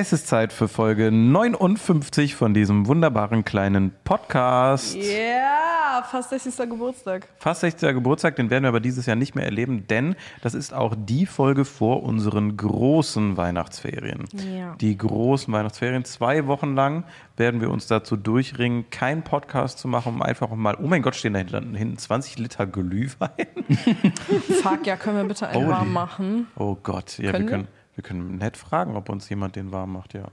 Es 0.00 0.12
ist 0.12 0.28
Zeit 0.28 0.52
für 0.52 0.68
Folge 0.68 1.10
59 1.10 2.36
von 2.36 2.54
diesem 2.54 2.86
wunderbaren 2.86 3.44
kleinen 3.44 3.90
Podcast. 4.04 4.94
Ja, 4.94 5.02
yeah, 5.02 6.02
fast 6.04 6.30
60. 6.30 6.70
Geburtstag. 6.70 7.26
Fast 7.38 7.62
60. 7.62 7.94
Geburtstag, 7.94 8.36
den 8.36 8.48
werden 8.48 8.62
wir 8.62 8.68
aber 8.68 8.78
dieses 8.78 9.06
Jahr 9.06 9.16
nicht 9.16 9.34
mehr 9.34 9.44
erleben, 9.44 9.88
denn 9.88 10.14
das 10.40 10.54
ist 10.54 10.72
auch 10.72 10.94
die 10.96 11.26
Folge 11.26 11.64
vor 11.64 12.04
unseren 12.04 12.56
großen 12.56 13.36
Weihnachtsferien. 13.36 14.26
Ja. 14.56 14.76
Die 14.80 14.96
großen 14.96 15.52
Weihnachtsferien. 15.52 16.04
Zwei 16.04 16.46
Wochen 16.46 16.76
lang 16.76 17.02
werden 17.36 17.60
wir 17.60 17.68
uns 17.68 17.88
dazu 17.88 18.16
durchringen, 18.16 18.90
keinen 18.90 19.22
Podcast 19.24 19.80
zu 19.80 19.88
machen, 19.88 20.14
um 20.14 20.22
einfach 20.22 20.48
mal, 20.50 20.76
oh 20.80 20.86
mein 20.86 21.02
Gott, 21.02 21.16
stehen 21.16 21.32
da 21.32 21.40
hinten 21.40 21.98
20 21.98 22.38
Liter 22.38 22.68
Glühwein. 22.68 23.48
Fuck, 24.62 24.86
ja, 24.86 24.94
können 24.94 25.16
wir 25.16 25.24
bitte 25.24 25.48
einen 25.48 25.68
warm 25.68 25.92
machen? 25.92 26.46
Oh 26.54 26.76
Gott, 26.80 27.18
ja, 27.18 27.32
Können 27.32 27.46
wir? 27.46 27.50
können, 27.50 27.68
wir 27.98 28.04
können 28.04 28.38
nett 28.38 28.56
fragen, 28.56 28.94
ob 28.94 29.08
uns 29.08 29.28
jemand 29.28 29.56
den 29.56 29.72
warm 29.72 29.92
macht, 29.92 30.14
ja. 30.14 30.28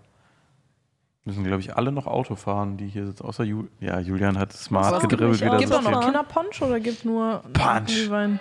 Müssen, 1.24 1.44
glaube 1.44 1.62
ich, 1.62 1.76
alle 1.76 1.92
noch 1.92 2.06
Auto 2.06 2.36
fahren, 2.36 2.78
die 2.78 2.88
hier 2.88 3.08
sitzen, 3.08 3.26
außer 3.26 3.44
Ju 3.44 3.66
ja, 3.80 4.00
Julian 4.00 4.38
hat 4.38 4.54
smart 4.54 4.94
Was, 4.94 5.02
gedribbelt 5.02 5.42
wieder 5.42 5.54
auch. 5.56 5.58
Gibt 5.58 5.72
so 5.72 5.80
es 5.80 5.84
noch 5.84 5.92
viel. 5.94 6.02
Kinderpunch 6.02 6.62
oder 6.62 6.80
gibt 6.80 7.04
nur 7.04 7.42
Punch. 7.54 7.88
Glühwein? 7.88 8.40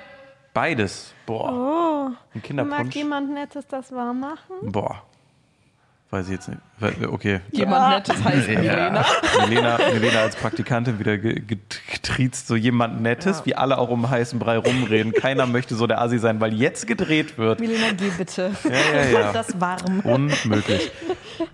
Beides. 0.53 1.15
Boah. 1.25 1.51
Oh, 1.51 2.07
Ein 2.09 2.17
mag 2.35 2.43
Kinderpunsch. 2.43 2.95
jemand 2.95 3.31
Nettes 3.31 3.67
das 3.67 3.91
warm 3.93 4.21
machen? 4.21 4.57
Boah. 4.61 5.03
Weiß 6.15 6.27
ich 6.27 6.33
jetzt 6.35 6.49
nicht. 6.49 6.61
Okay. 7.11 7.41
Jemand 7.51 7.89
Nettes 8.07 8.23
heißt 8.25 8.49
Milena. 8.49 9.05
Milena, 9.49 9.79
Milena 9.93 10.21
als 10.21 10.37
Praktikantin 10.37 11.01
wieder 11.01 11.19
ge- 11.19 11.41
get- 11.41 11.81
getriezt, 11.93 12.47
so 12.47 12.55
jemand 12.55 13.01
Nettes, 13.01 13.39
Ja. 13.41 13.47
wie 13.47 13.57
alle 13.57 13.79
auch 13.79 13.89
um 13.89 14.09
heißen 14.09 14.39
Brei 14.39 14.59
rumreden. 14.59 15.13
Keiner 15.13 15.47
möchte 15.47 15.75
so 15.75 15.89
der 15.89 16.01
Asi 16.01 16.19
sein, 16.21 16.41
weil 16.41 16.53
jetzt 16.55 16.87
gedreht 16.87 17.37
wird. 17.37 17.59
Milena, 17.59 17.87
geh 17.97 18.11
bitte. 18.17 18.53
Ja, 18.63 18.71
ja, 18.71 19.11
ja. 19.23 19.33
Das 19.33 19.61
warm. 19.61 20.01
Unmöglich. 20.05 20.93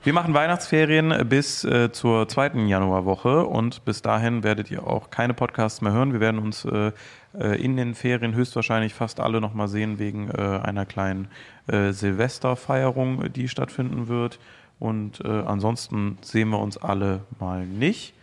Wir 0.05 0.13
machen 0.13 0.35
Weihnachtsferien 0.35 1.27
bis 1.27 1.65
äh, 1.65 1.91
zur 1.91 2.29
zweiten 2.29 2.67
Januarwoche 2.67 3.47
und 3.47 3.87
bis 3.87 4.03
dahin 4.03 4.43
werdet 4.43 4.71
ihr 4.71 4.87
auch 4.87 5.09
keine 5.09 5.33
Podcasts 5.33 5.81
mehr 5.81 5.93
hören. 5.93 6.13
Wir 6.13 6.21
werden 6.21 6.39
uns 6.39 6.67
äh, 6.67 6.93
in 7.33 7.77
den 7.77 7.95
Ferien 7.95 8.35
höchstwahrscheinlich 8.35 8.93
fast 8.93 9.21
alle 9.21 9.41
nochmal 9.41 9.69
sehen 9.69 9.99
wegen 9.99 10.31
äh, 10.31 10.61
einer 10.63 10.85
kleinen 10.85 11.29
äh, 11.69 11.93
Silvesterfeierung, 11.93 13.33
die 13.33 13.49
stattfinden 13.49 14.09
wird. 14.09 14.41
Und 14.81 15.21
äh, 15.25 15.29
ansonsten 15.29 16.19
sehen 16.23 16.49
wir 16.49 16.59
uns 16.59 16.77
alle 16.79 17.21
mal 17.39 17.67
nicht, 17.67 18.15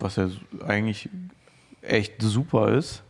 was 0.00 0.16
ja 0.16 0.28
eigentlich 0.66 1.10
echt 1.82 2.20
super 2.22 2.72
ist, 2.72 3.02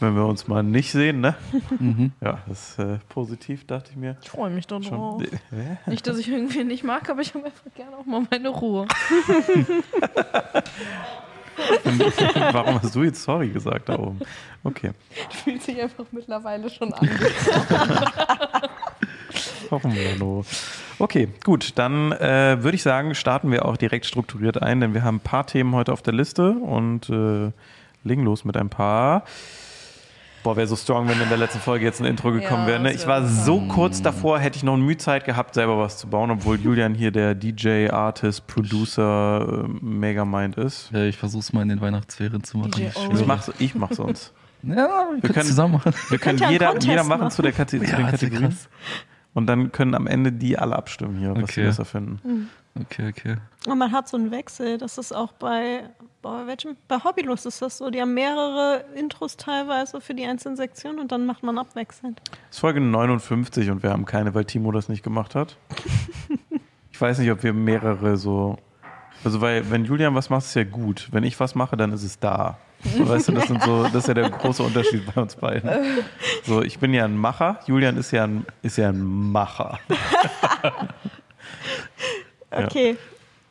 wenn 0.00 0.14
wir 0.16 0.26
uns 0.26 0.48
mal 0.48 0.62
nicht 0.62 0.90
sehen. 0.90 1.20
Ne? 1.20 1.36
Ja, 2.20 2.38
das 2.48 2.70
ist 2.70 2.78
äh, 2.78 2.98
positiv, 3.08 3.66
dachte 3.66 3.90
ich 3.90 3.96
mir. 3.96 4.16
Ich 4.22 4.30
freue 4.30 4.50
mich 4.50 4.66
da 4.66 4.78
drauf. 4.78 5.22
Schon. 5.22 5.38
Hä? 5.50 5.76
Nicht, 5.86 6.06
dass 6.06 6.18
ich 6.18 6.28
irgendwie 6.28 6.64
nicht 6.64 6.82
mag, 6.84 7.08
aber 7.10 7.20
ich 7.20 7.34
habe 7.34 7.44
einfach 7.44 7.72
gerne 7.74 7.96
auch 7.96 8.06
mal 8.06 8.26
meine 8.30 8.48
Ruhe. 8.48 8.88
Warum 12.52 12.82
hast 12.82 12.94
du 12.94 13.02
jetzt 13.02 13.22
sorry 13.22 13.48
gesagt 13.48 13.88
da 13.88 13.98
oben? 13.98 14.20
Okay. 14.64 14.90
Fühlt 15.30 15.62
sich 15.62 15.80
einfach 15.80 16.04
mittlerweile 16.12 16.68
schon 16.70 16.92
an. 16.92 17.08
Warum 19.70 19.94
Mano? 19.94 20.44
Okay, 20.98 21.28
gut. 21.44 21.72
Dann 21.76 22.12
äh, 22.12 22.62
würde 22.62 22.76
ich 22.76 22.82
sagen, 22.82 23.14
starten 23.14 23.50
wir 23.50 23.64
auch 23.64 23.76
direkt 23.76 24.06
strukturiert 24.06 24.62
ein, 24.62 24.80
denn 24.80 24.94
wir 24.94 25.02
haben 25.02 25.16
ein 25.16 25.20
paar 25.20 25.46
Themen 25.46 25.74
heute 25.74 25.92
auf 25.92 26.02
der 26.02 26.14
Liste 26.14 26.52
und 26.52 27.10
äh, 27.10 27.50
legen 28.04 28.24
los 28.24 28.44
mit 28.44 28.56
ein 28.56 28.68
paar. 28.68 29.24
Boah, 30.46 30.56
wäre 30.56 30.68
so 30.68 30.76
strong, 30.76 31.08
wenn 31.08 31.20
in 31.20 31.28
der 31.28 31.38
letzten 31.38 31.58
Folge 31.58 31.84
jetzt 31.84 31.98
ein 32.00 32.04
Intro 32.04 32.30
gekommen 32.30 32.62
Ja, 32.62 32.66
wäre. 32.68 32.80
Ne? 32.80 32.92
Ich 32.92 33.04
war 33.08 33.26
so 33.26 33.62
kurz 33.62 34.00
davor, 34.00 34.38
hätte 34.38 34.56
ich 34.56 34.62
noch 34.62 34.76
Mühe 34.76 34.96
Zeit 34.96 35.24
gehabt, 35.24 35.54
selber 35.54 35.76
was 35.76 35.98
zu 35.98 36.06
bauen, 36.06 36.30
obwohl 36.30 36.60
Julian 36.60 36.94
hier 36.94 37.10
der 37.10 37.34
DJ, 37.34 37.88
Artist, 37.90 38.46
Producer, 38.46 39.64
äh, 39.64 39.84
Megamind 39.84 40.56
ist. 40.56 40.92
Ja, 40.92 41.02
ich 41.02 41.16
versuch's 41.16 41.52
mal 41.52 41.62
in 41.62 41.70
den 41.70 41.80
Weihnachtsferien 41.80 42.44
zu 42.44 42.58
machen. 42.58 42.70
DJ 42.70 42.84
Ich. 42.84 43.08
Ich 43.12 43.26
mach's, 43.26 43.50
ich 43.58 43.74
mach's 43.74 43.98
uns. 43.98 44.32
Ja, 44.62 45.08
wir 45.20 45.30
können 45.30 45.46
zusammen 45.46 45.72
machen. 45.74 45.92
Wir 46.10 46.18
können 46.18 46.38
jeder, 46.48 46.78
jeder 46.78 47.02
machen 47.02 47.22
machen? 47.22 47.30
zu, 47.32 47.42
der 47.42 47.50
Kate 47.50 47.80
zu 47.80 47.84
den 47.84 47.90
Ja, 47.90 48.08
Kategorien. 48.08 48.56
Und 49.36 49.46
dann 49.48 49.70
können 49.70 49.94
am 49.94 50.06
Ende 50.06 50.32
die 50.32 50.58
alle 50.58 50.74
abstimmen 50.74 51.18
hier, 51.18 51.30
was 51.36 51.50
sie 51.54 51.60
Okay. 51.60 51.64
besser 51.66 51.84
finden. 51.84 52.48
Okay, 52.80 53.08
okay. 53.10 53.36
Und 53.66 53.76
man 53.78 53.92
hat 53.92 54.08
so 54.08 54.16
einen 54.16 54.30
Wechsel. 54.30 54.78
Das 54.78 54.96
ist 54.96 55.12
auch 55.12 55.32
bei, 55.32 55.82
bei 56.22 56.46
welchem? 56.46 56.76
Bei 56.88 56.96
Hobbylust 57.04 57.44
ist 57.44 57.60
das 57.60 57.76
so. 57.76 57.90
Die 57.90 58.00
haben 58.00 58.14
mehrere 58.14 58.84
Intros 58.94 59.36
teilweise 59.36 60.00
für 60.00 60.14
die 60.14 60.24
einzelnen 60.24 60.56
Sektionen 60.56 60.98
und 61.00 61.12
dann 61.12 61.26
macht 61.26 61.42
man 61.42 61.58
abwechselnd. 61.58 62.20
Das 62.24 62.36
ist 62.52 62.58
Folge 62.60 62.80
59 62.80 63.68
und 63.70 63.82
wir 63.82 63.90
haben 63.90 64.06
keine, 64.06 64.34
weil 64.34 64.46
Timo 64.46 64.72
das 64.72 64.88
nicht 64.88 65.02
gemacht 65.02 65.34
hat. 65.34 65.56
Ich 66.92 67.00
weiß 67.02 67.18
nicht, 67.18 67.30
ob 67.30 67.42
wir 67.42 67.52
mehrere 67.52 68.16
so. 68.16 68.56
Also, 69.22 69.42
weil, 69.42 69.70
wenn 69.70 69.84
Julian 69.84 70.14
was 70.14 70.30
macht, 70.30 70.46
ist 70.46 70.54
ja 70.54 70.64
gut. 70.64 71.08
Wenn 71.12 71.24
ich 71.24 71.38
was 71.38 71.54
mache, 71.54 71.76
dann 71.76 71.92
ist 71.92 72.02
es 72.02 72.18
da. 72.18 72.56
So, 72.96 73.08
weißt 73.08 73.28
du, 73.28 73.32
das, 73.32 73.46
sind 73.46 73.62
so, 73.62 73.84
das 73.84 73.94
ist 73.94 74.08
ja 74.08 74.14
der 74.14 74.30
große 74.30 74.62
Unterschied 74.62 75.02
bei 75.14 75.20
uns 75.20 75.36
beiden. 75.36 75.70
So, 76.44 76.62
ich 76.62 76.78
bin 76.78 76.94
ja 76.94 77.04
ein 77.04 77.16
Macher, 77.16 77.60
Julian 77.66 77.96
ist 77.96 78.10
ja 78.12 78.24
ein, 78.24 78.46
ist 78.62 78.76
ja 78.76 78.88
ein 78.88 79.02
Macher. 79.02 79.78
Ja. 82.52 82.64
Okay. 82.64 82.96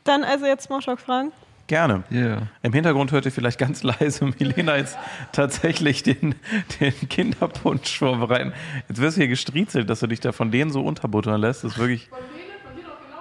Dann 0.04 0.24
also 0.24 0.46
jetzt 0.46 0.64
Smalltalk-Fragen. 0.64 1.32
Gerne. 1.68 2.04
Yeah. 2.12 2.44
Im 2.62 2.74
Hintergrund 2.74 3.12
hört 3.12 3.26
ihr 3.26 3.32
vielleicht 3.32 3.58
ganz 3.58 3.82
leise 3.82 4.26
Milena 4.26 4.78
jetzt 4.78 4.98
tatsächlich 5.32 6.04
den, 6.04 6.36
den 6.80 6.94
Kinderpunsch 7.10 7.98
vorbereiten. 7.98 8.54
Jetzt 8.88 9.02
wirst 9.02 9.18
du 9.18 9.22
hier 9.22 9.28
gestriezelt, 9.28 9.90
dass 9.90 10.02
du 10.02 10.08
dich 10.08 10.20
da 10.20 10.32
von 10.32 10.52
denen 10.52 10.70
so 10.70 10.82
unterbuttern 10.82 11.42
lässt. 11.42 11.64
Das 11.64 11.74
ist 11.74 11.78
wirklich. 11.80 12.10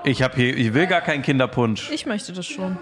Ich, 0.04 0.22
hab 0.22 0.34
hier, 0.34 0.54
ich 0.54 0.74
will 0.74 0.86
gar 0.86 1.00
keinen 1.00 1.22
Kinderpunsch. 1.22 1.91
Ich 1.91 2.04
möchte 2.04 2.34
das 2.34 2.47
schon. 2.47 2.76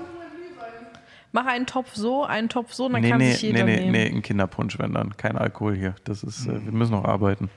Mach 1.33 1.47
einen 1.47 1.67
Topf 1.67 1.95
so, 1.95 2.25
einen 2.25 2.49
Topf 2.49 2.75
so, 2.75 2.89
dann 2.89 3.01
Nee, 3.01 3.11
kann 3.11 3.19
nee, 3.19 3.33
sich 3.33 3.43
nee, 3.43 3.49
jeder 3.49 3.65
nee, 3.65 3.77
nehmen. 3.77 3.93
nee, 3.93 4.07
ein 4.07 4.23
Kinderpunsch, 4.23 4.79
wenn 4.79 4.93
dann. 4.93 5.17
Kein 5.17 5.37
Alkohol 5.39 5.75
hier. 5.75 5.95
Das 6.05 6.23
ist, 6.23 6.47
äh, 6.47 6.65
wir 6.65 6.73
müssen 6.73 6.93
noch 6.93 7.05
arbeiten. 7.05 7.49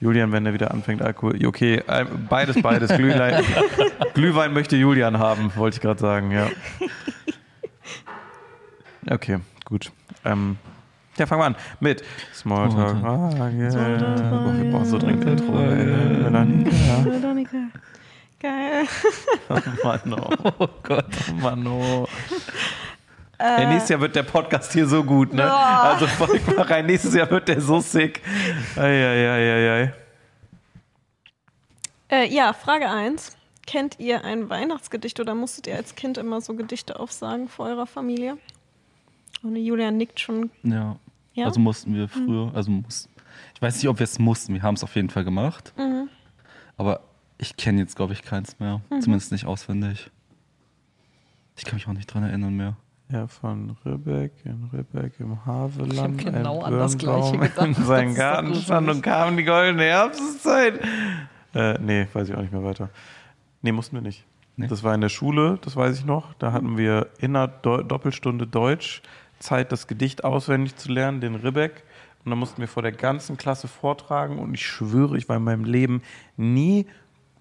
Julian, 0.00 0.32
wenn 0.32 0.44
er 0.44 0.52
wieder 0.52 0.72
anfängt, 0.72 1.00
Alkohol. 1.00 1.38
Okay, 1.46 1.82
äh, 1.86 2.04
beides, 2.28 2.60
beides. 2.60 2.92
Glühwein, 2.96 3.44
Glühwein 4.14 4.52
möchte 4.52 4.76
Julian 4.76 5.18
haben, 5.18 5.52
wollte 5.54 5.76
ich 5.76 5.80
gerade 5.80 6.00
sagen, 6.00 6.32
ja. 6.32 6.48
Okay, 9.08 9.38
gut. 9.64 9.92
Ähm, 10.24 10.56
ja, 11.16 11.26
fangen 11.26 11.42
wir 11.42 11.46
an 11.46 11.56
mit 11.78 12.02
Smalltalk. 12.34 12.98
Smalltalk. 12.98 13.40
Ah, 13.40 13.48
yeah. 13.50 14.46
oh, 14.48 14.52
wir 14.60 14.70
brauchen 14.72 14.84
so 14.86 14.98
dringend 14.98 15.26
ein 15.26 15.38
Intro. 15.38 17.20
Danica. 17.20 17.58
Geil. 18.40 18.84
Oh 19.48 19.58
Mann, 19.84 20.14
oh. 20.14 20.30
oh 20.58 20.68
Gott, 20.82 21.04
oh 21.30 21.34
Mann, 21.34 21.66
oh. 21.66 22.08
Ey, 23.42 23.66
nächstes 23.66 23.88
Jahr 23.88 24.00
wird 24.00 24.14
der 24.14 24.22
Podcast 24.22 24.72
hier 24.72 24.86
so 24.86 25.02
gut, 25.02 25.32
ne? 25.32 25.52
Also 25.52 26.06
folgt 26.06 26.46
mal 26.56 26.62
rein, 26.62 26.86
nächstes 26.86 27.14
Jahr 27.14 27.28
wird 27.30 27.48
der 27.48 27.60
so 27.60 27.80
sick. 27.80 28.22
Eieieiei. 28.76 29.92
Äh, 32.08 32.28
ja, 32.32 32.52
Frage 32.52 32.88
1. 32.88 33.36
Kennt 33.66 33.98
ihr 33.98 34.24
ein 34.24 34.48
Weihnachtsgedicht 34.48 35.18
oder 35.18 35.34
musstet 35.34 35.66
ihr 35.66 35.76
als 35.76 35.94
Kind 35.96 36.18
immer 36.18 36.40
so 36.40 36.54
Gedichte 36.54 37.00
aufsagen 37.00 37.48
vor 37.48 37.66
eurer 37.66 37.86
Familie? 37.86 38.38
Und 39.42 39.56
Julian 39.56 39.96
nickt 39.96 40.20
schon. 40.20 40.50
Ja. 40.62 40.96
Ja? 41.34 41.46
Also 41.46 41.58
mussten 41.58 41.94
wir 41.94 42.08
früher, 42.08 42.52
also 42.54 42.70
muss, 42.70 43.08
ich 43.54 43.62
weiß 43.62 43.76
nicht, 43.76 43.88
ob 43.88 43.98
wir 43.98 44.04
es 44.04 44.18
mussten, 44.18 44.54
wir 44.54 44.62
haben 44.62 44.74
es 44.74 44.84
auf 44.84 44.94
jeden 44.94 45.10
Fall 45.10 45.24
gemacht. 45.24 45.72
Mhm. 45.76 46.08
Aber 46.76 47.00
ich 47.38 47.56
kenne 47.56 47.80
jetzt, 47.80 47.96
glaube 47.96 48.12
ich, 48.12 48.22
keins 48.22 48.60
mehr. 48.60 48.80
Zumindest 49.00 49.32
nicht 49.32 49.46
auswendig. 49.46 50.10
Ich 51.56 51.64
kann 51.64 51.74
mich 51.74 51.88
auch 51.88 51.92
nicht 51.92 52.06
dran 52.06 52.22
erinnern 52.22 52.54
mehr. 52.54 52.76
Ja, 53.12 53.26
von 53.26 53.76
Ribbeck 53.84 54.32
in 54.44 54.70
Ribbeck 54.72 55.20
im 55.20 55.44
Havelland. 55.44 56.18
Ich 56.18 56.26
hab 56.26 56.34
genau 56.34 56.62
an 56.62 56.78
das 56.78 56.96
Gleiche 56.96 57.32
gedacht. 57.38 57.66
In 57.66 57.74
seinen 57.74 58.14
Garten 58.14 58.54
stand 58.54 58.88
und 58.88 59.02
kam 59.02 59.36
die 59.36 59.44
goldene 59.44 59.82
Herbstzeit. 59.82 60.80
Äh, 61.54 61.78
nee, 61.78 62.06
weiß 62.10 62.30
ich 62.30 62.34
auch 62.34 62.40
nicht 62.40 62.54
mehr 62.54 62.64
weiter. 62.64 62.88
Nee, 63.60 63.72
mussten 63.72 63.96
wir 63.96 64.00
nicht. 64.00 64.24
Nee. 64.56 64.66
Das 64.66 64.82
war 64.82 64.94
in 64.94 65.02
der 65.02 65.10
Schule, 65.10 65.58
das 65.60 65.76
weiß 65.76 65.98
ich 65.98 66.06
noch. 66.06 66.32
Da 66.34 66.52
hatten 66.52 66.78
wir 66.78 67.08
in 67.18 67.36
einer 67.36 67.48
Do 67.48 67.82
Doppelstunde 67.82 68.46
Deutsch 68.46 69.02
Zeit, 69.38 69.72
das 69.72 69.86
Gedicht 69.86 70.24
auswendig 70.24 70.76
zu 70.76 70.90
lernen, 70.90 71.20
den 71.20 71.34
Ribbeck. 71.34 71.82
Und 72.24 72.30
dann 72.30 72.38
mussten 72.38 72.62
wir 72.62 72.68
vor 72.68 72.82
der 72.82 72.92
ganzen 72.92 73.36
Klasse 73.36 73.68
vortragen. 73.68 74.38
Und 74.38 74.54
ich 74.54 74.64
schwöre, 74.64 75.18
ich 75.18 75.28
war 75.28 75.36
in 75.36 75.44
meinem 75.44 75.64
Leben 75.64 76.00
nie 76.38 76.86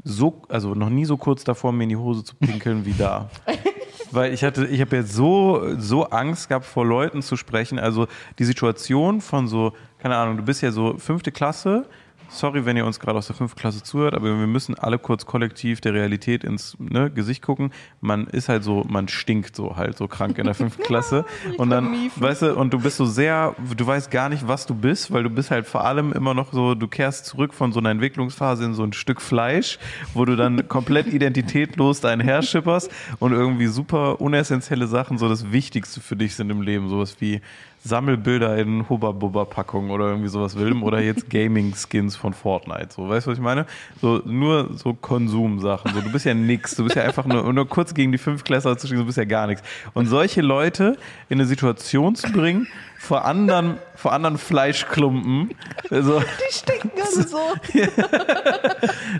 so, 0.03 0.41
also 0.49 0.75
noch 0.75 0.89
nie 0.89 1.05
so 1.05 1.15
kurz 1.15 1.45
davor, 1.45 1.71
mir 1.71 1.83
in 1.83 1.89
die 1.89 1.95
Hose 1.95 2.25
zu 2.25 2.35
pinkeln 2.35 2.85
wie 2.85 2.93
da. 2.93 3.29
Weil 4.11 4.33
ich 4.33 4.43
hatte, 4.43 4.65
ich 4.65 4.81
habe 4.81 4.97
ja 4.97 5.03
so, 5.03 5.75
so 5.77 6.05
Angst 6.05 6.49
gehabt, 6.49 6.65
vor 6.65 6.85
Leuten 6.85 7.21
zu 7.21 7.35
sprechen. 7.37 7.79
Also 7.79 8.07
die 8.39 8.45
Situation 8.45 9.21
von 9.21 9.47
so, 9.47 9.73
keine 9.99 10.15
Ahnung, 10.15 10.37
du 10.37 10.43
bist 10.43 10.61
ja 10.61 10.71
so 10.71 10.97
fünfte 10.97 11.31
Klasse, 11.31 11.85
sorry, 12.31 12.65
wenn 12.65 12.77
ihr 12.77 12.85
uns 12.85 12.99
gerade 12.99 13.17
aus 13.17 13.27
der 13.27 13.35
fünften 13.35 13.59
Klasse 13.59 13.83
zuhört, 13.83 14.15
aber 14.15 14.25
wir 14.25 14.47
müssen 14.47 14.75
alle 14.75 14.97
kurz 14.97 15.25
kollektiv 15.25 15.81
der 15.81 15.93
Realität 15.93 16.43
ins 16.43 16.77
ne, 16.79 17.11
Gesicht 17.11 17.41
gucken. 17.41 17.71
Man 17.99 18.27
ist 18.27 18.49
halt 18.49 18.63
so, 18.63 18.85
man 18.87 19.07
stinkt 19.07 19.55
so 19.55 19.75
halt 19.75 19.97
so 19.97 20.07
krank 20.07 20.37
in 20.37 20.45
der 20.45 20.55
fünften 20.55 20.83
Klasse. 20.91 21.25
Und 21.57 21.69
dann, 21.69 22.09
weißt 22.15 22.43
du, 22.43 22.55
und 22.55 22.73
du 22.73 22.79
bist 22.79 22.97
so 22.97 23.05
sehr, 23.05 23.55
du 23.75 23.85
weißt 23.85 24.09
gar 24.11 24.29
nicht, 24.29 24.47
was 24.47 24.65
du 24.65 24.73
bist, 24.73 25.11
weil 25.11 25.23
du 25.23 25.29
bist 25.29 25.51
halt 25.51 25.67
vor 25.67 25.85
allem 25.85 26.13
immer 26.13 26.33
noch 26.33 26.53
so, 26.53 26.75
du 26.75 26.87
kehrst 26.87 27.25
zurück 27.25 27.53
von 27.53 27.71
so 27.71 27.79
einer 27.79 27.89
Entwicklungsphase 27.89 28.65
in 28.65 28.73
so 28.73 28.83
ein 28.83 28.93
Stück 28.93 29.21
Fleisch, 29.21 29.77
wo 30.13 30.25
du 30.25 30.35
dann 30.35 30.67
komplett 30.67 31.07
identitätlos 31.13 32.01
dein 32.01 32.19
Herr 32.19 32.41
schipperst 32.41 32.91
und 33.19 33.33
irgendwie 33.33 33.67
super 33.67 34.21
unessentielle 34.21 34.87
Sachen 34.87 35.17
so 35.17 35.27
das 35.27 35.51
Wichtigste 35.51 36.01
für 36.01 36.15
dich 36.15 36.35
sind 36.35 36.49
im 36.49 36.61
Leben. 36.61 36.89
Sowas 36.89 37.17
wie 37.19 37.41
Sammelbilder 37.83 38.57
in 38.57 38.87
Hubba-Bubba-Packungen 38.87 39.89
oder 39.89 40.09
irgendwie 40.09 40.29
sowas 40.29 40.55
Wildem 40.55 40.83
oder 40.83 41.01
jetzt 41.01 41.29
Gaming-Skins 41.29 42.15
von 42.15 42.33
Fortnite. 42.33 42.89
So, 42.91 43.09
weißt 43.09 43.25
du, 43.25 43.31
was 43.31 43.37
ich 43.37 43.43
meine? 43.43 43.65
So, 44.01 44.21
nur 44.25 44.69
so 44.75 44.93
Konsumsachen. 44.93 45.91
So, 45.93 46.01
du 46.01 46.11
bist 46.11 46.25
ja 46.25 46.33
nix. 46.33 46.75
Du 46.75 46.83
bist 46.83 46.95
ja 46.95 47.03
einfach 47.03 47.25
nur, 47.25 47.51
nur 47.51 47.67
kurz 47.67 47.93
gegen 47.93 48.11
die 48.11 48.19
Fünftklässler 48.19 48.77
zu 48.77 48.85
stehen, 48.85 48.99
du 48.99 49.05
bist 49.05 49.17
ja 49.17 49.25
gar 49.25 49.47
nichts. 49.47 49.63
Und 49.93 50.05
solche 50.05 50.41
Leute 50.41 50.97
in 51.29 51.39
eine 51.39 51.45
Situation 51.45 52.15
zu 52.15 52.31
bringen, 52.31 52.67
vor 53.01 53.25
anderen, 53.25 53.79
vor 53.95 54.13
anderen 54.13 54.37
Fleischklumpen, 54.37 55.55
so, 55.89 56.19
Die 56.49 56.53
stinken 56.53 56.91
alle 56.95 57.27
so. 57.27 57.39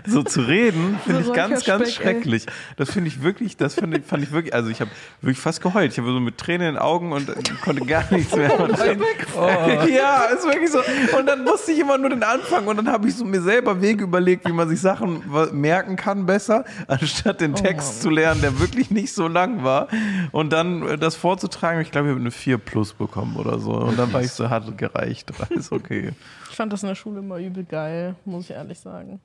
so 0.06 0.22
zu 0.22 0.40
reden, 0.42 1.00
finde 1.04 1.24
So 1.24 1.30
ich 1.30 1.36
ganz, 1.36 1.64
ganz 1.64 1.82
Räucherspeck, 1.82 2.06
ey. 2.06 2.12
schrecklich. 2.12 2.46
Das 2.76 2.92
finde 2.92 3.08
ich 3.08 3.24
wirklich, 3.24 3.56
das 3.56 3.74
fand 3.74 3.96
ich, 3.96 4.04
fand 4.04 4.22
ich 4.22 4.30
wirklich, 4.30 4.54
also 4.54 4.70
ich 4.70 4.80
habe 4.80 4.90
wirklich 5.20 5.40
fast 5.40 5.62
geheult. 5.62 5.90
Ich 5.90 5.98
habe 5.98 6.08
so 6.12 6.20
mit 6.20 6.38
Tränen 6.38 6.68
in 6.68 6.74
den 6.74 6.80
Augen 6.82 7.12
und 7.12 7.28
konnte 7.62 7.84
gar 7.84 8.04
nichts 8.12 8.34
mehr. 8.36 8.58
Und 8.60 8.78
dann, 8.78 9.00
Ja, 9.88 10.26
ist 10.26 10.44
wirklich 10.44 10.70
so. 10.70 10.78
Und 11.18 11.26
dann 11.26 11.42
musste 11.42 11.72
ich 11.72 11.80
immer 11.80 11.98
nur 11.98 12.10
den 12.10 12.22
Anfang 12.22 12.68
und 12.68 12.76
dann 12.76 12.88
habe 12.88 13.08
ich 13.08 13.16
so 13.16 13.24
mir 13.24 13.42
selber 13.42 13.82
Wege 13.82 14.04
überlegt, 14.04 14.46
wie 14.46 14.52
man 14.52 14.68
sich 14.68 14.80
Sachen 14.80 15.24
merken 15.50 15.96
kann 15.96 16.24
besser, 16.24 16.64
anstatt 16.86 17.40
den 17.40 17.56
Text 17.56 18.00
zu 18.00 18.10
lernen, 18.10 18.42
der 18.42 18.60
wirklich 18.60 18.92
nicht 18.92 19.12
so 19.12 19.26
lang 19.26 19.64
war. 19.64 19.88
Und 20.30 20.52
dann 20.52 20.86
äh, 20.86 20.98
das 20.98 21.16
vorzutragen, 21.16 21.80
ich 21.80 21.90
glaube, 21.90 22.06
ich 22.06 22.10
habe 22.12 22.20
eine 22.20 22.30
4 22.30 22.58
plus 22.58 22.92
bekommen 22.92 23.36
oder 23.36 23.58
so. 23.58 23.71
Und 23.78 23.98
dann 23.98 24.12
war 24.12 24.22
ich 24.22 24.30
so, 24.30 24.48
hat 24.48 24.76
gereicht. 24.78 25.30
Ist 25.50 25.72
okay. 25.72 26.12
Ich 26.50 26.56
fand 26.56 26.72
das 26.72 26.82
in 26.82 26.88
der 26.88 26.94
Schule 26.94 27.20
immer 27.20 27.38
übel 27.38 27.64
geil, 27.64 28.14
muss 28.24 28.44
ich 28.44 28.50
ehrlich 28.50 28.78
sagen. 28.78 29.20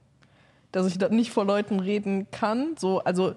Dass 0.72 0.88
ich 0.88 0.98
da 0.98 1.10
nicht 1.10 1.32
vor 1.32 1.46
Leuten 1.46 1.80
reden 1.80 2.28
kann. 2.32 2.76
So, 2.78 3.00
also 3.04 3.36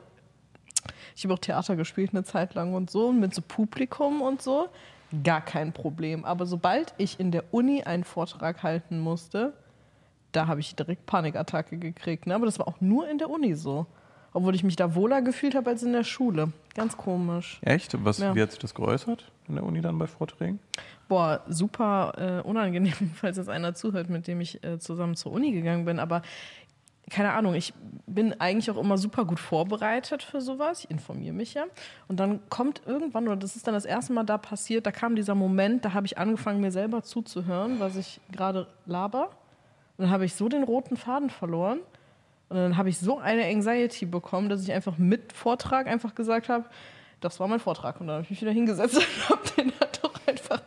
ich 1.16 1.24
habe 1.24 1.34
auch 1.34 1.38
Theater 1.38 1.76
gespielt 1.76 2.10
eine 2.12 2.24
Zeit 2.24 2.54
lang 2.54 2.74
und 2.74 2.90
so, 2.90 3.12
mit 3.12 3.34
so 3.34 3.42
Publikum 3.42 4.22
und 4.22 4.42
so. 4.42 4.68
Gar 5.24 5.40
kein 5.40 5.72
Problem. 5.72 6.24
Aber 6.24 6.46
sobald 6.46 6.94
ich 6.98 7.18
in 7.18 7.30
der 7.30 7.44
Uni 7.52 7.82
einen 7.82 8.04
Vortrag 8.04 8.62
halten 8.62 9.00
musste, 9.00 9.52
da 10.32 10.46
habe 10.46 10.60
ich 10.60 10.74
direkt 10.76 11.06
Panikattacke 11.06 11.78
gekriegt. 11.78 12.26
Ne? 12.26 12.34
Aber 12.34 12.46
das 12.46 12.58
war 12.58 12.68
auch 12.68 12.80
nur 12.80 13.08
in 13.08 13.18
der 13.18 13.30
Uni 13.30 13.54
so. 13.54 13.86
Obwohl 14.32 14.54
ich 14.54 14.62
mich 14.62 14.76
da 14.76 14.94
wohler 14.94 15.22
gefühlt 15.22 15.56
habe 15.56 15.70
als 15.70 15.82
in 15.82 15.92
der 15.92 16.04
Schule. 16.04 16.52
Ganz 16.74 16.96
komisch. 16.96 17.58
Echt? 17.62 17.96
Was, 18.04 18.18
Ja. 18.18 18.34
Wie 18.34 18.42
hat 18.42 18.52
sich 18.52 18.60
das 18.60 18.74
geäußert 18.74 19.30
in 19.48 19.56
der 19.56 19.64
Uni 19.64 19.80
dann 19.80 19.98
bei 19.98 20.06
Vorträgen? 20.06 20.60
Boah, 21.10 21.42
super 21.48 22.12
äh, 22.44 22.48
unangenehm, 22.48 23.10
falls 23.16 23.36
jetzt 23.36 23.48
einer 23.48 23.74
zuhört, 23.74 24.08
mit 24.10 24.28
dem 24.28 24.40
ich 24.40 24.62
äh, 24.62 24.78
zusammen 24.78 25.16
zur 25.16 25.32
Uni 25.32 25.50
gegangen 25.50 25.84
bin. 25.84 25.98
Aber 25.98 26.22
keine 27.10 27.32
Ahnung, 27.32 27.54
ich 27.54 27.74
bin 28.06 28.40
eigentlich 28.40 28.70
auch 28.70 28.76
immer 28.76 28.96
super 28.96 29.24
gut 29.24 29.40
vorbereitet 29.40 30.22
für 30.22 30.40
sowas. 30.40 30.84
Ich 30.84 30.90
informiere 30.92 31.34
mich 31.34 31.54
ja. 31.54 31.64
Und 32.06 32.20
dann 32.20 32.38
kommt 32.48 32.82
irgendwann, 32.86 33.26
oder 33.26 33.36
das 33.36 33.56
ist 33.56 33.66
dann 33.66 33.74
das 33.74 33.86
erste 33.86 34.12
Mal 34.12 34.22
da 34.22 34.38
passiert, 34.38 34.86
da 34.86 34.92
kam 34.92 35.16
dieser 35.16 35.34
Moment, 35.34 35.84
da 35.84 35.94
habe 35.94 36.06
ich 36.06 36.16
angefangen, 36.16 36.60
mir 36.60 36.70
selber 36.70 37.02
zuzuhören, 37.02 37.80
was 37.80 37.96
ich 37.96 38.20
gerade 38.30 38.68
laber. 38.86 39.30
Und 39.96 40.04
dann 40.04 40.10
habe 40.10 40.24
ich 40.24 40.36
so 40.36 40.48
den 40.48 40.62
roten 40.62 40.96
Faden 40.96 41.28
verloren. 41.28 41.80
Und 42.50 42.56
dann 42.56 42.76
habe 42.76 42.88
ich 42.88 42.98
so 42.98 43.18
eine 43.18 43.46
Anxiety 43.46 44.06
bekommen, 44.06 44.48
dass 44.48 44.62
ich 44.62 44.70
einfach 44.70 44.96
mit 44.96 45.32
Vortrag 45.32 45.88
einfach 45.88 46.14
gesagt 46.14 46.48
habe, 46.48 46.66
das 47.20 47.40
war 47.40 47.48
mein 47.48 47.58
Vortrag. 47.58 48.00
Und 48.00 48.06
dann 48.06 48.14
habe 48.14 48.22
ich 48.22 48.30
mich 48.30 48.42
wieder 48.42 48.52
hingesetzt 48.52 48.96
und 48.96 49.28
habe 49.28 49.42
den 49.56 49.72
einfach 49.72 49.89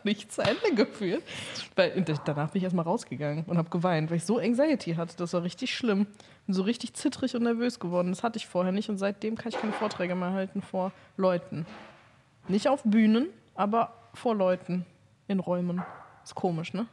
nicht 0.04 0.32
zu 0.32 0.42
Ende 0.42 0.74
geführt. 0.74 1.22
Weil 1.74 2.04
danach 2.24 2.50
bin 2.50 2.58
ich 2.58 2.64
erstmal 2.64 2.84
rausgegangen 2.84 3.44
und 3.46 3.58
habe 3.58 3.70
geweint, 3.70 4.10
weil 4.10 4.18
ich 4.18 4.24
so 4.24 4.38
Anxiety 4.38 4.94
hatte. 4.94 5.16
Das 5.16 5.32
war 5.32 5.42
richtig 5.42 5.74
schlimm. 5.74 6.06
Bin 6.46 6.54
so 6.54 6.62
richtig 6.62 6.94
zittrig 6.94 7.34
und 7.34 7.42
nervös 7.42 7.80
geworden. 7.80 8.10
Das 8.10 8.22
hatte 8.22 8.38
ich 8.38 8.46
vorher 8.46 8.72
nicht 8.72 8.90
und 8.90 8.98
seitdem 8.98 9.36
kann 9.36 9.50
ich 9.50 9.58
keine 9.58 9.72
Vorträge 9.72 10.14
mehr 10.14 10.32
halten 10.32 10.62
vor 10.62 10.92
Leuten. 11.16 11.66
Nicht 12.48 12.68
auf 12.68 12.82
Bühnen, 12.84 13.28
aber 13.54 13.94
vor 14.12 14.34
Leuten 14.34 14.84
in 15.28 15.40
Räumen. 15.40 15.82
Ist 16.22 16.34
komisch, 16.34 16.72
ne? 16.74 16.86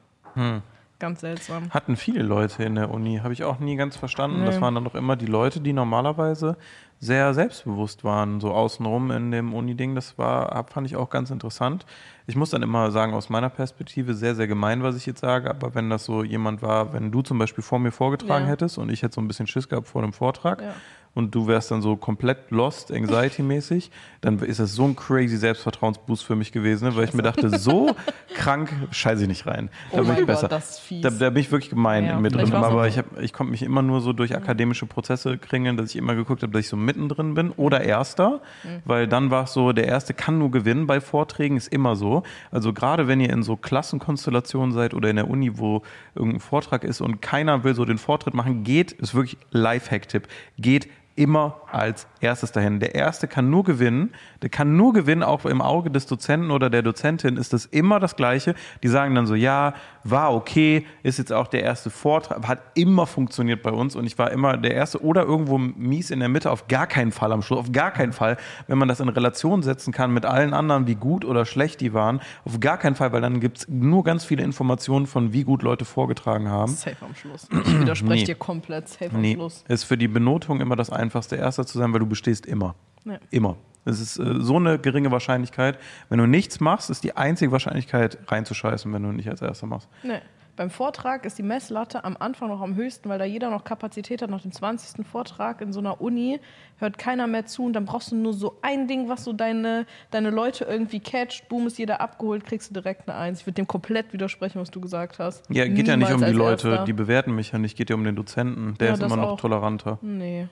Ganz 1.01 1.21
seltsam. 1.21 1.71
Hatten 1.71 1.95
viele 1.95 2.21
Leute 2.21 2.63
in 2.63 2.75
der 2.75 2.92
Uni, 2.92 3.19
habe 3.24 3.33
ich 3.33 3.44
auch 3.44 3.57
nie 3.59 3.75
ganz 3.75 3.98
verstanden. 3.98 4.45
Das 4.45 4.56
Nee. 4.57 4.62
waren 4.62 4.75
dann 4.75 4.83
doch 4.83 4.94
immer 4.94 5.15
die 5.15 5.25
Leute, 5.25 5.59
die 5.59 5.74
normalerweise 5.74 6.57
sehr 7.00 7.33
selbstbewusst 7.33 8.03
waren, 8.03 8.39
so 8.39 8.51
außenrum 8.51 9.09
in 9.09 9.31
dem 9.31 9.56
Uni-Ding. 9.56 9.95
Das 9.95 10.19
war, 10.19 10.63
fand 10.68 10.86
ich 10.86 10.95
auch 10.95 11.09
ganz 11.09 11.31
interessant. 11.31 11.88
Ich 12.27 12.36
muss 12.36 12.51
dann 12.51 12.62
immer 12.62 12.92
sagen, 12.92 13.15
aus 13.15 13.30
meiner 13.31 13.50
Perspektive 13.50 14.13
sehr, 14.13 14.36
sehr 14.36 14.45
gemein, 14.45 14.83
was 14.83 14.95
ich 14.95 15.07
jetzt 15.07 15.21
sage, 15.21 15.50
aber 15.50 15.74
wenn 15.74 15.89
das 15.89 16.06
so 16.06 16.24
jemand 16.24 16.62
war, 16.62 16.94
wenn 16.94 17.12
du 17.12 17.24
zum 17.24 17.39
Beispiel 17.39 17.63
vor 17.63 17.80
mir 17.80 17.92
vorgetragen 17.92 18.45
Ja. 18.45 18.51
hättest 18.51 18.77
und 18.77 18.92
ich 18.92 19.01
hätte 19.01 19.15
so 19.15 19.21
ein 19.21 19.27
bisschen 19.27 19.47
Schiss 19.47 19.68
gehabt 19.68 19.88
vor 19.88 20.04
dem 20.04 20.13
Vortrag 20.13 20.62
Ja. 20.62 20.74
Und 21.13 21.36
du 21.36 21.48
wärst 21.48 21.72
dann 21.72 21.81
so 21.81 21.98
komplett 21.98 22.52
lost, 22.52 22.92
anxiety-mäßig, 22.92 23.92
dann 24.22 24.40
ist 24.40 24.60
das 24.60 24.74
so 24.74 24.86
ein 24.86 24.96
crazy 24.96 25.36
Selbstvertrauensboost 25.38 26.24
für 26.24 26.36
mich 26.36 26.52
gewesen, 26.52 26.88
ne? 26.88 26.96
weil 26.96 27.04
ich 27.06 27.13
mir 27.13 27.22
dachte, 27.24 27.58
so 27.60 27.96
krank 28.36 28.72
scheiße 28.92 29.24
ich 29.24 29.28
nicht 29.28 29.46
rein. 29.46 29.69
Da 29.92 30.00
Oh 30.00 30.04
bin 30.04 30.12
ich 30.13 30.18
Gott, 30.19 30.28
besser. 30.28 30.48
das 30.48 30.72
ist 30.72 30.80
fies. 30.80 31.02
Da, 31.02 31.10
da 31.10 31.30
bin 31.30 31.42
ich 31.42 31.52
wirklich 31.52 31.69
gemein 31.69 32.06
Ja, 32.06 32.18
mit 32.19 32.34
drin. 32.34 32.46
vielleicht 32.48 32.54
war's 32.62 32.72
Aber 32.72 32.88
ich, 32.88 32.98
hab, 32.98 33.19
ich 33.19 33.34
konnte 33.34 33.52
mich 33.52 33.62
immer 33.62 33.81
nur 33.81 34.00
so 34.02 34.13
durch 34.13 34.36
akademische 34.36 34.86
Prozesse 34.86 35.38
kringeln, 35.38 35.75
dass 35.78 35.90
ich 35.90 35.96
immer 35.98 36.16
geguckt 36.16 36.44
habe, 36.44 36.52
dass 36.54 36.62
ich 36.62 36.69
so 36.69 36.78
mittendrin 36.78 37.34
bin 37.34 37.52
oder 37.52 37.81
Erster. 37.81 38.42
Mhm. 38.64 38.81
Weil 38.86 39.07
dann 39.07 39.31
war 39.31 39.44
es 39.44 39.54
so, 39.54 39.74
der 39.74 39.88
Erste 39.88 40.14
kann 40.14 40.38
nur 40.38 40.52
gewinnen 40.52 40.88
bei 40.88 41.02
Vorträgen, 41.02 41.57
ist 41.57 41.68
immer 41.74 41.96
so. 41.96 42.24
Also 42.52 42.72
gerade 42.74 43.07
wenn 43.07 43.19
ihr 43.19 43.31
in 43.31 43.44
so 43.44 43.57
Klassenkonstellationen 43.57 44.72
seid 44.72 44.94
oder 44.94 45.10
in 45.10 45.18
der 45.18 45.30
Uni, 45.30 45.57
wo 45.57 45.81
irgendein 46.16 46.40
Vortrag 46.40 46.84
ist 46.84 47.02
und 47.02 47.22
keiner 47.22 47.64
will 47.64 47.75
so 47.75 47.86
den 47.86 47.98
Vortritt 47.98 48.34
machen, 48.34 48.64
geht, 48.64 48.92
ist 48.94 49.14
wirklich 49.14 49.38
Lifehack-Tipp, 49.52 50.28
geht 50.57 50.88
immer 51.16 51.62
als 51.72 52.08
erstes 52.19 52.52
dahin. 52.52 52.80
Der 52.80 52.96
Erste 52.96 53.28
kann 53.28 53.50
nur 53.50 53.63
gewinnen, 53.63 54.13
der 54.42 54.50
kann 54.50 54.75
nur 54.78 54.94
gewinnen, 54.94 55.24
auch 55.24 55.46
im 55.46 55.62
Auge 55.62 55.92
des 55.92 56.06
Dozenten 56.06 56.52
oder 56.52 56.69
der 56.69 56.81
Dozentin 56.81 57.38
ist 57.38 57.54
das 57.54 57.66
immer 57.66 58.00
das 58.00 58.16
Gleiche. 58.16 58.56
Die 58.84 58.88
sagen 58.88 59.16
dann 59.16 59.28
so, 59.28 59.36
ja, 59.36 59.74
war 60.03 60.33
okay, 60.33 60.86
ist 61.03 61.18
jetzt 61.19 61.31
auch 61.31 61.48
der 61.48 61.63
erste 61.63 61.89
Vortrag, 61.89 62.48
hat 62.48 62.62
immer 62.75 63.06
funktioniert 63.06 63.62
bei 63.62 63.71
uns 63.71 63.95
und 63.95 64.06
ich 64.06 64.18
war 64.18 64.31
immer 64.31 64.57
der 64.57 64.74
Erste 64.74 65.04
oder 65.04 65.23
irgendwo 65.23 65.57
mies 65.57 66.11
in 66.11 66.19
der 66.19 66.30
Mitte, 66.30 66.52
auf 66.52 66.68
gar 66.68 66.87
keinen 66.87 67.11
Fall 67.11 67.31
am 67.31 67.42
Schluss, 67.42 67.59
auf 67.59 67.71
gar 67.71 67.92
keinen 67.92 68.14
Fall, 68.14 68.37
wenn 68.68 68.78
man 68.78 68.87
das 68.87 68.99
in 68.99 69.09
Relation 69.09 69.64
setzen 69.64 69.92
kann 69.94 70.11
mit 70.14 70.26
allen 70.26 70.54
anderen, 70.54 70.87
wie 70.87 70.95
gut 70.95 71.26
oder 71.26 71.45
schlecht 71.45 71.81
die 71.81 71.94
waren, 71.94 72.21
auf 72.45 72.59
gar 72.59 72.78
keinen 72.78 72.95
Fall, 72.95 73.11
weil 73.11 73.21
dann 73.21 73.40
gibt 73.40 73.59
es 73.59 73.68
nur 73.68 74.04
ganz 74.04 74.26
viele 74.26 74.44
Informationen 74.44 75.06
von, 75.07 75.33
wie 75.33 75.44
gut 75.44 75.61
Leute 75.64 75.85
vorgetragen 75.85 76.49
haben. 76.49 76.71
Safe 76.73 76.95
am 77.02 77.14
Schluss. 77.16 77.47
Ich 77.52 77.80
widerspreche 77.80 78.14
Nee. 78.21 78.26
dir 78.26 78.35
komplett. 78.35 78.90
Safe 78.90 79.11
am 79.14 79.21
Nee, 79.21 79.35
Schluss. 79.35 79.64
ist 79.68 79.83
für 79.83 79.97
die 79.97 80.07
Benotung 80.07 80.61
immer 80.61 80.76
das 80.76 80.90
einfachste, 80.90 81.35
Erster 81.35 81.66
zu 81.66 81.78
sein, 81.78 81.94
weil 81.94 81.99
du 81.99 82.06
bestehst 82.07 82.45
immer. 82.45 82.76
Ja. 83.06 83.18
Immer. 83.31 83.56
Es 83.85 84.00
ist 84.00 84.18
äh, 84.19 84.35
so 84.42 84.57
eine 84.57 84.78
geringe 84.80 85.11
Wahrscheinlichkeit. 85.11 85.78
Wenn 86.09 86.19
du 86.19 86.26
nichts 86.28 86.59
machst, 86.59 86.90
ist 86.90 87.04
die 87.04 87.18
einzige 87.18 87.52
Wahrscheinlichkeit 87.52 88.18
reinzuscheißen, 88.28 88.92
wenn 88.94 89.04
du 89.04 89.11
nicht 89.11 89.30
als 89.30 89.42
Erster 89.42 89.68
machst. 89.68 89.88
Nee. 90.04 90.19
Beim 90.57 90.69
Vortrag 90.69 91.26
ist 91.26 91.38
die 91.38 91.44
Messlatte 91.44 92.04
am 92.04 92.18
Anfang 92.19 92.50
noch 92.50 92.61
am 92.61 92.76
höchsten, 92.76 93.07
weil 93.09 93.18
da 93.18 93.23
jeder 93.26 93.50
noch 93.50 93.64
Kapazität 93.64 94.21
hat. 94.21 94.30
Nach 94.30 94.42
dem 94.42 94.52
20. 94.52 95.07
Vortrag 95.07 95.61
in 95.61 95.71
so 95.71 95.80
einer 95.80 96.02
Uni 96.02 96.40
hört 96.78 96.97
keiner 96.97 97.26
mehr 97.26 97.45
zu 97.45 97.64
und 97.66 97.73
dann 97.73 97.85
brauchst 97.85 98.11
du 98.11 98.18
nur 98.18 98.33
so 98.33 98.57
ein 98.61 98.85
Ding, 98.88 99.07
was 99.07 99.23
so 99.23 99.31
deine, 99.33 99.85
deine 100.11 100.30
Leute 100.30 100.66
irgendwie 100.66 101.00
catcht. 101.00 101.47
Boom, 101.47 101.68
ist 101.68 101.80
jeder 101.80 102.02
abgeholt, 102.02 102.45
kriegst 102.45 102.69
du 102.69 102.73
direkt 102.73 103.07
eine 103.09 103.18
Eins. 103.18 103.40
Ich 103.40 103.47
würde 103.47 103.56
dem 103.56 103.68
komplett 103.68 104.11
widersprechen, 104.11 104.59
was 104.59 104.69
du 104.69 104.81
gesagt 104.81 105.19
hast. 105.19 105.45
Ja, 105.50 105.66
geht 105.68 105.88
ja 105.88 105.95
nicht 105.95 106.09
Niemals 106.09 106.21
um 106.21 106.28
die 106.28 106.38
Leute, 106.38 106.68
Erster. 106.69 106.85
die 106.85 106.94
bewerten 106.94 107.33
mich 107.33 107.54
ja 107.54 107.57
nicht, 107.57 107.78
geht 107.78 107.90
ja 107.90 107.95
um 107.95 108.04
den 108.04 108.18
Dozenten. 108.18 108.76
Der 108.78 108.90
Ja, 108.90 108.94
ist 108.95 109.02
immer 109.02 109.16
noch 109.16 109.30
auch. 109.30 109.40
toleranter. 109.40 110.00
Nee. 110.02 110.47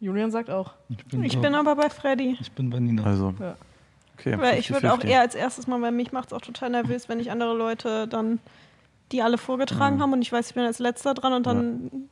Julian 0.00 0.30
sagt 0.30 0.50
auch. 0.50 0.72
Ich 0.88 1.04
bin, 1.06 1.24
Ich 1.24 1.38
bin 1.40 1.54
aber 1.54 1.74
bei 1.76 1.90
Freddy. 1.90 2.36
ich 2.40 2.52
bin 2.52 2.70
bei 2.70 2.78
Nina. 2.78 3.02
Also, 3.04 3.34
Ja. 3.40 3.56
okay. 4.18 4.38
Weil 4.38 4.58
ich 4.58 4.70
würde 4.70 4.92
auch 4.92 4.98
50-50. 5.00 5.04
eher 5.08 5.20
als 5.20 5.34
erstes 5.34 5.66
mal, 5.66 5.80
weil 5.82 5.92
mich 5.92 6.12
macht 6.12 6.28
es 6.28 6.32
auch 6.32 6.40
total 6.40 6.70
nervös, 6.70 7.08
wenn 7.08 7.18
ich 7.20 7.30
andere 7.30 7.56
Leute 7.56 8.06
dann, 8.06 8.38
die 9.12 9.22
alle 9.22 9.38
vorgetragen 9.38 10.00
haben 10.02 10.12
und 10.12 10.22
ich 10.22 10.30
weiß, 10.32 10.48
ich 10.50 10.54
bin 10.54 10.64
als 10.64 10.78
letzter 10.78 11.14
dran 11.14 11.32
und 11.32 11.46
dann 11.46 12.08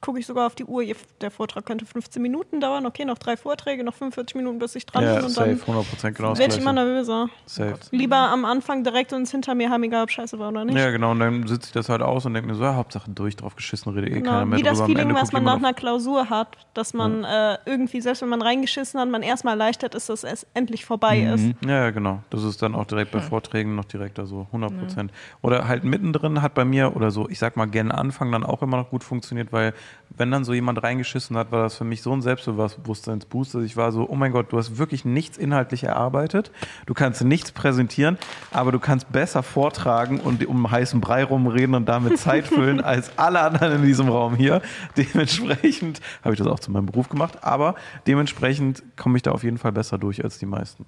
gucke 0.00 0.18
ich 0.18 0.26
sogar 0.26 0.46
auf 0.46 0.54
die 0.54 0.64
Uhr, 0.64 0.84
der 1.20 1.30
Vortrag 1.30 1.64
könnte 1.66 1.86
15 1.86 2.20
Minuten 2.22 2.60
dauern. 2.60 2.86
Okay, 2.86 3.04
noch 3.04 3.18
drei 3.18 3.36
Vorträge, 3.36 3.82
noch 3.84 3.94
45 3.94 4.36
Minuten, 4.36 4.58
bis 4.58 4.74
ich 4.76 4.86
dran 4.86 5.04
Ja, 5.04 5.14
bin. 5.16 5.24
Und 5.24 5.30
safe, 5.30 5.56
dann 5.66 5.76
100% 5.76 6.12
genau 6.12 6.38
werde 6.38 6.54
ich 6.54 6.60
immer 6.60 6.72
nervöser. 6.72 7.28
Safe. 7.46 7.74
Lieber 7.90 8.16
am 8.16 8.44
Anfang 8.44 8.84
direkt 8.84 9.12
uns 9.12 9.30
hinter 9.30 9.54
mir 9.54 9.70
haben, 9.70 9.82
egal 9.82 10.04
ob 10.04 10.10
scheiße 10.10 10.38
war 10.38 10.50
oder 10.50 10.64
nicht. 10.64 10.76
Ja, 10.76 10.90
genau. 10.90 11.12
Und 11.12 11.20
dann 11.20 11.46
sitze 11.46 11.66
ich 11.68 11.72
das 11.72 11.88
halt 11.88 12.02
aus 12.02 12.26
und 12.26 12.34
denke 12.34 12.48
mir 12.48 12.54
so, 12.54 12.62
ja, 12.62 12.74
Hauptsache 12.76 13.10
durch, 13.10 13.36
drauf 13.36 13.56
geschissen, 13.56 13.92
rede 13.92 14.08
eh 14.08 14.20
keiner 14.20 14.22
Genau, 14.40 14.46
mehr 14.46 14.58
wie 14.58 14.62
das 14.62 14.80
Feeling, 14.82 15.14
was 15.14 15.32
man 15.32 15.44
nach 15.44 15.56
einer 15.56 15.72
Klausur 15.74 16.28
hat, 16.30 16.56
dass 16.74 16.92
man 16.94 17.24
äh, 17.24 17.58
irgendwie, 17.64 18.00
selbst 18.00 18.22
wenn 18.22 18.28
man 18.28 18.42
reingeschissen 18.42 19.00
hat, 19.00 19.08
man 19.08 19.22
erstmal 19.22 19.54
erleichtert 19.54 19.94
ist, 19.94 20.08
dass 20.08 20.24
es 20.24 20.46
endlich 20.54 20.84
vorbei 20.84 21.20
ist. 21.20 21.32
auf- 21.56 21.68
Ja, 21.68 21.84
ja, 21.84 21.90
genau. 21.90 22.22
Das 22.30 22.42
ist 22.44 22.60
dann 22.62 22.74
auch 22.74 22.84
direkt 22.84 23.10
bei 23.12 23.20
Vorträgen 23.20 23.74
noch 23.76 23.84
direkter 23.86 24.26
so, 24.26 24.46
100 24.52 24.78
Prozent. 24.78 25.12
Oder 25.42 25.66
halt 25.68 25.84
mittendrin 25.84 26.42
hat 26.42 26.54
bei 26.54 26.64
mir 26.64 26.94
oder 26.96 27.10
so, 27.10 27.28
ich 27.28 27.38
sag 27.38 27.56
mal, 27.56 27.66
gen 27.66 27.90
Anfang 27.90 28.30
dann 28.32 28.44
auch 28.44 28.62
immer 28.62 28.76
noch 28.76 28.90
gut 28.90 29.04
funktioniert, 29.04 29.52
weil 29.52 29.72
wenn 30.10 30.30
dann 30.30 30.44
so 30.44 30.54
jemand 30.54 30.82
reingeschissen 30.82 31.36
hat, 31.36 31.52
war 31.52 31.62
das 31.62 31.76
für 31.76 31.84
mich 31.84 32.02
so 32.02 32.12
ein 32.12 32.22
Selbstbewusstseinsboost, 32.22 33.54
dass 33.54 33.62
ich 33.64 33.76
war 33.76 33.92
so, 33.92 34.08
oh 34.08 34.14
mein 34.14 34.32
Gott, 34.32 34.52
du 34.52 34.58
hast 34.58 34.78
wirklich 34.78 35.04
nichts 35.04 35.36
inhaltlich 35.36 35.84
erarbeitet, 35.84 36.50
du 36.86 36.94
kannst 36.94 37.22
nichts 37.24 37.52
präsentieren, 37.52 38.18
aber 38.50 38.72
du 38.72 38.78
kannst 38.78 39.12
besser 39.12 39.42
vortragen 39.42 40.20
und 40.20 40.46
um 40.46 40.70
heißen 40.70 41.00
Brei 41.00 41.24
rumreden 41.24 41.74
und 41.74 41.86
damit 41.86 42.18
Zeit 42.18 42.46
füllen 42.46 42.80
als 42.84 43.18
alle 43.18 43.40
anderen 43.40 43.76
in 43.76 43.82
diesem 43.82 44.08
Raum 44.08 44.36
hier. 44.36 44.62
Dementsprechend 44.96 46.00
habe 46.22 46.34
ich 46.34 46.38
das 46.38 46.46
auch 46.46 46.60
zu 46.60 46.70
meinem 46.70 46.86
Beruf 46.86 47.08
gemacht, 47.08 47.44
aber 47.44 47.74
dementsprechend 48.06 48.82
komme 48.96 49.16
ich 49.16 49.22
da 49.22 49.32
auf 49.32 49.42
jeden 49.42 49.58
Fall 49.58 49.72
besser 49.72 49.98
durch 49.98 50.24
als 50.24 50.38
die 50.38 50.46
meisten. 50.46 50.86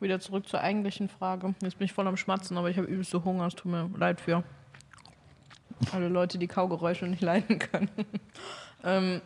Wieder 0.00 0.20
zurück 0.20 0.48
zur 0.48 0.60
eigentlichen 0.60 1.08
Frage. 1.08 1.54
Jetzt 1.62 1.78
bin 1.78 1.84
ich 1.84 1.92
voll 1.92 2.06
am 2.06 2.16
Schmatzen, 2.16 2.56
aber 2.56 2.70
ich 2.70 2.78
habe 2.78 2.86
übelste 2.86 3.24
Hunger. 3.24 3.46
Es 3.46 3.54
tut 3.54 3.70
mir 3.70 3.90
leid 3.96 4.20
für 4.20 4.44
alle 5.92 6.08
Leute, 6.08 6.38
die 6.38 6.46
Kaugeräusche 6.46 7.06
nicht 7.06 7.22
leiden 7.22 7.58
können. 7.58 7.90
ähm, 8.84 9.20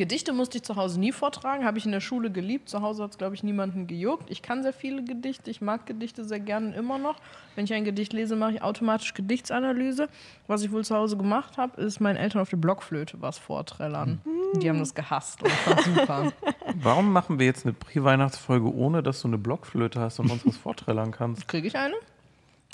Gedichte 0.00 0.32
musste 0.32 0.56
ich 0.56 0.64
zu 0.64 0.76
Hause 0.76 0.98
nie 0.98 1.12
vortragen, 1.12 1.66
habe 1.66 1.76
ich 1.76 1.84
in 1.84 1.92
der 1.92 2.00
Schule 2.00 2.30
geliebt. 2.30 2.70
Zu 2.70 2.80
Hause 2.80 3.02
hat 3.02 3.10
es, 3.10 3.18
glaube 3.18 3.34
ich, 3.34 3.42
niemanden 3.42 3.86
gejuckt. 3.86 4.30
Ich 4.30 4.40
kann 4.40 4.62
sehr 4.62 4.72
viele 4.72 5.04
Gedichte, 5.04 5.50
ich 5.50 5.60
mag 5.60 5.84
Gedichte 5.84 6.24
sehr 6.24 6.40
gerne 6.40 6.74
immer 6.74 6.96
noch. 6.96 7.16
Wenn 7.54 7.66
ich 7.66 7.74
ein 7.74 7.84
Gedicht 7.84 8.14
lese, 8.14 8.34
mache 8.34 8.52
ich 8.52 8.62
automatisch 8.62 9.12
Gedichtsanalyse. 9.12 10.08
Was 10.46 10.62
ich 10.62 10.72
wohl 10.72 10.86
zu 10.86 10.96
Hause 10.96 11.18
gemacht 11.18 11.58
habe, 11.58 11.78
ist 11.82 12.00
meinen 12.00 12.16
Eltern 12.16 12.40
auf 12.40 12.48
der 12.48 12.56
Blockflöte 12.56 13.20
was 13.20 13.36
vorträllern. 13.36 14.22
Die 14.54 14.70
haben 14.70 14.78
das 14.78 14.94
gehasst 14.94 15.42
und 15.42 15.50
fand 15.50 15.80
super. 15.82 16.32
Warum 16.76 17.12
machen 17.12 17.38
wir 17.38 17.44
jetzt 17.44 17.66
eine 17.66 17.74
Pre-Weihnachtsfolge, 17.74 18.74
ohne 18.74 19.02
dass 19.02 19.20
du 19.20 19.28
eine 19.28 19.36
Blockflöte 19.36 20.00
hast 20.00 20.18
und 20.18 20.30
uns 20.30 20.46
was 20.46 20.56
vorträllern 20.56 21.12
kannst? 21.12 21.46
Kriege 21.46 21.68
ich 21.68 21.76
eine? 21.76 21.96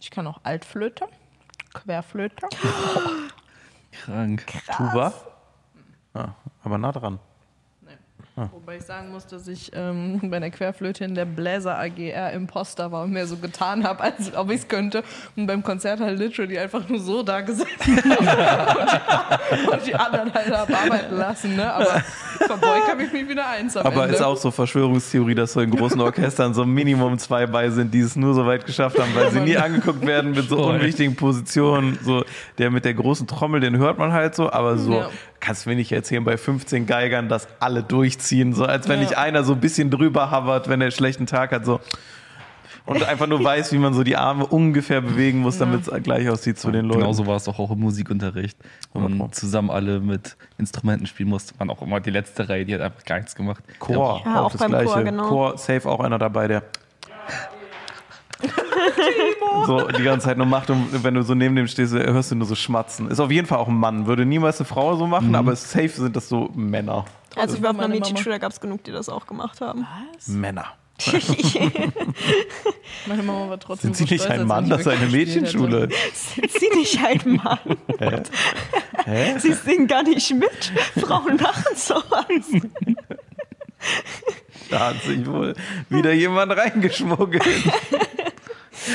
Ich 0.00 0.12
kann 0.12 0.28
auch 0.28 0.38
Altflöte, 0.45 1.09
Querflöte. 1.85 2.49
Krank. 3.92 4.47
Tuba? 4.76 5.12
Ja, 6.14 6.35
aber 6.62 6.78
nah 6.78 6.92
dran. 6.92 7.18
Wobei 8.37 8.76
ich 8.76 8.83
sagen 8.83 9.12
muss, 9.12 9.26
dass 9.26 9.49
ich 9.49 9.71
ähm, 9.75 10.21
bei 10.31 10.38
der 10.38 10.50
Querflöte 10.50 11.05
in 11.05 11.14
der 11.14 11.25
Bläser 11.25 11.78
AGR 11.78 12.33
Imposter 12.33 12.93
war 12.93 13.05
und 13.05 13.12
mir 13.12 13.26
so 13.26 13.37
getan 13.38 13.83
habe, 13.85 14.02
als 14.02 14.35
ob 14.37 14.50
ich 14.50 14.61
es 14.61 14.69
könnte. 14.69 15.02
Und 15.37 15.47
beim 15.47 15.62
Konzert 15.62 16.00
halt 16.00 16.19
literally 16.19 16.59
einfach 16.59 16.87
nur 16.87 16.99
so 17.00 17.23
da 17.23 17.40
gesessen 17.40 17.66
habe. 18.21 19.73
und 19.73 19.87
die 19.87 19.95
anderen 19.95 20.33
halt 20.35 20.55
haben 20.55 20.75
arbeiten 20.75 21.16
lassen. 21.16 21.57
Ne? 21.57 21.73
Aber 21.73 22.02
verbeugt 22.47 22.88
habe 22.90 23.02
ich 23.05 23.12
mich 23.12 23.26
wieder 23.26 23.49
eins 23.49 23.75
am 23.75 23.87
Aber 23.87 24.02
Ende. 24.05 24.16
ist 24.16 24.23
auch 24.23 24.37
so 24.37 24.50
Verschwörungstheorie, 24.50 25.35
dass 25.35 25.55
so 25.55 25.61
in 25.61 25.71
großen 25.71 26.00
Orchestern 26.00 26.52
so 26.52 26.66
Minimum 26.66 27.19
zwei 27.19 27.47
bei 27.47 27.71
sind, 27.71 27.95
die 27.95 28.00
es 28.00 28.16
nur 28.16 28.35
so 28.35 28.45
weit 28.45 28.66
geschafft 28.66 28.99
haben, 28.99 29.14
weil 29.14 29.31
sie 29.31 29.40
nie 29.40 29.57
angeguckt 29.57 30.07
werden 30.07 30.33
mit 30.33 30.49
so 30.49 30.59
unwichtigen 30.66 31.16
Positionen. 31.16 31.99
So 32.02 32.25
der 32.59 32.71
mit 32.71 32.85
der 32.85 32.93
großen 32.93 33.26
Trommel, 33.26 33.61
den 33.61 33.78
hört 33.78 33.97
man 33.99 34.12
halt 34.12 34.35
so, 34.35 34.52
aber 34.52 34.76
so 34.76 34.93
Ja. 34.93 35.11
Kannst 35.40 35.66
du 35.66 35.71
mir 35.71 35.76
nicht 35.76 35.93
erzählen 35.93 36.25
bei 36.25 36.37
15 36.37 36.87
Geigern, 36.87 37.28
dass 37.28 37.49
alle 37.61 37.83
durchziehen, 37.83 38.52
so 38.52 38.64
als 38.64 38.88
wenn 38.88 38.97
Ja. 39.00 39.05
nicht 39.07 39.19
einer 39.19 39.45
so 39.45 39.52
ein 39.52 39.61
bisschen 39.61 39.90
drüber 39.90 40.31
hovert, 40.31 40.69
wenn 40.69 40.81
er 40.81 40.87
einen 40.87 40.93
schlechten 40.93 41.26
Tag 41.26 41.52
hat, 41.52 41.64
so 41.64 41.81
und 42.85 43.02
einfach 43.02 43.26
nur 43.26 43.43
weiß, 43.45 43.73
wie 43.73 43.78
man 43.78 43.95
so 43.95 44.05
die 44.05 44.16
Arme 44.16 44.47
ungefähr 44.47 45.00
bewegen 45.00 45.38
muss, 45.40 45.59
damit 45.59 45.88
es 45.88 46.02
gleich 46.05 46.28
aussieht 46.31 46.59
zu 46.59 46.71
den 46.71 46.85
Leuten. 46.85 47.00
Genauso 47.00 47.26
war 47.26 47.37
es 47.37 47.45
doch 47.45 47.59
auch 47.59 47.71
im 47.73 47.81
Musikunterricht, 47.81 48.57
wo 48.93 49.00
Ja. 49.00 49.09
man 49.09 49.33
zusammen 49.33 49.71
alle 49.71 49.99
mit 50.00 50.37
Instrumenten 50.59 51.07
spielen 51.07 51.28
musste. 51.28 51.59
Waren 51.59 51.71
auch 51.71 51.83
immer 51.83 51.99
die 52.00 52.11
letzte 52.11 52.49
Reihe, 52.49 52.64
die 52.64 52.75
hat 52.75 52.81
einfach 52.83 53.05
gar 53.05 53.16
nichts 53.16 53.35
gemacht. 53.35 53.62
Chor, 53.81 54.23
Ja, 54.25 54.40
auch, 54.40 54.45
auch 54.47 54.52
das 54.52 54.61
beim 54.61 54.71
gleiche. 54.71 54.87
Chor, 54.93 55.02
genau. 55.02 55.28
Chor, 55.28 55.59
safe 55.59 55.88
auch 55.88 56.00
einer 56.00 56.19
dabei, 56.19 56.47
der 56.49 56.62
so 59.66 59.88
die 59.88 60.02
ganze 60.02 60.26
Zeit 60.26 60.36
nur 60.36 60.46
macht 60.46 60.70
und 60.70 61.02
wenn 61.04 61.14
du 61.14 61.22
so 61.22 61.34
neben 61.34 61.56
dem 61.56 61.66
stehst, 61.66 61.92
hörst 61.92 62.30
du 62.30 62.34
nur 62.34 62.46
so 62.46 62.54
schmatzen. 62.54 63.10
Ist 63.10 63.20
auf 63.20 63.30
jeden 63.30 63.46
Fall 63.46 63.58
auch 63.58 63.68
ein 63.68 63.76
Mann. 63.76 64.06
Würde 64.06 64.24
niemals 64.26 64.58
eine 64.60 64.66
Frau 64.66 64.96
so 64.96 65.06
machen, 65.06 65.34
aber 65.34 65.54
safe 65.56 65.88
sind 65.88 66.16
das 66.16 66.28
so 66.28 66.50
Männer. 66.54 67.04
Also 67.34 67.56
ich 67.56 67.62
war 67.62 67.70
auf 67.70 67.78
einer. 67.78 67.88
Mädchenschule, 67.88 68.34
da 68.34 68.38
gab 68.38 68.52
es 68.52 68.60
genug, 68.60 68.84
die 68.84 68.92
das 68.92 69.08
auch 69.08 69.26
gemacht 69.26 69.60
haben. 69.60 69.86
Männer. 70.26 70.66
Meine 73.06 73.22
Mama 73.22 73.50
war 73.50 73.60
trotzdem 73.60 73.92
Sind 73.92 73.96
sie 73.96 74.04
so 74.04 74.14
nicht 74.14 74.24
stolz, 74.24 74.40
ein 74.40 74.46
Mann? 74.46 74.68
Das 74.70 74.80
ist 74.80 74.88
eine 74.88 75.06
Mädchenschule. 75.06 75.88
Sind 76.14 76.50
sie 76.50 76.70
nicht 76.74 76.98
ein 77.04 77.40
Mann? 77.42 77.58
Hä? 77.98 78.22
Hä? 79.04 79.38
Sie 79.38 79.52
singen 79.52 79.86
gar 79.86 80.02
nicht 80.02 80.34
mit. 80.34 80.72
Frauen 81.04 81.36
machen 81.36 81.76
sowas. 81.76 82.62
Da 84.70 84.88
hat 84.88 85.02
sich 85.02 85.26
wohl 85.26 85.54
wieder 85.90 86.12
jemand 86.12 86.56
reingeschmuggelt. 86.56 87.44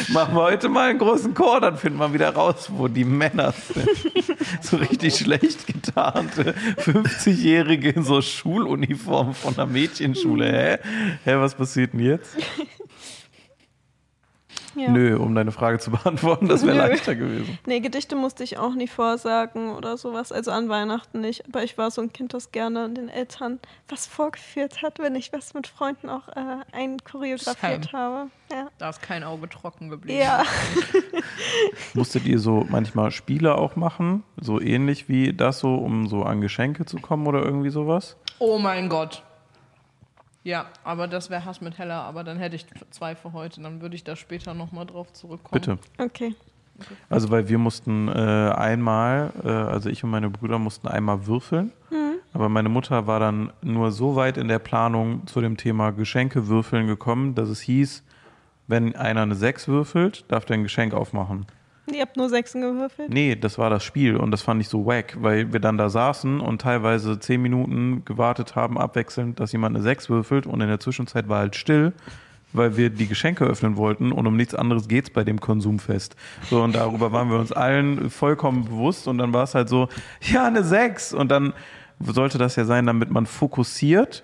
Machen 0.09 0.35
wir 0.35 0.43
heute 0.43 0.69
mal 0.69 0.89
einen 0.89 0.99
großen 0.99 1.33
Chor, 1.33 1.61
dann 1.61 1.77
finden 1.77 1.99
wir 1.99 2.13
wieder 2.13 2.29
raus, 2.29 2.69
wo 2.71 2.87
die 2.87 3.05
Männer 3.05 3.53
sind. 3.53 3.89
So 4.61 4.77
richtig 4.77 5.15
schlecht 5.15 5.65
getarnte 5.67 6.53
50-Jährige 6.77 7.89
in 7.89 8.03
so 8.03 8.21
Schuluniform 8.21 9.33
von 9.33 9.53
einer 9.55 9.65
Mädchenschule. 9.65 10.51
Hä? 10.51 10.77
Hä, 11.23 11.35
was 11.37 11.55
passiert 11.55 11.93
denn 11.93 12.01
jetzt? 12.01 12.35
Ja. 14.75 14.89
Nö, 14.89 15.17
um 15.17 15.35
deine 15.35 15.51
Frage 15.51 15.79
zu 15.79 15.91
beantworten, 15.91 16.47
das 16.47 16.65
wäre 16.65 16.77
leichter 16.77 17.15
gewesen. 17.15 17.59
Nee, 17.65 17.79
Gedichte 17.79 18.15
musste 18.15 18.43
ich 18.43 18.57
auch 18.57 18.73
nie 18.73 18.87
vorsagen 18.87 19.71
oder 19.71 19.97
sowas. 19.97 20.31
Also 20.31 20.51
an 20.51 20.69
Weihnachten 20.69 21.21
nicht. 21.21 21.45
Aber 21.47 21.63
ich 21.63 21.77
war 21.77 21.91
so 21.91 22.01
ein 22.01 22.13
Kind, 22.13 22.33
das 22.33 22.51
gerne 22.51 22.89
den 22.89 23.09
Eltern 23.09 23.59
was 23.87 24.07
vorgeführt 24.07 24.81
hat, 24.81 24.99
wenn 24.99 25.15
ich 25.15 25.33
was 25.33 25.53
mit 25.53 25.67
Freunden 25.67 26.09
auch 26.09 26.27
äh, 26.29 26.57
einchoreografiert 26.71 27.93
habe. 27.93 28.29
Ja. 28.51 28.67
Da 28.77 28.89
ist 28.89 29.01
kein 29.01 29.23
Auge 29.23 29.49
trocken 29.49 29.89
geblieben. 29.89 30.19
Ja. 30.19 30.43
Musstet 31.93 32.25
ihr 32.25 32.39
so 32.39 32.65
manchmal 32.69 33.11
Spiele 33.11 33.57
auch 33.57 33.75
machen? 33.75 34.23
So 34.39 34.59
ähnlich 34.59 35.09
wie 35.09 35.33
das 35.33 35.59
so, 35.59 35.75
um 35.75 36.07
so 36.07 36.23
an 36.23 36.41
Geschenke 36.41 36.85
zu 36.85 36.97
kommen 36.97 37.27
oder 37.27 37.43
irgendwie 37.43 37.69
sowas? 37.69 38.17
Oh 38.39 38.57
mein 38.57 38.89
Gott. 38.89 39.23
Ja, 40.43 40.65
aber 40.83 41.07
das 41.07 41.29
wäre 41.29 41.45
Hass 41.45 41.61
mit 41.61 41.77
Heller, 41.77 42.01
aber 42.01 42.23
dann 42.23 42.37
hätte 42.37 42.55
ich 42.55 42.65
zwei 42.89 43.15
für 43.15 43.33
heute. 43.33 43.61
Dann 43.61 43.81
würde 43.81 43.95
ich 43.95 44.03
da 44.03 44.15
später 44.15 44.53
nochmal 44.53 44.85
drauf 44.85 45.13
zurückkommen. 45.13 45.61
Bitte. 45.61 45.77
Okay. 45.97 46.35
Also 47.09 47.29
weil 47.29 47.47
wir 47.47 47.59
mussten 47.59 48.07
äh, 48.07 48.11
einmal, 48.11 49.31
äh, 49.43 49.49
also 49.49 49.89
ich 49.89 50.03
und 50.03 50.09
meine 50.09 50.31
Brüder 50.31 50.57
mussten 50.57 50.87
einmal 50.87 51.27
würfeln, 51.27 51.71
aber 52.33 52.49
meine 52.49 52.69
Mutter 52.69 53.07
war 53.07 53.19
dann 53.19 53.51
nur 53.61 53.91
so 53.91 54.15
weit 54.15 54.37
in 54.37 54.47
der 54.47 54.59
Planung 54.59 55.27
zu 55.27 55.41
dem 55.41 55.57
Thema 55.57 55.91
Geschenke 55.91 56.47
würfeln 56.47 56.87
gekommen, 56.87 57.35
dass 57.35 57.49
es 57.49 57.59
hieß, 57.61 58.03
wenn 58.67 58.95
einer 58.95 59.23
eine 59.23 59.35
6 59.35 59.67
würfelt, 59.67 60.25
darf 60.29 60.45
der 60.45 60.55
ein 60.55 60.63
Geschenk 60.63 60.93
aufmachen. 60.93 61.45
Ihr 61.91 62.01
habt 62.01 62.15
nur 62.15 62.29
Sechsen 62.29 62.61
gewürfelt? 62.61 63.09
Nee, 63.09 63.35
das 63.35 63.57
war 63.57 63.69
das 63.69 63.83
Spiel 63.83 64.15
und 64.15 64.31
das 64.31 64.41
fand 64.41 64.61
ich 64.61 64.69
so 64.69 64.85
wack, 64.85 65.17
weil 65.19 65.51
wir 65.51 65.59
dann 65.59 65.77
da 65.77 65.89
saßen 65.89 66.39
und 66.39 66.61
teilweise 66.61 67.19
10 67.19 67.41
Minuten 67.41 68.05
gewartet 68.05 68.55
haben, 68.55 68.77
abwechselnd, 68.77 69.39
dass 69.39 69.51
jemand 69.51 69.75
eine 69.75 69.83
6 69.83 70.09
würfelt 70.09 70.45
und 70.45 70.61
in 70.61 70.67
der 70.67 70.79
Zwischenzeit 70.79 71.27
war 71.27 71.39
halt 71.39 71.55
still, 71.55 71.93
weil 72.53 72.77
wir 72.77 72.89
die 72.89 73.07
Geschenke 73.07 73.45
öffnen 73.45 73.77
wollten 73.77 74.11
und 74.11 74.27
um 74.27 74.35
nichts 74.35 74.55
anderes 74.55 74.87
geht's 74.87 75.09
bei 75.09 75.23
dem 75.23 75.39
Konsumfest. 75.39 76.15
So 76.49 76.61
und 76.61 76.75
darüber 76.75 77.11
waren 77.11 77.29
wir 77.29 77.39
uns 77.39 77.51
allen 77.51 78.09
vollkommen 78.09 78.65
bewusst 78.65 79.07
und 79.07 79.17
dann 79.17 79.33
war 79.33 79.43
es 79.43 79.55
halt 79.55 79.67
so, 79.67 79.89
ja, 80.21 80.45
eine 80.45 80.63
6 80.63 81.13
und 81.13 81.29
dann 81.29 81.53
sollte 81.99 82.37
das 82.37 82.55
ja 82.55 82.65
sein, 82.65 82.85
damit 82.85 83.09
man 83.11 83.25
fokussiert 83.25 84.23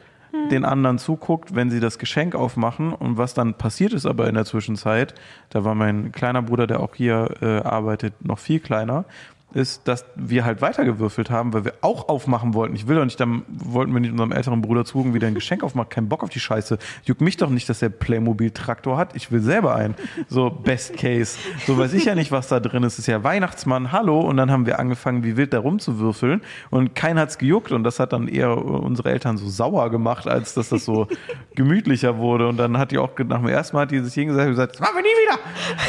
den 0.52 0.66
anderen 0.66 0.98
zuguckt, 0.98 1.56
wenn 1.56 1.70
sie 1.70 1.80
das 1.80 2.00
Geschenk 2.00 2.36
aufmachen. 2.36 2.94
Und 2.94 3.18
was 3.18 3.34
dann 3.34 3.54
passiert 3.56 3.94
ist 3.94 4.06
aber 4.06 4.28
in 4.28 4.36
der 4.36 4.46
Zwischenzeit, 4.46 5.14
da 5.50 5.64
war 5.64 5.76
mein 5.76 6.12
kleiner 6.12 6.42
Bruder, 6.42 6.68
der 6.68 6.80
auch 6.80 6.96
hier 6.96 7.30
äh, 7.42 7.60
arbeitet, 7.60 8.26
noch 8.26 8.40
viel 8.40 8.60
kleiner, 8.60 9.06
ist, 9.54 9.88
dass 9.88 10.06
wir 10.16 10.44
halt 10.44 10.62
weitergewürfelt 10.62 11.30
haben, 11.30 11.54
weil 11.54 11.64
wir 11.64 11.74
auch 11.82 12.10
aufmachen 12.10 12.54
wollten. 12.54 12.76
Ich 12.76 12.88
will 12.88 12.98
doch 12.98 13.06
nicht, 13.06 13.20
dann 13.20 13.44
wollten 13.48 13.94
wir 13.94 14.02
nicht 14.02 14.12
unserem 14.12 14.34
älteren 14.34 14.62
Bruder 14.62 14.84
zugucken, 14.84 15.14
wie 15.14 15.20
der 15.20 15.30
ein 15.30 15.36
Geschenk 15.36 15.64
aufmacht. 15.64 15.90
Kein 15.90 16.10
Bock 16.10 16.22
auf 16.24 16.30
die 16.30 16.42
Scheiße. 16.42 16.78
Juckt 17.06 17.22
mich 17.22 17.38
doch 17.38 17.50
nicht, 17.50 17.70
dass 17.70 17.80
der 17.80 17.90
Playmobil-Traktor 17.90 18.98
hat. 18.98 19.16
Ich 19.16 19.32
will 19.32 19.40
selber 19.40 19.74
einen. 19.76 19.96
So, 20.28 20.50
best 20.50 20.98
case. 20.98 21.38
So 21.66 21.78
weiß 21.78 21.94
ich 21.94 22.06
ja 22.06 22.16
nicht, 22.16 22.32
was 22.32 22.50
da 22.50 22.60
drin 22.60 22.84
ist. 22.84 23.00
ist 23.00 23.08
ja 23.08 23.24
Weihnachtsmann, 23.24 23.94
hallo. 23.94 24.20
Und 24.20 24.36
dann 24.36 24.52
haben 24.52 24.66
wir 24.66 24.80
angefangen, 24.80 25.24
wie 25.24 25.38
wild 25.38 25.54
da 25.54 25.60
rumzuwürfeln. 25.60 26.42
Und 26.70 26.94
keiner 26.94 27.22
hat's 27.22 27.38
gejuckt. 27.38 27.72
Und 27.72 27.86
das 27.86 28.02
hat 28.02 28.12
dann 28.12 28.28
eher 28.28 28.58
unsere 28.58 29.12
Eltern 29.12 29.38
so 29.38 29.48
sauer 29.48 29.90
gemacht, 29.90 30.28
als 30.28 30.56
dass 30.56 30.70
das 30.70 30.84
so 30.84 31.08
gemütlicher 31.56 32.18
wurde. 32.18 32.50
Und 32.50 32.58
dann 32.58 32.78
hat 32.78 32.92
die 32.92 32.98
auch, 32.98 33.18
nach 33.18 33.40
dem 33.40 33.48
ersten 33.48 33.78
Mal 33.78 33.84
hat 33.84 33.92
die 33.92 34.00
sich 34.00 34.14
hingesagt 34.14 34.48
und 34.48 34.52
gesagt, 34.52 34.74
das 34.74 34.82
machen 34.82 34.96
wir 34.96 35.04
nie 35.04 35.08
wieder. 35.08 35.40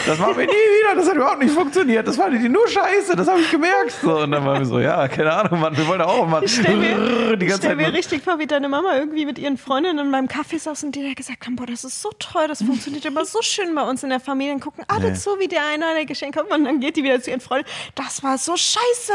Das 0.06 0.18
machen 0.20 0.36
wir 0.36 0.46
nie 0.46 0.52
wieder. 0.52 0.94
Das 0.94 1.08
hat 1.08 1.16
überhaupt 1.16 1.42
nicht 1.42 1.52
funktioniert. 1.52 2.06
Das 2.06 2.16
war 2.16 2.30
die 2.30 2.48
nur 2.48 2.68
scheiße. 2.68 3.16
Das 3.16 3.26
habe 3.26 3.40
ich 3.40 3.47
nicht 3.48 3.52
gemerkt. 3.52 3.92
So, 4.02 4.18
und 4.20 4.30
dann 4.30 4.44
waren 4.44 4.58
wir 4.60 4.66
so, 4.66 4.78
ja, 4.80 5.08
keine 5.08 5.32
Ahnung, 5.32 5.60
Mann, 5.60 5.76
wir 5.76 5.86
wollen 5.86 6.00
auch 6.02 6.26
mal 6.26 6.44
Ich 6.44 6.54
stell 6.56 6.76
mir, 6.76 7.36
die 7.36 7.46
ganze 7.46 7.62
stell 7.66 7.76
Zeit. 7.76 7.86
mir 7.86 7.92
richtig 7.92 8.22
vor, 8.22 8.38
wie 8.38 8.46
deine 8.46 8.68
Mama 8.68 8.96
irgendwie 8.96 9.26
mit 9.26 9.38
ihren 9.38 9.56
Freundinnen 9.56 10.10
beim 10.10 10.28
Kaffee 10.28 10.58
saß 10.58 10.84
und 10.84 10.94
die 10.94 11.02
da 11.06 11.12
gesagt 11.14 11.46
haben, 11.46 11.56
boah, 11.56 11.66
das 11.66 11.84
ist 11.84 12.00
so 12.02 12.10
toll, 12.18 12.48
das 12.48 12.62
funktioniert 12.62 13.04
immer 13.04 13.24
so 13.24 13.40
schön 13.42 13.74
bei 13.74 13.82
uns 13.82 14.02
in 14.02 14.10
der 14.10 14.20
Familie. 14.20 14.52
Dann 14.52 14.60
gucken 14.60 14.84
alle 14.88 15.10
Nee. 15.10 15.14
zu, 15.16 15.30
wie 15.38 15.48
der 15.48 15.64
eine 15.66 15.86
eine 15.86 16.06
Geschenke 16.06 16.40
hat 16.40 16.50
und 16.50 16.64
dann 16.64 16.80
geht 16.80 16.96
die 16.96 17.04
wieder 17.04 17.20
zu 17.20 17.30
ihren 17.30 17.40
Freunden. 17.40 17.68
Das 17.94 18.22
war 18.22 18.36
so 18.38 18.52
scheiße. 18.56 19.12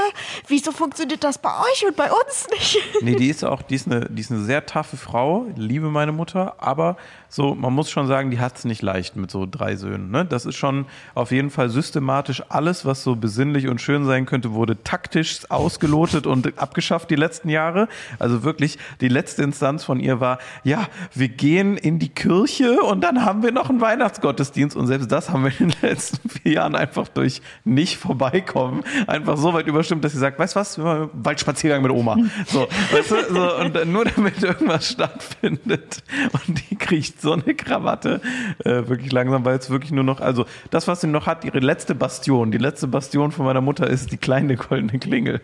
Wieso 0.48 0.72
funktioniert 0.72 1.24
das 1.24 1.38
bei 1.38 1.50
euch 1.50 1.86
und 1.88 1.96
bei 1.96 2.12
uns 2.12 2.48
nicht? 2.52 2.80
Nee, 3.02 3.16
die 3.16 3.30
ist 3.30 3.44
auch, 3.44 3.62
die 3.62 3.76
ist 3.76 3.88
eine, 3.88 4.08
die 4.10 4.22
ist 4.22 4.32
eine 4.32 4.42
sehr 4.44 4.66
taffe 4.66 4.98
Frau, 4.98 5.46
liebe 5.56 5.90
meine 5.90 6.12
Mutter, 6.12 6.56
aber 6.58 6.98
so, 7.34 7.56
man 7.56 7.74
muss 7.74 7.90
schon 7.90 8.06
sagen, 8.06 8.30
die 8.30 8.40
hat 8.40 8.58
es 8.58 8.64
nicht 8.64 8.84
leicht 8.84 9.16
mit 9.16 9.32
so 9.32 9.48
drei 9.50 9.76
Söhnen. 9.76 10.12
Ne? 10.12 10.24
Das 10.24 10.46
ist 10.46 10.56
schon 10.56 10.86
auf 11.16 11.32
jeden 11.32 11.50
Fall 11.50 11.70
systematisch 11.70 12.44
alles, 12.50 12.86
was 12.86 13.04
so 13.04 13.16
besinnlich 13.16 13.68
und 13.68 13.82
schön 13.82 14.06
sein 14.06 14.28
könnte, 14.28 14.54
wurde 14.54 14.84
taktisch 14.84 15.50
ausgelotet 15.50 16.28
und 16.28 16.60
abgeschafft 16.60 17.10
die 17.10 17.16
letzten 17.16 17.50
Jahre. 17.50 17.88
Also 18.20 18.44
wirklich, 18.44 18.78
die 19.02 19.08
letzte 19.08 19.42
Instanz 19.42 19.84
von 19.84 20.00
ihr 20.00 20.20
war, 20.20 20.38
ja, 20.64 20.88
wir 21.16 21.30
gehen 21.30 21.76
in 21.76 21.98
die 21.98 22.10
Kirche 22.10 22.82
und 22.82 23.02
dann 23.02 23.26
haben 23.26 23.42
wir 23.42 23.52
noch 23.52 23.70
einen 23.70 23.82
Weihnachtsgottesdienst 23.82 24.76
und 24.76 24.86
selbst 24.86 25.12
das 25.12 25.32
haben 25.32 25.44
wir 25.44 25.52
in 25.60 25.70
den 25.70 25.82
letzten 25.82 26.30
vier 26.30 26.52
Jahren 26.52 26.76
einfach 26.76 27.08
durch 27.08 27.42
nicht 27.64 27.98
vorbeikommen 27.98 28.84
einfach 29.08 29.38
so 29.38 29.54
weit 29.54 29.68
überstimmt, 29.68 30.04
dass 30.04 30.12
sie 30.12 30.20
sagt, 30.20 30.38
weißt 30.40 30.56
du 30.56 30.60
was, 30.60 30.78
Waldspaziergang 31.14 31.82
mit 31.82 31.92
Oma. 31.92 32.18
So, 32.46 32.68
weißt 32.92 33.12
du, 33.12 33.34
so, 33.34 33.56
und 33.58 33.92
nur 33.92 34.06
damit 34.06 34.42
irgendwas 34.44 34.90
stattfindet 34.90 36.04
und 36.32 36.62
die 36.70 36.76
kriegt 36.76 37.22
so 37.24 37.34
eine 37.34 37.56
Krawatte 37.56 38.22
äh, 38.64 38.88
wirklich 38.88 39.12
langsam, 39.12 39.44
weil 39.46 39.58
es 39.58 39.70
wirklich 39.70 39.92
nur 39.92 40.04
noch, 40.04 40.22
also 40.22 40.46
das, 40.70 40.88
was 40.88 41.02
sie 41.02 41.08
noch 41.08 41.26
hat, 41.26 41.44
ihre 41.44 41.60
letzte 41.60 41.96
Bastion, 41.96 42.52
die 42.52 42.60
letzte 42.60 42.88
Bastion 42.88 43.32
von 43.32 43.46
meiner 43.46 43.62
Mutter 43.62 43.88
ist 43.88 44.12
die 44.12 44.18
kleine 44.18 44.56
goldene 44.56 45.00
Klingel, 45.00 45.42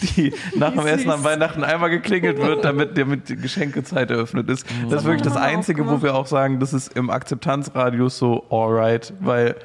die 0.00 0.32
nach 0.56 0.72
dem 0.72 0.86
Essen 0.86 1.10
am 1.10 1.24
Weihnachten 1.24 1.62
einmal 1.62 1.90
geklingelt 1.90 2.38
wird, 2.38 2.64
damit, 2.64 2.96
damit 2.96 3.28
die 3.28 3.36
Geschenkezeit 3.36 4.10
eröffnet 4.10 4.48
ist. 4.48 4.66
Das 4.88 5.02
ist 5.02 5.04
wirklich 5.04 5.22
das 5.22 5.36
Einzige, 5.36 5.86
wo 5.86 6.02
wir 6.02 6.14
auch 6.14 6.26
sagen, 6.26 6.60
das 6.60 6.72
ist 6.72 6.96
im 6.96 7.10
Akzeptanzradius 7.10 8.16
so 8.16 8.46
alright, 8.50 9.12
weil 9.20 9.56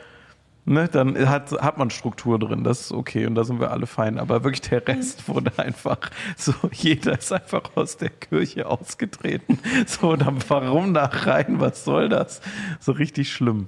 ne, 0.66 0.88
dann 0.88 1.30
hat, 1.30 1.52
hat 1.52 1.78
man 1.78 1.90
Struktur 1.90 2.40
drin, 2.40 2.64
das 2.64 2.82
ist 2.82 2.92
okay 2.92 3.26
und 3.26 3.36
da 3.36 3.44
sind 3.44 3.60
wir 3.60 3.72
alle 3.72 3.88
fein. 3.88 4.20
Aber 4.20 4.44
wirklich 4.44 4.62
der 4.62 4.88
Rest 4.88 5.28
wurde 5.28 5.52
einfach 5.58 6.00
so, 6.38 6.54
jeder 6.72 7.18
ist 7.18 7.32
einfach 7.32 7.64
aus 7.76 7.98
der 7.98 8.10
Kirche 8.10 8.68
ausgetreten. 8.68 9.60
So, 9.86 10.16
dann 10.16 10.38
warum 10.48 10.94
da 10.94 11.06
rein? 11.06 11.60
Was 11.60 11.84
soll 11.84 12.10
das? 12.10 12.42
So 12.80 12.92
richtig 12.92 13.32
schlimm. 13.32 13.68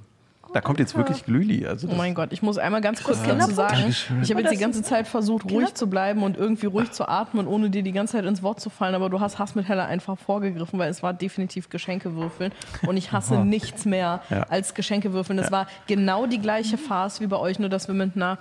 Da 0.53 0.61
kommt 0.61 0.79
jetzt 0.79 0.95
wirklich 0.95 1.25
Glüli. 1.25 1.65
Also 1.65 1.87
Oh 1.89 1.95
mein 1.95 2.13
Gott, 2.13 2.31
ich 2.31 2.41
muss 2.41 2.57
einmal 2.57 2.81
ganz 2.81 3.03
kurz 3.03 3.25
Ja. 3.25 3.35
dazu 3.35 3.51
sagen, 3.51 3.89
ich 4.21 4.29
habe 4.31 4.41
jetzt 4.41 4.51
die 4.53 4.57
ganze 4.57 4.81
Zeit 4.83 5.07
versucht, 5.07 5.49
ruhig 5.51 5.73
zu 5.73 5.87
bleiben 5.87 6.23
und 6.23 6.37
irgendwie 6.37 6.67
ruhig 6.67 6.91
zu 6.91 7.07
atmen, 7.07 7.47
ohne 7.47 7.69
dir 7.69 7.83
die 7.83 7.91
ganze 7.91 8.13
Zeit 8.13 8.25
ins 8.25 8.43
Wort 8.43 8.59
zu 8.59 8.69
fallen, 8.69 8.95
aber 8.95 9.09
du 9.09 9.19
hast 9.19 9.39
Hass 9.39 9.55
mit 9.55 9.67
Hella 9.67 9.85
einfach 9.85 10.17
vorgegriffen, 10.17 10.77
weil 10.79 10.89
es 10.89 11.01
war 11.03 11.13
definitiv 11.13 11.69
Geschenkewürfeln 11.69 12.51
und 12.87 12.97
ich 12.97 13.11
hasse 13.11 13.37
nichts 13.45 13.85
mehr 13.85 14.21
Ja. 14.29 14.43
als 14.49 14.73
Geschenkewürfeln. 14.73 15.37
Das 15.37 15.51
war 15.51 15.67
genau 15.87 16.25
die 16.27 16.39
gleiche 16.39 16.77
Farce 16.77 17.19
wie 17.21 17.27
bei 17.27 17.37
euch, 17.37 17.59
nur 17.59 17.69
dass 17.69 17.87
wir 17.87 17.95
mit 17.95 18.15
einer 18.15 18.37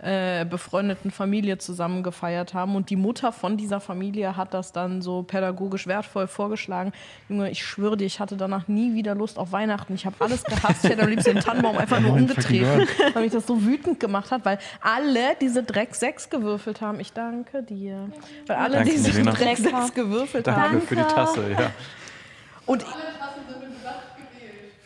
äh, 0.00 0.44
befreundeten 0.44 1.10
Familie 1.10 1.58
zusammen 1.58 2.02
gefeiert 2.02 2.52
haben 2.52 2.76
und 2.76 2.90
die 2.90 2.96
Mutter 2.96 3.32
von 3.32 3.56
dieser 3.56 3.80
Familie 3.80 4.36
hat 4.36 4.52
das 4.52 4.72
dann 4.72 5.00
so 5.00 5.22
pädagogisch 5.22 5.86
wertvoll 5.86 6.26
vorgeschlagen. 6.26 6.92
Junge, 7.28 7.50
ich 7.50 7.64
schwöre 7.64 7.96
dir, 7.96 8.04
ich 8.04 8.20
hatte 8.20 8.36
danach 8.36 8.68
nie 8.68 8.94
wieder 8.94 9.14
Lust 9.14 9.38
auf 9.38 9.52
Weihnachten. 9.52 9.94
Ich 9.94 10.04
habe 10.04 10.16
alles 10.18 10.44
gehasst. 10.44 10.84
Ich 10.84 10.90
hätte 10.90 11.02
am 11.02 11.08
liebsten 11.08 11.34
den 11.34 11.42
Tannenbaum 11.42 11.78
einfach 11.78 12.00
nur 12.00 12.12
umgetreten, 12.12 12.86
weil 13.14 13.22
mich 13.22 13.32
das 13.32 13.46
so 13.46 13.64
wütend 13.64 13.98
gemacht 13.98 14.30
hat, 14.30 14.44
weil 14.44 14.58
alle 14.82 15.34
diese 15.40 15.62
Dreck 15.62 15.94
6 15.94 16.28
gewürfelt 16.30 16.80
haben. 16.80 17.00
Ich 17.00 17.12
danke 17.12 17.62
dir. 17.62 18.10
Weil 18.46 18.56
alle 18.56 18.76
Danke, 18.76 18.90
diese. 18.90 19.22
Dreck 19.22 19.56
6 19.56 19.94
gewürfelt 19.94 20.46
danke 20.46 20.60
haben. 20.60 20.80
für 20.82 20.96
die 20.96 21.02
Tasse. 21.02 21.50
Ja. 21.50 21.70
Und 22.66 22.84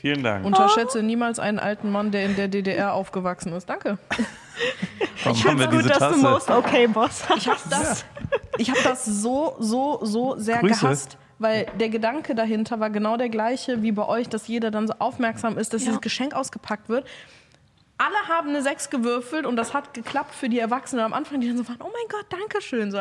Vielen 0.01 0.23
Dank. 0.23 0.45
unterschätze 0.47 1.03
niemals 1.03 1.39
einen 1.39 1.59
alten 1.59 1.91
Mann, 1.93 2.11
der 2.11 2.25
in 2.25 2.37
der 2.37 2.49
DDR 2.49 2.95
aufgewachsen 2.95 3.53
ist. 3.53 3.69
Danke. 3.69 3.99
Warum 5.25 5.45
haben 5.45 5.59
wir 5.59 5.67
Gut, 5.67 5.79
diese 5.81 5.89
dass 5.91 6.13
du? 6.15 6.19
Most 6.19 6.51
Okay 6.51 6.87
Boss 6.87 7.29
hast. 7.29 7.37
Ich 7.39 7.49
habe 7.49 7.61
das, 7.69 8.05
ich 8.59 8.71
hab 8.71 8.83
das 8.83 9.05
so, 9.05 9.57
so, 9.59 9.99
so 10.03 10.37
sehr 10.39 10.59
Grüße. 10.61 10.81
gehasst. 10.81 11.19
Weil 11.39 11.67
der 11.79 11.89
Gedanke 11.89 12.35
dahinter 12.35 12.81
war 12.81 12.91
genau 12.91 13.17
der 13.17 13.31
gleiche 13.31 13.83
wie 13.83 13.93
bei 13.93 14.07
euch, 14.07 14.29
dass 14.29 14.47
jeder 14.49 14.71
dann 14.71 14.87
so 14.87 14.95
aufmerksam 14.99 15.57
ist, 15.59 15.73
dass 15.73 15.83
Ja. 15.83 15.87
dieses 15.89 16.01
Geschenk 16.03 16.35
ausgepackt 16.35 16.89
wird. 16.91 17.07
Alle 17.97 18.29
haben 18.35 18.49
eine 18.51 18.63
6 18.63 18.89
gewürfelt 18.91 19.45
und 19.47 19.57
das 19.57 19.75
hat 19.75 19.93
geklappt 19.95 20.35
für 20.35 20.49
die 20.49 20.59
Erwachsenen 20.59 21.05
am 21.05 21.13
Anfang, 21.13 21.41
die 21.41 21.49
dann 21.49 21.57
so 21.59 21.69
waren, 21.69 21.79
oh 21.81 21.91
mein 21.93 22.09
Gott, 22.11 22.27
danke 22.31 22.61
schön. 22.63 22.91
So, 22.91 22.99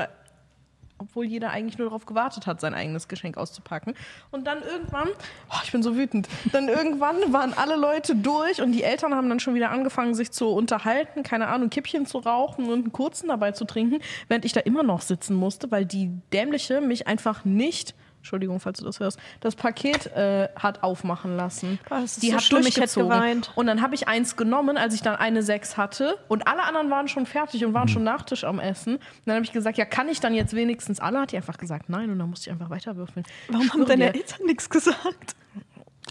obwohl 1.00 1.26
jeder 1.26 1.50
eigentlich 1.50 1.78
nur 1.78 1.88
darauf 1.88 2.06
gewartet 2.06 2.46
hat, 2.46 2.62
sein 2.62 2.74
eigenes 2.74 3.08
Geschenk 3.08 3.38
auszupacken. 3.38 3.96
Und 4.32 4.46
dann 4.48 4.62
irgendwann, 4.62 5.08
oh, 5.50 5.60
ich 5.64 5.72
bin 5.72 5.82
so 5.82 5.96
wütend, 5.96 6.28
dann 6.52 6.68
irgendwann 6.68 7.34
waren 7.34 7.54
alle 7.54 7.76
Leute 7.76 8.16
durch 8.16 8.62
und 8.62 8.72
die 8.72 8.84
Eltern 8.84 9.16
haben 9.16 9.30
dann 9.30 9.40
schon 9.40 9.56
wieder 9.56 9.72
angefangen, 9.72 10.14
sich 10.14 10.32
zu 10.32 10.50
unterhalten, 10.50 11.24
keine 11.24 11.48
Ahnung, 11.48 11.70
Kippchen 11.70 12.06
zu 12.06 12.20
rauchen 12.20 12.66
und 12.66 12.80
einen 12.80 12.92
kurzen 12.92 13.30
dabei 13.30 13.52
zu 13.52 13.66
trinken, 13.66 14.00
während 14.28 14.46
ich 14.46 14.54
da 14.54 14.60
immer 14.60 14.84
noch 14.84 15.02
sitzen 15.02 15.36
musste, 15.36 15.72
weil 15.72 15.86
die 15.86 16.12
Dämliche 16.32 16.82
mich 16.82 17.08
einfach 17.08 17.46
nicht 17.46 17.96
Entschuldigung, 18.20 18.60
falls 18.60 18.80
du 18.80 18.86
das 18.86 19.00
hörst, 19.00 19.20
das 19.40 19.56
Paket 19.56 20.08
äh, 20.08 20.50
hat 20.56 20.84
aufmachen 20.84 21.36
lassen. 21.36 21.80
Ist 22.04 22.22
die 22.22 22.28
so 22.30 22.36
hat 22.36 22.44
schlimm, 22.44 22.62
ich 22.62 22.68
hätte 22.78 22.82
durchgezogen. 22.82 23.10
geweint. 23.10 23.52
Und 23.56 23.68
dann 23.68 23.82
habe 23.82 23.96
ich 23.96 24.08
eins 24.08 24.36
genommen, 24.36 24.78
als 24.78 24.94
ich 24.94 25.02
dann 25.02 25.16
eine 25.16 25.42
sechs 25.42 25.78
hatte. 25.78 26.18
Und 26.28 26.48
alle 26.48 26.64
anderen 26.64 26.90
waren 26.90 27.08
schon 27.08 27.26
fertig 27.26 27.66
und 27.66 27.74
waren 27.74 27.88
schon 27.88 28.04
Nachtisch 28.04 28.44
am 28.44 28.60
Essen. 28.60 28.96
Und 28.96 29.02
dann 29.26 29.36
habe 29.36 29.46
ich 29.46 29.52
gesagt, 29.52 29.78
ja, 29.78 29.86
kann 29.86 30.10
ich 30.10 30.20
dann 30.20 30.34
jetzt 30.34 30.54
wenigstens 30.54 31.00
alle? 31.00 31.22
Hat 31.22 31.32
die 31.32 31.38
einfach 31.38 31.58
gesagt, 31.58 31.90
nein. 31.90 32.10
Und 32.10 32.20
dann 32.20 32.30
musste 32.30 32.50
ich 32.50 32.52
einfach 32.54 32.70
weiter 32.70 32.96
würfeln. 32.98 33.26
Warum 33.48 33.72
haben 33.72 33.86
deine 33.86 34.12
dir, 34.12 34.20
Eltern 34.20 34.46
nichts 34.46 34.70
gesagt? 34.70 35.36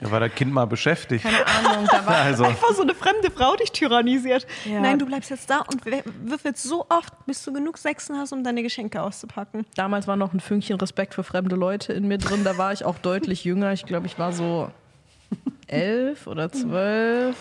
Ja, 0.01 0.11
war 0.11 0.21
das 0.21 0.35
Kind 0.35 0.53
mal 0.53 0.67
beschäftigt. 0.67 1.25
Keine 1.25 1.47
Ahnung, 1.47 1.89
da 1.91 2.07
war 2.07 2.17
Also, 2.29 2.45
Einfach 2.45 2.73
so 2.73 2.83
eine 2.83 2.95
fremde 2.95 3.31
Frau 3.31 3.57
dich 3.57 3.73
tyrannisiert. 3.73 4.47
Ja. 4.65 4.81
Nein, 4.81 4.99
du 4.99 5.07
bleibst 5.07 5.31
jetzt 5.31 5.49
da 5.51 5.59
und 5.61 5.85
würfelst 5.85 6.63
so 6.63 6.87
oft, 6.89 7.13
bis 7.27 7.43
du 7.45 7.53
genug 7.53 7.79
Sechsen 7.79 8.17
hast, 8.17 8.33
um 8.33 8.45
deine 8.45 8.63
Geschenke 8.63 9.03
auszupacken. 9.03 9.67
damals 9.77 10.07
war 10.07 10.17
noch 10.17 10.33
ein 10.33 10.41
Fünkchen 10.41 10.77
Respekt 10.77 11.15
für 11.15 11.25
fremde 11.25 11.57
Leute 11.57 11.93
in 11.93 12.07
mir 12.07 12.19
drin. 12.19 12.45
Da 12.45 12.59
war 12.59 12.73
ich 12.73 12.85
auch 12.85 12.99
deutlich 12.99 13.45
jünger. 13.45 13.73
Ich 13.73 13.87
glaube, 13.87 14.07
ich 14.07 14.19
war 14.19 14.33
so 14.33 14.71
elf 15.67 16.27
oder 16.27 16.51
zwölf. 16.51 17.37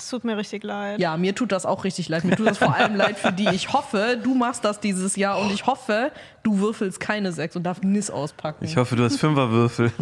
Es 0.00 0.08
tut 0.08 0.24
mir 0.24 0.38
richtig 0.38 0.64
leid. 0.64 0.98
Ja, 0.98 1.18
mir 1.18 1.34
tut 1.34 1.52
das 1.52 1.66
auch 1.66 1.84
richtig 1.84 2.08
leid. 2.08 2.24
Mir 2.24 2.34
tut 2.34 2.46
das 2.46 2.56
vor 2.56 2.74
allem 2.74 2.96
leid 2.96 3.18
für 3.18 3.32
die. 3.32 3.48
Ich 3.50 3.74
hoffe, 3.74 4.18
du 4.22 4.34
machst 4.34 4.64
das 4.64 4.80
dieses 4.80 5.14
Jahr 5.14 5.38
und 5.38 5.52
ich 5.52 5.66
hoffe, 5.66 6.10
du 6.42 6.58
würfelst 6.58 6.98
keine 7.00 7.32
sechs 7.32 7.54
und 7.54 7.64
darfst 7.64 7.84
Nis 7.84 8.08
auspacken. 8.08 8.64
ich 8.64 8.78
hoffe, 8.78 8.96
du 8.96 9.04
hast 9.04 9.18
Fünferwürfel. 9.18 9.92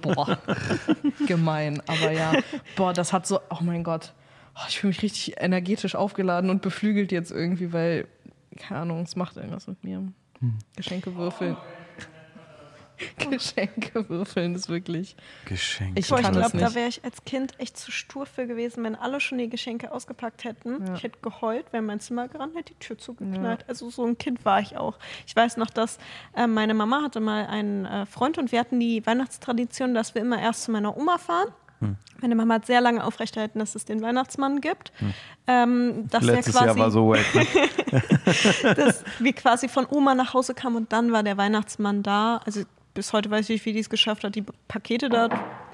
Boah, 0.00 0.38
gemein. 1.26 1.82
Aber 1.88 2.12
ja, 2.12 2.34
boah, 2.76 2.92
das 2.92 3.12
hat 3.12 3.26
so, 3.26 3.40
oh 3.50 3.58
mein 3.62 3.82
Gott. 3.82 4.12
Oh, 4.54 4.60
ich 4.68 4.78
fühle 4.78 4.90
mich 4.90 5.02
richtig 5.02 5.40
energetisch 5.40 5.96
aufgeladen 5.96 6.50
und 6.50 6.62
beflügelt 6.62 7.10
jetzt 7.10 7.32
irgendwie, 7.32 7.72
weil, 7.72 8.06
keine 8.56 8.82
Ahnung, 8.82 9.02
es 9.02 9.16
macht 9.16 9.36
irgendwas 9.36 9.66
mit 9.66 9.82
mir. 9.82 10.04
Geschenke 10.76 11.16
würfeln. 11.16 11.56
Geschenke 13.30 14.08
würfeln 14.08 14.54
ist 14.54 14.68
wirklich. 14.68 15.16
Geschenk. 15.44 15.98
Ich 15.98 16.10
ich 16.10 16.16
glaube, 16.16 16.58
da 16.58 16.74
wäre 16.74 16.88
ich 16.88 17.04
als 17.04 17.24
Kind 17.24 17.58
echt 17.58 17.76
zu 17.76 17.90
stur 17.90 18.26
für 18.26 18.46
gewesen, 18.46 18.84
wenn 18.84 18.94
alle 18.94 19.20
schon 19.20 19.38
die 19.38 19.48
Geschenke 19.48 19.92
ausgepackt 19.92 20.44
hätten. 20.44 20.86
Ja. 20.86 20.94
Ich 20.94 21.02
hätte 21.02 21.18
geheult, 21.20 21.66
wenn 21.72 21.86
mein 21.86 22.00
Zimmer 22.00 22.28
gerannt 22.28 22.56
hätte, 22.56 22.72
die 22.74 22.78
Tür 22.78 22.98
zugeknallt. 22.98 23.64
Also 23.68 23.90
so 23.90 24.04
ein 24.04 24.18
Kind 24.18 24.44
war 24.44 24.60
ich 24.60 24.76
auch. 24.76 24.98
Ich 25.26 25.34
weiß 25.34 25.56
noch, 25.56 25.70
dass 25.70 25.98
äh, 26.34 26.46
meine 26.46 26.74
Mama 26.74 27.02
hatte 27.02 27.20
mal 27.20 27.46
einen 27.46 27.84
äh, 27.84 28.06
Freund 28.06 28.38
und 28.38 28.52
wir 28.52 28.60
hatten 28.60 28.80
die 28.80 29.04
Weihnachtstradition, 29.06 29.94
dass 29.94 30.14
wir 30.14 30.22
immer 30.22 30.40
erst 30.40 30.64
zu 30.64 30.70
meiner 30.70 30.96
Oma 30.96 31.18
fahren. 31.18 31.48
Hm. 31.80 31.96
Meine 32.20 32.34
Mama 32.34 32.54
hat 32.54 32.66
sehr 32.66 32.80
lange 32.80 33.04
aufrechterhalten, 33.04 33.60
dass 33.60 33.74
es 33.74 33.84
den 33.84 34.02
Weihnachtsmann 34.02 34.60
gibt. 34.60 34.92
Ähm, 35.46 36.08
dass 36.10 36.22
Hm. 36.22 36.28
Letztes 36.30 36.54
wir 36.54 36.66
Jahr 36.66 36.74
quasi 36.74 36.80
war 36.80 36.90
so 36.90 37.08
wack. 37.08 37.34
Ne? 37.34 38.74
dass 38.74 39.04
wir 39.18 39.32
quasi 39.32 39.68
von 39.68 39.86
Oma 39.88 40.14
nach 40.14 40.34
Hause 40.34 40.54
kamen 40.54 40.76
und 40.76 40.92
dann 40.92 41.12
war 41.12 41.22
der 41.22 41.36
Weihnachtsmann 41.36 42.02
da. 42.02 42.40
Also 42.44 42.62
bis 42.98 43.12
heute 43.12 43.30
weiß 43.30 43.44
ich 43.44 43.50
nicht, 43.50 43.64
wie 43.64 43.72
die 43.72 43.78
es 43.78 43.90
geschafft 43.90 44.24
hat, 44.24 44.34
die 44.34 44.42
Pakete 44.66 45.08
da 45.08 45.28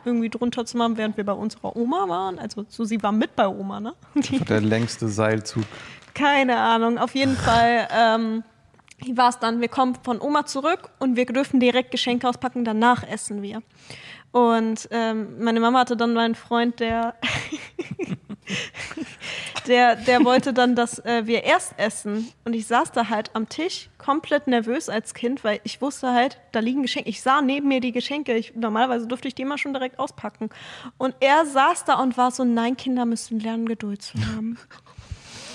irgendwie 0.05 0.29
drunter 0.29 0.67
zu 0.67 0.77
machen, 0.77 0.99
während 0.99 1.17
wir 1.17 1.25
bei 1.25 1.33
unserer 1.33 1.75
Oma 1.75 2.07
waren. 2.07 2.39
Also 2.39 2.67
so, 2.69 2.85
sie 2.85 3.03
war 3.03 3.13
mit 3.13 3.35
bei 3.35 3.49
Oma, 3.49 3.81
ne? 3.81 3.95
Der 4.47 4.61
längste 4.61 5.09
Seilzug. 5.09 5.65
keine 6.13 6.59
Ahnung. 6.59 6.99
Auf 6.99 7.15
jeden 7.15 7.35
Fall 7.35 7.89
ähm, 7.97 8.45
war 9.17 9.31
es 9.31 9.39
dann. 9.39 9.63
Wir 9.63 9.69
kommen 9.69 9.97
von 10.03 10.21
Oma 10.21 10.45
zurück 10.45 10.91
und 10.99 11.17
wir 11.17 11.25
dürfen 11.25 11.61
direkt 11.61 11.93
Geschenke 11.93 12.29
auspacken, 12.29 12.63
danach 12.63 13.09
essen 13.09 13.41
wir. 13.41 13.63
Und 14.31 14.87
ähm, 14.91 15.43
meine 15.43 15.61
Mama 15.61 15.79
hatte 15.79 15.97
dann 15.97 16.13
meinen 16.13 16.35
Freund, 16.35 16.79
der, 16.79 17.15
der, 19.67 19.97
der 19.97 20.25
wollte 20.25 20.53
dann, 20.53 20.75
dass 20.75 20.99
äh, 21.05 21.27
wir 21.27 21.45
erst 21.45 21.75
essen. 21.79 22.29
Und 22.45 22.55
ich 22.55 22.67
saß 22.67 22.93
da 22.93 23.09
halt 23.09 23.31
am 23.35 23.49
Tisch, 23.49 23.89
komplett 23.99 24.47
nervös 24.47 24.89
als 24.89 25.15
Kind, 25.15 25.45
weil 25.45 25.61
ich 25.65 25.81
wusste 25.81 26.13
halt, 26.13 26.39
da 26.53 26.61
liegen 26.61 26.83
Geschenke. 26.83 27.09
Ich 27.09 27.23
sah 27.23 27.41
neben 27.41 27.69
mir 27.69 27.81
die 27.81 27.93
Geschenke. 27.93 28.35
Ich, 28.35 28.55
normalerweise 28.55 29.07
durfte 29.07 29.29
ich 29.29 29.35
die 29.35 29.43
immer 29.43 29.59
schon 29.59 29.73
direkt 29.73 29.99
auspacken. 29.99 30.51
Und 30.99 31.15
er 31.21 31.47
saß 31.47 31.85
da 31.85 31.95
und 31.95 32.17
war 32.17 32.31
so, 32.31 32.45
nein, 32.45 32.77
Kinder 32.77 33.05
müssen 33.07 33.41
lernen, 33.41 33.67
Geduld 33.67 34.03
zu 34.03 34.19
haben. 34.19 34.59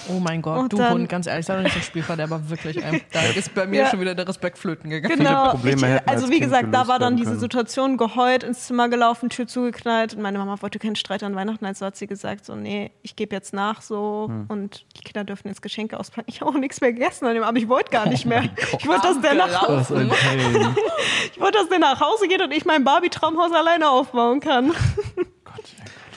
Oh 0.10 0.20
mein 0.20 0.42
Gott, 0.42 0.58
Und 0.60 0.74
du 0.74 0.78
dann- 0.78 0.94
Hund, 0.94 1.10
ganz 1.10 1.28
ehrlich, 1.28 1.46
sei 1.46 1.56
doch 1.56 1.64
nicht 1.64 1.74
so 1.74 1.80
ein 1.80 1.84
Spielverderber, 1.84 2.50
wirklich. 2.50 2.84
Ey. 2.84 3.04
Da 3.12 3.22
ist 3.36 3.54
bei 3.54 3.66
mir 3.68 3.82
Ja. 3.82 3.90
schon 3.90 4.00
wieder 4.02 4.16
der 4.16 4.28
Respekt 4.28 4.58
flöten 4.58 4.90
gegangen. 4.90 5.18
Genau. 5.18 5.52
Probleme 5.52 5.78
ich, 5.78 6.10
also 6.10 6.24
als 6.26 6.28
wie 6.32 6.40
Kind 6.40 6.44
gesagt, 6.46 6.68
da 6.74 6.88
war 6.88 7.00
dann 7.00 7.16
diese 7.16 7.30
können. 7.30 7.40
Situation 7.40 7.98
geheult, 7.98 8.44
ins 8.44 8.66
Zimmer 8.68 8.90
gelaufen, 8.90 9.30
Tür 9.30 9.48
zugeknallt 9.48 10.14
und 10.16 10.22
meine 10.22 10.38
Mama 10.40 10.62
wollte 10.62 10.80
keinen 10.80 10.96
Streit 10.96 11.22
an 11.24 11.36
Weihnachten, 11.36 11.66
also 11.66 11.86
hat 11.86 11.96
sie 11.96 12.08
gesagt 12.08 12.46
so, 12.46 12.56
nee, 12.56 12.92
ich 13.04 13.16
gebe 13.16 13.36
jetzt 13.36 13.54
nach 13.54 13.82
so 13.82 14.26
Hm. 14.30 14.46
und 14.48 14.86
die 14.98 15.02
Kinder 15.02 15.24
dürfen 15.24 15.48
jetzt 15.48 15.62
Geschenke 15.62 16.00
auspacken. 16.00 16.28
Ich 16.30 16.42
habe 16.42 16.50
auch 16.52 16.56
nichts 16.60 16.82
mehr 16.82 16.92
gegessen 16.94 17.26
an 17.26 17.34
dem 17.36 17.44
Abend, 17.44 17.62
ich 17.62 17.70
wollte 17.70 17.92
gar 17.92 18.08
Oh 18.08 18.10
nicht 18.10 18.26
mehr. 18.26 18.44
ich 18.78 18.88
wollte, 18.88 19.08
dass 19.08 19.22
der 19.22 19.34
nach 19.36 19.62
Hause, 19.68 20.10
ich 21.34 21.40
wollte, 21.40 21.58
dass 21.60 21.70
der 21.70 21.80
nach 21.80 22.00
Hause 22.02 22.28
geht 22.28 22.42
und 22.42 22.52
ich 22.52 22.66
mein 22.66 22.84
Barbie-Traumhaus 22.84 23.52
alleine 23.52 23.90
aufbauen 23.90 24.40
kann. 24.40 24.72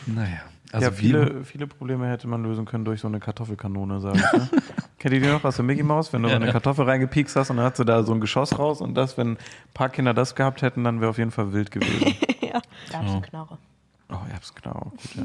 Naja. 0.06 0.40
Also 0.72 0.86
ja, 0.86 0.92
viele, 0.92 1.44
viele 1.44 1.66
Probleme 1.66 2.08
hätte 2.08 2.26
man 2.26 2.42
lösen 2.42 2.64
können 2.64 2.84
durch 2.86 3.00
so 3.00 3.06
eine 3.06 3.20
Kartoffelkanone, 3.20 4.00
sage 4.00 4.18
ich. 4.18 4.32
Ne? 4.32 4.48
Kennt 4.98 5.14
ihr 5.14 5.20
die 5.20 5.26
noch 5.26 5.44
aus 5.44 5.56
der 5.56 5.64
Mickey 5.66 5.82
Mouse? 5.82 6.12
Wenn 6.14 6.22
du 6.22 6.30
so 6.30 6.34
eine 6.34 6.50
Kartoffel 6.50 6.86
reingepiekst 6.86 7.36
hast 7.36 7.50
und 7.50 7.58
dann 7.58 7.66
hat 7.66 7.76
sie 7.76 7.84
da 7.84 8.02
so 8.04 8.12
ein 8.14 8.20
Geschoss 8.20 8.58
raus 8.58 8.80
und 8.80 8.94
das, 8.94 9.18
wenn 9.18 9.32
ein 9.32 9.38
paar 9.74 9.90
Kinder 9.90 10.14
das 10.14 10.34
gehabt 10.34 10.62
hätten, 10.62 10.82
dann 10.84 11.00
wäre 11.00 11.10
auf 11.10 11.18
jeden 11.18 11.30
Fall 11.30 11.52
wild 11.52 11.70
gewesen. 11.70 12.14
Erbsenknarre. 12.92 13.58
Oh, 14.10 14.16
Erbsenknarre. 14.32 14.90
Gut, 14.90 15.00
ja. 15.16 15.22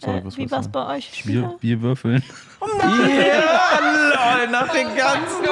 Sorry, 0.00 0.18
Äh, 0.18 0.24
was 0.24 0.36
wie 0.36 0.42
war's 0.42 0.50
war 0.50 0.60
es 0.60 0.68
bei 0.68 0.86
euch? 0.96 1.12
Wir, 1.12 1.20
Spieler? 1.20 1.56
wir 1.60 1.82
würfeln. 1.82 2.22
Lol, 2.60 4.48
nach 4.50 4.68
den 4.72 4.88
ganzen 4.96 5.48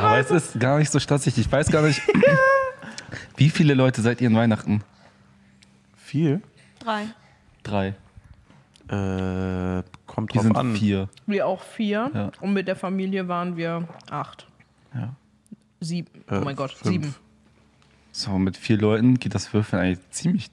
Aber 0.00 0.18
es 0.18 0.30
ist 0.30 0.60
gar 0.60 0.78
nicht 0.78 0.92
so 0.92 1.00
stressig. 1.00 1.36
Ich 1.36 1.50
weiß 1.50 1.68
gar 1.70 1.82
nicht, 1.82 2.00
wie 3.36 3.50
viele 3.50 3.74
Leute 3.74 4.02
seid 4.02 4.20
ihr 4.20 4.28
in 4.28 4.36
Weihnachten? 4.36 4.82
Viel? 5.96 6.42
Drei. 6.78 7.06
Drei. 7.64 7.94
Äh, 8.90 9.82
kommt 10.06 10.34
Wir 10.34 10.40
drauf 10.40 10.42
sind 10.42 10.56
an. 10.56 10.74
vier. 10.74 11.08
Wir 11.26 11.46
auch 11.46 11.62
vier. 11.62 12.10
Ja. 12.12 12.30
Und 12.40 12.52
mit 12.52 12.66
der 12.66 12.74
Familie 12.76 13.28
waren 13.28 13.56
wir 13.56 13.86
acht. 14.10 14.46
Ja. 14.94 15.14
Sieben. 15.80 16.10
Äh, 16.28 16.38
oh 16.38 16.40
mein 16.44 16.56
Gott, 16.56 16.72
fünf. 16.72 16.90
sieben. 16.92 17.14
So, 18.12 18.32
mit 18.38 18.56
vier 18.56 18.78
Leuten 18.78 19.18
geht 19.20 19.34
das 19.34 19.54
Würfeln 19.54 19.80
eigentlich 19.82 20.10
ziemlich 20.10 20.50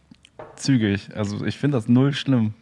zügig. 0.55 1.09
Also 1.15 1.43
ich 1.45 1.57
finde 1.57 1.77
das 1.77 1.87
null 1.87 2.13
schlimm. 2.13 2.53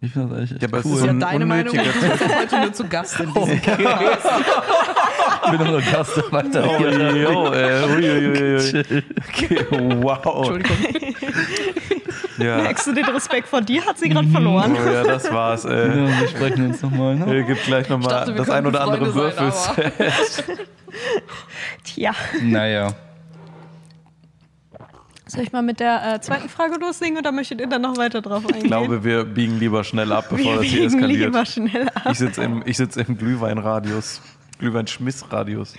Ich 0.00 0.12
finde 0.12 0.28
das 0.28 0.38
eigentlich 0.38 0.52
echt 0.52 0.62
Ja, 0.62 0.68
aber 0.68 0.78
cool. 0.78 0.84
ist 0.84 0.90
Das 0.92 1.00
ist 1.00 1.04
ja 1.06 1.10
ein 1.12 1.20
deine 1.20 1.46
Meinung. 1.46 1.74
Du 1.74 1.82
bist 1.82 2.34
heute 2.38 2.60
nur 2.60 2.72
zu 2.72 2.88
Gast 2.88 3.20
in 3.20 3.32
diesem 3.34 3.52
ich 5.44 5.50
bin 5.58 5.66
nur 5.66 5.80
Gast 5.82 6.32
weiter. 6.32 6.64
Oh, 6.66 6.82
yo, 6.82 7.52
äh, 7.52 7.84
ui, 7.84 8.10
ui, 8.10 8.28
ui, 8.28 8.54
ui. 8.56 9.02
Okay, 9.28 9.66
wow. 10.02 10.36
Entschuldigung. 10.36 11.14
Ja. 12.38 12.56
Merkst 12.62 12.86
du 12.86 12.92
den 12.92 13.04
Respekt 13.06 13.48
vor 13.48 13.60
dir? 13.60 13.84
Hat 13.86 13.98
sie 13.98 14.08
gerade 14.08 14.28
verloren. 14.28 14.76
Oh 14.80 14.90
ja, 14.90 15.02
das 15.04 15.30
war's. 15.32 15.64
Äh, 15.74 15.88
Ja, 15.88 16.20
wir 16.20 16.28
sprechen 16.28 16.66
uns 16.66 16.82
nochmal. 16.82 17.16
Ne? 17.16 17.38
äh, 17.38 17.42
gibt 17.44 17.64
gleich 17.64 17.88
nochmal 17.88 18.32
das 18.34 18.50
ein 18.50 18.66
oder 18.66 18.82
andere 18.82 19.12
Freunde 19.12 19.52
sein, 19.52 19.92
Würfel. 19.96 20.58
Tja. 21.84 22.12
Naja. 22.42 22.94
Soll 25.26 25.42
ich 25.42 25.52
mal 25.52 25.62
mit 25.62 25.80
der 25.80 26.14
äh, 26.14 26.20
zweiten 26.20 26.48
Frage 26.48 26.76
loslegen 26.78 27.16
oder 27.18 27.32
möchtet 27.32 27.60
ihr 27.60 27.66
dann 27.66 27.82
noch 27.82 27.96
weiter 27.96 28.20
drauf 28.20 28.44
eingehen? 28.46 28.62
Ich 28.62 28.66
glaube, 28.66 29.02
wir 29.02 29.24
biegen 29.24 29.58
lieber 29.58 29.82
schnell 29.82 30.12
ab, 30.12 30.26
bevor 30.30 30.52
wir 30.52 30.56
das 30.58 30.66
hier 30.66 30.82
biegen 30.82 30.94
eskaliert. 30.94 31.20
lieber 31.32 31.44
schnell 31.46 31.88
ab. 31.88 32.08
Ich 32.12 32.18
sitze 32.18 32.42
im, 32.44 32.62
ich 32.66 32.76
sitz 32.76 32.96
im 32.96 33.16
Glühweinradius. 33.18 34.20
Glühweinschmissradius. 34.58 35.74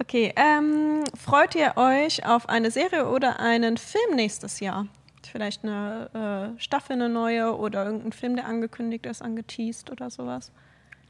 Okay, 0.00 0.32
ähm, 0.36 1.04
freut 1.16 1.54
ihr 1.54 1.76
euch 1.76 2.24
auf 2.24 2.48
eine 2.48 2.70
Serie 2.70 3.08
oder 3.08 3.40
einen 3.40 3.76
Film 3.76 4.14
nächstes 4.14 4.60
Jahr? 4.60 4.86
Vielleicht 5.30 5.64
eine 5.64 6.54
äh, 6.56 6.60
Staffel, 6.60 6.94
eine 6.94 7.08
neue 7.08 7.56
oder 7.56 7.84
irgendein 7.84 8.12
Film, 8.12 8.36
der 8.36 8.46
angekündigt 8.46 9.06
ist, 9.06 9.22
angeteased 9.22 9.90
oder 9.90 10.10
sowas? 10.10 10.52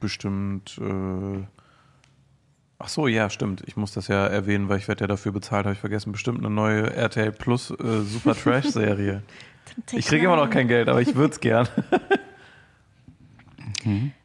Bestimmt. 0.00 0.78
Äh 0.78 1.44
Ach 2.80 2.88
so, 2.88 3.08
ja, 3.08 3.28
stimmt. 3.28 3.64
Ich 3.66 3.76
muss 3.76 3.92
das 3.92 4.06
ja 4.06 4.26
erwähnen, 4.28 4.68
weil 4.68 4.78
ich 4.78 4.86
werde 4.86 5.00
ja 5.00 5.08
dafür 5.08 5.32
bezahlt, 5.32 5.64
habe 5.64 5.74
ich 5.74 5.80
vergessen. 5.80 6.12
Bestimmt 6.12 6.38
eine 6.38 6.50
neue 6.50 6.94
RTL 6.94 7.32
Plus 7.32 7.70
äh, 7.70 8.02
Super 8.02 8.36
Trash 8.36 8.66
Serie. 8.66 9.22
ich 9.92 10.06
kriege 10.06 10.26
immer 10.26 10.36
noch 10.36 10.48
kein 10.48 10.68
Geld, 10.68 10.88
aber 10.88 11.00
ich 11.00 11.14
würde 11.16 11.32
es 11.32 11.40
gern. 11.40 11.68
Ja. 13.84 13.90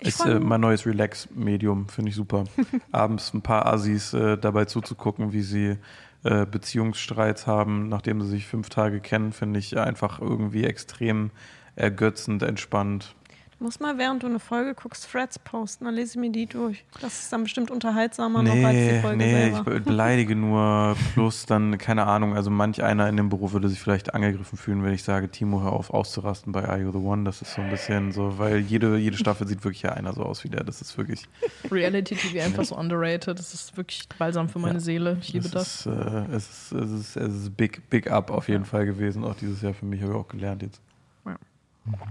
Ich 0.00 0.08
Ist 0.08 0.26
äh, 0.26 0.38
mein 0.38 0.60
neues 0.60 0.86
Relax-Medium, 0.86 1.88
finde 1.88 2.10
ich 2.10 2.16
super. 2.16 2.44
Abends 2.92 3.32
ein 3.32 3.42
paar 3.42 3.66
Assis 3.66 4.12
äh, 4.12 4.36
dabei 4.36 4.66
zuzugucken, 4.66 5.32
wie 5.32 5.42
sie 5.42 5.78
äh, 6.22 6.44
Beziehungsstreits 6.44 7.46
haben, 7.46 7.88
nachdem 7.88 8.20
sie 8.20 8.28
sich 8.28 8.46
fünf 8.46 8.68
Tage 8.68 9.00
kennen, 9.00 9.32
finde 9.32 9.58
ich 9.58 9.78
einfach 9.78 10.20
irgendwie 10.20 10.64
extrem 10.64 11.30
ergötzend, 11.76 12.42
entspannt. 12.42 13.14
Du 13.58 13.64
musst 13.64 13.80
mal, 13.80 13.96
während 13.96 14.22
du 14.22 14.26
eine 14.26 14.38
Folge 14.38 14.74
guckst, 14.74 15.10
Threads 15.10 15.38
posten, 15.38 15.86
dann 15.86 15.94
lese 15.94 16.10
ich 16.10 16.16
mir 16.20 16.30
die 16.30 16.44
durch. 16.44 16.84
Das 17.00 17.20
ist 17.22 17.32
dann 17.32 17.42
bestimmt 17.44 17.70
unterhaltsamer 17.70 18.42
noch 18.42 18.50
als 18.52 18.76
die 18.76 18.82
Nee, 18.92 19.00
Folge 19.00 19.16
nee, 19.16 19.46
ich 19.48 19.54
selber. 19.54 19.70
be- 19.70 19.80
beleidige 19.80 20.36
nur. 20.36 20.94
Plus 21.14 21.46
dann, 21.46 21.78
keine 21.78 22.04
Ahnung, 22.06 22.34
also 22.36 22.50
manch 22.50 22.82
einer 22.82 23.08
in 23.08 23.16
dem 23.16 23.30
Beruf 23.30 23.54
würde 23.54 23.70
sich 23.70 23.80
vielleicht 23.80 24.12
angegriffen 24.12 24.58
fühlen, 24.58 24.84
wenn 24.84 24.92
ich 24.92 25.02
sage, 25.04 25.30
Timo, 25.30 25.62
hör 25.62 25.72
auf 25.72 25.88
auszurasten 25.88 26.52
bei 26.52 26.68
Are 26.68 26.78
You 26.78 26.92
The 26.92 26.98
One. 26.98 27.24
Das 27.24 27.40
ist 27.40 27.54
so 27.54 27.62
ein 27.62 27.70
bisschen 27.70 28.12
so, 28.12 28.36
weil 28.38 28.58
jede, 28.58 28.98
jede 28.98 29.16
Staffel 29.16 29.48
sieht 29.48 29.64
wirklich 29.64 29.80
ja 29.82 29.92
einer 29.94 30.12
so 30.12 30.22
aus 30.22 30.44
wie 30.44 30.50
der. 30.50 30.62
Das 30.62 30.82
ist 30.82 30.98
wirklich, 30.98 31.26
Reality 31.70 32.14
TV 32.14 32.44
einfach 32.44 32.64
so 32.66 32.76
underrated. 32.76 33.38
Das 33.38 33.54
ist 33.54 33.74
wirklich 33.78 34.06
balsam 34.18 34.50
für 34.50 34.58
meine 34.58 34.74
Ja. 34.74 34.80
Seele. 34.80 35.16
Ich 35.22 35.32
liebe 35.32 35.48
das. 35.48 35.80
Ist, 35.80 35.86
äh, 35.86 36.24
es, 36.30 36.50
ist, 36.50 36.72
es, 36.72 36.90
ist, 36.92 37.16
es 37.16 37.34
ist 37.34 37.56
big, 37.56 37.88
big 37.88 38.10
up 38.10 38.30
auf 38.30 38.48
jeden 38.50 38.66
Fall 38.66 38.84
gewesen. 38.84 39.24
Auch 39.24 39.34
dieses 39.36 39.62
Jahr 39.62 39.72
für 39.72 39.86
mich 39.86 40.02
habe 40.02 40.12
ich 40.12 40.18
auch 40.18 40.28
gelernt 40.28 40.60
jetzt. 40.62 40.82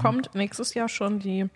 Kommt 0.01 0.33
nächstes 0.35 0.73
Jahr 0.73 0.89
schon 0.89 1.19
die 1.19 1.49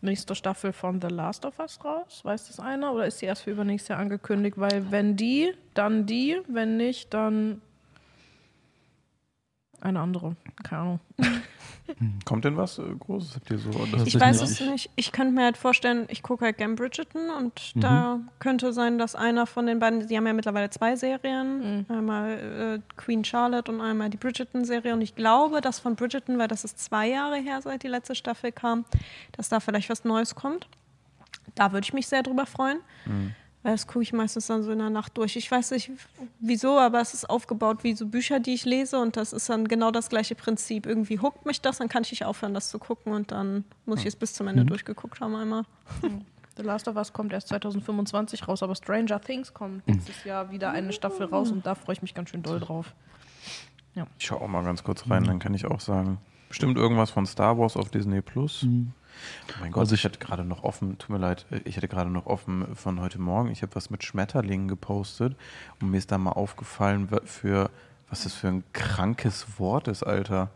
nächste 0.00 0.34
Staffel 0.34 0.72
von 0.72 1.00
The 1.00 1.08
Last 1.08 1.44
of 1.44 1.58
Us 1.58 1.84
raus? 1.84 2.20
Weiß 2.24 2.46
das 2.48 2.60
einer? 2.60 2.92
Oder 2.92 3.06
ist 3.06 3.20
die 3.20 3.26
erst 3.26 3.42
für 3.42 3.50
übernächstes 3.50 3.88
Jahr 3.88 3.98
angekündigt? 3.98 4.58
Weil 4.58 4.90
wenn 4.90 5.16
die, 5.16 5.52
dann 5.74 6.06
die. 6.06 6.40
Wenn 6.48 6.76
nicht, 6.76 7.12
dann 7.12 7.60
eine 9.82 10.00
andere. 10.00 10.36
Keine 10.62 10.82
Ahnung. 10.82 11.00
Kommt 12.24 12.44
denn 12.44 12.56
was 12.56 12.78
äh, 12.78 12.82
Großes? 12.98 13.36
Habt 13.36 13.50
ihr 13.50 13.58
so? 13.58 13.70
Ich 14.04 14.18
weiß 14.18 14.40
nicht- 14.42 14.50
es 14.50 14.60
nicht. 14.60 14.90
Ich 14.96 15.12
könnte 15.12 15.32
mir 15.32 15.44
halt 15.44 15.56
vorstellen, 15.56 16.06
ich 16.08 16.22
gucke 16.22 16.44
halt 16.44 16.58
gern 16.58 16.74
Bridgerton 16.74 17.30
und 17.30 17.72
Mhm. 17.76 17.80
da 17.80 18.20
könnte 18.40 18.72
sein, 18.72 18.98
dass 18.98 19.14
einer 19.14 19.46
von 19.46 19.66
den 19.66 19.78
beiden, 19.78 20.06
die 20.08 20.16
haben 20.16 20.26
ja 20.26 20.32
mittlerweile 20.32 20.68
zwei 20.70 20.96
Serien, 20.96 21.86
einmal 21.88 22.80
äh, 22.80 22.94
Queen 22.96 23.24
Charlotte 23.24 23.70
und 23.70 23.80
einmal 23.80 24.10
die 24.10 24.16
Bridgerton-Serie 24.16 24.94
und 24.94 25.00
ich 25.02 25.14
glaube, 25.14 25.60
dass 25.60 25.78
von 25.78 25.94
Bridgerton, 25.94 26.38
weil 26.38 26.48
das 26.48 26.64
ist 26.64 26.78
zwei 26.80 27.08
Jahre 27.08 27.36
her, 27.36 27.62
seit 27.62 27.82
die 27.84 27.88
letzte 27.88 28.14
Staffel 28.16 28.50
kam, 28.50 28.84
dass 29.36 29.48
da 29.48 29.60
vielleicht 29.60 29.88
was 29.88 30.04
Neues 30.04 30.34
kommt. 30.34 30.66
Da 31.54 31.72
würde 31.72 31.84
ich 31.84 31.92
mich 31.92 32.08
sehr 32.08 32.22
drüber 32.24 32.46
freuen. 32.46 32.78
Mhm. 33.06 33.34
Weil 33.66 33.72
das 33.72 33.88
gucke 33.88 34.04
ich 34.04 34.12
meistens 34.12 34.46
dann 34.46 34.62
so 34.62 34.70
in 34.70 34.78
der 34.78 34.90
Nacht 34.90 35.18
durch. 35.18 35.34
Ich 35.34 35.50
weiß 35.50 35.72
nicht 35.72 35.90
wieso, 36.38 36.78
aber 36.78 37.00
es 37.00 37.14
ist 37.14 37.28
aufgebaut 37.28 37.82
wie 37.82 37.96
so 37.96 38.06
Bücher, 38.06 38.38
die 38.38 38.54
ich 38.54 38.64
lese 38.64 38.96
und 38.96 39.16
das 39.16 39.32
ist 39.32 39.48
dann 39.48 39.66
genau 39.66 39.90
das 39.90 40.08
gleiche 40.08 40.36
Prinzip. 40.36 40.86
Irgendwie 40.86 41.18
huckt 41.18 41.44
mich 41.46 41.60
das, 41.60 41.78
dann 41.78 41.88
kann 41.88 42.04
ich 42.04 42.12
nicht 42.12 42.24
aufhören, 42.24 42.54
das 42.54 42.70
zu 42.70 42.78
gucken 42.78 43.12
und 43.12 43.32
dann 43.32 43.64
muss 43.84 44.02
ich 44.02 44.06
es 44.06 44.14
bis 44.14 44.34
zum 44.34 44.46
Ende 44.46 44.64
durchgeguckt 44.64 45.20
haben 45.20 45.34
einmal. 45.34 45.64
The 46.56 46.62
Last 46.62 46.86
of 46.86 46.94
Us 46.94 47.12
kommt 47.12 47.32
erst 47.32 47.48
2025 47.48 48.46
raus, 48.46 48.62
aber 48.62 48.76
Stranger 48.76 49.20
Things 49.20 49.52
kommt 49.52 49.84
nächstes 49.88 50.22
Jahr 50.22 50.52
wieder 50.52 50.70
eine 50.70 50.92
Staffel 50.92 51.26
raus 51.26 51.50
und 51.50 51.66
da 51.66 51.74
freue 51.74 51.94
ich 51.94 52.02
mich 52.02 52.14
ganz 52.14 52.30
schön 52.30 52.44
doll 52.44 52.60
drauf. 52.60 52.94
Ich 54.16 54.26
schaue 54.26 54.42
auch 54.42 54.46
mal 54.46 54.62
ganz 54.62 54.84
kurz 54.84 55.10
rein, 55.10 55.24
dann 55.24 55.40
kann 55.40 55.54
ich 55.54 55.66
auch 55.66 55.80
sagen. 55.80 56.18
Bestimmt 56.48 56.76
irgendwas 56.76 57.10
von 57.10 57.26
Star 57.26 57.58
Wars 57.58 57.76
auf 57.76 57.90
Disney 57.90 58.22
Plus. 58.22 58.64
Oh 59.48 59.60
mein 59.60 59.72
Gott, 59.72 59.80
Also 59.82 59.94
ich 59.94 60.04
hatte 60.04 60.18
gerade 60.18 60.44
noch 60.44 60.64
offen, 60.64 60.98
tut 60.98 61.10
mir 61.10 61.18
leid, 61.18 61.46
ich 61.64 61.76
hatte 61.76 61.88
gerade 61.88 62.10
noch 62.10 62.26
offen 62.26 62.74
von 62.74 63.00
heute 63.00 63.20
Morgen, 63.20 63.50
ich 63.50 63.62
habe 63.62 63.74
was 63.74 63.90
mit 63.90 64.04
Schmetterlingen 64.04 64.68
gepostet 64.68 65.36
und 65.80 65.90
mir 65.90 65.98
ist 65.98 66.12
da 66.12 66.18
mal 66.18 66.32
aufgefallen, 66.32 67.08
für 67.24 67.70
was 68.08 68.22
das 68.24 68.34
für 68.34 68.48
ein 68.48 68.64
krankes 68.72 69.58
Wort 69.58 69.88
ist, 69.88 70.02
Alter. 70.02 70.50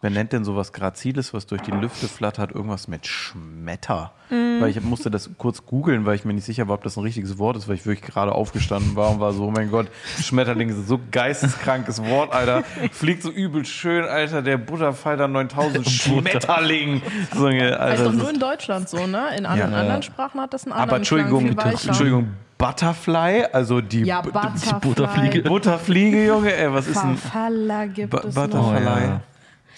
Wer 0.00 0.10
nennt 0.10 0.32
denn 0.32 0.44
sowas 0.44 0.72
Graziles, 0.72 1.34
was 1.34 1.46
durch 1.46 1.60
die 1.62 1.72
Lüfte 1.72 2.06
flattert, 2.06 2.52
irgendwas 2.52 2.86
mit 2.86 3.04
Schmetter? 3.08 4.12
Weil 4.30 4.68
ich 4.68 4.80
musste 4.82 5.10
das 5.10 5.30
kurz 5.38 5.64
googeln, 5.66 6.04
weil 6.06 6.14
ich 6.14 6.24
mir 6.24 6.34
nicht 6.34 6.44
sicher 6.44 6.68
war, 6.68 6.74
ob 6.74 6.84
das 6.84 6.96
ein 6.96 7.02
richtiges 7.02 7.38
Wort 7.38 7.56
ist, 7.56 7.66
weil 7.66 7.74
ich 7.76 7.84
wirklich 7.86 8.02
gerade 8.08 8.32
aufgestanden 8.32 8.94
war 8.94 9.10
und 9.10 9.18
war 9.20 9.32
so, 9.32 9.46
oh 9.46 9.50
mein 9.50 9.70
Gott, 9.70 9.88
Schmetterling 10.22 10.68
ist 10.68 10.86
so 10.86 11.00
geisteskrankes 11.10 12.04
Wort, 12.04 12.32
Alter. 12.32 12.62
Fliegt 12.92 13.22
so 13.22 13.30
übel 13.30 13.64
schön, 13.64 14.04
Alter, 14.04 14.42
der 14.42 14.58
Butterfalter 14.58 15.26
9000 15.28 15.88
Schmetterling. 15.88 17.02
So, 17.34 17.46
Alter, 17.46 17.80
Also 17.80 18.04
doch 18.04 18.12
nur 18.12 18.30
in 18.30 18.38
Deutschland 18.38 18.88
so, 18.88 19.06
ne? 19.06 19.36
In 19.36 19.46
anderen, 19.46 19.72
Ja. 19.72 19.78
anderen 19.80 20.02
Sprachen 20.02 20.40
hat 20.40 20.52
das 20.54 20.64
einen 20.64 20.72
anderen 20.74 20.88
aber 20.90 20.96
Entschuldigung. 20.98 21.58
Entschuldigung, 21.58 22.28
Butterfly, 22.58 23.46
also 23.52 23.80
die, 23.80 24.02
Ja, 24.02 24.20
Butterfly. 24.20 24.78
Butterfliege. 24.80 25.42
Butterfliege, 25.42 26.26
Junge, 26.26 26.54
ey, 26.54 26.72
was 26.72 26.86
ist 26.86 27.02
denn 27.02 27.16
Farfalla 27.16 27.86
gibt 27.86 28.10
Bu- 28.10 28.18
es 28.28 28.34
Butterfly? 28.34 28.80
noch. 28.84 28.96
Oh, 28.96 29.00
ja. 29.00 29.20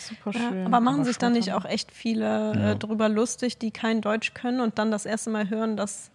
Super 0.00 0.30
Ja, 0.32 0.48
schön. 0.48 0.66
aber 0.66 0.80
machen 0.80 1.04
sich 1.04 1.18
dann 1.18 1.32
nicht 1.34 1.52
auch 1.52 1.64
echt 1.64 1.92
viele 1.92 2.72
äh, 2.72 2.76
drüber 2.76 3.08
lustig, 3.08 3.58
die 3.58 3.70
kein 3.70 4.00
Deutsch 4.00 4.34
können 4.34 4.60
und 4.60 4.78
dann 4.78 4.90
das 4.90 5.06
erste 5.06 5.30
Mal 5.30 5.48
hören, 5.50 5.76
dass 5.76 6.10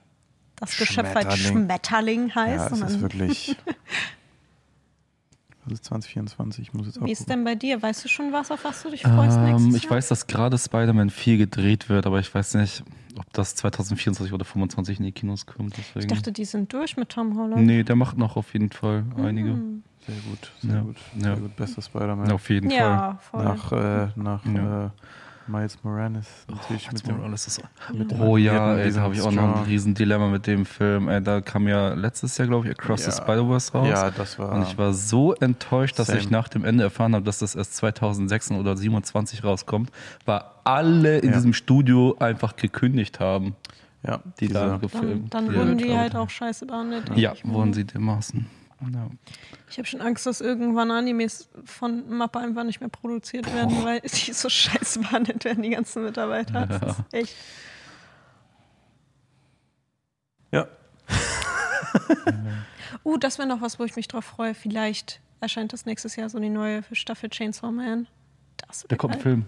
das 0.58 0.78
Geschöpf 0.78 1.14
halt 1.16 1.32
Schmetterling. 1.34 2.34
Heißt? 2.34 2.72
Ja, 2.72 2.76
es 2.76 2.82
und 2.82 2.88
ist 2.90 3.02
wirklich. 3.02 3.56
Das 5.68 5.74
ist 5.80 5.86
2024. 5.86 6.62
Ich 6.68 6.74
muss 6.76 6.86
jetzt 6.86 7.02
auch 7.02 7.06
Wie 7.08 7.12
ist 7.12 7.20
gucken. 7.22 7.34
denn 7.38 7.44
bei 7.44 7.56
dir? 7.56 7.82
Weißt 7.82 8.06
du 8.06 8.08
schon 8.08 8.32
was, 8.32 8.52
auf 8.52 8.64
was 8.64 8.84
du 8.84 8.92
dich 8.92 9.02
freust 9.02 9.38
Ähm, 9.38 9.46
nächstes 9.46 9.76
ich 9.78 9.84
Jahr? 9.86 9.94
weiß, 9.94 10.08
dass 10.10 10.28
gerade 10.28 10.60
Spider-Man 10.60 11.10
4 11.10 11.38
gedreht 11.38 11.90
wird, 11.90 12.06
aber 12.06 12.20
ich 12.20 12.32
weiß 12.34 12.54
nicht, 12.54 12.84
ob 13.18 13.32
das 13.34 13.56
2024 13.56 14.32
oder 14.32 14.46
2025 14.46 15.00
in 15.00 15.06
die 15.06 15.12
Kinos 15.12 15.48
kommt. 15.48 15.76
Deswegen. 15.76 16.06
Ich 16.06 16.14
dachte, 16.14 16.32
die 16.32 16.46
sind 16.46 16.72
durch 16.72 16.98
mit 16.98 17.10
Tom 17.10 17.36
Holland. 17.36 17.66
nee, 17.66 17.82
der 17.82 17.96
macht 17.96 18.16
noch 18.16 18.36
auf 18.36 18.54
jeden 18.54 18.70
Fall 18.70 19.06
einige. 19.18 19.54
Hm. 19.54 19.84
Sehr 20.08 20.16
gut, 20.30 20.52
sehr 20.62 20.76
Ja. 20.76 20.82
gut. 20.82 20.96
Sehr 21.18 21.30
Ja. 21.32 21.36
gut. 21.40 21.56
Bester 21.56 21.82
Spider-Man. 21.82 22.32
Auf 22.32 22.50
jeden 22.50 22.70
Fall. 22.70 23.18
Voll. 23.32 23.44
Nach, 23.44 23.72
äh, 23.72 24.08
nach 24.16 24.46
Ja. 24.46 24.86
äh, 24.86 24.90
Miles 25.48 25.78
Morales. 25.84 26.28
Natürlich 26.50 26.86
Jetzt 26.86 26.94
mit 26.94 27.08
dem, 27.08 27.24
alles 27.24 27.46
ist 27.46 27.62
mit 27.94 28.12
Oh 28.20 28.36
ja, 28.36 28.78
ey, 28.78 28.92
da 28.92 29.02
habe 29.02 29.14
ich 29.14 29.22
auch 29.22 29.32
noch 29.32 29.58
ein 29.58 29.64
Riesendilemma 29.66 30.28
mit 30.28 30.48
dem 30.48 30.66
Film. 30.66 31.08
Ey, 31.08 31.22
da 31.22 31.40
kam 31.42 31.68
ja 31.68 31.94
letztes 31.94 32.38
Jahr, 32.40 32.48
glaube 32.48 32.66
ich, 32.66 32.72
Across 32.72 33.02
the 33.04 33.12
Ja. 33.12 33.16
Spider-Verse 33.18 33.72
raus. 33.74 33.88
Ja, 33.88 34.10
das 34.10 34.40
war. 34.40 34.54
Und 34.54 34.64
ich 34.64 34.76
war 34.80 34.94
so 34.94 35.34
enttäuscht, 35.36 36.00
dass 36.00 36.08
Same. 36.08 36.20
ich 36.20 36.32
nach 36.32 36.48
dem 36.48 36.66
Ende 36.66 36.84
erfahren 36.84 37.14
habe, 37.14 37.26
dass 37.26 37.40
das 37.40 37.54
erst 37.54 37.76
2006 37.76 38.52
oder 38.52 38.76
27 38.76 39.44
rauskommt, 39.44 39.92
weil 40.26 40.42
alle 40.64 41.20
in 41.20 41.30
Ja. 41.30 41.36
diesem 41.36 41.54
Studio 41.54 42.16
einfach 42.20 42.56
gekündigt 42.56 43.20
haben, 43.20 43.56
ja, 44.02 44.22
die 44.40 44.48
da 44.48 44.64
dieser, 44.64 44.80
gefilmt. 44.80 45.32
Dann, 45.34 45.46
dann 45.48 45.56
wurden 45.56 45.78
da 45.78 45.84
die 45.86 45.96
halt 45.96 46.16
auch 46.16 46.30
scheiße 46.30 46.66
behandelt. 46.66 47.16
Ja, 47.16 47.34
wurden 47.44 47.74
sie 47.74 47.86
dermaßen. 47.86 48.48
Ja. 48.82 49.10
Ich 49.70 49.78
habe 49.78 49.88
schon 49.88 50.02
Angst, 50.02 50.26
dass 50.26 50.42
irgendwann 50.42 50.92
Animes 50.92 51.50
von 51.64 52.08
Mappa 52.10 52.40
einfach 52.40 52.64
nicht 52.64 52.82
mehr 52.82 52.90
produziert 52.90 53.52
werden, 53.54 53.84
weil 53.84 54.02
die 54.02 54.34
so 54.34 54.50
scheiße 54.50 55.00
behandelt 55.00 55.44
werden, 55.46 55.64
die 55.64 55.70
ganzen 55.70 56.04
Mitarbeiter. 56.04 56.68
Das 56.68 57.00
ist 57.00 57.14
echt. 57.14 57.36
ja, 60.52 60.68
Uh, 63.04 63.18
das 63.18 63.38
wäre 63.38 63.48
noch 63.48 63.62
was, 63.62 63.80
wo 63.80 63.84
ich 63.84 63.96
mich 63.96 64.08
drauf 64.08 64.26
freue. 64.26 64.54
Vielleicht 64.54 65.22
erscheint 65.42 65.74
das 65.74 65.86
nächstes 65.86 66.16
Jahr 66.16 66.30
so 66.30 66.40
die 66.40 66.50
neue 66.50 66.84
Staffel 66.92 67.30
Chainsaw 67.30 67.72
Man. 67.72 68.08
Das 68.68 68.86
Da 68.88 68.96
kommt 68.96 69.16
ein. 69.16 69.22
Film. 69.22 69.46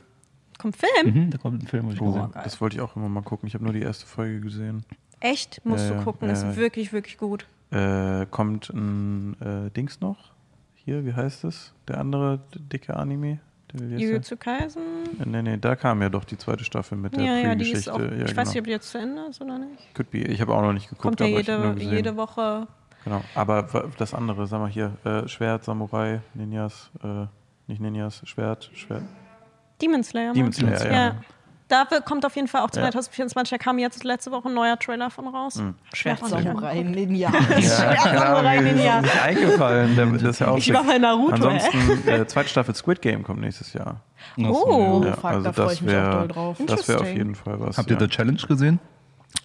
Kommt 0.57 0.77
Film? 0.77 1.13
Mhm, 1.13 1.31
da 1.31 1.37
kommt 1.37 1.61
ein 1.63 1.67
Film, 1.67 1.91
ich 1.91 2.01
oh, 2.01 2.29
das 2.33 2.59
wollte 2.59 2.77
ich 2.77 2.81
auch 2.81 2.95
immer 2.95 3.09
mal 3.09 3.21
gucken. 3.21 3.47
Ich 3.47 3.53
habe 3.53 3.63
nur 3.63 3.73
die 3.73 3.81
erste 3.81 4.07
Folge 4.07 4.41
gesehen. 4.41 4.83
Echt? 5.19 5.63
Musst 5.65 5.85
Ja, 5.85 5.91
du 5.91 5.95
ja, 5.97 6.03
gucken. 6.03 6.27
ja, 6.27 6.33
ist 6.33 6.43
ja. 6.43 6.55
wirklich, 6.55 6.93
wirklich 6.93 7.17
gut. 7.17 7.45
Äh, 7.71 8.25
kommt 8.31 8.69
ein 8.69 9.35
äh, 9.41 9.69
Dings 9.71 9.99
noch? 9.99 10.31
Hier, 10.75 11.05
wie 11.05 11.13
heißt 11.13 11.43
es? 11.43 11.73
Der 11.87 11.99
andere 11.99 12.39
dicke 12.55 12.95
Anime? 12.95 13.39
Jujutsu 13.73 14.37
Kaisen? 14.37 14.81
Äh, 15.19 15.25
Nee, 15.25 15.41
nee, 15.41 15.57
da 15.57 15.75
kam 15.75 16.01
ja 16.01 16.09
doch 16.09 16.23
die 16.23 16.37
zweite 16.37 16.63
Staffel 16.63 16.97
mit 16.97 17.15
der 17.15 17.23
Ja, 17.25 17.37
ja, 17.37 17.55
die 17.55 17.69
ist 17.69 17.89
auch. 17.89 17.99
ja, 17.99 18.05
ich 18.05 18.25
genau. 18.27 18.37
weiß 18.37 18.49
nicht, 18.49 18.59
ob 18.59 18.65
die 18.65 18.71
jetzt 18.71 18.89
zu 18.89 18.97
Ende 18.97 19.25
ist 19.29 19.41
oder 19.41 19.59
nicht. 19.59 19.93
Could 19.93 20.09
be. 20.11 20.19
Ich 20.19 20.39
habe 20.39 20.53
auch 20.55 20.61
noch 20.61 20.71
nicht 20.73 20.87
geguckt, 20.89 21.17
Kommt 21.17 21.19
ja 21.19 21.25
jede, 21.27 21.75
jede 21.77 22.15
Woche. 22.15 22.67
Genau. 23.03 23.21
Aber 23.35 23.89
das 23.97 24.13
andere, 24.13 24.47
sag 24.47 24.59
mal 24.59 24.69
hier, 24.69 24.93
äh, 25.03 25.27
Schwert, 25.27 25.63
Samurai, 25.65 26.21
Ninjas, 26.33 26.89
äh, 27.03 27.25
nicht 27.67 27.81
Ninjas, 27.81 28.21
Schwert, 28.25 28.69
Schwert. 28.73 29.03
Demon 29.81 30.03
Slayer. 30.03 30.33
Demon? 30.33 30.51
Slayer, 30.53 30.91
ja. 30.91 31.15
Ja. 31.69 31.85
Da 31.89 31.99
kommt 32.01 32.25
auf 32.25 32.35
jeden 32.35 32.47
Fall 32.47 32.61
auch 32.61 32.67
Ja. 32.67 32.83
2024. 32.83 33.51
Da 33.51 33.57
kam 33.63 33.77
jetzt 33.79 34.03
letzte 34.03 34.31
Woche 34.31 34.47
ein 34.47 34.53
neuer 34.53 34.77
Trailer 34.79 35.09
von 35.09 35.27
raus. 35.27 35.55
Mhm. 35.55 35.75
Schwert 35.93 36.25
Samurai 36.25 36.81
Ninja. 36.83 37.29
Samurai 37.61 38.61
mir 38.61 38.69
ist 38.69 38.75
Ninja. 38.75 38.97
es 38.99 39.03
nicht 39.03 39.21
eingefallen. 39.21 39.95
Der, 39.95 40.05
das 40.07 40.21
ist 40.23 40.39
ja 40.39 40.47
auch 40.49 40.57
Ich 40.57 40.73
war 40.73 40.83
bei 40.83 40.97
Naruto. 40.97 41.33
Ansonsten, 41.33 42.07
äh, 42.07 42.25
zweite 42.27 42.49
Staffel 42.49 42.73
Squid 42.75 43.01
Game 43.01 43.23
kommt 43.23 43.41
nächstes 43.41 43.73
Jahr. 43.73 44.01
Oh. 44.37 45.01
Ja, 45.05 45.13
fuck, 45.13 45.25
also 45.25 45.41
da 45.43 45.53
freu 45.53 45.63
das 45.65 45.73
ich 45.73 45.81
mich 45.81 45.95
auch 45.95 46.11
doll 46.11 46.27
drauf. 46.27 46.57
Das 46.65 46.87
wäre 46.87 46.99
auf 47.01 47.13
jeden 47.13 47.35
Fall 47.35 47.59
was. 47.59 47.77
Habt 47.77 47.89
ihr 47.89 47.95
ja. 47.97 47.99
The 48.01 48.07
Challenge 48.07 48.41
gesehen? 48.47 48.79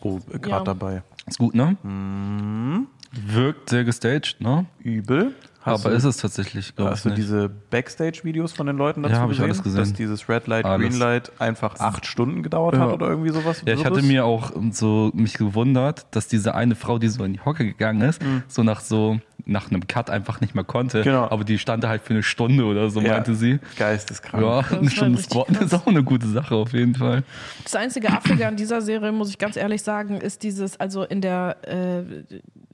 Oh, 0.00 0.18
gerade 0.30 0.48
Ja. 0.50 0.60
dabei. 0.60 1.02
Ist 1.26 1.38
gut, 1.38 1.54
ne? 1.54 1.76
Mhm. 1.82 2.86
Wirkt 3.12 3.68
sehr 3.70 3.84
gestaged, 3.84 4.36
ne? 4.40 4.66
Übel. 4.78 5.34
Hast 5.64 5.80
Aber 5.84 5.90
du, 5.90 5.96
ist 5.96 6.04
es 6.04 6.16
tatsächlich, 6.16 6.74
glaube 6.74 6.90
ich. 6.90 6.96
Hast 6.96 7.04
du 7.04 7.08
nicht. 7.10 7.18
diese 7.18 7.48
Backstage-Videos 7.48 8.52
von 8.52 8.66
den 8.66 8.76
Leuten 8.76 9.02
dazu 9.02 9.14
Ja, 9.14 9.20
hab 9.20 9.26
ich 9.30 9.36
gesehen? 9.36 9.44
alles 9.44 9.62
gesehen. 9.62 9.78
Dass 9.78 9.92
dieses 9.92 10.28
Red 10.28 10.46
Light, 10.46 10.64
Alles. 10.64 10.88
Green 10.90 10.98
Light 10.98 11.32
einfach 11.40 11.78
acht 11.78 12.04
Stunden 12.06 12.42
gedauert 12.42 12.74
Ja. 12.74 12.80
hat 12.80 12.92
oder 12.92 13.08
irgendwie 13.08 13.30
sowas? 13.30 13.62
Ja, 13.66 13.74
ich 13.74 13.84
hatte 13.84 14.02
mir 14.02 14.24
auch 14.24 14.52
so 14.72 15.10
mich 15.14 15.34
gewundert, 15.34 16.06
dass 16.10 16.28
diese 16.28 16.54
eine 16.54 16.74
Frau, 16.74 16.98
die 16.98 17.08
so 17.08 17.22
in 17.24 17.32
die 17.34 17.40
Hocke 17.40 17.64
gegangen 17.64 18.02
ist, 18.02 18.20
so 18.48 18.62
nach 18.62 18.80
so 18.80 19.20
nach 19.44 19.70
einem 19.72 19.88
Cut 19.88 20.08
einfach 20.08 20.40
nicht 20.40 20.54
mehr 20.54 20.62
konnte. 20.62 20.98
Mhm. 21.00 21.02
Genau. 21.02 21.24
Aber 21.28 21.42
die 21.42 21.58
stand 21.58 21.82
da 21.82 21.88
halt 21.88 22.02
für 22.02 22.12
eine 22.14 22.22
Stunde 22.22 22.64
oder 22.64 22.90
so, 22.90 23.00
Ja. 23.00 23.14
meinte 23.14 23.34
sie. 23.34 23.58
Geisteskrank. 23.76 24.40
Ja, 24.44 24.62
Das 24.62 24.72
eine 24.78 24.88
Stunde 24.90 25.20
Squatten 25.20 25.54
krass. 25.56 25.64
ist 25.66 25.74
auch 25.74 25.86
eine 25.88 26.04
gute 26.04 26.28
Sache 26.28 26.54
auf 26.54 26.72
jeden 26.72 26.94
Fall. 26.94 27.24
Das 27.64 27.74
einzige 27.74 28.10
Affige 28.10 28.46
an 28.46 28.54
dieser 28.54 28.80
Serie, 28.82 29.10
muss 29.10 29.30
ich 29.30 29.38
ganz 29.38 29.56
ehrlich 29.56 29.82
sagen, 29.82 30.20
ist 30.20 30.44
dieses, 30.44 30.78
also 30.78 31.02
in 31.02 31.20
der, 31.20 31.56
äh, 31.66 32.02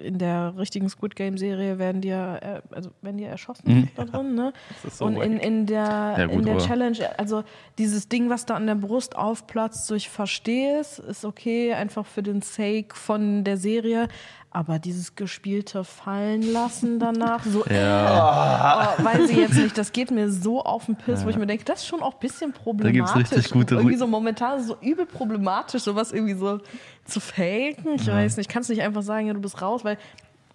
in 0.03 0.18
der 0.18 0.59
richtigen 0.59 0.90
Squid 0.90 1.16
Game 1.16 1.38
Serie 1.38 1.79
werden 1.79 2.03
die 2.03 2.09
ja, 2.09 2.37
äh, 2.37 2.61
also 2.79 2.91
die 3.03 3.23
ja 3.23 3.29
erschossen 3.31 3.91
da 3.97 4.05
drin, 4.05 4.35
ne? 4.35 4.53
Das 4.83 4.93
ist 4.93 4.99
so 4.99 5.07
Und 5.07 5.17
in, 5.17 5.38
in 5.38 5.67
der, 5.67 6.14
Ja, 6.17 6.27
gut, 6.27 6.37
in 6.37 6.45
der 6.45 6.59
Challenge, 6.59 7.19
also 7.19 7.43
dieses 7.77 8.09
Ding, 8.09 8.31
was 8.31 8.47
da 8.47 8.55
an 8.55 8.67
der 8.67 8.77
Brust 8.77 9.17
aufplatzt, 9.17 9.87
so 9.87 9.95
ich 9.95 10.09
verstehe 10.09 10.79
es, 10.79 10.99
ist 10.99 11.25
okay, 11.25 11.75
einfach 11.75 12.07
für 12.07 12.23
den 12.23 12.41
Sake 12.41 12.95
von 12.95 13.43
der 13.43 13.57
Serie. 13.57 14.09
Aber 14.51 14.79
dieses 14.79 15.14
gespielte 15.14 15.85
Fallen 15.85 16.41
lassen 16.41 16.99
danach, 16.99 17.45
so, 17.45 17.64
Ja. 17.67 18.97
oh, 18.99 19.05
weiß 19.05 19.29
ich 19.29 19.37
jetzt 19.37 19.57
nicht, 19.59 19.77
das 19.77 19.93
geht 19.93 20.11
mir 20.11 20.31
so 20.31 20.62
auf 20.62 20.87
den 20.87 20.97
Piss, 20.97 21.25
wo 21.25 21.29
ich 21.29 21.37
mir 21.37 21.47
denke, 21.47 21.64
das 21.64 21.81
ist 21.81 21.87
schon 21.87 22.01
auch 22.01 22.14
ein 22.14 22.21
bisschen 22.21 22.53
problematisch. 22.53 23.12
gibt's 23.14 23.33
richtig 23.35 23.53
gute 23.53 23.75
irgendwie 23.75 23.97
so 23.97 24.07
momentan 24.07 24.62
so 24.62 24.77
übel 24.81 25.05
problematisch, 25.05 25.83
sowas 25.83 26.12
irgendwie 26.12 26.35
so 26.35 26.61
zu 27.05 27.21
faken. 27.21 27.97
Ich 27.97 28.07
weiß 28.07 28.38
nicht, 28.38 28.49
kannst 28.49 28.71
nicht 28.71 28.83
einfach 28.83 29.03
sagen, 29.03 29.27
ja, 29.27 29.35
du 29.35 29.41
bist 29.41 29.61
raus, 29.61 29.85
weil 29.85 29.99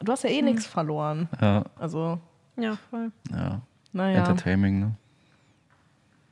du 0.04 0.12
hast 0.12 0.24
ja 0.24 0.30
eh 0.30 0.42
nichts 0.42 0.66
verloren. 0.66 1.28
Ja, 1.42 1.64
Also, 1.78 2.20
Ja, 2.58 2.78
voll. 2.90 3.12
ja. 3.32 3.62
naja. 3.92 4.20
Entertaining, 4.20 4.80
ne? 4.80 4.96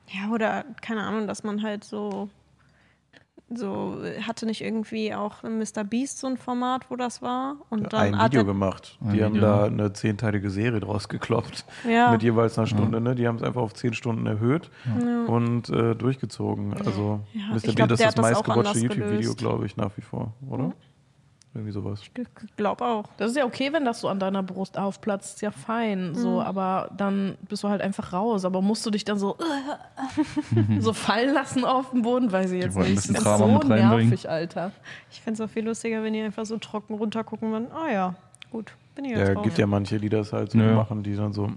Ja, 0.08 0.30
oder 0.30 0.64
keine 0.82 1.02
Ahnung, 1.04 1.26
dass 1.26 1.42
man 1.42 1.62
halt 1.62 1.84
so. 1.84 2.28
So 3.54 3.98
hatte 4.26 4.46
nicht 4.46 4.62
irgendwie 4.62 5.14
auch 5.14 5.42
Mr. 5.42 5.84
Beast 5.84 6.18
so 6.20 6.26
ein 6.26 6.38
Format, 6.38 6.90
wo 6.90 6.96
das 6.96 7.20
war? 7.20 7.56
Und 7.68 7.92
dann 7.92 8.14
ein 8.14 8.24
Video 8.30 8.46
gemacht. 8.46 8.96
Ein 9.02 9.12
Die 9.12 9.22
haben 9.22 9.34
Video. 9.34 9.46
da 9.46 9.64
eine 9.66 9.92
zehnteilige 9.92 10.48
Serie 10.48 10.80
draus 10.80 11.06
gekloppt. 11.10 11.66
Ja. 11.86 12.10
Mit 12.12 12.22
jeweils 12.22 12.56
einer 12.56 12.66
Stunde. 12.66 12.98
Ne? 13.02 13.14
Die 13.14 13.28
haben 13.28 13.36
es 13.36 13.42
einfach 13.42 13.60
auf 13.60 13.74
zehn 13.74 13.92
Stunden 13.92 14.24
erhöht 14.24 14.70
Ja. 14.86 15.24
und 15.26 15.68
äh, 15.68 15.94
durchgezogen. 15.94 16.72
Also 16.82 17.20
Ja, 17.34 17.48
Mr. 17.48 17.56
ich 17.56 17.74
Beast 17.74 17.90
ist 17.92 18.00
das 18.02 18.16
meistgewatchte 18.16 18.78
YouTube-Video, 18.78 19.34
glaube 19.34 19.66
ich, 19.66 19.76
nach 19.76 19.90
wie 19.98 20.02
vor, 20.02 20.32
oder? 20.48 20.72
Mhm. 21.54 21.58
Irgendwie 21.60 21.72
sowas. 21.72 22.00
Ich 22.02 22.56
glaube 22.56 22.84
auch. 22.84 23.04
Das 23.18 23.30
ist 23.30 23.36
ja 23.36 23.44
okay, 23.44 23.72
wenn 23.72 23.84
das 23.84 24.00
so 24.00 24.08
an 24.08 24.18
deiner 24.18 24.42
Brust 24.42 24.78
aufplatzt, 24.78 25.36
ist 25.36 25.40
ja 25.42 25.50
fein. 25.50 26.14
So, 26.14 26.40
aber 26.42 26.90
dann 26.96 27.36
bist 27.48 27.62
du 27.62 27.68
halt 27.68 27.82
einfach 27.82 28.12
raus. 28.12 28.44
Aber 28.44 28.62
musst 28.62 28.84
du 28.86 28.90
dich 28.90 29.04
dann 29.04 29.18
so, 29.18 29.36
so 30.78 30.92
fallen 30.94 31.34
lassen 31.34 31.64
auf 31.64 31.90
dem 31.90 32.02
Boden, 32.02 32.32
weiß 32.32 32.52
ich 32.52 32.62
jetzt 32.62 32.76
nicht. 32.78 32.96
Das 32.96 33.08
ist 33.08 33.22
so 33.38 33.58
nervig, 33.68 34.28
Alter. 34.28 34.72
Ich 35.10 35.20
fände 35.20 35.42
es 35.42 35.48
auch 35.48 35.52
viel 35.52 35.64
lustiger, 35.64 36.02
wenn 36.02 36.12
die 36.14 36.22
einfach 36.22 36.46
so 36.46 36.56
trocken 36.58 36.94
runtergucken 36.94 37.52
würden. 37.52 37.68
Ah 37.72 37.90
ja, 37.92 38.14
gut, 38.50 38.72
bin 38.94 39.04
ich 39.04 39.12
jetzt 39.12 39.28
Ja, 39.28 39.34
gibt 39.42 39.58
ja 39.58 39.66
manche, 39.66 39.98
die 39.98 40.08
das 40.08 40.32
halt 40.32 40.52
so 40.52 40.58
Ja. 40.58 40.74
machen, 40.76 41.02
die 41.02 41.14
dann 41.14 41.32
so 41.32 41.50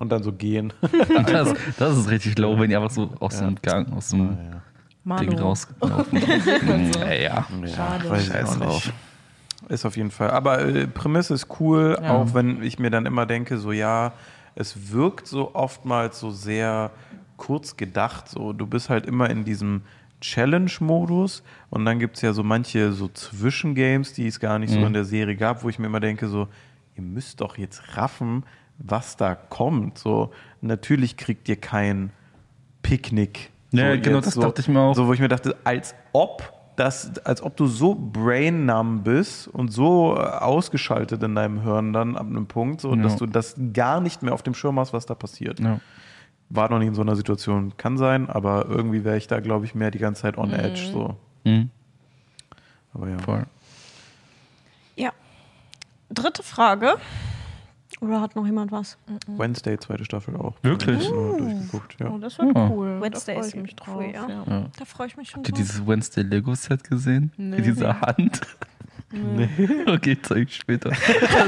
und 0.00 0.10
dann 0.10 0.22
so 0.22 0.32
gehen. 0.32 0.72
Das, 1.26 1.54
das 1.76 1.98
ist 1.98 2.10
richtig 2.10 2.38
low, 2.38 2.58
wenn 2.58 2.70
die 2.70 2.76
einfach 2.76 2.90
so 2.90 3.10
aus 3.20 3.38
dem 3.38 3.56
Gang, 3.62 3.92
aus 3.92 4.10
dem 4.10 4.36
Ding 4.36 4.38
Manu. 5.04 5.36
rauslaufen. 5.36 6.20
so. 6.92 6.98
ja, 7.00 7.12
ja. 7.12 7.46
Schade. 7.74 8.10
weiß 8.10 8.28
ich 8.28 8.34
auch 8.44 8.56
nicht. 8.58 8.92
Ist 9.68 9.84
auf 9.84 9.96
jeden 9.96 10.10
Fall. 10.10 10.30
Aber 10.30 10.60
äh, 10.60 10.86
Prämisse 10.86 11.34
ist 11.34 11.48
cool, 11.60 11.98
Ja. 12.00 12.14
auch 12.14 12.34
wenn 12.34 12.62
ich 12.62 12.78
mir 12.78 12.90
dann 12.90 13.06
immer 13.06 13.26
denke, 13.26 13.58
so 13.58 13.72
ja, 13.72 14.12
es 14.54 14.92
wirkt 14.92 15.26
so 15.26 15.54
oftmals 15.54 16.18
so 16.20 16.30
sehr 16.30 16.90
kurz 17.36 17.76
gedacht. 17.76 18.28
So, 18.28 18.52
du 18.52 18.66
bist 18.66 18.88
halt 18.90 19.06
immer 19.06 19.28
in 19.30 19.44
diesem 19.44 19.82
Challenge-Modus 20.20 21.42
und 21.70 21.84
dann 21.84 21.98
gibt 21.98 22.16
es 22.16 22.22
ja 22.22 22.32
so 22.32 22.42
manche 22.42 22.92
so 22.92 23.08
Zwischengames, 23.08 24.12
die 24.14 24.26
es 24.26 24.40
gar 24.40 24.58
nicht 24.58 24.72
so 24.72 24.78
Mhm. 24.80 24.86
in 24.86 24.92
der 24.94 25.04
Serie 25.04 25.36
gab, 25.36 25.62
wo 25.62 25.68
ich 25.68 25.78
mir 25.78 25.86
immer 25.86 26.00
denke, 26.00 26.28
so, 26.28 26.48
ihr 26.96 27.02
müsst 27.02 27.40
doch 27.40 27.56
jetzt 27.58 27.96
raffen, 27.96 28.44
was 28.78 29.16
da 29.16 29.34
kommt. 29.34 29.98
So, 29.98 30.32
natürlich 30.60 31.16
kriegt 31.16 31.48
ihr 31.48 31.56
kein 31.56 32.10
Picknick. 32.82 33.50
Ja, 33.70 33.94
so 33.94 34.00
genau, 34.00 34.16
jetzt 34.16 34.26
das 34.26 34.34
so, 34.34 34.40
dachte 34.42 34.60
ich 34.62 34.68
mir 34.68 34.80
auch. 34.80 34.94
So, 34.94 35.06
wo 35.06 35.12
ich 35.12 35.20
mir 35.20 35.28
dachte, 35.28 35.56
als 35.64 35.94
ob 36.12 36.52
das, 36.76 37.18
als 37.24 37.42
ob 37.42 37.56
du 37.56 37.66
so 37.66 37.94
brain-numb 37.94 39.04
bist 39.04 39.48
und 39.48 39.72
so 39.72 40.14
äh, 40.16 40.20
ausgeschaltet 40.20 41.22
in 41.22 41.34
deinem 41.34 41.62
Hirn 41.62 41.92
dann 41.92 42.16
ab 42.16 42.26
einem 42.26 42.46
Punkt, 42.46 42.80
so, 42.80 42.94
Ja. 42.94 43.02
dass 43.02 43.16
du 43.16 43.26
das 43.26 43.56
gar 43.72 44.00
nicht 44.00 44.22
mehr 44.22 44.32
auf 44.32 44.42
dem 44.42 44.54
Schirm 44.54 44.78
hast, 44.78 44.92
was 44.92 45.04
da 45.04 45.14
passiert. 45.14 45.58
Ja. 45.60 45.80
War 46.50 46.70
noch 46.70 46.78
nie 46.78 46.86
in 46.86 46.94
so 46.94 47.02
einer 47.02 47.16
Situation, 47.16 47.76
kann 47.76 47.98
sein, 47.98 48.30
aber 48.30 48.66
irgendwie 48.68 49.04
wäre 49.04 49.16
ich 49.18 49.26
da, 49.26 49.40
glaube 49.40 49.64
ich, 49.66 49.74
mehr 49.74 49.90
die 49.90 49.98
ganze 49.98 50.22
Zeit 50.22 50.38
on 50.38 50.52
edge. 50.52 50.88
So. 50.92 51.16
Mhm. 51.44 51.68
Aber 52.94 53.08
ja. 53.08 53.18
Voll. 53.18 53.44
Ja. 54.96 55.10
Dritte 56.10 56.42
Frage. 56.42 56.94
Oder 58.00 58.20
hat 58.20 58.36
noch 58.36 58.46
jemand 58.46 58.70
was? 58.70 58.96
Wednesday, 59.26 59.76
zweite 59.78 60.04
Staffel 60.04 60.36
auch. 60.36 60.54
Wirklich? 60.62 61.04
Ja, 61.04 61.10
durchgeguckt, 61.10 61.96
ja. 62.00 62.10
Oh, 62.10 62.18
das 62.18 62.38
wird 62.38 62.56
Ja. 62.56 62.68
cool. 62.70 63.00
Wednesday 63.00 63.34
da 63.34 63.40
freu 63.40 63.46
ist 63.48 63.54
ich 63.54 63.62
mich 63.62 63.76
drauf. 63.76 63.96
cool, 63.96 64.10
ja. 64.14 64.28
ja. 64.28 64.66
Da 64.78 64.84
freue 64.84 65.08
ich 65.08 65.16
mich 65.16 65.30
schon 65.30 65.38
Habt 65.38 65.48
ihr 65.48 65.54
dieses 65.54 65.84
Wednesday 65.86 66.22
Lego 66.22 66.54
Set 66.54 66.84
gesehen? 66.84 67.32
Nee. 67.36 67.56
Mit 67.56 67.66
dieser 67.66 68.00
Hand. 68.00 68.40
Nee, 69.10 69.48
okay, 69.86 70.18
zeig 70.20 70.48
ich 70.48 70.56
später. 70.56 70.90
Das 70.90 70.98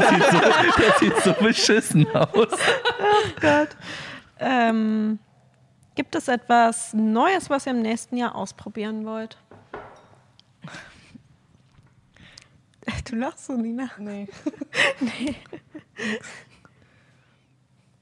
sieht 0.09 0.31
so, 0.31 0.39
das 0.41 0.99
sieht 0.99 1.17
so 1.19 1.33
beschissen 1.45 2.07
aus. 2.15 2.49
Ähm, 4.39 5.19
gibt 5.95 6.15
es 6.15 6.29
etwas 6.29 6.95
Neues, 6.95 7.51
was 7.51 7.67
ihr 7.67 7.73
im 7.73 7.83
nächsten 7.83 8.17
Jahr 8.17 8.35
ausprobieren 8.35 9.05
wollt? 9.05 9.37
Du 13.11 13.17
lachst 13.17 13.45
so, 13.47 13.53
Nina. 13.57 13.91
Nee. 13.99 14.27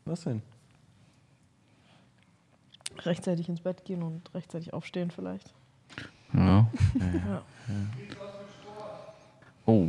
Was 0.04 0.22
denn? 0.24 0.42
Rechtzeitig 3.04 3.48
ins 3.48 3.60
Bett 3.60 3.84
gehen 3.84 4.02
und 4.02 4.32
rechtzeitig 4.34 4.72
aufstehen 4.72 5.10
vielleicht. 5.10 5.54
Ja. 6.32 6.66
Ja. 6.98 7.42
Oh. 9.66 9.88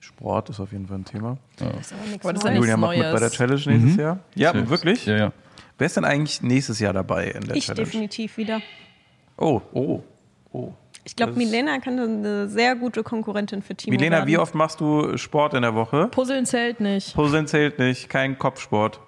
Sport 0.00 0.50
ist 0.50 0.60
auf 0.60 0.72
jeden 0.72 0.86
Fall 0.86 0.98
ein 0.98 1.04
Thema. 1.04 1.36
Das 1.56 1.68
ist 1.80 1.92
aber 1.92 2.02
nichts 2.06 2.24
Aber 2.24 2.32
das 2.32 2.42
ist 2.42 2.44
ja 2.44 2.50
Neues. 2.50 2.58
Julian 2.60 2.80
macht 2.80 2.90
mit 2.96 3.00
bei 3.02 3.10
der 3.12 3.20
Neues. 3.20 3.32
Challenge 3.32 3.60
nächstes 3.66 3.94
Mhm. 3.94 4.00
Jahr. 4.00 4.18
Ja, 4.34 4.52
Safe. 4.52 4.68
wirklich? 4.70 5.06
Ja, 5.06 5.16
ja. 5.16 5.32
Wer 5.78 5.86
ist 5.86 5.96
denn 5.96 6.04
eigentlich 6.04 6.42
nächstes 6.42 6.78
Jahr 6.78 6.92
dabei 6.92 7.26
in 7.30 7.42
der 7.42 7.56
Ich 7.56 7.66
Challenge? 7.66 7.84
definitiv 7.86 8.36
wieder. 8.36 8.60
Oh, 9.36 9.60
oh, 9.72 10.02
oh. 10.52 10.72
Ich 11.04 11.16
glaube, 11.16 11.32
Milena 11.32 11.78
kann 11.78 11.98
eine 11.98 12.48
sehr 12.48 12.76
gute 12.76 13.02
Konkurrentin 13.02 13.62
für 13.62 13.74
Timo 13.74 13.96
Milena, 13.96 14.18
werden. 14.18 14.28
wie 14.28 14.38
oft 14.38 14.54
machst 14.54 14.80
du 14.80 15.16
Sport 15.16 15.54
in 15.54 15.62
der 15.62 15.74
Woche? 15.74 16.08
Puzzeln 16.08 16.44
zählt 16.46 16.80
nicht. 16.80 17.14
Puzzeln 17.14 17.46
zählt 17.46 17.78
nicht, 17.78 18.08
kein 18.08 18.38
Kopfsport. 18.38 19.00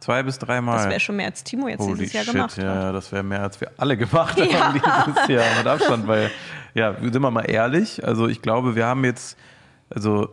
Zwei 0.00 0.22
bis 0.22 0.38
dreimal. 0.38 0.78
Das 0.78 0.88
wäre 0.88 1.00
schon 1.00 1.16
mehr 1.16 1.26
als 1.26 1.44
Timo 1.44 1.68
jetzt 1.68 1.80
Holy 1.80 1.98
dieses 1.98 2.14
Jahr 2.14 2.24
shit, 2.24 2.32
gemacht 2.32 2.56
ja, 2.56 2.64
hat. 2.64 2.74
ja, 2.74 2.92
das 2.92 3.12
wäre 3.12 3.22
mehr, 3.22 3.42
als 3.42 3.60
wir 3.60 3.70
alle 3.76 3.96
gemacht 3.98 4.40
haben 4.40 4.80
dieses 4.80 5.28
Jahr 5.28 5.44
mit 5.58 5.66
Abstand, 5.66 6.08
weil, 6.08 6.30
ja, 6.72 6.94
sind 6.98 7.20
wir 7.20 7.30
mal 7.30 7.42
ehrlich, 7.42 8.02
also 8.02 8.26
ich 8.26 8.40
glaube, 8.40 8.74
wir 8.74 8.86
haben 8.86 9.04
jetzt, 9.04 9.36
also 9.90 10.30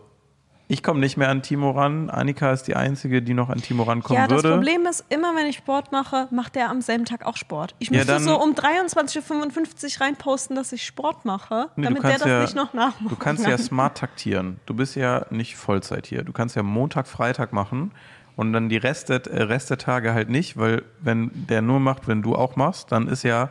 ich 0.69 0.83
komme 0.83 0.99
nicht 0.99 1.15
mehr 1.17 1.29
an 1.29 1.41
Timo 1.41 1.71
ran, 1.71 2.09
Annika 2.09 2.51
ist 2.51 2.63
die 2.63 2.75
Einzige, 2.75 3.21
die 3.21 3.33
noch 3.33 3.49
an 3.49 3.61
Timo 3.61 3.83
rankommen 3.83 4.21
Ja, 4.21 4.27
das 4.27 4.43
würde. 4.43 4.55
Problem 4.55 4.85
ist, 4.85 5.05
immer 5.09 5.35
wenn 5.35 5.47
ich 5.47 5.57
Sport 5.57 5.91
mache, 5.93 6.27
macht 6.31 6.57
er 6.57 6.69
am 6.69 6.81
selben 6.81 7.05
Tag 7.05 7.25
auch 7.25 7.37
Sport. 7.37 7.73
Ich 7.79 7.89
Ja, 7.89 7.97
müsste 7.99 8.19
so 8.19 8.37
um 8.41 8.53
23.55 8.53 9.95
Uhr 9.95 10.01
reinposten, 10.05 10.55
dass 10.55 10.71
ich 10.73 10.85
Sport 10.85 11.25
mache, 11.25 11.69
Nee, 11.75 11.85
damit 11.85 12.03
der 12.03 12.17
das 12.17 12.25
ja- 12.27 12.41
nicht 12.41 12.55
noch 12.55 12.73
nachmacht. 12.73 13.11
Du 13.11 13.15
kannst 13.15 13.45
ja 13.47 13.57
smart 13.57 13.97
taktieren. 13.97 14.59
Du 14.65 14.73
bist 14.73 14.95
ja 14.95 15.25
nicht 15.29 15.55
Vollzeit 15.55 16.05
hier. 16.07 16.23
Du 16.23 16.33
kannst 16.33 16.55
ja 16.55 16.63
Montag, 16.63 17.07
Freitag 17.07 17.53
machen 17.53 17.91
und 18.35 18.53
dann 18.53 18.69
die 18.69 18.77
Rest 18.77 19.09
äh, 19.09 19.15
Rest 19.15 19.69
der 19.69 19.77
Tage 19.77 20.13
halt 20.13 20.29
nicht, 20.29 20.57
weil 20.57 20.83
wenn 20.99 21.31
der 21.33 21.61
nur 21.61 21.79
macht, 21.79 22.07
wenn 22.07 22.21
du 22.21 22.35
auch 22.35 22.55
machst, 22.55 22.91
dann 22.91 23.07
ist 23.07 23.23
ja 23.23 23.49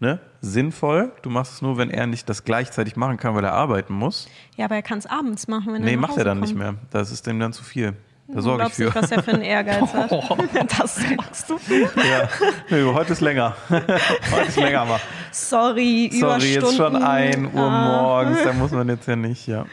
ne, 0.00 0.18
sinnvoll. 0.40 1.12
Du 1.22 1.30
machst 1.30 1.52
es 1.54 1.62
nur, 1.62 1.76
wenn 1.78 1.90
er 1.90 2.06
nicht 2.06 2.28
das 2.28 2.44
gleichzeitig 2.44 2.96
machen 2.96 3.16
kann, 3.16 3.34
weil 3.34 3.44
er 3.44 3.52
arbeiten 3.52 3.94
muss. 3.94 4.28
Ja, 4.56 4.66
aber 4.66 4.76
er 4.76 4.82
kann 4.82 4.98
es 4.98 5.06
abends 5.06 5.48
machen, 5.48 5.72
wenn 5.72 5.82
Nee, 5.82 5.92
er 5.92 5.96
nach 5.96 6.02
macht 6.02 6.10
er 6.12 6.16
Hause 6.16 6.24
dann 6.24 6.38
kommt. 6.38 6.48
nicht 6.50 6.58
mehr. 6.58 6.74
Das 6.90 7.10
ist 7.10 7.26
dem 7.26 7.38
dann 7.40 7.52
zu 7.52 7.62
viel. 7.64 7.94
Da 8.26 8.36
Du 8.36 8.40
sorge 8.40 8.62
ich 8.62 8.76
glaubst 8.76 8.78
nicht, 8.78 8.92
für. 8.92 9.02
was 9.02 9.10
er 9.12 9.22
für 9.22 9.32
einen 9.32 9.42
Ehrgeiz 9.42 9.92
hat. 9.92 10.10
Das 10.78 10.94
sagst 10.96 11.50
du. 11.50 11.58
Ja. 11.68 12.28
Nö, 12.70 12.92
heute 12.94 13.12
ist 13.12 13.20
länger. 13.20 13.54
heute 13.68 14.48
ist 14.48 14.56
länger 14.56 14.84
mal. 14.86 15.00
Sorry, 15.30 16.10
Sorry, 16.12 16.54
jetzt 16.54 16.74
schon 16.76 16.96
Überstunden. 16.96 17.02
1 17.02 17.54
Uhr 17.54 17.60
Ah. 17.62 17.86
morgens. 18.24 18.42
Da 18.44 18.52
muss 18.54 18.70
man 18.70 18.88
jetzt 18.88 19.06
ja 19.06 19.16
nicht, 19.16 19.46
ja. 19.46 19.66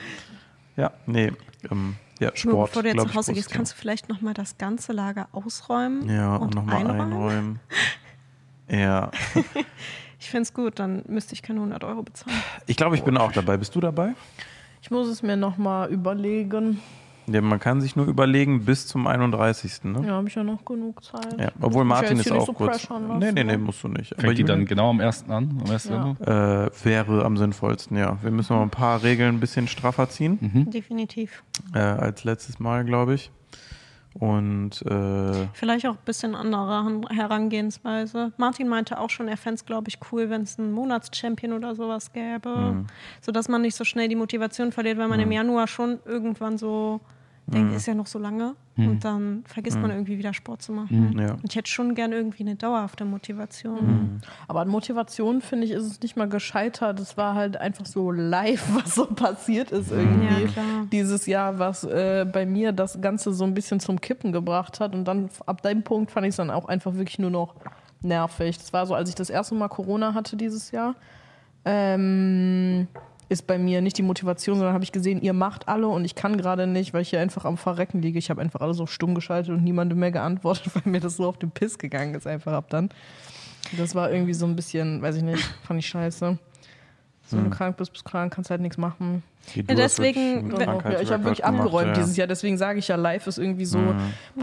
Ja, 0.75 0.91
nee. 1.05 1.31
Ähm, 1.71 1.95
ja, 2.19 2.27
Nur 2.27 2.35
Sport. 2.37 2.69
bevor 2.71 2.83
du 2.83 2.89
jetzt 2.89 3.05
nach 3.07 3.15
Hause 3.15 3.33
gehst, 3.33 3.51
kannst 3.51 3.71
du 3.73 3.77
vielleicht 3.77 4.09
noch 4.09 4.19
mal 4.21 4.33
das 4.33 4.57
ganze 4.57 4.91
Lager 4.93 5.27
ausräumen 5.31 6.09
Ja, 6.09 6.35
und, 6.35 6.41
und 6.47 6.55
nochmal 6.55 6.75
einräumen. 6.77 7.01
einräumen. 7.01 7.59
Ja, 8.67 9.11
Ich 10.21 10.29
finde 10.29 10.43
es 10.43 10.53
gut, 10.53 10.77
dann 10.79 11.01
müsste 11.07 11.33
ich 11.33 11.41
keine 11.41 11.59
100 11.59 11.83
Euro 11.83 12.03
bezahlen. 12.03 12.37
ich 12.67 12.77
glaube, 12.77 12.95
ich 12.95 13.01
bin 13.03 13.17
auch 13.17 13.31
dabei. 13.31 13.57
Bist 13.57 13.75
du 13.75 13.79
dabei? 13.79 14.13
Ich 14.83 14.91
muss 14.91 15.07
es 15.07 15.23
mir 15.23 15.35
nochmal 15.35 15.89
überlegen. 15.91 16.79
Ja, 17.27 17.41
man 17.41 17.59
kann 17.59 17.81
sich 17.81 17.95
nur 17.95 18.05
überlegen 18.07 18.65
bis 18.65 18.87
zum 18.87 19.07
31. 19.07 19.83
Ne? 19.85 20.03
Ja, 20.05 20.13
habe 20.13 20.27
ich 20.27 20.35
ja 20.35 20.43
noch 20.43 20.63
genug 20.65 21.03
Zeit. 21.03 21.39
Ja, 21.39 21.51
obwohl 21.59 21.85
Martin 21.85 22.17
jetzt 22.17 22.27
ist 22.27 22.31
auch 22.33 22.45
so 22.45 22.53
kurz. 22.53 22.87
lassen, 22.89 23.17
Nee, 23.19 23.31
nee, 23.31 23.43
nee, 23.43 23.51
ne? 23.53 23.57
musst 23.57 23.83
du 23.83 23.87
nicht. 23.87 24.09
Fängt 24.15 24.37
die 24.37 24.41
Julian, 24.41 24.59
dann 24.59 24.65
genau 24.65 24.89
am 24.91 24.99
1. 24.99 25.25
an? 25.29 25.59
Am 25.65 25.71
1. 25.71 25.85
Ja. 25.85 26.65
Äh, 26.65 26.69
wäre 26.83 27.25
am 27.25 27.37
sinnvollsten, 27.37 27.97
ja. 27.97 28.17
Wir 28.21 28.31
müssen 28.31 28.55
noch 28.55 28.61
ein 28.63 28.69
paar 28.71 29.01
Regeln 29.03 29.35
ein 29.35 29.39
bisschen 29.39 29.67
straffer 29.67 30.09
ziehen 30.09 30.37
Mhm. 30.41 30.69
Definitiv. 30.71 31.43
äh, 31.73 31.79
als 31.79 32.23
letztes 32.23 32.59
Mal, 32.59 32.85
glaube 32.85 33.13
ich. 33.15 33.31
Und 34.13 34.81
äh, 34.85 35.47
Vielleicht 35.53 35.85
auch 35.87 35.93
ein 35.93 36.05
bisschen 36.05 36.35
andere 36.35 37.01
Herangehensweise. 37.09 38.33
Martin 38.37 38.67
meinte 38.67 38.99
auch 38.99 39.09
schon, 39.09 39.27
er 39.27 39.37
fände 39.37 39.55
es, 39.55 39.65
glaube 39.65 39.87
ich, 39.87 39.99
cool, 40.11 40.29
wenn 40.29 40.41
es 40.41 40.59
einen 40.59 40.73
Monatschampion 40.73 41.53
oder 41.53 41.75
sowas 41.75 42.11
gäbe. 42.11 42.49
Mhm. 42.49 42.87
Sodass 43.21 43.47
man 43.47 43.61
nicht 43.61 43.75
so 43.75 43.85
schnell 43.85 44.09
die 44.09 44.15
Motivation 44.15 44.71
verliert, 44.71 44.97
weil 44.97 45.07
man 45.07 45.19
im 45.19 45.31
Januar 45.31 45.67
schon 45.67 45.99
irgendwann 46.05 46.57
so 46.57 46.99
Mhm. 47.51 47.55
denkt, 47.55 47.75
ist 47.75 47.85
ja 47.85 47.93
noch 47.93 48.07
so 48.07 48.19
lange. 48.19 48.55
Und 48.77 49.05
dann 49.05 49.43
vergisst 49.45 49.77
man 49.77 49.91
irgendwie 49.91 50.17
wieder 50.17 50.33
Sport 50.33 50.63
zu 50.63 50.71
machen. 50.71 51.15
ja. 51.19 51.33
Und 51.33 51.45
ich 51.47 51.55
hätte 51.55 51.69
schon 51.69 51.93
gern 51.93 52.13
irgendwie 52.13 52.41
eine 52.41 52.55
dauerhafte 52.55 53.05
Motivation. 53.05 53.85
Mhm. 53.85 54.21
Aber 54.47 54.61
an 54.61 54.69
Motivation, 54.69 55.41
finde 55.41 55.67
ich, 55.67 55.71
ist 55.71 55.83
es 55.83 56.01
nicht 56.01 56.15
mal 56.15 56.27
gescheitert. 56.27 56.99
Es 56.99 57.15
war 57.15 57.35
halt 57.35 57.57
einfach 57.57 57.85
so 57.85 58.11
live, 58.11 58.63
was 58.73 58.95
so 58.95 59.05
passiert 59.05 59.71
ist 59.71 59.91
irgendwie. 59.91 60.25
Ja, 60.25 60.47
klar. 60.47 60.87
Dieses 60.91 61.27
Jahr, 61.27 61.59
was 61.59 61.83
äh, 61.83 62.25
bei 62.31 62.45
mir 62.45 62.71
das 62.71 63.01
Ganze 63.01 63.33
so 63.33 63.43
ein 63.43 63.53
bisschen 63.53 63.79
zum 63.79 64.01
Kippen 64.01 64.31
gebracht 64.31 64.79
hat. 64.79 64.95
Und 64.95 65.05
dann 65.05 65.29
ab 65.45 65.61
dem 65.61 65.83
Punkt 65.83 66.09
fand 66.09 66.25
ich 66.25 66.31
es 66.31 66.37
dann 66.37 66.49
auch 66.49 66.65
einfach 66.65 66.95
wirklich 66.95 67.19
nur 67.19 67.29
noch 67.31 67.55
nervig. 68.01 68.57
Das 68.57 68.73
war 68.73 68.85
so, 68.87 68.95
als 68.95 69.09
ich 69.09 69.15
das 69.15 69.29
erste 69.29 69.53
Mal 69.53 69.67
Corona 69.67 70.13
hatte 70.15 70.37
dieses 70.37 70.71
Jahr. 70.71 70.95
Ähm, 71.65 72.87
ist 73.31 73.47
bei 73.47 73.57
mir 73.57 73.81
nicht 73.81 73.97
die 73.97 74.03
Motivation, 74.03 74.57
sondern 74.57 74.73
habe 74.73 74.83
ich 74.83 74.91
gesehen, 74.91 75.21
ihr 75.21 75.31
macht 75.31 75.69
alle 75.69 75.87
und 75.87 76.03
ich 76.03 76.15
kann 76.15 76.35
gerade 76.37 76.67
nicht, 76.67 76.93
weil 76.93 77.01
ich 77.01 77.09
hier 77.11 77.21
einfach 77.21 77.45
am 77.45 77.55
Verrecken 77.57 78.01
liege. 78.01 78.19
Ich 78.19 78.29
habe 78.29 78.41
einfach 78.41 78.59
alles 78.59 78.79
auf 78.81 78.91
stumm 78.91 79.15
geschaltet 79.15 79.55
und 79.55 79.63
niemandem 79.63 79.99
mehr 79.99 80.11
geantwortet, 80.11 80.71
weil 80.75 80.83
mir 80.91 80.99
das 80.99 81.15
so 81.15 81.27
auf 81.27 81.37
den 81.37 81.49
Piss 81.51 81.77
gegangen 81.79 82.13
ist, 82.13 82.27
einfach 82.27 82.51
ab 82.51 82.65
dann. 82.69 82.89
Das 83.77 83.95
war 83.95 84.11
irgendwie 84.11 84.33
so 84.33 84.45
ein 84.45 84.55
bisschen, 84.57 85.01
weiß 85.01 85.15
ich 85.15 85.23
nicht, 85.23 85.41
fand 85.63 85.79
ich 85.79 85.87
scheiße. 85.87 86.37
So, 87.27 87.37
wenn 87.37 87.45
du 87.45 87.49
krank 87.51 87.77
bist, 87.77 87.93
bist 87.93 88.03
krank, 88.03 88.33
kannst 88.33 88.49
halt 88.49 88.59
nichts 88.59 88.77
machen. 88.77 89.23
Ja, 89.55 89.63
deswegen- 89.75 90.51
Ja, 90.59 90.99
ich 90.99 91.11
habe 91.11 91.23
wirklich 91.23 91.41
gemacht, 91.45 91.61
abgeräumt 91.61 91.87
ja. 91.87 91.93
dieses 91.93 92.17
Jahr. 92.17 92.27
Deswegen 92.27 92.57
sage 92.57 92.79
ich 92.79 92.89
ja, 92.89 92.97
live 92.97 93.27
ist 93.27 93.37
irgendwie 93.37 93.63
so 93.65 93.79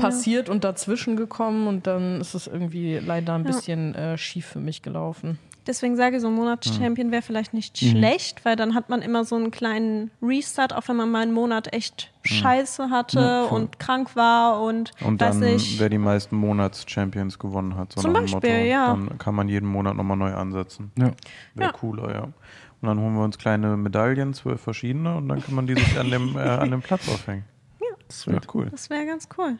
passiert 0.00 0.48
und 0.48 0.64
dazwischen 0.64 1.16
gekommen 1.16 1.66
und 1.66 1.86
dann 1.86 2.22
ist 2.22 2.32
es 2.34 2.46
irgendwie 2.46 2.98
leider 2.98 3.34
ein 3.34 3.42
Ja. 3.44 3.46
bisschen 3.48 3.94
äh, 3.94 4.16
schief 4.16 4.46
für 4.46 4.60
mich 4.60 4.80
gelaufen. 4.80 5.38
Deswegen 5.68 5.96
sage 5.96 6.16
ich, 6.16 6.22
so 6.22 6.28
ein 6.28 6.34
Monatschampion 6.34 7.12
wäre 7.12 7.20
vielleicht 7.22 7.52
nicht 7.52 7.80
Mhm. 7.82 7.86
schlecht, 7.90 8.44
weil 8.46 8.56
dann 8.56 8.74
hat 8.74 8.88
man 8.88 9.02
immer 9.02 9.24
so 9.24 9.36
einen 9.36 9.50
kleinen 9.50 10.10
Restart, 10.22 10.72
auch 10.72 10.88
wenn 10.88 10.96
man 10.96 11.10
mal 11.10 11.20
einen 11.22 11.32
Monat 11.34 11.72
echt 11.74 12.10
Scheiße 12.24 12.90
hatte 12.90 13.18
Mhm. 13.20 13.24
Ja, 13.24 13.44
und 13.44 13.78
krank 13.78 14.16
war 14.16 14.62
und, 14.62 14.92
Und 15.04 15.20
weiß 15.20 15.38
dann, 15.40 15.48
ich. 15.56 15.78
wer 15.78 15.88
die 15.90 15.98
meisten 15.98 16.36
Monats-Champions 16.36 17.38
gewonnen 17.38 17.76
hat. 17.76 17.92
So 17.92 18.00
Zum 18.00 18.14
Beispiel, 18.14 18.64
ja. 18.66 18.86
Dann 18.88 19.18
kann 19.18 19.34
man 19.34 19.48
jeden 19.48 19.68
Monat 19.68 19.94
nochmal 19.94 20.16
neu 20.16 20.32
ansetzen. 20.34 20.90
Ja. 20.98 21.12
Wäre 21.54 21.68
Ja. 21.68 21.72
cooler, 21.72 22.14
ja. 22.14 22.22
Und 22.24 22.86
dann 22.88 22.98
holen 23.00 23.14
wir 23.14 23.24
uns 23.24 23.36
kleine 23.38 23.76
Medaillen, 23.76 24.32
zwölf 24.34 24.60
verschiedene, 24.60 25.16
und 25.16 25.28
dann 25.28 25.42
kann 25.42 25.54
man 25.54 25.66
die 25.66 25.74
sich 25.74 25.98
an 25.98 26.10
dem, 26.10 26.36
äh, 26.36 26.40
an 26.40 26.70
dem 26.70 26.80
Platz 26.80 27.08
aufhängen. 27.08 27.44
Ja, 27.80 27.88
das 28.06 28.26
wäre 28.26 28.40
cool. 28.54 28.68
Das 28.70 28.88
wäre 28.88 29.04
ganz 29.04 29.28
cool. 29.36 29.58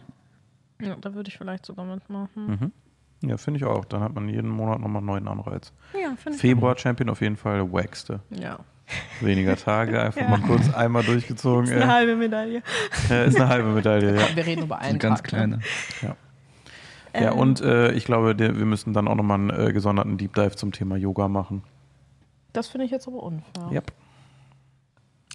Ja, 0.80 0.94
da 1.00 1.12
würde 1.14 1.28
ich 1.28 1.36
vielleicht 1.36 1.66
sogar 1.66 1.84
mitmachen. 1.84 2.46
Mhm. 2.46 2.72
Ja, 3.22 3.36
finde 3.36 3.58
ich 3.58 3.64
auch. 3.64 3.84
Dann 3.84 4.00
hat 4.00 4.14
man 4.14 4.28
jeden 4.28 4.48
Monat 4.48 4.80
nochmal 4.80 4.98
einen 4.98 5.06
neuen 5.06 5.28
Anreiz. 5.28 5.72
Ja. 5.94 6.14
Februar-Champion 6.32 7.10
auf 7.10 7.20
jeden 7.20 7.36
Fall 7.36 7.72
wackste. 7.72 8.20
Ja. 8.30 8.58
Weniger 9.20 9.56
Tage, 9.56 10.00
einfach 10.02 10.20
Ja. 10.20 10.28
mal 10.28 10.40
kurz 10.40 10.72
einmal 10.72 11.02
durchgezogen. 11.02 11.66
Das 11.66 11.74
ist 11.76 11.82
eine 11.82 11.92
halbe 11.92 12.16
Medaille. 12.16 12.62
äh, 13.10 13.26
ist 13.28 13.36
eine 13.36 13.48
halbe 13.48 13.68
Medaille, 13.70 14.14
ja. 14.16 14.36
Wir 14.36 14.46
reden 14.46 14.62
über 14.64 14.78
einen 14.78 14.90
Eine 14.90 14.98
ganz 14.98 15.18
Tag, 15.20 15.28
kleine. 15.28 15.56
Ne? 15.58 15.62
Ja, 16.02 16.16
Ähm, 17.14 17.32
und 17.38 17.60
äh, 17.60 17.92
ich 17.92 18.04
glaube, 18.04 18.34
der, 18.36 18.56
wir 18.58 18.66
müssen 18.66 18.92
dann 18.92 19.08
auch 19.08 19.14
nochmal 19.16 19.38
einen 19.40 19.50
äh, 19.50 19.72
gesonderten 19.72 20.16
Deep 20.16 20.34
Dive 20.34 20.56
zum 20.56 20.72
Thema 20.72 20.96
Yoga 20.96 21.26
machen. 21.28 21.64
Das 22.52 22.68
finde 22.68 22.84
ich 22.86 22.90
jetzt 22.90 23.08
aber 23.08 23.22
unfair. 23.22 23.68
Ja. 23.72 23.80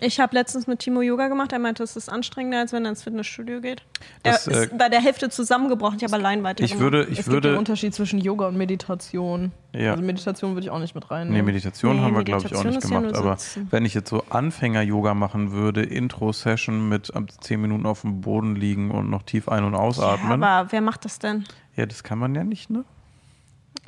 Ich 0.05 0.19
habe 0.19 0.35
letztens 0.35 0.67
mit 0.67 0.79
Timo 0.79 1.01
Yoga 1.01 1.27
gemacht. 1.29 1.53
Er 1.53 1.59
meinte, 1.59 1.81
es 1.83 1.95
ist 1.95 2.09
anstrengender, 2.09 2.59
als 2.59 2.73
wenn 2.73 2.83
er 2.85 2.89
ins 2.89 3.03
Fitnessstudio 3.03 3.61
geht. 3.61 3.83
Das, 4.23 4.47
er 4.47 4.63
ist 4.63 4.71
äh, 4.71 4.75
bei 4.75 4.89
der 4.89 4.99
Hälfte 5.01 5.29
zusammengebrochen. 5.29 5.97
Ich 5.97 6.03
habe 6.03 6.13
allein 6.15 6.43
weiter 6.43 6.63
Ich 6.63 6.77
würde, 6.79 7.03
es 7.03 7.09
ich 7.09 7.15
gibt 7.17 7.27
den 7.27 7.33
würde, 7.33 7.57
Unterschied 7.57 7.93
zwischen 7.95 8.19
Yoga 8.19 8.47
und 8.47 8.57
Meditation. 8.57 9.51
ja. 9.73 9.91
Also 9.91 10.03
Meditation 10.03 10.53
würde 10.55 10.65
ich 10.65 10.71
auch 10.71 10.79
nicht 10.79 10.93
mit 10.95 11.05
Nee, 11.05 11.15
reinnehmen. 11.15 11.45
Meditation 11.45 11.95
Nee, 11.95 12.01
haben 12.01 12.15
wir, 12.15 12.23
glaube 12.23 12.45
ich, 12.45 12.55
auch 12.55 12.63
nicht 12.63 12.83
ja 12.83 12.87
gemacht. 12.87 13.03
nur 13.03 13.15
Aber 13.15 13.37
sitzen. 13.37 13.67
wenn 13.71 13.85
ich 13.85 13.93
jetzt 13.93 14.09
so 14.09 14.23
Anfänger-Yoga 14.29 15.13
machen 15.13 15.51
würde, 15.51 15.83
Intro-Session 15.83 16.89
mit 16.89 17.15
ab 17.15 17.23
10 17.41 17.61
Minuten 17.61 17.85
auf 17.85 18.01
dem 18.01 18.21
Boden 18.21 18.55
liegen 18.55 18.91
und 18.91 19.09
noch 19.09 19.23
tief 19.23 19.47
ein- 19.47 19.63
und 19.63 19.73
Ja, 19.73 19.79
ausatmen. 19.79 20.41
Ja, 20.41 20.47
aber 20.59 20.71
wer 20.71 20.81
macht 20.81 21.05
das 21.05 21.19
denn? 21.19 21.45
das 21.75 22.03
kann 22.03 22.19
man 22.19 22.35
ja 22.35 22.43
nicht, 22.43 22.69
ne? 22.69 22.83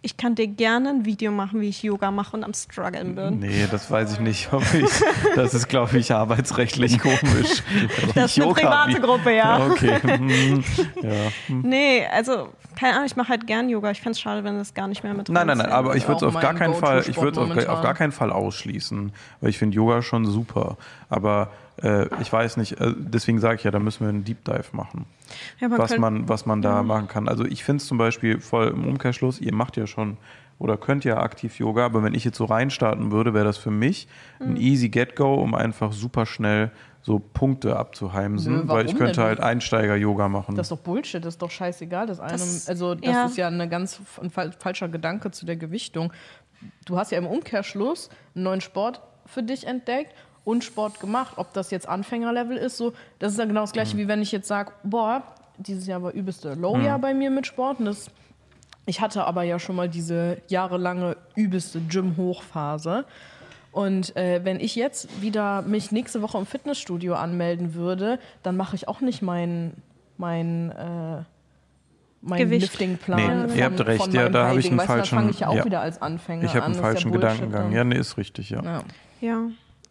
Ich 0.05 0.17
kann 0.17 0.35
dir 0.35 0.45
gerne 0.45 0.89
ein 0.89 1.05
Video 1.05 1.31
machen, 1.31 1.61
wie 1.61 1.69
ich 1.69 1.81
Yoga 1.81 2.11
mache 2.11 2.37
und 2.37 2.43
am 2.43 2.53
struggeln 2.53 3.15
bin. 3.15 3.39
Nee, 3.39 3.65
das 3.71 3.89
weiß 3.89 4.13
ich 4.13 4.19
nicht. 4.19 4.53
Ob 4.53 4.61
ich, 4.75 4.87
das 5.35 5.55
ist, 5.55 5.67
glaube 5.67 5.97
ich, 5.97 6.11
arbeitsrechtlich 6.13 6.99
komisch. 7.01 7.63
Das 8.13 8.31
ist 8.31 8.37
eine 8.37 8.45
Yoga 8.49 8.61
private 8.61 8.97
wie- 8.97 9.01
Gruppe, 9.01 9.31
ja. 9.35 9.65
Okay. 9.65 9.99
hm, 10.03 10.63
ja. 11.01 11.09
Nee, 11.47 12.05
also, 12.13 12.49
keine 12.75 12.93
Ahnung, 12.93 13.07
ich 13.07 13.15
mache 13.15 13.29
halt 13.29 13.47
gern 13.47 13.67
Yoga. 13.67 13.89
Ich 13.89 13.99
fände 14.01 14.11
es 14.11 14.19
schade, 14.19 14.43
wenn 14.43 14.59
das 14.59 14.75
gar 14.75 14.87
nicht 14.87 15.03
mehr 15.03 15.15
mit 15.15 15.27
Nein, 15.27 15.47
nein, 15.47 15.57
nein, 15.57 15.71
aber 15.71 15.95
ich 15.95 16.07
würde 16.07 16.17
es 16.17 16.35
auf 16.35 16.39
gar 16.39 16.53
keinen 16.53 16.75
Fall, 16.75 16.99
ich 17.07 17.17
würde 17.17 17.31
es 17.31 17.37
auf, 17.39 17.47
momentan. 17.49 17.75
auf 17.75 17.81
gar 17.81 17.95
keinen 17.95 18.11
Fall 18.11 18.31
ausschließen, 18.31 19.11
weil 19.41 19.49
ich 19.49 19.57
finde 19.57 19.75
Yoga 19.75 20.03
schon 20.03 20.27
super. 20.27 20.77
Aber 21.09 21.49
äh, 21.81 22.07
ich 22.21 22.31
weiß 22.31 22.57
nicht, 22.57 22.79
äh, 22.79 22.93
deswegen 22.97 23.39
sage 23.39 23.55
ich 23.55 23.63
ja, 23.63 23.71
da 23.71 23.79
müssen 23.79 24.01
wir 24.05 24.09
einen 24.09 24.23
Deep 24.23 24.43
Dive 24.45 24.65
machen, 24.73 25.05
Ja, 25.59 25.67
man 25.69 25.79
was 25.79 25.89
könnte- 25.89 26.01
man, 26.01 26.29
was 26.29 26.45
man 26.45 26.61
da 26.61 26.83
machen 26.83 27.07
kann. 27.07 27.27
Also 27.27 27.45
ich 27.45 27.63
finde 27.63 27.81
es 27.81 27.87
zum 27.87 27.97
Beispiel 27.97 28.39
voll 28.39 28.67
im 28.69 28.85
Umkehrschluss, 28.87 29.39
ihr 29.41 29.53
macht 29.53 29.77
ja 29.77 29.87
schon 29.87 30.17
oder 30.57 30.77
könnt 30.77 31.03
ja 31.03 31.17
aktiv 31.17 31.59
Yoga, 31.59 31.85
aber 31.85 32.01
wenn 32.03 32.13
ich 32.13 32.23
jetzt 32.23 32.37
so 32.37 32.45
reinstarten 32.45 33.11
würde, 33.11 33.33
wäre 33.33 33.43
das 33.45 33.57
für 33.57 33.71
mich 33.71 34.07
Mhm. 34.39 34.51
ein 34.51 34.57
easy 34.57 34.87
Get-Go, 34.89 35.33
um 35.35 35.53
einfach 35.53 35.91
super 35.91 36.25
schnell 36.25 36.71
so 37.01 37.19
Punkte 37.19 37.75
abzuheimsen, 37.77 38.53
Nö, 38.61 38.63
weil 38.67 38.85
ich 38.87 38.95
könnte 38.95 39.15
denn? 39.19 39.23
halt 39.25 39.39
Einsteiger-Yoga 39.41 40.27
machen. 40.29 40.55
Das 40.55 40.67
ist 40.67 40.71
doch 40.71 40.79
Bullshit, 40.83 41.23
das 41.23 41.35
ist 41.35 41.41
doch 41.41 41.51
scheißegal. 41.51 42.07
Das, 42.07 42.19
einem, 42.19 42.31
Das- 42.31 42.67
also 42.69 42.95
das 42.95 43.05
ja. 43.13 43.25
ist 43.25 43.37
ja 43.37 43.47
eine 43.47 43.67
ganz 43.69 43.99
ein 44.21 44.29
fal- 44.31 44.53
falscher 44.53 44.87
Gedanke 44.87 45.29
zu 45.29 45.45
der 45.45 45.55
Gewichtung. 45.57 46.11
Du 46.85 46.97
hast 46.97 47.11
ja 47.11 47.17
im 47.19 47.27
Umkehrschluss 47.27 48.09
einen 48.33 48.45
neuen 48.45 48.61
Sport 48.61 49.01
für 49.27 49.43
dich 49.43 49.67
entdeckt 49.67 50.13
und 50.45 50.63
Sport 50.63 50.99
gemacht. 51.01 51.33
Ob 51.37 51.51
das 51.53 51.71
jetzt 51.71 51.89
Anfängerlevel 51.89 52.55
ist, 52.55 52.77
so, 52.77 52.93
das 53.19 53.33
ist 53.33 53.39
ja 53.39 53.45
genau 53.45 53.61
das 53.61 53.73
gleiche, 53.73 53.97
wie 53.97 54.07
wenn 54.07 54.21
ich 54.21 54.31
jetzt 54.31 54.47
sage, 54.47 54.71
boah, 54.83 55.23
dieses 55.57 55.87
Jahr 55.87 56.01
war 56.03 56.11
übelste 56.13 56.53
Low-Jahr 56.53 56.99
bei 56.99 57.13
mir 57.13 57.29
mit 57.31 57.45
Sport. 57.47 57.79
Und 57.79 57.85
das, 57.85 58.09
ich 58.85 59.01
hatte 59.01 59.25
aber 59.25 59.43
ja 59.43 59.57
schon 59.59 59.75
mal 59.75 59.89
diese 59.89 60.37
jahrelange 60.47 61.17
übelste 61.35 61.81
Gym-Hochphase. 61.81 63.05
Und 63.71 64.15
äh, 64.15 64.39
wenn 64.45 64.59
ich 64.61 64.75
jetzt 64.75 65.21
wieder 65.21 65.61
mich 65.63 65.91
nächste 65.91 66.21
Woche 66.21 66.37
im 66.37 66.45
Fitnessstudio 66.45 67.15
anmelden 67.15 67.73
würde, 67.73 68.19
dann 68.43 68.55
mache 68.55 68.75
ich 68.75 68.87
auch 68.87 69.01
nicht 69.01 69.21
meinen 69.21 69.73
mein, 70.17 70.71
äh, 70.71 71.23
mein 72.21 72.39
Gewicht. 72.39 72.61
Liftingplan. 72.61 73.47
Nee, 73.47 73.57
ihr 73.57 73.65
habt 73.65 73.85
recht, 73.85 74.13
ja, 74.13 74.29
da 74.29 74.47
habe 74.47 74.59
ich 74.59 74.67
einen 74.69 74.77
Weißt 74.77 74.87
du, 74.87 74.93
Da 74.93 74.97
falschen- 74.97 75.17
fange 75.17 75.29
ich 75.31 75.39
ja 75.41 75.47
auch 75.49 75.55
ja. 75.55 75.65
wieder 75.65 75.81
als 75.81 76.01
Anfänger 76.01 76.43
ich 76.45 76.51
habe 76.51 76.59
an. 76.63 76.71
einen 76.71 76.73
Das 76.73 76.77
ist 76.79 76.85
falschen 76.93 77.09
ja 77.11 77.15
Gedankengang. 77.17 77.63
dann. 77.63 77.71
Ja, 77.73 77.83
nee, 77.83 77.97
ist 77.97 78.17
richtig, 78.17 78.49
ja. 78.49 78.63
Ja. 78.63 78.81
Ja. 79.19 79.41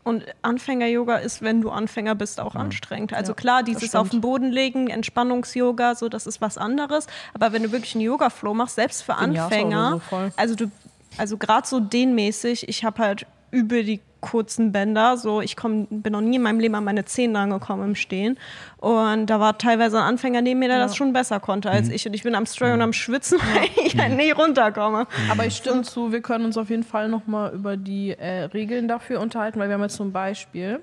Und 0.04 0.24
Anfänger-Yoga 0.42 1.16
ist, 1.16 1.40
wenn 1.40 1.62
du 1.62 1.70
Anfänger 1.70 2.14
bist, 2.14 2.38
auch 2.38 2.54
anstrengend. 2.54 3.14
Also 3.14 3.32
Ja, 3.32 3.36
klar, 3.36 3.62
dieses 3.62 3.94
auf 3.94 4.10
den 4.10 4.20
Boden 4.20 4.52
legen, 4.52 4.88
Entspannungs-Yoga, 4.88 5.94
so, 5.94 6.10
das 6.10 6.26
ist 6.26 6.42
was 6.42 6.58
anderes. 6.58 7.06
Aber 7.32 7.52
wenn 7.52 7.62
du 7.62 7.72
wirklich 7.72 7.94
einen 7.94 8.04
Yoga-Flow 8.04 8.52
machst, 8.52 8.76
selbst 8.76 9.02
für 9.02 9.14
Anfänger, 9.14 10.02
so, 10.10 10.16
also 10.36 10.54
du, 10.54 10.70
also 11.16 11.38
gerade 11.38 11.66
so 11.66 11.80
dehnmäßig, 11.80 12.68
ich 12.68 12.84
habe 12.84 13.02
halt 13.02 13.26
über 13.50 13.82
die 13.82 14.00
kurzen 14.24 14.72
Bänder, 14.72 15.16
so 15.16 15.40
ich 15.40 15.56
komm, 15.56 15.86
bin 15.86 16.12
noch 16.12 16.20
nie 16.20 16.36
in 16.36 16.42
meinem 16.42 16.60
Leben 16.60 16.74
an 16.74 16.84
meine 16.84 17.04
Zehen 17.04 17.36
rangekommen 17.36 17.88
im 17.88 17.94
Stehen. 17.94 18.38
Und 18.78 19.26
da 19.26 19.38
war 19.38 19.58
teilweise 19.58 19.98
ein 19.98 20.04
Anfänger 20.04 20.40
neben 20.40 20.60
mir, 20.60 20.68
der 20.68 20.78
das 20.78 20.96
schon 20.96 21.12
besser 21.12 21.40
konnte 21.40 21.70
als 21.70 21.88
ich. 21.88 22.06
Und 22.06 22.14
ich 22.14 22.22
bin 22.22 22.34
am 22.34 22.46
Struggle 22.46 22.74
und 22.74 22.82
am 22.82 22.92
Schwitzen, 22.92 23.38
weil 23.54 23.86
ich 23.86 23.98
halt 23.98 24.16
nicht 24.16 24.36
runterkomme. 24.36 25.06
Aber 25.30 25.46
ich 25.46 25.56
stimme 25.56 25.82
zu, 25.82 26.12
wir 26.12 26.22
können 26.22 26.44
uns 26.46 26.56
auf 26.56 26.70
jeden 26.70 26.82
Fall 26.82 27.08
nochmal 27.08 27.54
über 27.54 27.76
die 27.76 28.12
äh, 28.12 28.44
Regeln 28.44 28.88
dafür 28.88 29.20
unterhalten, 29.20 29.58
weil 29.58 29.68
wir 29.68 29.74
haben 29.74 29.82
jetzt 29.82 29.96
zum 29.96 30.12
Beispiel, 30.12 30.80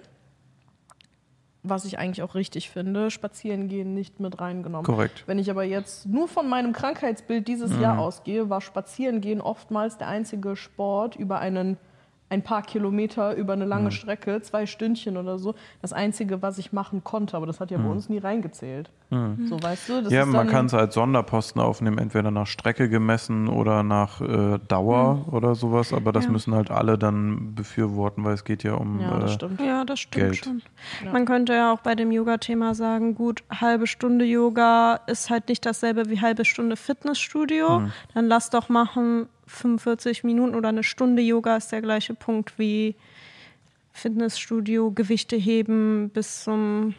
was 1.64 1.86
ich 1.86 2.00
eigentlich 2.00 2.22
auch 2.24 2.36
richtig 2.36 2.70
finde, 2.70 3.12
spazieren 3.12 3.68
gehen 3.68 3.94
nicht 3.94 4.20
mit 4.20 4.39
reingenommen. 4.39 4.86
Korrekt. 4.86 5.24
Wenn 5.28 5.39
ich 5.39 5.50
aber 5.50 5.64
jetzt 5.64 6.06
nur 6.06 6.28
von 6.28 6.48
meinem 6.48 6.74
Krankheitsbild 6.74 7.48
dieses 7.48 7.80
Jahr 7.80 8.00
ausgehe, 8.00 8.50
war 8.50 8.62
spazieren 8.62 9.22
gehen 9.22 9.42
oftmals 9.42 9.98
der 9.98 10.08
einzige 10.08 10.56
Sport 10.56 11.16
über 11.16 11.39
einen 11.39 11.78
ein 12.32 12.44
paar 12.44 12.62
Kilometer 12.64 13.36
über 13.36 13.54
eine 13.54 13.66
lange 13.66 13.92
Strecke, 13.92 14.42
zwei 14.42 14.66
Stündchen 14.66 15.18
oder 15.18 15.38
so, 15.38 15.54
das 15.82 15.92
einzige, 15.92 16.42
was 16.42 16.58
ich 16.58 16.72
machen 16.72 17.04
konnte. 17.04 17.36
Aber 17.36 17.46
das 17.46 17.60
hat 17.60 17.72
ja 17.72 17.78
bei 17.78 17.90
uns 17.90 18.08
nie 18.08 18.20
reingezählt. 18.20 18.90
So, 19.12 19.62
weißt 19.62 19.89
du? 19.89 20.01
Das 20.03 20.14
Ja, 20.14 20.22
ist 20.22 20.30
man 20.30 20.47
kann 20.47 20.68
es 20.68 20.74
als 20.74 20.93
Sonderposten 20.93 21.62
aufnehmen, 21.62 21.97
entweder 21.97 22.32
nach 22.32 22.47
Strecke 22.47 22.88
gemessen 22.88 23.49
oder 23.49 23.84
nach 23.84 24.22
äh, 24.22 24.57
Dauer 24.70 25.26
Hm. 25.28 25.34
oder 25.34 25.53
sowas, 25.53 25.91
aber 25.91 26.14
das 26.14 26.30
müssen 26.30 26.55
halt 26.55 26.72
alle 26.72 26.97
dann 26.97 27.53
befürworten, 27.53 28.24
weil 28.24 28.36
es 28.36 28.45
geht 28.45 28.64
ja 28.64 28.76
um 28.76 29.01
Ja, 29.01 29.20
das 29.20 29.32
äh, 29.32 29.34
stimmt. 29.34 29.59
Ja, 29.59 29.84
das 29.84 29.99
stimmt 29.99 30.16
Geld. 30.26 30.38
schon. 30.45 30.62
Man 31.12 31.26
könnte 31.26 31.53
ja 31.53 31.74
auch 31.74 31.82
bei 31.82 31.93
dem 31.93 32.09
Yoga-Thema 32.14 32.74
sagen, 32.74 33.14
gut, 33.14 33.43
halbe 33.51 33.86
Stunde 33.86 34.24
Yoga 34.24 35.01
ist 35.07 35.30
halt 35.30 35.49
nicht 35.49 35.66
dasselbe 35.66 36.09
wie 36.09 36.22
halbe 36.22 36.45
Stunde 36.45 36.78
Fitnessstudio. 36.78 37.89
Dann 38.14 38.28
lass 38.28 38.49
doch 38.49 38.70
machen 38.70 39.28
45 39.47 40.24
Minuten 40.24 40.55
oder 40.55 40.70
eine 40.70 40.84
Stunde 40.84 41.22
Yoga 41.22 41.57
ist 41.57 41.74
der 41.74 41.82
gleiche 41.82 42.14
Punkt 42.14 42.57
wie 42.57 42.95
Fitnessstudio, 43.91 44.91
Gewichte 44.91 45.36
heben 45.36 46.09
bis 46.14 46.43
zum, 46.45 46.93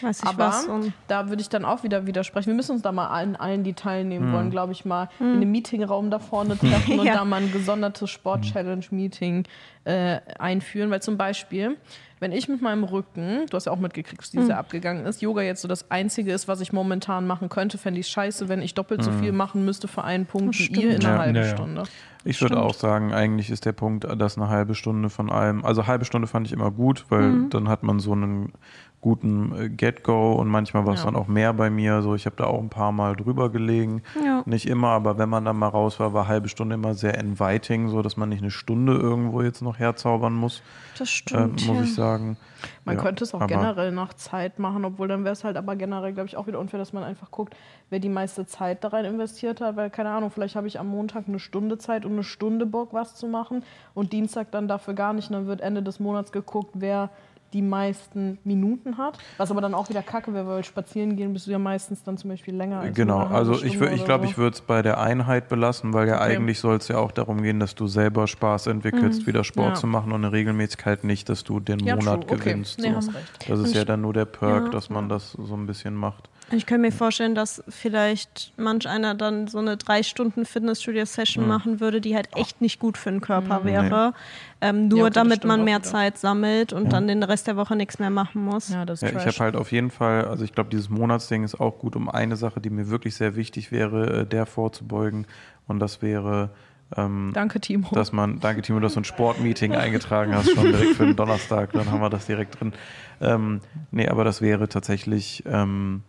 weiß 0.00 0.22
ich 0.22 0.28
Aber 0.28 0.46
was. 0.48 0.66
Und 0.66 0.92
da 1.08 1.28
würde 1.28 1.42
ich 1.42 1.48
dann 1.48 1.64
auch 1.64 1.82
wieder 1.82 2.06
widersprechen. 2.06 2.48
Wir 2.48 2.54
müssen 2.54 2.72
uns 2.72 2.82
da 2.82 2.92
mal 2.92 3.22
in 3.22 3.36
allen, 3.36 3.64
die 3.64 3.72
teilnehmen 3.74 4.26
Hm. 4.26 4.32
wollen, 4.32 4.50
glaube 4.50 4.72
ich, 4.72 4.84
mal 4.84 5.08
in 5.18 5.26
einem 5.26 5.50
Meetingraum 5.50 6.10
da 6.10 6.18
vorne 6.18 6.56
treffen 6.58 6.98
und 7.00 7.06
Ja. 7.06 7.14
da 7.14 7.24
mal 7.24 7.42
ein 7.42 7.50
gesondertes 7.52 8.10
Sport-Challenge-Meeting 8.10 9.44
äh, 9.84 10.20
einführen. 10.38 10.90
Weil 10.90 11.02
zum 11.02 11.16
Beispiel, 11.16 11.76
wenn 12.18 12.32
ich 12.32 12.48
mit 12.48 12.60
meinem 12.60 12.84
Rücken, 12.84 13.46
du 13.48 13.56
hast 13.56 13.64
ja 13.66 13.72
auch 13.72 13.78
mitgekriegt, 13.78 14.20
dass 14.20 14.30
dieser 14.30 14.58
abgegangen 14.58 15.06
ist, 15.06 15.22
Yoga 15.22 15.40
jetzt 15.42 15.62
so 15.62 15.68
das 15.68 15.90
Einzige 15.90 16.32
ist, 16.32 16.48
was 16.48 16.60
ich 16.60 16.72
momentan 16.72 17.26
machen 17.26 17.48
könnte, 17.48 17.78
fände 17.78 17.98
ich 18.00 18.08
scheiße, 18.08 18.48
wenn 18.48 18.60
ich 18.60 18.74
doppelt 18.74 19.02
so 19.02 19.10
viel 19.12 19.32
machen 19.32 19.64
müsste 19.64 19.88
für 19.88 20.04
einen 20.04 20.26
Punkt 20.26 20.58
wie 20.58 20.66
ihr 20.82 20.96
in 20.96 21.04
einer 21.04 21.14
Ja. 21.14 21.18
halben 21.18 21.36
Ja, 21.36 21.44
ja. 21.44 21.50
Stunde. 21.50 21.82
Ich 22.22 22.42
würde 22.42 22.60
auch 22.60 22.74
sagen, 22.74 23.14
eigentlich 23.14 23.48
ist 23.48 23.64
der 23.64 23.72
Punkt, 23.72 24.04
dass 24.04 24.36
eine 24.36 24.50
halbe 24.50 24.74
Stunde 24.74 25.08
von 25.08 25.30
allem, 25.30 25.64
also 25.64 25.86
halbe 25.86 26.04
Stunde 26.04 26.28
fand 26.28 26.46
ich 26.46 26.52
immer 26.52 26.70
gut, 26.70 27.06
weil 27.08 27.32
Mhm. 27.32 27.50
dann 27.50 27.68
hat 27.70 27.82
man 27.82 27.98
so 27.98 28.12
einen 28.12 28.52
guten 29.00 29.52
äh, 29.58 29.68
Get-Go 29.70 30.32
und 30.34 30.48
manchmal 30.48 30.84
war 30.84 30.94
es 30.94 31.00
Ja. 31.00 31.06
dann 31.06 31.16
auch 31.16 31.26
mehr 31.26 31.52
bei 31.54 31.70
mir. 31.70 32.02
So, 32.02 32.14
ich 32.14 32.26
habe 32.26 32.36
da 32.36 32.44
auch 32.44 32.58
ein 32.58 32.68
paar 32.68 32.92
Mal 32.92 33.16
drüber 33.16 33.50
gelegen. 33.50 34.02
Ja. 34.22 34.42
Nicht 34.44 34.66
immer, 34.66 34.88
aber 34.88 35.16
wenn 35.16 35.28
man 35.28 35.44
dann 35.44 35.56
mal 35.56 35.68
raus 35.68 35.98
war, 36.00 36.12
war 36.12 36.28
halbe 36.28 36.48
Stunde 36.48 36.74
immer 36.74 36.94
sehr 36.94 37.16
inviting, 37.18 37.88
so 37.88 38.02
dass 38.02 38.16
man 38.16 38.28
nicht 38.28 38.42
eine 38.42 38.50
Stunde 38.50 38.92
irgendwo 38.94 39.40
jetzt 39.42 39.62
noch 39.62 39.78
herzaubern 39.78 40.34
muss, 40.34 40.62
das 40.98 41.08
äh, 41.08 41.12
stimmt. 41.12 41.66
muss 41.66 41.76
ja. 41.76 41.82
ich 41.82 41.94
sagen. 41.94 42.36
Man 42.84 42.98
könnte 42.98 43.24
es 43.24 43.32
auch 43.32 43.46
generell 43.46 43.90
nach 43.90 44.12
Zeit 44.14 44.58
machen, 44.58 44.84
obwohl 44.84 45.08
dann 45.08 45.24
wäre 45.24 45.32
es 45.32 45.44
halt 45.44 45.56
aber 45.56 45.76
generell, 45.76 46.12
glaube 46.12 46.28
ich, 46.28 46.36
auch 46.36 46.46
wieder 46.46 46.58
unfair, 46.58 46.78
dass 46.78 46.92
man 46.92 47.04
einfach 47.04 47.30
guckt, 47.30 47.56
wer 47.88 48.00
die 48.00 48.10
meiste 48.10 48.44
Zeit 48.44 48.84
da 48.84 48.88
rein 48.88 49.06
investiert 49.06 49.62
hat, 49.62 49.76
weil, 49.76 49.88
keine 49.88 50.10
Ahnung, 50.10 50.30
vielleicht 50.30 50.56
habe 50.56 50.66
ich 50.66 50.78
am 50.78 50.88
Montag 50.88 51.24
eine 51.26 51.38
Stunde 51.38 51.78
Zeit 51.78 52.04
und 52.04 52.12
eine 52.12 52.22
Stunde 52.22 52.66
Bock, 52.66 52.92
was 52.92 53.14
zu 53.14 53.28
machen 53.28 53.62
und 53.94 54.12
Dienstag 54.12 54.50
dann 54.50 54.68
dafür 54.68 54.92
gar 54.92 55.14
nicht. 55.14 55.30
Und 55.30 55.36
dann 55.36 55.46
wird 55.46 55.62
Ende 55.62 55.82
des 55.82 56.00
Monats 56.00 56.32
geguckt, 56.32 56.70
wer 56.74 57.08
die 57.52 57.62
meisten 57.62 58.38
Minuten 58.44 58.96
hat. 58.96 59.18
Was 59.36 59.50
aber 59.50 59.60
dann 59.60 59.74
auch 59.74 59.88
wieder 59.88 60.02
kacke 60.02 60.32
wäre, 60.32 60.46
weil 60.46 60.64
spazieren 60.64 61.16
gehen 61.16 61.32
bist 61.32 61.46
du 61.46 61.50
ja 61.50 61.58
meistens 61.58 62.02
dann 62.04 62.16
zum 62.16 62.30
Beispiel 62.30 62.54
länger 62.54 62.80
als 62.80 62.94
Genau, 62.96 63.18
also 63.26 63.54
ich, 63.54 63.74
wür- 63.76 63.88
ich 63.90 64.00
oder 64.00 64.04
glaube, 64.04 64.24
so. 64.26 64.30
ich 64.30 64.38
würde 64.38 64.54
es 64.54 64.60
bei 64.60 64.82
der 64.82 65.00
Einheit 65.00 65.48
belassen, 65.48 65.92
weil 65.92 66.06
ja 66.08 66.14
Okay. 66.22 66.36
eigentlich 66.36 66.60
soll 66.60 66.76
es 66.76 66.86
ja 66.88 66.98
auch 66.98 67.10
darum 67.12 67.42
gehen, 67.42 67.58
dass 67.60 67.74
du 67.74 67.86
selber 67.88 68.26
Spaß 68.28 68.68
entwickelst, 68.68 69.26
wieder 69.26 69.42
Sport 69.44 69.66
Mhm. 69.66 69.74
Ja. 69.74 69.80
zu 69.80 69.86
machen 69.88 70.12
und 70.12 70.24
eine 70.24 70.32
Regelmäßigkeit 70.32 71.04
nicht, 71.04 71.28
dass 71.28 71.44
du 71.44 71.60
den 71.60 71.80
Ja, 71.80 71.96
Monat. 71.96 72.24
Okay. 72.24 72.36
gewinnst. 72.36 72.78
Nee, 72.78 72.94
so. 73.00 73.10
Das 73.48 73.58
ist 73.58 73.68
Und 73.70 73.74
ja 73.74 73.84
dann 73.84 74.00
nur 74.02 74.12
der 74.12 74.26
Perk, 74.26 74.66
Ja. 74.66 74.70
dass 74.70 74.88
man 74.88 75.08
das 75.08 75.32
so 75.32 75.54
ein 75.54 75.66
bisschen 75.66 75.94
macht. 75.94 76.29
Ich 76.52 76.66
könnte 76.66 76.82
mir 76.82 76.92
vorstellen, 76.92 77.34
dass 77.34 77.62
vielleicht 77.68 78.52
manch 78.56 78.88
einer 78.88 79.14
dann 79.14 79.46
so 79.46 79.58
eine 79.58 79.76
drei 79.76 80.02
Stunden 80.02 80.44
Fitnessstudio-Session 80.44 81.46
machen 81.46 81.80
würde, 81.80 82.00
die 82.00 82.14
halt 82.16 82.28
echt 82.34 82.60
nicht 82.60 82.80
gut 82.80 82.98
für 82.98 83.10
den 83.10 83.20
Körper 83.20 83.64
wäre. 83.64 84.14
Ähm, 84.60 84.88
nur 84.88 85.04
Ja, 85.04 85.10
damit 85.10 85.44
man 85.44 85.64
mehr 85.64 85.78
wieder. 85.78 85.88
Zeit 85.88 86.18
sammelt 86.18 86.72
und 86.72 86.92
dann 86.92 87.06
den 87.06 87.22
Rest 87.22 87.46
der 87.46 87.56
Woche 87.56 87.76
nichts 87.76 87.98
mehr 87.98 88.10
machen 88.10 88.44
muss. 88.44 88.68
Ja, 88.68 88.84
das 88.84 89.02
ist 89.02 89.12
Ja, 89.12 89.18
ich 89.18 89.26
habe 89.26 89.38
halt 89.38 89.56
auf 89.56 89.72
jeden 89.72 89.90
Fall, 89.90 90.26
also 90.26 90.44
ich 90.44 90.52
glaube, 90.52 90.70
dieses 90.70 90.90
Monatsding 90.90 91.44
ist 91.44 91.58
auch 91.60 91.78
gut, 91.78 91.96
um 91.96 92.08
eine 92.08 92.36
Sache, 92.36 92.60
die 92.60 92.70
mir 92.70 92.90
wirklich 92.90 93.14
sehr 93.14 93.36
wichtig 93.36 93.72
wäre, 93.72 94.20
äh, 94.20 94.26
der 94.26 94.44
vorzubeugen. 94.46 95.26
Und 95.66 95.78
das 95.78 96.02
wäre, 96.02 96.50
ähm, 96.96 97.30
Danke, 97.32 97.60
Timo. 97.60 97.88
dass 97.92 98.12
man, 98.12 98.40
danke 98.40 98.62
Timo, 98.62 98.80
dass 98.80 98.94
du 98.94 99.00
ein 99.00 99.04
Sportmeeting 99.04 99.72
eingetragen 99.76 100.34
hast, 100.34 100.50
schon 100.50 100.64
direkt 100.64 100.96
für 100.96 101.06
den 101.06 101.16
Donnerstag, 101.16 101.72
dann 101.72 101.90
haben 101.90 102.00
wir 102.00 102.10
das 102.10 102.26
direkt 102.26 102.60
drin. 102.60 102.72
Ähm, 103.20 103.60
nee, 103.92 104.08
aber 104.08 104.24
das 104.24 104.40
wäre 104.40 104.68
tatsächlich, 104.68 105.44
ähm, 105.46 106.02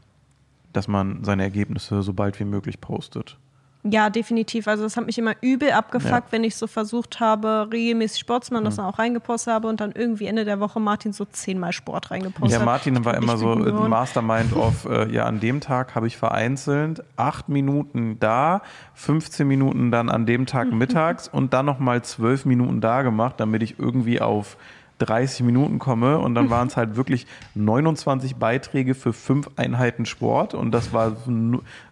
dass 0.74 0.88
man 0.88 1.24
seine 1.24 1.44
Ergebnisse 1.44 2.02
so 2.02 2.14
bald 2.14 2.40
wie 2.40 2.46
möglich 2.46 2.82
postet. 2.82 3.38
Ja, 3.84 4.12
definitiv. 4.12 4.68
Also 4.68 4.84
das 4.84 4.96
hat 4.96 5.08
mich 5.08 5.18
immer 5.18 5.34
übel 5.42 5.72
abgefuckt, 5.72 6.12
Ja. 6.28 6.32
wenn 6.32 6.44
ich 6.44 6.56
so 6.56 6.68
versucht 6.68 7.20
habe, 7.20 7.68
regelmäßig 7.74 8.20
Sport 8.20 8.46
zu 8.46 8.54
machen, 8.54 8.64
das 8.66 8.76
dann 8.76 8.86
auch 8.86 9.00
reingepostet 9.00 9.52
habe 9.52 9.68
und 9.68 9.82
dann 9.82 9.92
irgendwie 9.92 10.28
Ende 10.28 10.46
der 10.46 10.60
Woche 10.60 10.80
Martin 10.80 11.14
so 11.14 11.26
zehnmal 11.26 11.74
Sport 11.74 12.12
reingepostet 12.12 12.52
Ja, 12.52 12.60
hat. 12.60 12.66
Martin 12.68 13.04
war 13.06 13.16
immer 13.16 13.38
so 13.38 13.56
geworden. 13.56 13.90
Mastermind 13.90 14.54
of, 14.56 14.86
äh, 14.86 15.12
ja, 15.12 15.26
an 15.26 15.40
dem 15.40 15.62
Tag 15.62 15.96
habe 15.96 16.06
ich 16.06 16.16
vereinzelt 16.16 17.04
acht 17.16 17.50
Minuten 17.50 18.18
da, 18.20 18.62
15 18.94 19.48
Minuten 19.48 19.90
dann 19.90 20.10
an 20.10 20.28
dem 20.28 20.46
Tag 20.46 20.72
mittags 20.72 21.28
und 21.28 21.54
dann 21.54 21.66
nochmal 21.66 22.04
zwölf 22.04 22.46
Minuten 22.46 22.82
da 22.82 23.02
gemacht, 23.02 23.40
damit 23.40 23.64
ich 23.64 23.80
irgendwie 23.80 24.22
auf 24.22 24.58
30 25.06 25.46
Minuten 25.46 25.80
komme 25.80 26.20
und 26.20 26.36
dann 26.36 26.50
waren 26.52 26.68
es 26.68 26.78
halt 26.78 26.96
wirklich 26.96 27.28
29 27.56 28.36
Beiträge 28.36 28.96
für 28.96 29.14
fünf 29.14 29.50
Einheiten 29.56 30.06
Sport 30.06 30.54
und 30.54 30.72
das 30.72 30.94
war 30.94 31.16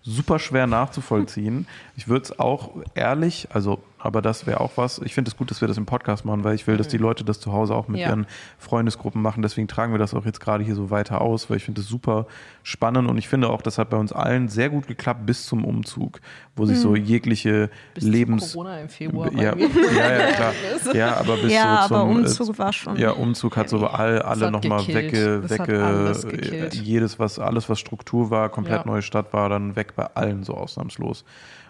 super 0.01 0.39
schwer 0.39 0.67
nachzuvollziehen. 0.67 1.67
Ich 1.97 2.07
würde 2.07 2.23
es 2.23 2.39
auch 2.39 2.71
ehrlich, 2.95 3.47
also, 3.51 3.79
aber 4.01 4.21
das 4.21 4.47
wäre 4.47 4.61
auch 4.61 4.71
was. 4.75 4.99
Ich 5.03 5.13
finde 5.13 5.29
es 5.29 5.35
gut, 5.37 5.51
dass 5.51 5.61
wir 5.61 5.67
das 5.67 5.77
im 5.77 5.85
Podcast 5.85 6.23
machen, 6.25 6.43
weil 6.43 6.55
ich 6.55 6.65
will, 6.67 6.77
dass 6.77 6.87
die 6.87 6.97
Leute 6.97 7.23
das 7.25 7.39
zu 7.39 7.51
Hause 7.51 7.75
auch 7.75 7.87
mit 7.87 7.99
Ja. 7.99 8.07
ihren 8.09 8.27
Freundesgruppen 8.57 9.21
machen. 9.21 9.41
Deswegen 9.41 9.67
tragen 9.67 9.91
wir 9.93 9.99
das 9.99 10.13
auch 10.13 10.25
jetzt 10.25 10.39
gerade 10.39 10.63
hier 10.63 10.75
so 10.75 10.89
weiter 10.89 11.21
aus, 11.21 11.49
weil 11.49 11.57
ich 11.57 11.63
finde 11.65 11.81
es 11.81 11.87
super 11.87 12.25
spannend 12.63 13.09
und 13.09 13.17
ich 13.17 13.27
finde 13.27 13.49
auch, 13.49 13.61
das 13.61 13.77
hat 13.77 13.89
bei 13.89 13.97
uns 13.97 14.13
allen 14.13 14.47
sehr 14.47 14.69
gut 14.69 14.87
geklappt 14.87 15.25
bis 15.25 15.45
zum 15.45 15.65
Umzug, 15.65 16.21
wo 16.55 16.65
sich 16.65 16.79
so 16.79 16.95
jegliche 16.95 17.69
Bis 17.93 18.03
Lebens 18.03 18.53
Corona 18.53 18.79
im 18.81 18.89
Februar. 18.89 19.31
bei 19.31 19.41
ja, 19.43 19.55
mir. 19.55 19.67
ja, 19.95 20.11
ja, 20.19 20.31
klar. 20.31 20.53
Ja, 20.93 21.17
aber 21.17 21.37
bis 21.37 21.53
ja, 21.53 21.85
so 21.87 21.95
aber 21.95 22.09
zum, 22.09 22.17
Umzug 22.17 22.55
äh, 22.55 22.57
war 22.59 22.73
schon. 22.73 22.97
ja, 22.97 23.11
Umzug 23.11 23.57
hat 23.57 23.69
so 23.69 23.85
all, 23.85 24.21
alle 24.21 24.49
nochmal 24.51 24.87
wegge, 24.87 25.49
wegge 25.49 25.83
alles 25.83 26.23
äh, 26.23 26.69
jedes, 26.73 27.19
was, 27.19 27.37
alles, 27.39 27.69
was 27.69 27.79
Struktur 27.79 28.29
war, 28.29 28.49
komplett 28.49 28.85
Ja. 28.85 28.91
neue 28.91 29.01
Stadt 29.01 29.33
war, 29.33 29.49
dann 29.49 29.75
weg 29.75 29.95
bei 29.95 30.05
allen 30.15 30.43
so 30.43 30.53
ausnahmslos. 30.53 31.25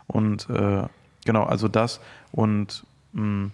Und 0.07 0.49
äh, 0.49 0.83
genau, 1.25 1.43
also 1.43 1.67
das 1.67 1.99
und 2.31 2.85
mh, 3.13 3.51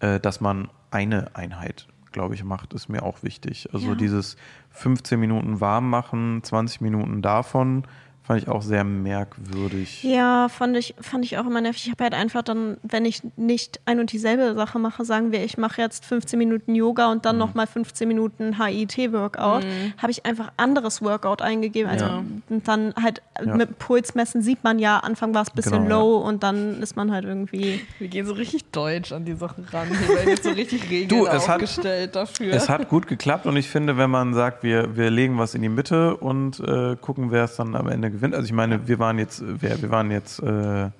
äh, 0.00 0.20
dass 0.20 0.40
man 0.40 0.68
eine 0.90 1.34
Einheit, 1.34 1.86
glaube 2.12 2.34
ich, 2.34 2.44
macht, 2.44 2.74
ist 2.74 2.88
mir 2.88 3.02
auch 3.02 3.22
wichtig. 3.22 3.68
Also 3.72 3.90
Ja. 3.90 3.94
dieses 3.94 4.36
15 4.70 5.18
Minuten 5.18 5.60
warm 5.60 5.88
machen, 5.88 6.40
20 6.42 6.80
Minuten 6.80 7.22
davon, 7.22 7.84
fand 8.24 8.40
ich 8.42 8.48
auch 8.48 8.62
sehr 8.62 8.84
merkwürdig. 8.84 10.02
Ja, 10.04 10.48
fand 10.48 10.76
ich, 10.76 10.94
fand 11.00 11.24
ich 11.24 11.38
auch 11.38 11.46
immer 11.46 11.60
nervig. 11.60 11.86
Ich 11.86 11.90
habe 11.90 12.04
halt 12.04 12.14
einfach 12.14 12.42
dann, 12.42 12.76
wenn 12.82 13.04
ich 13.04 13.22
nicht 13.36 13.80
ein 13.84 13.98
und 14.00 14.12
dieselbe 14.12 14.54
Sache 14.54 14.78
mache, 14.78 15.04
sagen 15.04 15.32
wir, 15.32 15.44
ich 15.44 15.58
mache 15.58 15.80
jetzt 15.82 16.04
15 16.04 16.38
Minuten 16.38 16.74
Yoga 16.74 17.10
und 17.10 17.18
Mhm. 17.18 17.22
dann 17.22 17.38
nochmal 17.38 17.66
15 17.66 18.06
Minuten 18.06 18.56
HIT-Workout, 18.64 19.64
habe 19.98 20.10
ich 20.10 20.24
einfach 20.24 20.52
anderes 20.56 21.02
Workout 21.02 21.42
eingegeben. 21.42 21.90
Also 21.90 22.04
Ja. 22.04 22.22
und 22.48 22.68
dann 22.68 22.94
halt 23.00 23.22
Ja. 23.44 23.56
mit 23.56 23.78
Pulsmessen 23.78 24.42
sieht 24.42 24.62
man 24.62 24.78
ja, 24.78 24.98
Anfang 24.98 25.34
war 25.34 25.42
es 25.42 25.48
ein 25.48 25.56
bisschen 25.56 25.82
Genau, 25.84 26.18
low 26.18 26.18
und 26.18 26.42
dann 26.42 26.80
ist 26.82 26.96
man 26.96 27.10
halt 27.10 27.24
irgendwie. 27.24 27.80
Wir 27.98 28.08
gehen 28.08 28.26
so 28.26 28.34
richtig 28.34 28.64
deutsch 28.70 29.12
an 29.12 29.24
die 29.24 29.34
Sache 29.34 29.64
ran. 29.72 29.88
Wir 29.90 30.08
werden 30.16 30.28
jetzt 30.28 30.44
so 30.44 30.50
richtig 30.50 30.88
Regeln 30.90 31.08
Du, 31.08 31.26
es 31.26 31.48
hat- 31.48 31.56
aufgestellt 31.56 32.14
dafür. 32.14 32.52
Es 32.52 32.68
hat 32.68 32.88
gut 32.88 33.06
geklappt 33.08 33.46
und 33.46 33.56
ich 33.56 33.68
finde, 33.68 33.96
wenn 33.96 34.10
man 34.10 34.34
sagt, 34.34 34.62
wir, 34.62 34.96
wir 34.96 35.10
legen 35.10 35.38
was 35.38 35.54
in 35.54 35.62
die 35.62 35.68
Mitte 35.68 36.16
und 36.16 36.60
äh, 36.60 36.96
gucken, 37.00 37.30
wer 37.32 37.44
es 37.44 37.56
dann 37.56 37.74
am 37.74 37.88
Ende 37.88 38.11
gewinnt. 38.12 38.34
Also 38.34 38.46
ich 38.46 38.52
meine, 38.52 38.86
wir 38.88 38.98
waren 38.98 39.18
jetzt, 39.18 39.42
wer, 39.44 39.80
wir 39.82 39.90
waren 39.90 40.10
jetzt 40.10 40.40
äh, 40.40 40.90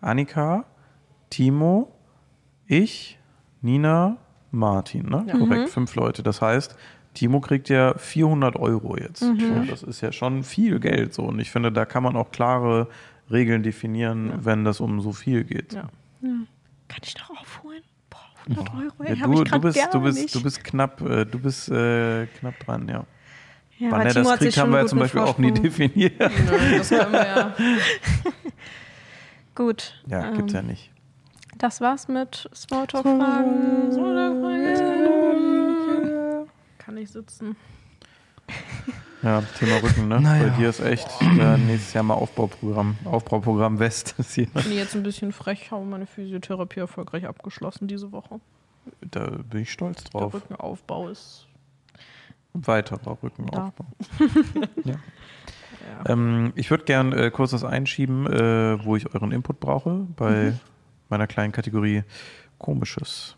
Annika, 0.00 0.64
Timo, 1.30 1.92
ich, 2.66 3.18
Nina, 3.62 4.16
Martin, 4.50 5.08
ne? 5.08 5.26
Korrekt, 5.30 5.70
fünf 5.70 5.94
Leute. 5.94 6.22
Das 6.22 6.40
heißt, 6.42 6.76
Timo 7.14 7.40
kriegt 7.40 7.68
ja 7.68 7.94
400 7.96 8.56
Euro 8.56 8.96
jetzt. 8.96 9.22
Und 9.22 9.68
das 9.70 9.82
ist 9.82 10.00
ja 10.00 10.12
schon 10.12 10.42
viel 10.42 10.80
Geld 10.80 11.14
so. 11.14 11.22
Und 11.22 11.38
ich 11.38 11.50
finde, 11.50 11.72
da 11.72 11.84
kann 11.84 12.02
man 12.02 12.16
auch 12.16 12.30
klare 12.30 12.88
Regeln 13.30 13.62
definieren, 13.62 14.44
wenn 14.44 14.64
das 14.64 14.80
um 14.80 15.00
so 15.00 15.12
viel 15.12 15.44
geht. 15.44 15.72
Ja. 15.72 15.88
Kann 16.20 17.00
ich 17.02 17.14
noch 17.18 17.30
aufholen? 17.40 17.82
Boah, 18.10 18.20
100 18.48 18.74
Euro, 18.74 19.02
ey, 19.04 19.16
Ja, 19.18 19.26
du, 19.26 19.42
ich 19.42 19.50
du, 19.50 19.60
bist, 19.60 19.88
du, 19.92 20.00
bist, 20.00 20.22
nicht. 20.22 20.34
du 20.34 20.42
bist 20.42 20.64
knapp, 20.64 21.00
äh, 21.00 21.24
du 21.24 21.38
bist 21.38 21.70
äh, 21.70 22.26
knapp 22.26 22.58
dran, 22.60 22.88
ja. 22.88 23.04
Ja, 23.78 23.90
Wann 23.90 24.06
er 24.06 24.14
das 24.14 24.38
kriegt, 24.38 24.56
haben 24.56 24.72
wir 24.72 24.80
ja 24.80 24.86
zum 24.86 24.98
Beispiel 25.00 25.20
auch 25.20 25.38
nie 25.38 25.52
definiert. 25.52 26.18
Nö, 26.18 26.78
das 26.78 26.88
können 26.88 27.12
wir 27.12 27.26
ja. 27.26 27.54
Gut. 29.54 29.94
Ja, 30.06 30.28
ähm, 30.28 30.36
gibt's 30.36 30.52
ja 30.52 30.62
nicht. 30.62 30.90
Das 31.58 31.80
war's 31.80 32.08
mit 32.08 32.48
Smalltalk-Fragen. 32.54 33.92
Kann 36.78 36.96
ich 36.96 37.10
sitzen. 37.10 37.56
Ja, 39.22 39.42
Thema 39.58 39.82
Rücken, 39.82 40.08
ne? 40.08 40.20
Naja. 40.20 40.48
Bei 40.48 40.50
dir 40.58 40.68
ist 40.68 40.80
echt 40.80 41.08
äh, 41.22 41.56
nächstes 41.56 41.94
Jahr 41.94 42.04
mal 42.04 42.14
Aufbauprogramm. 42.14 42.98
Aufbauprogramm 43.04 43.78
West 43.78 44.14
ist 44.18 44.34
hier. 44.34 44.46
Bin 44.48 44.72
jetzt 44.72 44.94
ein 44.94 45.02
bisschen 45.02 45.32
frech, 45.32 45.70
habe 45.70 45.84
meine 45.84 46.06
Physiotherapie 46.06 46.80
erfolgreich 46.80 47.26
abgeschlossen 47.26 47.88
diese 47.88 48.12
Woche. 48.12 48.40
Da 49.00 49.30
bin 49.48 49.62
ich 49.62 49.72
stolz 49.72 50.04
Der 50.04 50.20
drauf. 50.20 50.34
Rückenaufbau 50.34 51.08
ist. 51.08 51.46
Weiterer 52.54 53.18
Rückenaufbau. 53.22 53.86
ja. 54.84 54.94
Ja. 54.94 56.12
Ähm, 56.12 56.52
ich 56.54 56.70
würde 56.70 56.84
gern 56.84 57.12
äh, 57.12 57.30
kurz 57.30 57.52
was 57.52 57.64
einschieben, 57.64 58.26
äh, 58.26 58.82
wo 58.84 58.96
ich 58.96 59.14
euren 59.14 59.32
Input 59.32 59.60
brauche, 59.60 60.06
bei 60.16 60.54
meiner 61.08 61.26
kleinen 61.26 61.52
Kategorie 61.52 62.04
Komisches. 62.58 63.36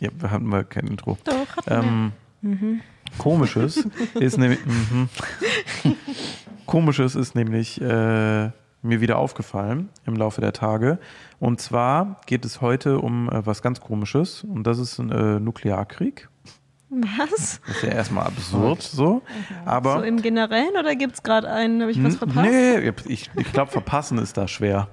Ja, 0.00 0.10
wir 0.18 0.30
hatten 0.30 0.46
mal 0.46 0.64
kein 0.64 0.86
Intro. 0.86 1.16
Doch, 1.24 1.56
hatten 1.56 2.12
wir. 2.42 2.52
Ähm, 2.58 2.80
Komisches 3.18 3.86
ist 4.14 4.38
nämlich 4.38 4.64
mhm. 4.66 5.08
Komisches 6.66 7.14
ist 7.14 7.34
nämlich 7.34 7.80
äh, 7.80 8.50
mir 8.82 9.00
wieder 9.00 9.18
aufgefallen 9.18 9.88
im 10.04 10.16
Laufe 10.16 10.40
der 10.40 10.52
Tage. 10.52 10.98
Und 11.38 11.60
zwar 11.60 12.20
geht 12.26 12.44
es 12.44 12.60
heute 12.60 12.98
um 12.98 13.28
äh, 13.30 13.46
was 13.46 13.62
ganz 13.62 13.80
Komisches 13.80 14.44
und 14.44 14.66
das 14.66 14.78
ist 14.78 14.98
ein 14.98 15.10
äh, 15.10 15.40
Nuklearkrieg. 15.40 16.28
Was? 16.90 17.60
Das 17.66 17.76
ist 17.76 17.82
ja 17.82 17.88
erstmal 17.90 18.26
absurd 18.26 18.82
so. 18.82 19.22
Aber 19.64 19.98
So 19.98 20.02
im 20.02 20.22
Generellen 20.22 20.76
oder 20.78 20.94
gibt 20.94 21.14
es 21.14 21.22
gerade 21.22 21.50
einen? 21.50 21.80
Habe 21.80 21.90
ich 21.90 22.02
was 22.04 22.16
verpasst? 22.16 22.48
Nee, 22.48 22.92
ich, 23.06 23.30
ich 23.34 23.52
glaube, 23.52 23.72
verpassen 23.72 24.18
ist 24.18 24.36
da 24.36 24.46
schwer. 24.46 24.88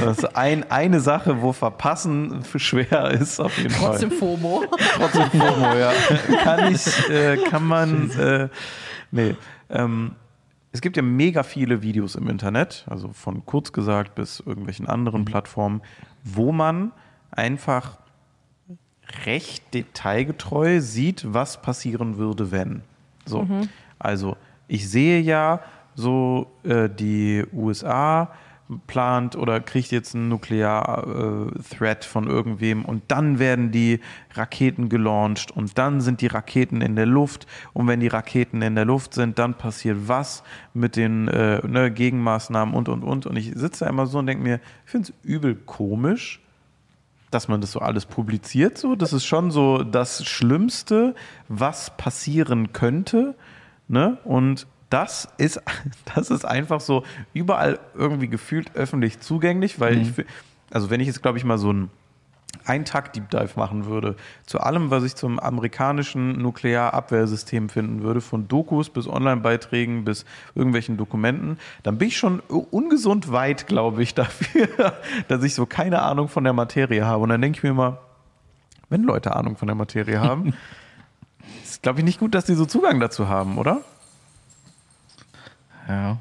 Das 0.00 0.18
ist 0.18 0.36
ein, 0.36 0.70
eine 0.70 1.00
Sache, 1.00 1.42
wo 1.42 1.52
verpassen 1.52 2.42
schwer 2.56 3.10
ist, 3.10 3.40
auf 3.40 3.56
jeden 3.58 3.74
Trotzdem 3.74 4.10
Fall. 4.10 4.18
FOMO. 4.18 4.64
Trotzdem 4.96 5.30
FOMO, 5.30 5.74
ja. 5.74 5.92
Kann 6.42 6.74
ich, 6.74 7.10
äh, 7.10 7.36
kann 7.36 7.64
man, 7.64 8.10
äh, 8.12 8.48
nee. 9.10 9.36
Ähm, 9.68 10.12
es 10.72 10.80
gibt 10.80 10.96
ja 10.96 11.02
mega 11.02 11.42
viele 11.42 11.82
Videos 11.82 12.14
im 12.14 12.28
Internet, 12.28 12.86
also 12.88 13.10
von 13.12 13.44
kurz 13.46 13.72
gesagt 13.72 14.14
bis 14.14 14.40
irgendwelchen 14.40 14.86
anderen 14.86 15.24
Plattformen, 15.24 15.82
wo 16.22 16.52
man 16.52 16.92
einfach 17.30 17.98
recht 19.24 19.74
detailgetreu 19.74 20.80
sieht, 20.80 21.32
was 21.32 21.62
passieren 21.62 22.18
würde, 22.18 22.50
wenn. 22.50 22.82
So, 23.24 23.46
also 23.98 24.36
ich 24.68 24.88
sehe 24.88 25.20
ja 25.20 25.60
so 25.94 26.50
äh, 26.64 26.88
die 26.88 27.44
USA 27.52 28.30
plant 28.86 29.36
oder 29.36 29.60
kriegt 29.60 29.92
jetzt 29.92 30.14
einen 30.14 30.28
Nuklear-Threat 30.28 32.04
von 32.04 32.26
irgendwem 32.26 32.84
und 32.84 33.04
dann 33.08 33.38
werden 33.38 33.70
die 33.70 34.00
Raketen 34.34 34.88
gelauncht 34.88 35.52
und 35.52 35.78
dann 35.78 36.00
sind 36.00 36.20
die 36.20 36.26
Raketen 36.26 36.80
in 36.80 36.96
der 36.96 37.06
Luft 37.06 37.46
und 37.72 37.86
wenn 37.86 38.00
die 38.00 38.08
Raketen 38.08 38.62
in 38.62 38.74
der 38.74 38.84
Luft 38.84 39.14
sind, 39.14 39.38
dann 39.38 39.54
passiert 39.54 40.08
was 40.08 40.42
mit 40.74 40.96
den 40.96 41.28
äh, 41.28 41.64
ne, 41.66 41.92
Gegenmaßnahmen 41.92 42.74
und 42.74 42.88
und 42.88 43.04
und. 43.04 43.26
Und 43.26 43.36
ich 43.36 43.52
sitze 43.54 43.84
da 43.84 43.90
immer 43.90 44.06
so 44.06 44.18
und 44.18 44.26
denke 44.26 44.42
mir, 44.42 44.60
ich 44.84 44.90
finde 44.90 45.12
es 45.12 45.28
übel 45.28 45.54
komisch, 45.54 46.40
dass 47.30 47.48
man 47.48 47.60
das 47.60 47.72
so 47.72 47.80
alles 47.80 48.06
publiziert. 48.06 48.78
So, 48.78 48.94
das 48.94 49.12
ist 49.12 49.24
schon 49.24 49.50
so 49.50 49.82
das 49.82 50.24
Schlimmste, 50.24 51.14
was 51.48 51.96
passieren 51.96 52.72
könnte. 52.72 53.34
Ne? 53.88 54.18
Und 54.24 54.66
das 54.90 55.28
ist, 55.38 55.60
das 56.14 56.30
ist 56.30 56.44
einfach 56.44 56.80
so 56.80 57.04
überall 57.34 57.78
irgendwie 57.94 58.28
gefühlt 58.28 58.74
öffentlich 58.74 59.20
zugänglich, 59.20 59.80
weil 59.80 59.98
ich, 59.98 60.12
also 60.70 60.90
wenn 60.90 61.00
ich 61.00 61.06
jetzt, 61.06 61.22
glaube 61.22 61.38
ich, 61.38 61.44
mal 61.44 61.58
so 61.58 61.72
ein 61.72 61.90
einen 62.66 62.84
Tag 62.84 63.12
Deep 63.12 63.30
Dive 63.30 63.50
machen 63.56 63.86
würde, 63.86 64.16
zu 64.44 64.60
allem, 64.60 64.90
was 64.90 65.04
ich 65.04 65.14
zum 65.14 65.38
amerikanischen 65.38 66.40
Nuklearabwehrsystem 66.42 67.68
finden 67.68 68.02
würde, 68.02 68.20
von 68.20 68.48
Dokus 68.48 68.90
bis 68.90 69.06
Online-Beiträgen 69.06 70.04
bis 70.04 70.24
irgendwelchen 70.54 70.96
Dokumenten, 70.96 71.58
dann 71.82 71.98
bin 71.98 72.08
ich 72.08 72.16
schon 72.16 72.40
ungesund 72.40 73.30
weit, 73.32 73.66
glaube 73.66 74.02
ich, 74.02 74.14
dafür, 74.16 74.94
dass 75.28 75.42
ich 75.42 75.54
so 75.54 75.66
keine 75.66 76.02
Ahnung 76.02 76.28
von 76.28 76.44
der 76.44 76.52
Materie 76.52 77.04
habe. 77.06 77.22
Und 77.22 77.28
dann 77.30 77.40
denke 77.40 77.58
ich 77.58 77.62
mir 77.62 77.70
immer, 77.70 77.98
wenn 78.88 79.02
Leute 79.02 79.34
Ahnung 79.34 79.56
von 79.56 79.68
der 79.68 79.74
Materie 79.74 80.20
haben, 80.20 80.54
ist, 81.64 81.82
glaube 81.82 82.00
ich, 82.00 82.04
nicht 82.04 82.18
gut, 82.20 82.34
dass 82.34 82.44
die 82.44 82.54
so 82.54 82.66
Zugang 82.66 83.00
dazu 83.00 83.28
haben, 83.28 83.58
oder? 83.58 83.80
Ja, 85.88 86.18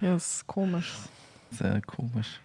Ja, 0.00 0.16
ist 0.16 0.46
komisch. 0.46 0.94
sehr 1.50 1.80
komisch. 1.82 2.40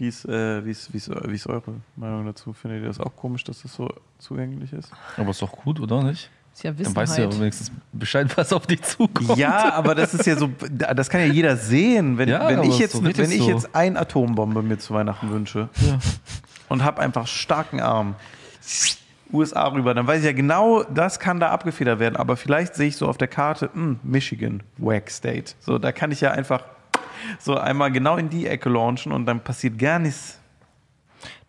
Wie 0.00 0.08
ist, 0.08 0.24
äh, 0.24 0.64
wie, 0.64 0.70
ist, 0.70 0.90
wie, 0.94 0.96
ist, 0.96 1.10
wie 1.10 1.34
ist 1.34 1.46
eure 1.46 1.74
Meinung 1.94 2.24
dazu? 2.24 2.54
Findet 2.54 2.80
ihr 2.80 2.88
das 2.88 2.98
auch 2.98 3.14
komisch, 3.14 3.44
dass 3.44 3.60
das 3.60 3.74
so 3.74 3.86
zugänglich 4.18 4.72
ist? 4.72 4.90
Aber 5.18 5.28
ist 5.28 5.42
doch 5.42 5.52
gut, 5.52 5.78
oder 5.78 6.02
nicht? 6.02 6.30
Ist 6.54 6.62
ja 6.62 6.72
Dann 6.72 6.96
weißt 6.96 7.18
du 7.18 7.22
ja 7.22 7.32
wenigstens 7.38 7.70
Bescheid, 7.92 8.26
was 8.38 8.50
auf 8.54 8.66
dich 8.66 8.80
zukommt. 8.80 9.36
Ja, 9.36 9.74
aber 9.74 9.94
das 9.94 10.14
ist 10.14 10.24
ja 10.24 10.36
so, 10.36 10.48
das 10.70 11.10
kann 11.10 11.20
ja 11.20 11.26
jeder 11.26 11.54
sehen. 11.58 12.16
Wenn, 12.16 12.30
Ja, 12.30 12.48
wenn 12.48 12.62
ich 12.62 12.78
jetzt, 12.78 12.94
richtig 12.94 13.18
wenn 13.18 13.30
ich 13.30 13.42
so. 13.42 13.50
jetzt 13.50 13.74
ein 13.74 13.98
Atombombe 13.98 14.62
mir 14.62 14.78
zu 14.78 14.94
Weihnachten 14.94 15.30
wünsche 15.30 15.68
Ja. 15.86 15.98
und 16.70 16.82
habe 16.82 17.02
einfach 17.02 17.26
starken 17.26 17.80
Arm, 17.82 18.14
USA 19.34 19.66
rüber, 19.68 19.92
dann 19.92 20.06
weiß 20.06 20.20
ich 20.20 20.24
ja 20.26 20.32
genau, 20.32 20.82
das 20.84 21.20
kann 21.20 21.40
da 21.40 21.50
abgefedert 21.50 21.98
werden. 21.98 22.16
Aber 22.16 22.38
vielleicht 22.38 22.74
sehe 22.74 22.88
ich 22.88 22.96
so 22.96 23.06
auf 23.06 23.18
der 23.18 23.28
Karte, 23.28 23.68
hm, 23.74 24.00
Michigan, 24.02 24.62
Wack 24.78 25.10
State. 25.10 25.52
So, 25.60 25.78
da 25.78 25.92
kann 25.92 26.10
ich 26.10 26.22
ja 26.22 26.30
einfach 26.32 26.64
so 27.38 27.56
einmal 27.56 27.90
genau 27.90 28.16
in 28.16 28.28
die 28.28 28.46
Ecke 28.46 28.68
launchen 28.68 29.12
und 29.12 29.26
dann 29.26 29.40
passiert 29.40 29.78
gar 29.78 29.98
nichts. 29.98 30.40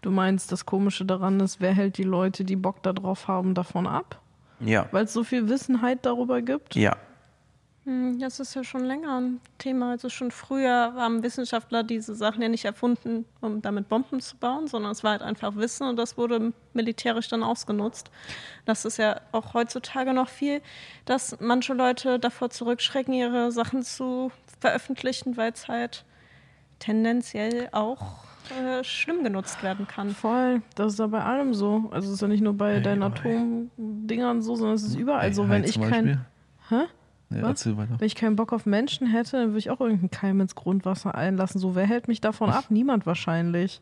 Du 0.01 0.09
meinst, 0.09 0.51
das 0.51 0.65
Komische 0.65 1.05
daran 1.05 1.39
ist, 1.39 1.61
wer 1.61 1.73
hält 1.73 1.97
die 1.97 2.03
Leute, 2.03 2.43
die 2.43 2.55
Bock 2.55 2.81
darauf 2.81 3.27
haben, 3.27 3.53
davon 3.53 3.85
ab? 3.85 4.19
Ja. 4.59 4.87
Weil 4.91 5.05
es 5.05 5.13
so 5.13 5.23
viel 5.23 5.47
Wissenheit 5.47 6.05
darüber 6.05 6.41
gibt? 6.41 6.75
Ja. 6.75 6.95
Hm, 7.85 8.19
Das 8.19 8.39
ist 8.39 8.53
ja 8.53 8.63
schon 8.63 8.85
länger 8.85 9.19
ein 9.19 9.39
Thema. 9.57 9.91
Also 9.91 10.09
schon 10.09 10.29
früher 10.31 10.93
haben 10.95 11.23
Wissenschaftler 11.23 11.83
diese 11.83 12.13
Sachen 12.13 12.41
ja 12.41 12.49
nicht 12.49 12.65
erfunden, 12.65 13.25
um 13.41 13.61
damit 13.61 13.89
Bomben 13.89 14.19
zu 14.21 14.37
bauen, 14.37 14.67
sondern 14.67 14.91
es 14.91 15.03
war 15.03 15.11
halt 15.11 15.21
einfach 15.23 15.55
Wissen 15.55 15.87
und 15.87 15.95
das 15.97 16.17
wurde 16.17 16.53
militärisch 16.73 17.27
dann 17.27 17.41
ausgenutzt. 17.43 18.11
Das 18.65 18.85
ist 18.85 18.97
ja 18.97 19.19
auch 19.31 19.53
heutzutage 19.55 20.13
noch 20.13 20.29
viel, 20.29 20.61
dass 21.05 21.37
manche 21.39 21.73
Leute 21.73 22.19
davor 22.19 22.51
zurückschrecken, 22.51 23.13
ihre 23.13 23.51
Sachen 23.51 23.81
zu 23.81 24.31
veröffentlichen, 24.59 25.37
weil 25.37 25.51
es 25.51 25.67
halt 25.67 26.05
tendenziell 26.77 27.69
auch 27.71 28.23
äh, 28.59 28.83
schlimm 28.83 29.23
genutzt 29.23 29.63
werden 29.63 29.87
kann. 29.87 30.11
Voll, 30.11 30.61
das 30.75 30.93
ist 30.93 30.99
ja 30.99 31.07
bei 31.07 31.23
allem 31.23 31.53
so. 31.55 31.89
Also 31.91 32.09
es 32.09 32.15
ist 32.15 32.21
ja 32.21 32.27
nicht 32.27 32.41
nur 32.41 32.53
bei 32.53 32.79
deinen 32.79 33.01
Atomdingern 33.03 34.41
so, 34.41 34.55
sondern 34.55 34.75
es 34.75 34.83
ist 34.83 34.95
überall 34.95 35.33
so. 35.33 35.43
AI 35.43 35.49
Wenn 35.49 35.63
ich 35.63 35.79
kein, 35.79 35.89
Beispiel. 35.89 36.19
Hä? 36.69 36.83
Ja, 37.31 37.47
erzähl 37.47 37.77
weiter. 37.77 37.95
wenn 37.99 38.07
ich 38.07 38.15
keinen 38.15 38.35
Bock 38.35 38.53
auf 38.53 38.65
Menschen 38.65 39.07
hätte, 39.07 39.37
dann 39.37 39.47
würde 39.49 39.59
ich 39.59 39.69
auch 39.69 39.79
irgendeinen 39.79 40.11
Keim 40.11 40.41
ins 40.41 40.55
Grundwasser 40.55 41.15
einlassen. 41.15 41.59
So, 41.59 41.75
wer 41.75 41.85
hält 41.85 42.07
mich 42.07 42.21
davon 42.21 42.49
ab? 42.49 42.65
Niemand 42.69 43.05
wahrscheinlich. 43.05 43.81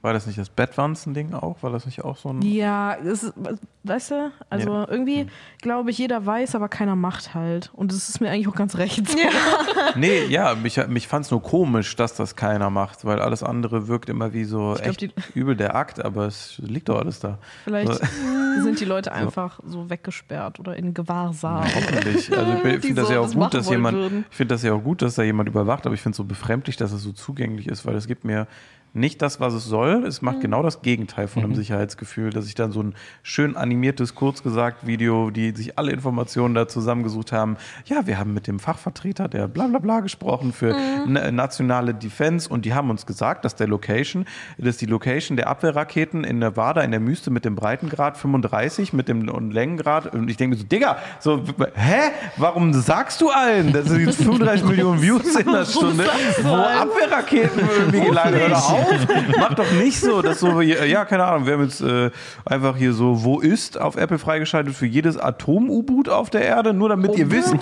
War 0.00 0.12
das 0.12 0.28
nicht 0.28 0.38
das 0.38 0.48
Bettwanzen-Ding 0.48 1.34
auch? 1.34 1.60
War 1.64 1.72
das 1.72 1.84
nicht 1.84 2.04
auch 2.04 2.16
so 2.16 2.28
ein. 2.28 2.40
Ja, 2.42 2.94
es 2.94 3.24
ist, 3.24 3.34
weißt 3.82 4.12
du, 4.12 4.32
also 4.48 4.68
Ja. 4.72 4.86
irgendwie 4.88 5.26
glaube 5.60 5.90
ich, 5.90 5.98
jeder 5.98 6.24
weiß, 6.24 6.54
aber 6.54 6.68
keiner 6.68 6.94
macht 6.94 7.34
halt. 7.34 7.70
Und 7.74 7.90
es 7.92 8.08
ist 8.08 8.20
mir 8.20 8.30
eigentlich 8.30 8.46
auch 8.46 8.54
ganz 8.54 8.76
recht. 8.76 9.08
So. 9.08 9.18
Nee, 9.96 10.26
ja, 10.26 10.54
mich, 10.54 10.76
mich 10.88 11.08
fand 11.08 11.24
es 11.24 11.30
nur 11.30 11.42
komisch, 11.42 11.96
dass 11.96 12.14
das 12.14 12.36
keiner 12.36 12.68
macht, 12.70 13.04
weil 13.04 13.20
alles 13.20 13.42
andere 13.42 13.88
wirkt 13.88 14.08
immer 14.08 14.32
wie 14.32 14.44
so 14.44 14.74
glaub, 14.74 14.86
echt 14.86 15.00
die- 15.00 15.10
übel 15.34 15.56
der 15.56 15.74
Akt, 15.74 16.04
aber 16.04 16.26
es 16.26 16.58
liegt 16.58 16.88
doch 16.90 16.98
alles 17.00 17.18
da. 17.20 17.38
Vielleicht 17.64 17.92
So. 17.92 18.04
sind 18.62 18.78
die 18.80 18.84
Leute 18.84 19.12
einfach 19.12 19.58
so 19.64 19.88
weggesperrt 19.90 20.60
oder 20.60 20.76
in 20.76 20.92
Gewahrsam. 20.94 21.64
Hoffentlich. 21.64 22.36
Also 22.36 22.52
ich 22.52 22.60
finde 22.80 22.94
das 22.94 23.06
so 23.08 23.12
ja 23.14 23.20
auch 23.20 23.24
was 23.24 23.30
gut, 23.32 23.40
machen 23.40 23.50
dass 23.56 23.66
wollen 23.66 23.76
jemand, 23.78 23.96
würden. 23.98 24.24
ich 24.30 24.36
finde 24.36 24.54
das 24.54 24.62
ja 24.62 24.72
auch 24.74 24.82
gut, 24.82 25.02
dass 25.02 25.14
da 25.16 25.22
jemand 25.22 25.48
überwacht, 25.48 25.86
aber 25.86 25.94
ich 25.94 26.02
finde 26.02 26.12
es 26.12 26.16
so 26.18 26.24
befremdlich, 26.24 26.76
dass 26.76 26.92
es 26.92 27.02
so 27.02 27.12
zugänglich 27.12 27.66
ist, 27.66 27.84
weil 27.86 27.96
es 27.96 28.06
gibt 28.06 28.24
mir 28.24 28.46
nicht 28.94 29.22
das, 29.22 29.38
was 29.40 29.54
es 29.54 29.64
soll. 29.64 30.04
Es 30.06 30.22
Mhm. 30.22 30.26
macht 30.26 30.40
genau 30.40 30.62
das 30.62 30.82
Gegenteil 30.82 31.28
von 31.28 31.44
einem 31.44 31.54
Sicherheitsgefühl, 31.54 32.30
dass 32.30 32.46
ich 32.46 32.54
dann 32.54 32.72
so 32.72 32.82
ein 32.82 32.94
schön 33.22 33.56
animiertes, 33.56 34.14
kurz 34.14 34.42
gesagt 34.42 34.86
Video, 34.86 35.30
die 35.30 35.50
sich 35.52 35.78
alle 35.78 35.92
Informationen 35.92 36.54
da 36.54 36.66
zusammengesucht 36.68 37.32
haben. 37.32 37.56
Ja, 37.84 38.06
wir 38.06 38.18
haben 38.18 38.34
mit 38.34 38.46
dem 38.46 38.58
Fachvertreter 38.58 39.28
der 39.28 39.46
bla 39.48 39.66
bla 39.66 39.78
bla 39.78 40.00
gesprochen 40.00 40.52
für 40.52 40.74
Mhm. 40.74 41.12
na- 41.12 41.30
nationale 41.30 41.94
Defense 41.94 42.48
und 42.48 42.64
die 42.64 42.74
haben 42.74 42.90
uns 42.90 43.06
gesagt, 43.06 43.44
dass 43.44 43.54
der 43.54 43.66
Location, 43.68 44.24
dass 44.56 44.76
die 44.78 44.86
Location 44.86 45.36
der 45.36 45.48
Abwehrraketen 45.48 46.24
in 46.24 46.38
Nevada 46.38 46.80
in 46.80 46.90
der 46.90 47.04
Wüste 47.06 47.30
mit 47.30 47.44
dem 47.44 47.54
Breitengrad 47.54 48.16
35, 48.16 48.92
mit 48.92 49.08
dem 49.08 49.28
und 49.28 49.52
Längengrad 49.52 50.14
und 50.14 50.28
ich 50.30 50.36
denke 50.36 50.56
mir 50.56 50.60
so, 50.60 50.66
Digga, 50.66 50.98
so, 51.20 51.42
hä? 51.74 52.10
Warum 52.36 52.72
sagst 52.72 53.20
du 53.20 53.30
allen? 53.30 53.72
Das 53.72 53.86
sind 53.86 54.06
jetzt 54.06 54.22
35 54.22 54.64
Millionen 54.66 55.00
Views 55.02 55.36
in 55.36 55.52
der 55.52 55.64
Stunde, 55.66 56.04
wo 56.42 56.54
Abwehrraketen 56.54 57.60
irgendwie 57.78 58.00
gelandet 58.00 58.52
auf! 58.52 58.87
Mach 59.38 59.54
doch 59.54 59.70
nicht 59.72 60.00
so, 60.00 60.22
dass 60.22 60.40
so, 60.40 60.60
ja, 60.60 61.04
keine 61.04 61.24
Ahnung, 61.24 61.46
wir 61.46 61.54
haben 61.54 61.64
jetzt 61.64 61.80
äh, 61.80 62.10
einfach 62.44 62.76
hier 62.76 62.92
so, 62.92 63.24
wo 63.24 63.40
ist 63.40 63.80
auf 63.80 63.96
Apple 63.96 64.18
freigeschaltet 64.18 64.74
für 64.74 64.86
jedes 64.86 65.16
Atom-U-Boot 65.16 66.08
auf 66.08 66.30
der 66.30 66.42
Erde, 66.42 66.72
nur 66.72 66.88
damit 66.88 67.16
ihr 67.16 67.30
wisst, 67.30 67.54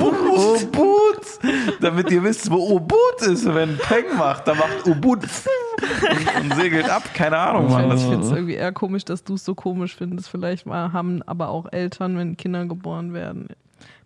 U-Boot, 0.00 1.20
damit 1.80 2.10
ihr 2.10 2.22
wisst, 2.22 2.50
wo 2.50 2.74
U-Boot 2.74 3.22
ist. 3.22 3.52
Wenn 3.54 3.76
Peng 3.78 4.16
macht, 4.16 4.48
dann 4.48 4.58
macht 4.58 4.86
U-Boot 4.86 5.20
und, 5.22 6.42
und 6.42 6.54
segelt 6.54 6.88
ab, 6.88 7.02
keine 7.14 7.38
Ahnung, 7.38 7.70
Mann. 7.70 7.90
Ich 7.96 8.02
finde 8.02 8.26
es 8.26 8.32
irgendwie 8.32 8.54
eher 8.54 8.72
komisch, 8.72 9.04
dass 9.04 9.24
du 9.24 9.34
es 9.34 9.44
so 9.44 9.54
komisch 9.54 9.96
findest. 9.96 10.28
Vielleicht 10.28 10.66
mal 10.66 10.92
haben 10.92 11.22
aber 11.22 11.48
auch 11.48 11.66
Eltern, 11.72 12.16
wenn 12.16 12.36
Kinder 12.36 12.66
geboren 12.66 13.12
werden, 13.12 13.48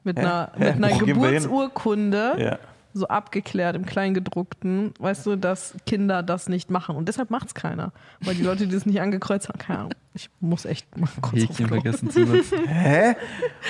mit 0.04 0.18
einer, 0.18 0.52
Hä? 0.56 0.64
mit 0.64 0.74
einer 0.74 0.88
wir 0.88 0.96
hin? 0.96 1.06
Geburtsurkunde 1.06 2.34
ja. 2.38 2.58
So 2.98 3.08
abgeklärt 3.08 3.76
im 3.76 3.86
Kleingedruckten, 3.86 4.92
weißt 4.98 5.26
du, 5.26 5.36
dass 5.36 5.74
Kinder 5.86 6.22
das 6.22 6.48
nicht 6.48 6.70
machen. 6.70 6.96
Und 6.96 7.08
deshalb 7.08 7.30
macht 7.30 7.48
es 7.48 7.54
keiner. 7.54 7.92
Weil 8.20 8.34
die 8.34 8.42
Leute, 8.42 8.66
die 8.66 8.74
es 8.76 8.86
nicht 8.86 9.00
angekreuzt 9.00 9.48
haben, 9.48 9.58
keine 9.58 9.78
Ahnung. 9.78 9.94
Ich 10.14 10.30
muss 10.40 10.64
echt 10.64 10.96
mal 10.96 11.08
kurz 11.20 11.42
Häkchen 11.42 11.68
vergessen 11.68 12.10
zu 12.10 12.26
setzen. 12.26 12.58
Hä? 12.66 13.14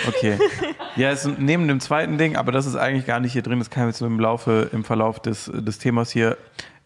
Okay. 0.06 0.38
Ja, 0.96 1.10
ist 1.10 1.28
neben 1.38 1.68
dem 1.68 1.80
zweiten 1.80 2.16
Ding, 2.16 2.36
aber 2.36 2.52
das 2.52 2.66
ist 2.66 2.76
eigentlich 2.76 3.06
gar 3.06 3.20
nicht 3.20 3.32
hier 3.32 3.42
drin. 3.42 3.58
Das 3.58 3.70
kam 3.70 3.86
jetzt 3.86 3.98
so 3.98 4.06
im 4.06 4.18
Laufe, 4.18 4.70
im 4.72 4.84
Verlauf 4.84 5.20
des, 5.20 5.50
des 5.52 5.78
Themas 5.78 6.10
hier. 6.10 6.36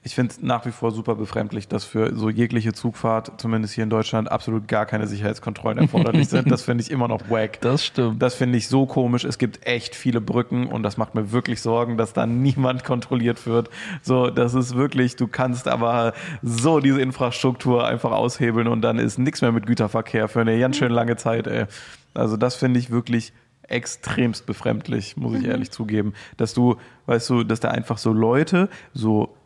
Ich 0.05 0.17
finde 0.17 0.33
es 0.33 0.43
nach 0.43 0.67
wie 0.67 0.73
vor 0.73 0.91
super 0.91 1.15
befremdlich, 1.15 1.69
dass 1.69 1.85
für 1.85 2.17
so 2.17 2.29
jegliche 2.29 2.73
Zugfahrt, 2.73 3.41
zumindest 3.41 3.75
hier 3.75 3.85
in 3.85 3.91
Deutschland, 3.91 4.33
absolut 4.33 4.67
gar 4.67 4.85
keine 4.85 5.07
Sicherheitskontrollen 5.07 5.79
erforderlich 5.79 6.29
sind. 6.29 6.51
Das 6.51 6.63
finde 6.63 6.83
ich 6.83 6.91
immer 6.91 7.07
noch 7.07 7.31
wack. 7.31 7.61
Das 7.61 7.85
stimmt. 7.85 8.21
Das 8.21 8.35
finde 8.35 8.59
ich 8.59 8.67
so 8.67 8.87
komisch. 8.87 9.23
Es 9.25 9.39
gibt 9.39 9.65
echt 9.65 9.95
viele 9.95 10.21
Brücken 10.21 10.67
und 10.67 10.83
das 10.83 10.97
macht 10.97 11.15
mir 11.15 11.31
wirklich 11.31 11.61
Sorgen, 11.61 11.99
dass 11.99 12.15
da 12.15 12.27
niemand 12.27 12.83
kontrolliert 12.83 13.47
wird. 13.47 13.71
So, 14.03 14.29
das 14.31 14.55
ist 14.55 14.75
wirklich, 14.75 15.15
du 15.15 15.29
kannst 15.29 15.69
aber 15.69 16.15
so 16.43 16.81
diese 16.81 17.01
Infrastruktur 17.01 17.87
einfach 17.87 18.11
aushebeln 18.11 18.67
und 18.67 18.83
dann 18.83 18.99
ist 18.99 19.21
nichts 19.21 19.41
mehr 19.41 19.53
mit 19.53 19.67
Güterverkehr 19.67 20.27
für 20.27 20.41
eine 20.41 20.59
ganz 20.59 20.79
schön 20.79 20.91
lange 20.91 21.15
Zeit, 21.15 21.47
ey. 21.47 21.67
Also 22.13 22.37
das 22.37 22.57
finde 22.57 22.81
ich 22.81 22.91
wirklich 22.91 23.33
extremst 23.69 24.47
befremdlich, 24.47 25.17
muss 25.17 25.35
ich 25.39 25.45
ehrlich 25.45 25.71
zugeben. 25.71 26.13
Dass 26.37 26.55
du, 26.55 26.77
weißt 27.07 27.31
du, 27.31 27.45
dass 27.45 27.61
da 27.61 27.69
einfach 27.69 27.99
so 27.99 28.13
Leute 28.13 28.69
so 28.93 29.37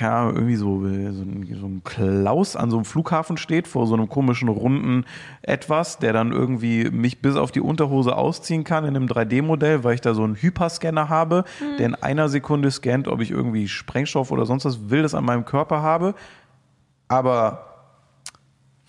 Ahnung, 0.00 0.34
irgendwie 0.34 0.56
so, 0.56 0.80
so, 0.80 0.86
ein, 0.86 1.56
so 1.60 1.66
ein 1.66 1.82
Klaus 1.84 2.56
an 2.56 2.70
so 2.70 2.76
einem 2.76 2.84
Flughafen 2.84 3.36
steht, 3.36 3.68
vor 3.68 3.86
so 3.86 3.94
einem 3.94 4.08
komischen 4.08 4.48
runden 4.48 5.04
Etwas, 5.42 5.98
der 5.98 6.12
dann 6.12 6.32
irgendwie 6.32 6.90
mich 6.90 7.20
bis 7.20 7.36
auf 7.36 7.52
die 7.52 7.60
Unterhose 7.60 8.16
ausziehen 8.16 8.64
kann 8.64 8.84
in 8.84 8.96
einem 8.96 9.06
3D-Modell, 9.06 9.84
weil 9.84 9.94
ich 9.94 10.00
da 10.00 10.14
so 10.14 10.24
einen 10.24 10.36
Hyperscanner 10.36 11.08
habe, 11.08 11.44
der 11.78 11.86
in 11.86 11.94
einer 11.94 12.28
Sekunde 12.28 12.70
scannt, 12.70 13.08
ob 13.08 13.20
ich 13.20 13.30
irgendwie 13.30 13.68
Sprengstoff 13.68 14.30
oder 14.30 14.46
sonst 14.46 14.64
was 14.64 14.90
Wildes 14.90 15.14
an 15.14 15.24
meinem 15.24 15.44
Körper 15.44 15.82
habe. 15.82 16.14
Aber 17.08 17.66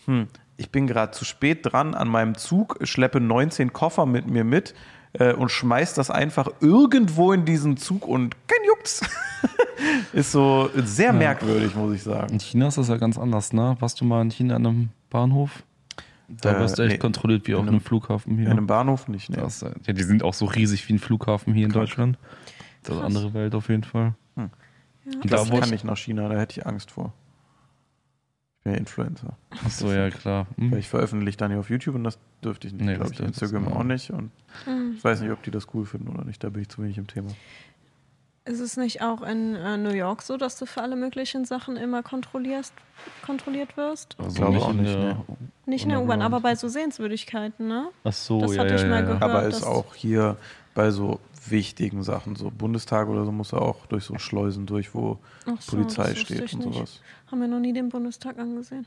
hm, 0.06 0.28
ich 0.58 0.72
bin 0.72 0.88
gerade 0.88 1.12
zu 1.12 1.26
spät 1.26 1.60
dran 1.64 1.93
an 1.93 2.08
meinem 2.08 2.36
Zug, 2.36 2.78
schleppe 2.84 3.20
19 3.20 3.74
Koffer 3.74 4.06
mit 4.06 4.28
mir 4.28 4.43
mit 4.43 4.74
äh, 5.14 5.34
und 5.34 5.49
schmeiß 5.49 5.93
das 5.93 6.09
einfach 6.09 6.49
irgendwo 6.61 7.32
in 7.34 7.45
diesen 7.45 7.78
Zug 7.78 8.07
und 8.07 8.36
kein 8.47 8.66
Jucks. 8.68 9.01
ist 10.14 10.32
so 10.32 10.70
sehr 10.76 11.14
merkwürdig, 11.14 11.76
muss 11.76 11.93
ich 11.95 12.03
sagen. 12.03 12.34
In 12.34 12.39
China 12.39 12.68
ist 12.68 12.78
das 12.78 12.88
ja 12.88 12.97
ganz 12.97 13.18
anders, 13.18 13.53
ne? 13.53 13.76
Warst 13.80 13.99
du 14.01 14.05
mal 14.05 14.22
in 14.22 14.32
China 14.32 14.55
an 14.55 14.66
einem 14.66 14.89
Bahnhof? 15.09 15.64
Da 16.30 16.55
Äh, 16.55 16.59
wirst 16.61 16.80
du 16.80 16.84
echt 16.84 16.93
nee. 16.93 16.97
kontrolliert 16.97 17.47
wie 17.47 17.53
auf 17.53 17.61
In 17.61 17.68
einem 17.68 17.76
einem- 17.76 17.82
Flughafen 17.86 18.36
hier. 18.38 18.45
In 18.47 18.51
einem 18.53 18.68
Bahnhof 18.68 19.07
nicht, 19.07 19.30
ne? 19.30 19.38
Das, 19.38 19.61
äh, 19.61 19.72
ja, 19.86 19.93
die 19.93 20.03
sind 20.03 20.24
auch 20.24 20.34
so 20.34 20.45
riesig 20.45 20.88
wie 20.89 20.93
ein 20.93 20.99
Flughafen 20.99 21.53
hier 21.53 21.66
in 21.66 21.72
Deutschland. 21.74 22.18
Das 22.84 22.95
ist 22.95 22.97
eine 23.01 23.07
andere 23.07 23.34
Welt 23.34 23.53
auf 23.55 23.70
jeden 23.70 23.84
Fall. 23.84 24.14
Hm. 24.36 24.49
Und 25.22 25.32
Das 25.32 25.49
da 25.49 25.59
kann 25.59 25.74
ich 25.74 25.84
nach 25.84 25.97
China, 25.97 26.28
da 26.30 26.39
hätte 26.39 26.59
ich 26.59 26.66
Angst 26.66 26.91
vor. 26.91 27.14
Ich 28.57 28.64
bin 28.64 28.74
ja 28.74 28.80
Influencer. 28.80 29.38
Achso, 29.66 29.91
ja 29.91 30.09
klar. 30.09 30.47
Hm. 30.57 30.72
Weil 30.72 30.80
ich 30.80 30.88
veröffentliche 30.88 31.38
dann 31.38 31.51
hier 31.51 31.59
auf 31.59 31.70
YouTube 31.70 31.95
und 31.95 32.05
das 32.05 32.18
dürfte 32.44 32.68
ich 32.68 32.74
nicht, 32.74 32.86
Nee, 32.86 32.96
glaube 32.96 33.12
ich. 33.14 33.20
Instagram 33.20 33.66
du 33.66 33.72
auch 33.72 33.84
nicht. 33.84 34.10
Und 34.12 34.32
ich 34.96 35.04
weiß 35.04 35.22
nicht, 35.22 35.32
ob 35.32 35.41
die 35.44 35.52
das 35.52 35.68
cool 35.74 35.86
finden 35.86 36.10
oder 36.10 36.24
nicht. 36.26 36.44
Da 36.44 36.50
bin 36.50 36.62
ich 36.62 36.70
zu 36.70 36.82
wenig 36.84 36.98
im 36.98 37.08
Thema. 37.08 37.30
Ist 38.46 38.60
es 38.60 38.76
nicht 38.76 39.02
auch 39.02 39.22
in 39.22 39.56
äh, 39.56 39.78
New 39.78 39.94
York 39.94 40.22
so, 40.22 40.36
dass 40.36 40.58
du 40.60 40.66
für 40.66 40.82
alle 40.82 40.98
möglichen 40.98 41.46
Sachen 41.46 41.78
immer 41.78 42.04
kontrollierst, 42.04 42.74
kontrolliert 43.26 43.78
wirst? 43.78 44.18
Also 44.20 44.36
glaube 44.41 44.58
auch 44.60 44.72
in 44.72 44.82
nicht, 44.82 44.94
der- 44.94 45.00
ne. 45.14 45.18
Nicht 45.66 45.84
in 45.86 45.89
der 45.91 46.02
U-Bahn, 46.04 46.22
aber 46.22 46.41
bei 46.41 46.56
so 46.56 46.68
Sehenswürdigkeiten, 46.68 47.70
ne? 47.70 47.88
Ach 48.04 48.12
so, 48.12 48.41
Das 48.41 48.56
ja, 48.56 48.62
hatte 48.64 48.74
ja, 48.74 48.82
ich 48.82 48.84
mal 48.89 48.96
ja, 48.96 49.02
gehört. 49.02 49.24
Aber 49.24 49.44
ist 49.44 49.64
auch 49.64 49.96
hier 49.96 50.36
bei 50.76 50.91
so 50.91 51.22
wichtigen 51.48 52.04
Sachen, 52.04 52.36
so 52.36 52.52
Bundestag 52.52 53.08
oder 53.08 53.24
so, 53.24 53.32
muss 53.32 53.54
er 53.54 53.62
auch 53.62 53.86
durch 53.86 54.04
so 54.04 54.18
Schleusen 54.18 54.66
durch, 54.66 54.94
wo 54.94 55.20
so, 55.60 55.78
Polizei 55.78 56.14
steht 56.16 56.41
ich 56.41 56.54
und 56.54 56.66
nicht. 56.66 56.74
sowas. 56.76 57.02
Haben 57.32 57.39
wir 57.41 57.48
noch 57.48 57.60
nie 57.60 57.72
den 57.72 57.88
Bundestag 57.88 58.38
angesehen. 58.39 58.86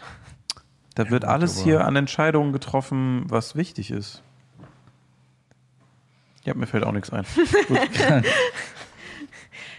Da 0.96 1.08
wird 1.10 1.22
gut, 1.22 1.30
alles 1.30 1.62
hier 1.62 1.84
an 1.84 1.94
Entscheidungen 1.94 2.52
getroffen, 2.52 3.24
was 3.28 3.54
wichtig 3.54 3.90
ist. 3.92 4.22
Ja, 6.44 6.54
mir 6.54 6.66
fällt 6.66 6.84
auch 6.84 6.92
nichts 6.92 7.10
ein. 7.12 7.24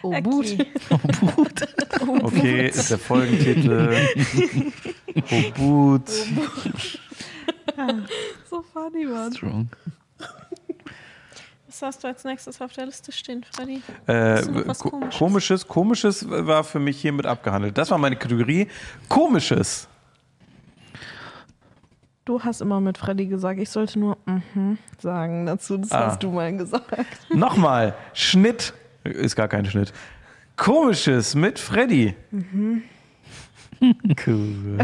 Oh, 0.03 0.13
Okay. 0.13 0.22
Boot. 0.22 0.68
Okay, 2.24 2.68
ist 2.68 2.91
der 2.91 2.99
Folgentitel. 2.99 3.97
Obut. 5.32 6.07
So 8.49 8.61
funny, 8.74 9.05
Mann. 9.05 9.34
Strong. 9.34 9.70
Was 11.68 11.82
hast 11.82 12.03
du 12.03 12.07
als 12.07 12.24
nächstes 12.24 12.61
auf 12.61 12.72
der 12.74 12.86
Liste 12.86 13.11
stehen, 13.11 13.43
Freddy? 13.43 13.82
Äh, 14.05 14.43
ko- 14.78 14.89
Komisches? 14.91 15.18
komisches, 15.18 15.68
komisches 15.68 16.30
war 16.30 16.63
für 16.63 16.80
mich 16.80 17.01
hiermit 17.01 17.26
abgehandelt. 17.26 17.76
Das 17.78 17.89
war 17.89 17.97
meine 17.97 18.15
Kategorie. 18.18 18.68
Komisches. 19.09 19.88
Du 22.28 22.44
hast 22.44 22.60
immer 22.60 22.82
mit 22.82 22.98
Freddy 22.98 23.28
gesagt, 23.28 23.58
ich 23.58 23.70
sollte 23.70 23.98
nur 24.00 24.18
mhm 24.26 24.78
sagen 25.00 25.46
dazu. 25.46 25.78
Das 25.78 25.92
Ah. 25.94 26.08
hast 26.08 26.24
du 26.24 26.30
mal 26.32 26.56
gesagt. 26.58 26.92
Nochmal. 27.34 27.94
Schnitt. 28.14 28.74
Ist 29.06 29.38
gar 29.38 29.48
kein 29.48 29.66
Schnitt. 29.66 29.94
Komisches 30.58 31.36
mit 31.36 31.58
Freddy. 31.58 32.16
Cool. 34.26 34.78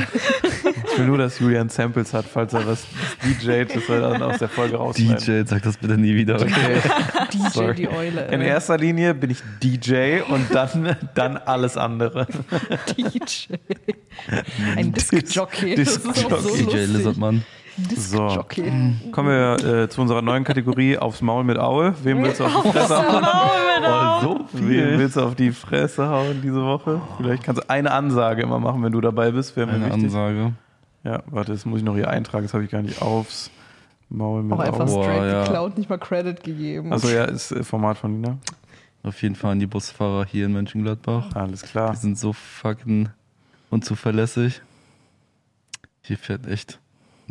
Ich 0.91 0.97
will 0.99 1.07
nur, 1.07 1.17
dass 1.17 1.39
Julian 1.39 1.69
Samples 1.69 2.13
hat, 2.13 2.25
falls 2.25 2.53
er 2.53 2.67
was 2.67 2.85
DJt, 3.23 3.75
dass 3.75 3.89
er 3.89 4.01
dann 4.01 4.21
aus 4.21 4.37
der 4.39 4.49
Folge 4.49 4.77
rausschneidet. 4.77 5.27
DJ, 5.27 5.49
sag 5.49 5.63
das 5.63 5.77
bitte 5.77 5.97
nie 5.97 6.13
wieder. 6.15 6.35
Okay. 6.35 6.51
DJ 7.33 7.47
Sorry. 7.51 7.75
die 7.75 7.89
Eule. 7.89 8.27
In 8.27 8.41
erster 8.41 8.77
Linie 8.77 9.13
bin 9.13 9.31
ich 9.31 9.39
DJ 9.63 10.21
und 10.27 10.53
dann, 10.53 10.95
dann 11.15 11.37
alles 11.37 11.77
andere. 11.77 12.27
DJ. 12.97 13.53
Ein 14.75 14.91
Disc-Jockey. 14.93 15.75
Dis- 15.75 16.01
Das 16.03 16.17
ist 16.17 16.25
auch 16.31 16.39
so. 16.39 16.55
DJ. 16.55 16.85
Lizardmann. 16.85 17.43
So, 17.95 18.45
kommen 19.11 19.29
wir 19.29 19.83
äh, 19.83 19.89
zu 19.89 20.01
unserer 20.01 20.21
neuen 20.21 20.43
Kategorie 20.43 20.97
aufs 20.97 21.21
Maul 21.21 21.43
mit 21.43 21.57
Aue. 21.57 21.95
Wem 22.03 22.23
willst 22.23 22.39
du 22.39 22.45
auf 22.45 22.61
die 22.63 22.69
Fresse 22.69 22.97
hauen? 22.97 23.23
Oh, 23.85 24.21
so 24.21 24.59
Wem 24.59 24.67
viel. 24.67 24.99
willst 24.99 25.15
du 25.17 25.21
auf 25.21 25.35
die 25.35 25.51
Fresse 25.51 26.07
hauen 26.07 26.41
diese 26.43 26.63
Woche? 26.63 27.01
Vielleicht 27.17 27.43
kannst 27.43 27.63
du 27.63 27.69
eine 27.69 27.91
Ansage 27.91 28.43
immer 28.43 28.59
machen, 28.59 28.83
wenn 28.83 28.91
du 28.91 29.01
dabei 29.01 29.31
bist. 29.31 29.55
Wäre 29.55 29.67
mir 29.67 29.73
Eine 29.73 29.85
wichtig. 29.87 30.03
Ansage. 30.03 30.53
Ja, 31.03 31.23
warte, 31.25 31.51
das 31.51 31.65
muss 31.65 31.79
ich 31.79 31.85
noch 31.85 31.95
hier 31.95 32.09
eintragen. 32.09 32.45
Das 32.45 32.53
habe 32.53 32.63
ich 32.63 32.69
gar 32.69 32.81
nicht 32.83 33.01
aufs 33.01 33.49
Maul 34.09 34.43
mit 34.43 34.53
Auch 34.53 34.59
einfach 34.59 34.81
Aue. 34.81 34.85
Boah, 34.85 35.03
straight 35.03 35.31
ja. 35.31 35.43
geklaut, 35.43 35.77
nicht 35.77 35.89
mal 35.89 35.97
Credit 35.97 36.43
gegeben. 36.43 36.93
Also 36.93 37.09
ja, 37.09 37.25
ist 37.25 37.51
äh, 37.51 37.63
Format 37.63 37.97
von 37.97 38.13
Nina. 38.21 38.37
Auf 39.01 39.21
jeden 39.23 39.35
Fall 39.35 39.53
an 39.53 39.59
die 39.59 39.67
Busfahrer 39.67 40.25
hier 40.25 40.45
in 40.45 40.53
Mönchengladbach. 40.53 41.35
Alles 41.35 41.63
klar. 41.63 41.91
Die 41.91 41.97
sind 41.97 42.19
so 42.19 42.33
fucking 42.33 43.09
unzuverlässig. 43.71 44.61
Hier 46.03 46.17
fährt 46.17 46.47
echt 46.47 46.79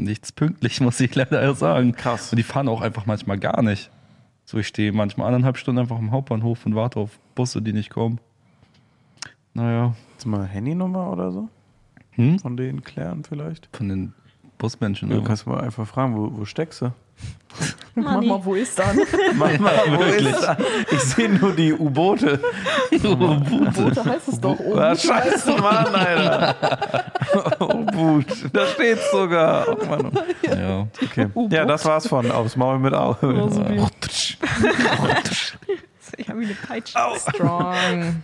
nichts 0.04 0.32
pünktlich, 0.32 0.80
muss 0.82 1.00
ich 1.00 1.14
leider 1.14 1.54
sagen. 1.54 1.92
Krass. 1.92 2.32
Und 2.32 2.36
die 2.36 2.42
fahren 2.42 2.68
auch 2.68 2.80
einfach 2.80 3.06
manchmal 3.06 3.38
gar 3.38 3.62
nicht. 3.62 3.90
So, 4.44 4.58
ich 4.58 4.66
stehe 4.66 4.92
manchmal 4.92 5.28
anderthalb 5.28 5.56
Stunden 5.56 5.80
einfach 5.80 5.98
am 5.98 6.10
Hauptbahnhof 6.10 6.66
und 6.66 6.74
warte 6.74 7.00
auf 7.00 7.18
Busse, 7.34 7.62
die 7.62 7.72
nicht 7.72 7.90
kommen. 7.90 8.20
Naja, 9.54 9.94
Jetzt 10.14 10.26
mal 10.26 10.46
Handynummer 10.46 11.10
oder 11.10 11.30
so 11.32 11.48
hm? 12.12 12.38
von 12.38 12.56
denen 12.56 12.82
klären 12.82 13.24
vielleicht. 13.24 13.68
von 13.74 13.88
den 13.88 14.12
Busmenschen. 14.62 15.10
Du 15.10 15.22
kannst 15.24 15.44
mal 15.44 15.60
einfach 15.60 15.86
fragen, 15.88 16.16
wo, 16.16 16.30
wo 16.38 16.44
steckst 16.44 16.82
du? 16.82 16.92
Mach 17.96 18.22
mal, 18.22 18.44
wo 18.44 18.54
ist 18.54 18.78
dann? 18.78 18.96
Mach 19.34 19.58
mal, 19.58 19.80
wo 19.88 20.02
ist 20.02 20.42
das? 20.42 20.56
Ich 20.90 21.00
sehe 21.00 21.28
nur 21.28 21.52
die 21.52 21.72
U-Boote. 21.72 22.38
Boote 22.90 24.04
heißt 24.04 24.28
es 24.28 24.40
doch 24.40 24.58
oben. 24.58 24.78
Ah, 24.78 24.94
scheiße, 24.96 25.56
Mann, 25.56 25.94
Alter. 25.94 27.04
U-Boot. 27.60 28.26
Da 28.52 28.66
steht's 28.68 29.10
sogar. 29.10 29.66
Oh, 29.68 29.84
Mann. 29.84 30.12
ja. 30.44 30.86
Okay. 31.02 31.28
Ja, 31.50 31.64
das 31.66 31.84
war's 31.84 32.06
von 32.06 32.30
Aufs 32.30 32.56
Maul 32.56 32.78
mit. 32.78 32.94
Oh, 32.94 33.16
super. 33.20 33.90
Ich 36.16 36.28
habe 36.28 36.40
wie 36.40 36.44
eine 36.44 36.54
Peitsche. 36.54 36.98
Strong. 37.18 38.22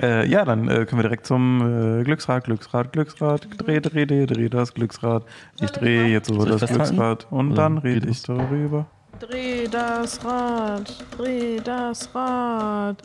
Äh, 0.00 0.28
ja, 0.28 0.44
dann 0.44 0.68
äh, 0.68 0.84
können 0.84 0.98
wir 0.98 1.04
direkt 1.04 1.26
zum 1.26 2.00
äh, 2.00 2.04
Glücksrad, 2.04 2.44
Glücksrad, 2.44 2.92
Glücksrad. 2.92 3.48
Dreh, 3.56 3.80
dreh, 3.80 4.04
dreh, 4.04 4.26
dreh 4.26 4.48
das 4.48 4.74
Glücksrad. 4.74 5.24
Ich 5.60 5.70
drehe 5.70 6.06
jetzt 6.06 6.28
so 6.28 6.44
das? 6.44 6.70
Glücksrad 6.70 7.26
und 7.30 7.54
dann 7.54 7.78
rede 7.78 8.08
ich 8.08 8.22
darüber. 8.22 8.86
Dreh 9.20 9.68
das 9.68 10.22
Rad, 10.24 11.04
dreh 11.16 11.60
das 11.60 12.12
Rad. 12.14 13.02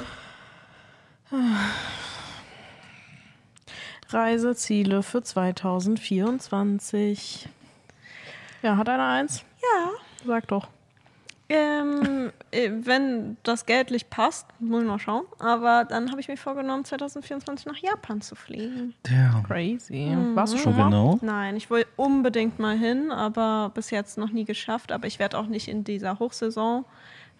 Reiseziele 4.09 5.03
für 5.03 5.23
2024. 5.23 7.47
Ja, 8.61 8.75
hat 8.75 8.89
einer 8.89 9.07
eins? 9.07 9.45
Ja. 9.61 9.91
Sag 10.25 10.49
doch. 10.49 10.67
Ähm, 11.53 12.31
äh, 12.51 12.69
wenn 12.71 13.35
das 13.43 13.65
geldlich 13.65 14.09
passt, 14.09 14.47
muss 14.59 14.83
ich 14.83 14.87
noch 14.87 15.01
schauen. 15.01 15.25
Aber 15.37 15.83
dann 15.83 16.09
habe 16.09 16.21
ich 16.21 16.29
mir 16.29 16.37
vorgenommen, 16.37 16.85
2024 16.85 17.65
nach 17.65 17.75
Japan 17.75 18.21
zu 18.21 18.35
fliegen. 18.35 18.93
Der. 19.09 19.43
Crazy. 19.45 20.15
Warst 20.33 20.53
du 20.53 20.57
schon 20.57 20.77
mal? 20.77 20.85
Genau. 20.85 21.19
Nein, 21.21 21.57
ich 21.57 21.69
will 21.69 21.85
unbedingt 21.97 22.57
mal 22.59 22.77
hin, 22.77 23.11
aber 23.11 23.71
bis 23.73 23.89
jetzt 23.89 24.17
noch 24.17 24.31
nie 24.31 24.45
geschafft. 24.45 24.93
Aber 24.93 25.07
ich 25.07 25.19
werde 25.19 25.37
auch 25.37 25.47
nicht 25.47 25.67
in 25.67 25.83
dieser 25.83 26.19
Hochsaison, 26.19 26.85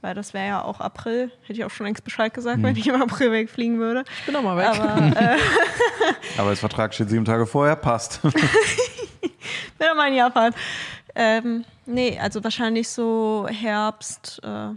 weil 0.02 0.14
das 0.14 0.34
wäre 0.34 0.48
ja 0.48 0.62
auch 0.62 0.82
April. 0.82 1.32
Hätte 1.44 1.54
ich 1.54 1.64
auch 1.64 1.72
schon 1.72 1.86
längst 1.86 2.04
Bescheid 2.04 2.34
gesagt, 2.34 2.62
wenn 2.62 2.76
ich 2.76 2.88
im 2.88 3.02
April 3.02 3.32
wegfliegen 3.32 3.80
würde. 3.80 4.04
Ich 4.20 4.26
bin 4.26 4.34
doch 4.34 4.44
mal 4.44 4.58
weg. 4.58 4.78
Aber 4.78 5.22
äh, 5.22 5.38
Aber 6.38 6.50
das 6.50 6.60
Vertrag 6.60 6.94
steht 6.94 7.10
sieben 7.10 7.24
Tage 7.24 7.46
vorher, 7.46 7.78
passt. 7.78 8.20
wieder 9.92 9.96
mal 9.96 10.08
in 10.08 10.16
Japan. 10.16 10.54
Ähm, 11.16 11.66
nee, 11.86 12.18
also 12.20 12.44
wahrscheinlich 12.44 12.90
so 12.90 13.48
Herbst, 13.50 14.40
äh, 14.44 14.70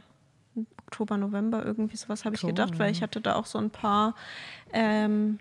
Oktober, 0.78 1.16
November, 1.16 1.64
irgendwie 1.64 1.96
sowas 1.96 2.24
habe 2.24 2.36
ich 2.36 2.42
gedacht, 2.42 2.78
weil 2.78 2.92
ich 2.92 3.02
hatte 3.02 3.20
da 3.20 3.34
auch 3.34 3.46
so 3.46 3.58
ein 3.58 3.70
paar 3.70 4.14
ähm, 4.72 5.38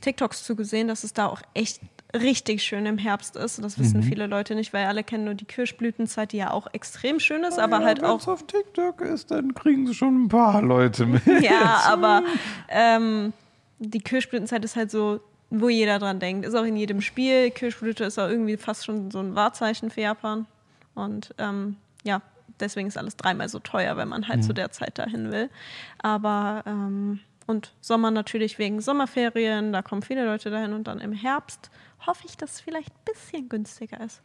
TikToks 0.00 0.44
zu 0.44 0.56
gesehen, 0.56 0.88
dass 0.88 1.04
es 1.04 1.14
da 1.14 1.26
auch 1.26 1.40
echt 1.54 1.80
richtig 2.14 2.62
schön 2.62 2.86
im 2.86 2.98
Herbst 2.98 3.36
ist. 3.36 3.58
Und 3.58 3.64
das 3.64 3.78
wissen 3.78 4.02
viele 4.02 4.26
Leute 4.26 4.54
nicht, 4.54 4.72
weil 4.72 4.86
alle 4.86 5.02
kennen 5.02 5.24
nur 5.24 5.34
die 5.34 5.44
Kirschblütenzeit, 5.44 6.32
die 6.32 6.38
ja 6.38 6.50
auch 6.50 6.66
extrem 6.72 7.20
schön 7.20 7.44
ist, 7.44 7.58
aber 7.58 7.78
halt 7.84 7.98
Wenn 7.98 8.06
auch 8.06 8.20
es 8.20 8.28
auf 8.28 8.46
TikTok 8.46 9.00
ist, 9.00 9.30
dann 9.30 9.54
kriegen 9.54 9.86
sie 9.86 9.94
schon 9.94 10.24
ein 10.24 10.28
paar 10.28 10.62
Leute 10.62 11.06
mit. 11.06 11.22
Ja, 11.42 11.82
aber 11.86 12.22
ähm, 12.68 13.32
die 13.78 14.00
Kirschblütenzeit 14.00 14.64
ist 14.64 14.76
halt 14.76 14.90
so, 14.90 15.20
wo 15.50 15.68
jeder 15.68 15.98
dran 15.98 16.20
denkt. 16.20 16.46
Ist 16.46 16.54
auch 16.54 16.64
in 16.64 16.76
jedem 16.76 17.00
Spiel. 17.00 17.50
Kirschblüte 17.50 18.04
ist 18.04 18.18
auch 18.18 18.28
irgendwie 18.28 18.56
fast 18.56 18.84
schon 18.84 19.10
so 19.10 19.20
ein 19.20 19.34
Wahrzeichen 19.34 19.90
für 19.90 20.00
Japan. 20.00 20.46
Und 20.94 21.34
ähm, 21.38 21.76
ja, 22.04 22.22
deswegen 22.60 22.88
ist 22.88 22.98
alles 22.98 23.16
dreimal 23.16 23.48
so 23.48 23.58
teuer, 23.58 23.96
wenn 23.96 24.08
man 24.08 24.28
halt 24.28 24.44
zu 24.44 24.52
der 24.52 24.70
Zeit 24.72 24.98
dahin 24.98 25.30
will. 25.30 25.50
Aber 25.98 26.62
ähm, 26.66 27.20
und 27.46 27.72
Sommer 27.80 28.10
natürlich 28.10 28.58
wegen 28.58 28.80
Sommerferien, 28.80 29.72
da 29.72 29.82
kommen 29.82 30.02
viele 30.02 30.24
Leute 30.24 30.50
dahin 30.50 30.72
und 30.72 30.88
dann 30.88 31.00
im 31.00 31.12
Herbst 31.12 31.70
hoffe 32.06 32.24
ich, 32.26 32.36
dass 32.36 32.54
es 32.54 32.60
vielleicht 32.60 32.90
ein 32.90 33.04
bisschen 33.04 33.48
günstiger 33.48 34.00
ist. 34.00 34.20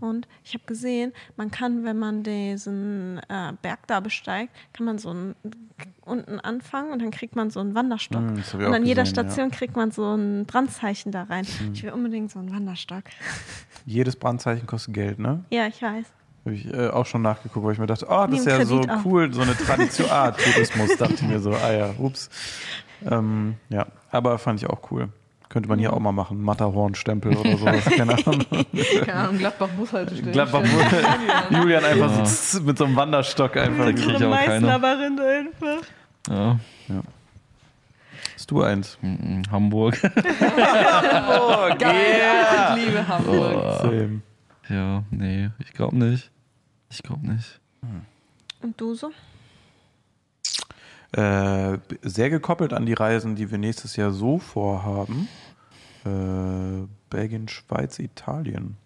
Und 0.00 0.28
ich 0.44 0.54
habe 0.54 0.64
gesehen, 0.66 1.12
man 1.36 1.50
kann, 1.50 1.84
wenn 1.84 1.98
man 1.98 2.22
diesen 2.22 3.18
äh, 3.28 3.52
Berg 3.62 3.86
da 3.86 4.00
besteigt, 4.00 4.52
kann 4.72 4.86
man 4.86 4.98
so 4.98 5.12
ein, 5.12 5.34
unten 6.04 6.40
anfangen 6.40 6.92
und 6.92 7.00
dann 7.00 7.10
kriegt 7.10 7.36
man 7.36 7.50
so 7.50 7.60
einen 7.60 7.74
Wanderstock. 7.74 8.20
Hm, 8.20 8.38
ich 8.38 8.54
und 8.54 8.64
auch 8.64 8.72
an 8.72 8.84
jeder 8.84 9.02
gesehen, 9.02 9.16
ja. 9.16 9.22
Station 9.24 9.50
kriegt 9.50 9.76
man 9.76 9.90
so 9.90 10.14
ein 10.14 10.44
Brandzeichen 10.46 11.12
da 11.12 11.24
rein. 11.24 11.46
Ich 11.72 11.82
will 11.82 11.92
unbedingt 11.92 12.30
so 12.30 12.38
einen 12.38 12.52
Wanderstock. 12.52 13.04
Jedes 13.86 14.16
Brandzeichen 14.16 14.66
kostet 14.66 14.94
Geld, 14.94 15.18
ne? 15.18 15.44
Ja, 15.50 15.66
ich 15.66 15.80
weiß. 15.80 16.06
Habe 16.44 16.54
ich 16.54 16.66
äh, 16.72 16.88
auch 16.88 17.06
schon 17.06 17.22
nachgeguckt, 17.22 17.64
weil 17.64 17.72
ich 17.72 17.78
mir 17.78 17.86
dachte, 17.86 18.06
oh, 18.08 18.26
das 18.28 18.40
ist 18.40 18.46
ja 18.46 18.64
so 18.64 18.80
Kredit 18.80 18.90
auf. 18.90 19.04
cool, 19.04 19.32
so 19.32 19.42
eine 19.42 19.56
Tradition. 19.56 20.08
Ah, 20.10 20.32
Tourismus, 20.32 20.96
dachte 20.96 21.14
ich 21.14 21.22
mir 21.22 21.38
so, 21.38 21.52
ah 21.52 21.72
ja, 21.72 21.90
ups. 21.98 22.28
Ähm, 23.08 23.54
ja, 23.68 23.86
aber 24.10 24.38
fand 24.38 24.60
ich 24.60 24.68
auch 24.68 24.90
cool. 24.90 25.08
Könnte 25.52 25.68
man 25.68 25.78
hier 25.78 25.92
auch 25.92 25.98
mal 25.98 26.12
machen. 26.12 26.40
Matterhorn-Stempel 26.40 27.36
oder 27.36 27.58
sowas, 27.58 27.84
keine 27.96 28.14
Ahnung. 28.14 28.46
Keine 29.04 29.14
Ahnung, 29.14 29.36
Gladbach 29.36 29.68
Bushaltestelle. 29.68 30.32
Gladbach 30.32 30.62
Julian 31.50 31.84
einfach 31.84 32.24
so 32.24 32.62
mit 32.62 32.78
so 32.78 32.86
einem 32.86 32.96
Wanderstock 32.96 33.54
einfach. 33.58 33.84
Da 33.84 33.92
krieg 33.92 34.08
ich 34.16 34.24
aber 34.24 34.36
keine. 34.38 34.74
Einfach. 34.74 35.86
Ja. 36.26 36.58
Hast 38.34 38.50
du 38.50 38.62
eins? 38.62 38.96
Mhm, 39.02 39.42
Hamburg. 39.50 40.00
Oh, 40.02 41.68
Geil, 41.78 42.76
ich 42.78 42.84
liebe 42.86 43.06
Hamburg. 43.06 43.82
Same. 43.82 44.22
ja, 44.70 45.02
nee, 45.10 45.50
ich 45.58 45.74
glaube 45.74 45.98
nicht. 45.98 46.30
Ich 46.88 47.02
glaube 47.02 47.26
nicht. 47.26 47.60
Und 48.62 48.80
du 48.80 48.94
so? 48.94 49.10
Äh, 51.12 51.78
sehr 52.02 52.30
gekoppelt 52.30 52.72
an 52.72 52.86
die 52.86 52.94
Reisen, 52.94 53.36
die 53.36 53.50
wir 53.50 53.58
nächstes 53.58 53.96
Jahr 53.96 54.12
so 54.12 54.38
vorhaben. 54.38 55.28
Äh, 56.04 56.86
Belgien, 57.10 57.48
Schweiz, 57.48 57.98
Italien 57.98 58.76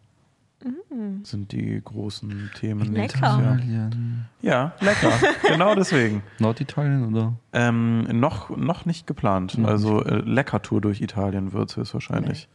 sind 1.22 1.52
die 1.52 1.80
großen 1.84 2.50
Themen 2.58 2.92
nächstes 2.92 3.20
Lecker. 3.20 3.40
Jahr. 3.40 3.54
Italien. 3.56 4.26
Ja, 4.42 4.72
lecker. 4.80 5.12
genau 5.46 5.74
deswegen. 5.74 6.22
Norditalien 6.38 7.14
oder? 7.14 7.34
Ähm, 7.52 8.02
noch, 8.20 8.56
noch 8.56 8.86
nicht 8.86 9.06
geplant. 9.06 9.58
Noch 9.58 9.68
also 9.68 10.02
äh, 10.02 10.16
Leckertour 10.20 10.80
durch 10.80 11.00
Italien 11.00 11.52
wird 11.52 11.70
es 11.70 11.76
höchstwahrscheinlich. 11.76 12.48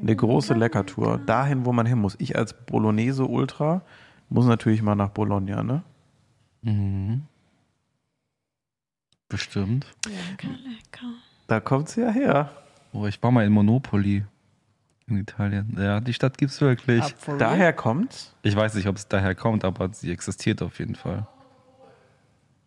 Eine 0.00 0.16
große 0.16 0.54
Leckertour. 0.54 1.18
Dahin, 1.26 1.64
wo 1.64 1.72
man 1.72 1.86
hin 1.86 1.98
muss. 1.98 2.16
Ich 2.18 2.36
als 2.36 2.54
Bolognese-Ultra 2.54 3.82
muss 4.28 4.46
natürlich 4.46 4.82
mal 4.82 4.94
nach 4.94 5.10
Bologna, 5.10 5.62
ne? 5.62 5.82
Mhm. 6.62 7.22
Bestimmt. 9.32 9.86
Lecker. 10.06 10.54
Da 11.46 11.58
kommt 11.60 11.88
es 11.88 11.96
ja 11.96 12.10
her. 12.10 12.50
Oh, 12.92 13.06
ich 13.06 13.20
war 13.22 13.30
mal 13.30 13.44
in 13.46 13.52
Monopoly 13.52 14.24
in 15.08 15.16
Italien. 15.16 15.74
Ja, 15.78 16.00
die 16.00 16.12
Stadt 16.12 16.36
gibt's 16.38 16.60
wirklich. 16.60 17.02
Ab 17.02 17.12
for 17.16 17.34
real? 17.34 17.38
Daher 17.38 17.72
kommt's. 17.72 18.34
Ich 18.42 18.54
weiß 18.54 18.74
nicht, 18.74 18.86
ob 18.86 18.96
es 18.96 19.08
daher 19.08 19.34
kommt, 19.34 19.64
aber 19.64 19.88
sie 19.92 20.12
existiert 20.12 20.60
auf 20.62 20.78
jeden 20.78 20.94
Fall. 20.94 21.26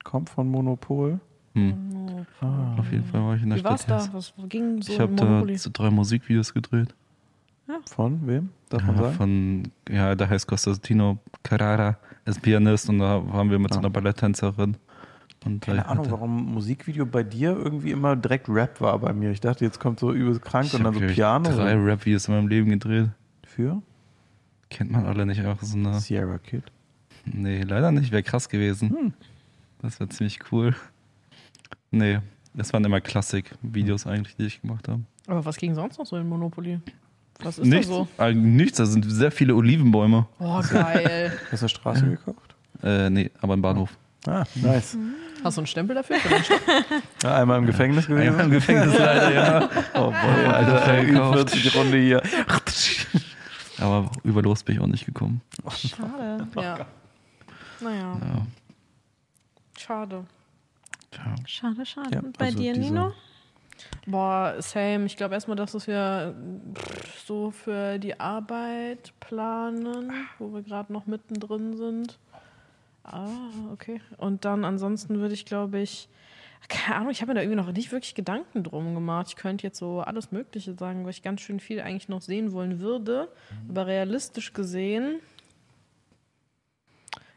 Kommt 0.03 0.29
von 0.29 0.47
Monopol. 0.49 1.19
Hm. 1.53 2.25
Auf 2.77 2.91
jeden 2.91 3.05
Fall 3.05 3.21
war 3.21 3.35
ich 3.35 3.43
in 3.43 3.49
der 3.49 3.57
Wie 3.57 3.61
Stadt. 3.61 3.89
da? 3.89 4.07
Was 4.11 4.33
ging 4.49 4.81
so 4.81 4.91
Ich 4.91 4.99
habe 4.99 5.13
da 5.15 5.23
Monopoly? 5.23 5.57
so 5.57 5.69
drei 5.71 5.89
Musikvideos 5.89 6.53
gedreht. 6.53 6.93
Von 7.87 8.27
wem? 8.27 8.49
Darf 8.69 8.83
man 8.83 8.95
Ja, 8.95 9.01
sagen? 9.03 9.15
von, 9.15 9.63
ja, 9.89 10.13
da 10.15 10.27
heißt 10.29 10.47
Costantino 10.47 11.17
Carrara, 11.41 11.97
ist 12.25 12.41
Pianist 12.41 12.89
und 12.89 12.99
da 12.99 13.23
haben 13.31 13.49
wir 13.49 13.57
mit 13.57 13.71
so 13.73 13.77
Ah. 13.79 13.81
einer 13.83 13.89
Balletttänzerin 13.89 14.77
Und 15.45 15.61
Keine 15.61 15.79
weil- 15.79 15.85
Ahnung, 15.85 16.07
warum 16.09 16.53
Musikvideo 16.53 17.05
bei 17.05 17.23
dir 17.23 17.51
irgendwie 17.55 17.91
immer 17.91 18.15
direkt 18.15 18.49
Rap 18.49 18.81
war 18.81 18.97
bei 18.99 19.13
mir. 19.13 19.29
Ich 19.31 19.39
dachte, 19.41 19.63
jetzt 19.63 19.79
kommt 19.79 19.99
so 19.99 20.11
übelst 20.11 20.41
krank 20.41 20.65
Ich 20.67 20.73
und 20.73 20.83
dann 20.83 20.93
so 20.95 20.99
Piano. 21.01 21.49
drei 21.51 21.75
Rap-Videos 21.75 22.27
in 22.27 22.33
meinem 22.35 22.47
Leben 22.47 22.69
gedreht. 22.69 23.09
Für 23.45 23.81
Kennt 24.69 24.91
man 24.91 25.05
alle 25.05 25.25
nicht 25.27 25.45
auch 25.45 25.61
so 25.61 25.77
eine. 25.77 25.99
Sierra 25.99 26.39
Kid. 26.39 26.63
Nee, 27.25 27.61
leider 27.61 27.91
nicht. 27.91 28.11
Wäre 28.11 28.23
krass 28.23 28.49
gewesen. 28.49 28.89
Hm. 28.89 29.13
Das 29.81 29.99
wäre 29.99 30.09
ziemlich 30.09 30.39
cool. 30.51 30.75
Nee, 31.91 32.19
das 32.55 32.73
waren 32.73 32.83
immer 32.83 32.99
Klassik-Videos 32.99 34.07
eigentlich, 34.07 34.35
die 34.35 34.45
ich 34.47 34.61
gemacht 34.61 34.87
habe. 34.87 35.03
Aber 35.27 35.45
was 35.45 35.57
ging 35.57 35.75
sonst 35.75 35.97
noch 35.99 36.05
so 36.05 36.17
in 36.17 36.27
Monopoly? 36.27 36.79
Was 37.41 37.59
ist 37.59 37.67
Nichts, 37.67 37.87
da 37.87 37.93
so? 37.93 38.07
äh, 38.17 38.33
nichts, 38.33 38.77
da 38.77 38.85
sind 38.85 39.05
sehr 39.09 39.31
viele 39.31 39.55
Olivenbäume. 39.55 40.25
Oh, 40.39 40.61
geil. 40.71 41.33
Hast 41.51 41.63
du 41.63 41.67
Straße 41.67 42.05
gekauft? 42.09 42.55
Äh, 42.81 43.09
nee, 43.09 43.29
aber 43.41 43.53
im 43.53 43.61
Bahnhof. 43.61 43.95
Ah, 44.25 44.43
nice. 44.55 44.97
Hast 45.45 45.57
du 45.57 45.61
einen 45.61 45.67
Stempel 45.67 45.95
dafür? 45.95 46.17
Ja, 47.23 47.35
einmal 47.37 47.57
im 47.59 47.65
Gefängnis 47.65 48.07
gewesen. 48.07 48.27
Einmal 48.29 48.45
im 48.45 48.51
Gefängnis 48.51 48.97
leider, 48.97 49.33
ja. 49.33 49.69
Oh 49.93 50.09
boy, 50.11 50.45
Alter, 50.45 50.55
Alter, 50.55 50.79
verkauft. 50.81 51.51
40 51.51 51.75
Runde 51.75 51.97
hier. 51.97 52.21
Aber 53.79 54.09
über 54.23 54.41
los 54.41 54.63
bin 54.63 54.75
ich 54.75 54.81
auch 54.81 54.87
nicht 54.87 55.05
gekommen. 55.05 55.41
Schade. 55.69 56.47
ja. 56.55 56.77
Naja, 57.81 58.17
Ja. 58.21 58.45
schade. 59.77 60.25
Schade, 61.45 61.85
schade. 61.85 62.09
Ja, 62.15 62.19
Und 62.21 62.37
bei 62.37 62.45
also 62.45 62.57
dir, 62.57 62.73
diese- 62.73 62.85
Nino? 62.93 63.13
Boah, 64.07 64.55
same. 64.59 65.05
Ich 65.05 65.17
glaube 65.17 65.33
erstmal, 65.33 65.57
dass 65.57 65.73
was 65.73 65.87
wir 65.87 66.33
so 67.25 67.51
für 67.51 67.97
die 67.99 68.17
Arbeit 68.19 69.11
planen, 69.19 70.11
wo 70.39 70.53
wir 70.53 70.61
gerade 70.61 70.93
noch 70.93 71.05
mittendrin 71.07 71.75
sind. 71.77 72.17
Ah, 73.05 73.49
okay. 73.71 74.01
Und 74.17 74.45
dann 74.45 74.65
ansonsten 74.65 75.19
würde 75.19 75.33
ich, 75.33 75.45
glaube 75.45 75.79
ich, 75.79 76.09
keine 76.67 76.97
Ahnung, 76.97 77.11
ich 77.11 77.21
habe 77.21 77.29
mir 77.31 77.35
da 77.35 77.41
irgendwie 77.41 77.57
noch 77.57 77.71
nicht 77.71 77.91
wirklich 77.91 78.15
Gedanken 78.15 78.63
drum 78.63 78.95
gemacht. 78.95 79.27
Ich 79.29 79.35
könnte 79.35 79.65
jetzt 79.67 79.77
so 79.77 80.01
alles 80.01 80.31
Mögliche 80.31 80.73
sagen, 80.73 81.03
weil 81.03 81.11
ich 81.11 81.21
ganz 81.21 81.41
schön 81.41 81.59
viel 81.59 81.79
eigentlich 81.79 82.09
noch 82.09 82.21
sehen 82.21 82.51
wollen 82.51 82.79
würde. 82.79 83.29
Aber 83.69 83.85
realistisch 83.85 84.53
gesehen, 84.53 85.19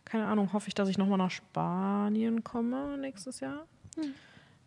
keine 0.04 0.26
Ahnung, 0.26 0.52
hoffe 0.54 0.68
ich, 0.68 0.74
dass 0.74 0.88
ich 0.88 0.96
nochmal 0.96 1.18
nach 1.18 1.30
Spanien 1.30 2.42
komme 2.42 2.96
nächstes 2.98 3.40
Jahr. 3.40 3.66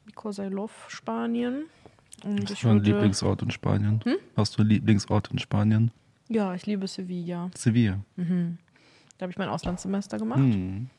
Because 0.06 0.44
I 0.46 0.50
love 0.50 0.74
Spanien. 0.90 1.64
Und 2.24 2.44
Hast 2.44 2.52
ich 2.52 2.62
du 2.62 2.70
einen 2.70 2.80
würde, 2.82 2.92
Lieblingsort 2.92 3.42
in 3.42 3.50
Spanien? 3.50 4.02
Hm? 4.04 4.18
Hast 4.38 4.56
du 4.58 4.62
einen 4.62 4.70
Lieblingsort 4.70 5.32
in 5.32 5.40
Spanien? 5.40 5.92
ja, 6.30 6.54
ich 6.54 6.66
liebe 6.66 6.88
Sevilla. 6.88 7.50
Sevilla. 7.56 8.00
Mhm. 8.16 8.58
Da 9.22 9.26
habe 9.26 9.34
ich 9.34 9.38
mein 9.38 9.50
Auslandssemester 9.50 10.18
gemacht. 10.18 10.40
Hm. 10.40 10.90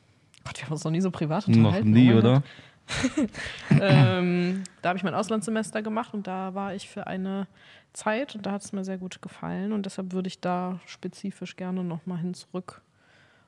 Gott, 0.45 0.57
wir 0.57 0.63
haben 0.63 0.71
uns 0.71 0.85
noch 0.85 0.91
nie 0.91 1.01
so 1.01 1.11
privat 1.11 1.45
Noch 1.49 1.57
unterhalten. 1.57 1.91
nie, 1.91 2.09
oh 2.09 2.15
mein 2.15 2.19
oder? 2.19 2.43
Ähm, 3.81 4.63
da 4.81 4.89
habe 4.89 4.97
ich 4.97 5.03
mein 5.03 5.13
Auslandssemester 5.13 5.81
gemacht 5.81 6.13
und 6.13 6.25
da 6.25 6.53
war 6.53 6.73
ich 6.73 6.87
für 6.87 7.05
eine 7.05 7.47
Zeit 7.91 8.33
und 8.33 8.45
da 8.45 8.53
hat 8.53 8.63
es 8.63 8.71
mir 8.71 8.85
sehr 8.85 8.97
gut 8.97 9.21
gefallen 9.21 9.73
und 9.73 9.85
deshalb 9.85 10.13
würde 10.13 10.29
ich 10.29 10.39
da 10.39 10.79
spezifisch 10.85 11.57
gerne 11.57 11.83
nochmal 11.83 12.19
hin 12.19 12.33
zurück 12.33 12.81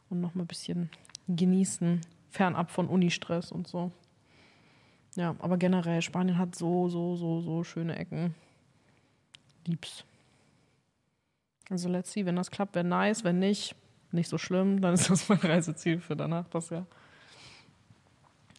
und 0.10 0.20
nochmal 0.20 0.44
ein 0.44 0.48
bisschen 0.48 0.90
genießen, 1.30 2.02
fernab 2.30 2.70
von 2.70 2.90
Unistress 2.90 3.54
und 3.54 3.70
so. 3.70 3.94
Ja, 5.16 5.38
aber 5.40 5.56
generell, 5.56 6.02
Spanien 6.02 6.38
hat 6.38 6.54
so, 6.54 6.90
so, 6.90 7.16
so, 7.16 7.40
so 7.40 7.64
schöne 7.64 7.96
Ecken. 7.96 8.36
Lieb's. 9.66 10.04
Also 11.70 11.88
let's 11.88 12.12
see, 12.12 12.26
wenn 12.26 12.36
das 12.36 12.52
klappt, 12.52 12.76
wäre 12.76 12.86
nice, 12.86 13.24
wenn 13.24 13.40
nicht, 13.40 13.74
nicht 14.16 14.30
so 14.30 14.38
schlimm, 14.38 14.82
dann 14.82 14.94
ist 14.94 15.10
das 15.10 15.30
mein 15.30 15.40
Reiseziel 15.40 16.00
für 16.00 16.16
danach 16.16 16.48
das 16.50 16.70
Jahr. 16.70 16.86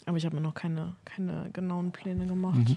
Aber 0.06 0.16
ich 0.16 0.24
habe 0.24 0.36
mir 0.36 0.42
noch 0.42 0.54
keine, 0.54 0.94
keine 1.04 1.50
genauen 1.52 1.90
Pläne 1.90 2.26
gemacht. 2.26 2.56
Mhm. 2.56 2.76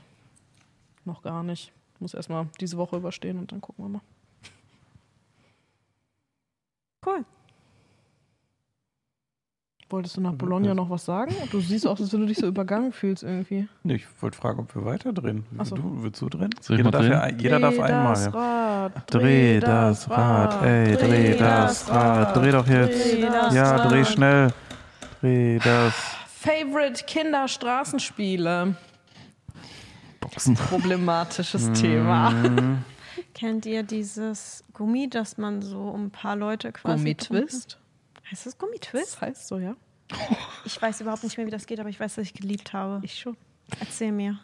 Noch 1.05 1.21
gar 1.21 1.43
nicht. 1.43 1.71
Muss 1.99 2.13
erstmal 2.13 2.47
diese 2.59 2.77
Woche 2.77 2.97
überstehen 2.97 3.37
und 3.37 3.51
dann 3.51 3.61
gucken 3.61 3.85
wir 3.85 3.89
mal. 3.89 4.01
Cool. 7.05 7.25
Wolltest 9.91 10.17
du 10.17 10.21
nach 10.21 10.33
Bologna 10.33 10.75
noch 10.75 10.89
was 10.91 11.05
sagen? 11.05 11.33
Du 11.51 11.59
siehst 11.61 11.87
auch, 11.87 11.99
als 11.99 12.13
wenn 12.13 12.19
du 12.19 12.27
dich 12.27 12.37
so 12.37 12.45
übergangen 12.45 12.91
fühlst 12.93 13.23
irgendwie. 13.23 13.67
Nee, 13.81 13.95
ich 13.95 14.05
wollte 14.21 14.37
fragen, 14.37 14.59
ob 14.59 14.75
wir 14.75 14.85
weiter 14.85 15.11
drehen. 15.13 15.45
Ach 15.57 15.65
so. 15.65 15.75
Du, 15.75 16.03
willst 16.03 16.21
du 16.21 16.29
drehen? 16.29 16.51
Soll 16.61 16.77
Jeder 16.77 16.91
darf, 16.91 17.01
drehen? 17.01 17.11
ja, 17.11 17.27
jeder 17.29 17.59
darf 17.59 17.73
Dreh 17.75 17.81
einmal. 17.83 18.13
das. 18.13 18.33
Rad, 18.33 19.13
Dreh 19.13 19.59
das 19.59 20.09
Rad, 20.09 20.63
ey, 20.63 20.95
dreh 20.95 21.37
das 21.37 21.89
Rad. 21.89 22.35
Dreh 22.35 22.51
doch 22.51 22.67
jetzt. 22.67 23.13
Dreh 23.13 23.21
das 23.21 23.53
Ja, 23.55 23.75
Rad. 23.77 23.91
dreh 23.91 24.05
schnell. 24.05 24.53
Dreh 25.21 25.57
das. 25.57 25.93
Favorite 26.27 27.03
Kinderstraßenspiele. 27.05 28.75
Boxen. 30.21 30.53
Problematisches 30.55 31.71
Thema. 31.71 32.29
Mhm. 32.29 32.77
Kennt 33.33 33.65
ihr 33.65 33.83
dieses 33.83 34.63
Gummi, 34.73 35.09
das 35.09 35.37
man 35.37 35.61
so 35.61 35.79
um 35.79 36.05
ein 36.05 36.11
paar 36.11 36.35
Leute 36.35 36.71
quasi. 36.71 36.97
Gummitwist. 36.97 37.79
Heißt 38.31 38.45
das 38.45 38.57
Gummitwist? 38.57 39.13
Das 39.15 39.21
heißt 39.21 39.47
so, 39.47 39.57
ja? 39.57 39.75
Ich 40.65 40.81
weiß 40.81 41.01
überhaupt 41.01 41.23
nicht 41.23 41.37
mehr, 41.37 41.47
wie 41.47 41.51
das 41.51 41.65
geht, 41.65 41.79
aber 41.79 41.89
ich 41.89 41.99
weiß, 41.99 42.15
dass 42.15 42.23
ich 42.25 42.33
geliebt 42.33 42.73
habe. 42.73 42.99
Ich 43.03 43.19
schon. 43.19 43.37
Erzähl 43.79 44.11
mir. 44.11 44.39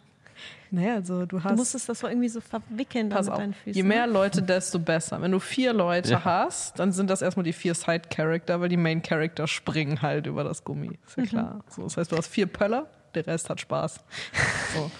Naja, 0.70 0.94
also 0.94 1.24
du 1.24 1.42
hast. 1.42 1.52
Du 1.52 1.56
musstest 1.56 1.88
das 1.88 2.00
so 2.00 2.08
irgendwie 2.08 2.28
so 2.28 2.40
verwickeln 2.40 3.08
Pass 3.08 3.26
mit 3.26 3.32
auf, 3.32 3.38
deinen 3.38 3.54
Füßen. 3.54 3.74
je 3.74 3.82
mehr? 3.82 4.06
Leute, 4.06 4.42
desto 4.42 4.78
besser. 4.78 5.20
Wenn 5.22 5.30
du 5.32 5.38
vier 5.40 5.72
Leute 5.72 6.10
Ja. 6.12 6.24
hast, 6.24 6.78
dann 6.78 6.92
sind 6.92 7.08
das 7.10 7.22
erstmal 7.22 7.44
die 7.44 7.52
vier 7.52 7.74
Side-Character, 7.74 8.60
weil 8.60 8.68
die 8.68 8.76
Main-Character 8.76 9.46
springen 9.46 10.02
halt 10.02 10.26
über 10.26 10.44
das 10.44 10.64
Gummi. 10.64 10.98
Ist 11.06 11.16
ja 11.16 11.24
klar. 11.24 11.64
So, 11.68 11.84
das 11.84 11.96
heißt, 11.96 12.12
du 12.12 12.16
hast 12.16 12.26
vier 12.28 12.46
Pöller, 12.46 12.86
der 13.16 13.26
Rest 13.26 13.50
hat 13.50 13.60
Spaß. 13.60 14.00
So. 14.74 14.90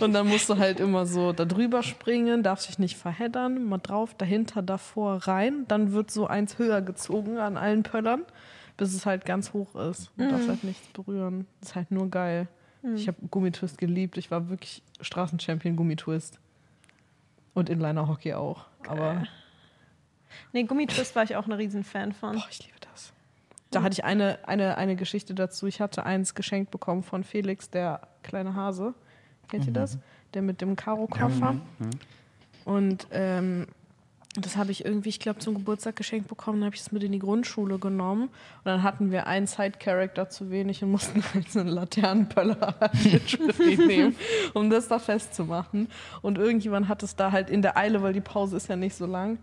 Und, 0.04 0.12
dann 0.12 0.26
musst 0.26 0.48
du 0.48 0.56
halt 0.58 0.80
immer 0.80 1.06
so 1.06 1.32
da 1.32 1.44
drüber 1.44 1.82
springen, 1.82 2.42
darfst 2.42 2.68
dich 2.68 2.78
nicht 2.78 2.96
verheddern, 2.96 3.64
mal 3.64 3.78
drauf, 3.78 4.14
dahinter, 4.14 4.62
davor, 4.62 5.28
rein. 5.28 5.66
Dann 5.68 5.92
wird 5.92 6.10
so 6.10 6.26
eins 6.26 6.58
höher 6.58 6.80
gezogen 6.82 7.38
an 7.38 7.56
allen 7.56 7.82
Pöllern, 7.84 8.24
bis 8.76 8.94
es 8.94 9.06
halt 9.06 9.24
ganz 9.24 9.52
hoch 9.52 9.74
ist. 9.76 10.10
Du 10.16 10.28
darfst 10.28 10.48
halt 10.48 10.64
nichts 10.64 10.86
berühren. 10.88 11.46
Das 11.60 11.70
ist 11.70 11.76
halt 11.76 11.90
nur 11.90 12.10
geil. 12.10 12.48
Ich 12.94 13.06
habe 13.08 13.18
Gummitwist 13.30 13.78
geliebt. 13.78 14.16
Ich 14.16 14.30
war 14.30 14.48
wirklich 14.48 14.82
Straßenchampion 15.00 15.76
Gummitwist. 15.76 16.40
Und 17.54 17.68
Inliner-Hockey 17.68 18.34
auch. 18.34 18.66
Aber 18.86 19.24
Nee, 20.52 20.64
Gummitwist 20.64 21.14
war 21.16 21.24
ich 21.24 21.36
auch 21.36 21.46
ein 21.46 21.52
Riesenfan 21.52 22.12
von. 22.12 22.36
boah, 22.36 22.46
ich 22.50 22.64
liebe 22.64 22.78
das. 22.92 23.12
Da 23.70 23.82
hatte 23.82 23.92
ich 23.92 24.04
eine, 24.04 24.38
eine, 24.46 24.78
eine 24.78 24.96
Geschichte 24.96 25.34
dazu. 25.34 25.66
Ich 25.66 25.80
hatte 25.80 26.06
eins 26.06 26.34
geschenkt 26.34 26.70
bekommen 26.70 27.02
von 27.02 27.22
Felix, 27.24 27.68
der 27.68 28.00
kleine 28.22 28.54
Hase. 28.54 28.94
Kennt 29.48 29.66
ihr 29.66 29.72
das? 29.72 29.98
Der 30.34 30.42
mit 30.42 30.60
dem 30.60 30.76
Karo-Koffer. 30.76 31.56
Und 32.64 33.06
ähm, 33.10 33.66
das 34.34 34.56
habe 34.56 34.70
ich 34.70 34.84
irgendwie, 34.84 35.08
ich 35.08 35.20
glaube, 35.20 35.38
zum 35.38 35.54
Geburtstag 35.54 35.96
geschenkt 35.96 36.28
bekommen. 36.28 36.60
Dann 36.60 36.66
habe 36.66 36.76
ich 36.76 36.82
es 36.82 36.92
mit 36.92 37.02
in 37.02 37.12
die 37.12 37.18
Grundschule 37.18 37.78
genommen. 37.78 38.24
Und 38.24 38.64
dann 38.64 38.82
hatten 38.82 39.10
wir 39.10 39.26
einen 39.26 39.46
Side-Character 39.46 40.28
zu 40.28 40.50
wenig 40.50 40.82
und 40.82 40.90
mussten 40.90 41.22
halt 41.34 41.50
so 41.50 41.60
einen 41.60 41.70
Laternenpöller 41.70 42.74
nehmen, 43.58 44.16
um 44.54 44.70
das 44.70 44.88
da 44.88 44.98
festzumachen. 44.98 45.88
Und 46.22 46.38
irgendjemand 46.38 46.88
hat 46.88 47.02
es 47.02 47.16
da 47.16 47.32
halt 47.32 47.50
in 47.50 47.62
der 47.62 47.76
Eile, 47.76 48.02
weil 48.02 48.12
die 48.12 48.20
Pause 48.20 48.56
ist 48.56 48.68
ja 48.68 48.76
nicht 48.76 48.94
so 48.94 49.06
lang, 49.06 49.38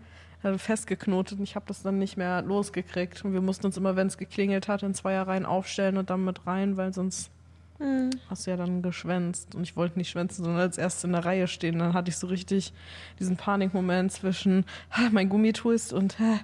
hat 0.54 0.60
festgeknotet 0.60 1.38
und 1.38 1.44
ich 1.44 1.56
habe 1.56 1.66
das 1.66 1.82
dann 1.82 1.98
nicht 1.98 2.16
mehr 2.16 2.42
losgekriegt. 2.42 3.24
Und 3.24 3.32
wir 3.32 3.40
mussten 3.40 3.66
uns 3.66 3.76
immer, 3.76 3.96
wenn 3.96 4.06
es 4.06 4.18
geklingelt 4.18 4.68
hat, 4.68 4.82
in 4.82 4.94
Zweierreihen 4.94 5.46
aufstellen 5.46 5.96
und 5.96 6.10
dann 6.10 6.24
mit 6.24 6.46
rein, 6.46 6.76
weil 6.76 6.92
sonst 6.92 7.30
Hm. 7.78 8.10
hast 8.30 8.46
du 8.46 8.50
ja 8.50 8.56
dann 8.56 8.80
geschwänzt. 8.80 9.54
Und 9.54 9.62
ich 9.62 9.76
wollte 9.76 9.98
nicht 9.98 10.08
schwänzen, 10.08 10.44
sondern 10.44 10.62
als 10.62 10.78
erstes 10.78 11.04
in 11.04 11.12
der 11.12 11.24
Reihe 11.24 11.46
stehen. 11.46 11.78
Dann 11.78 11.92
hatte 11.92 12.08
ich 12.08 12.16
so 12.16 12.26
richtig 12.26 12.72
diesen 13.18 13.36
Panikmoment 13.36 14.12
zwischen 14.12 14.64
ah, 14.90 15.08
mein 15.12 15.28
Gummitwist 15.28 15.92
und 15.92 16.16
ah, 16.20 16.40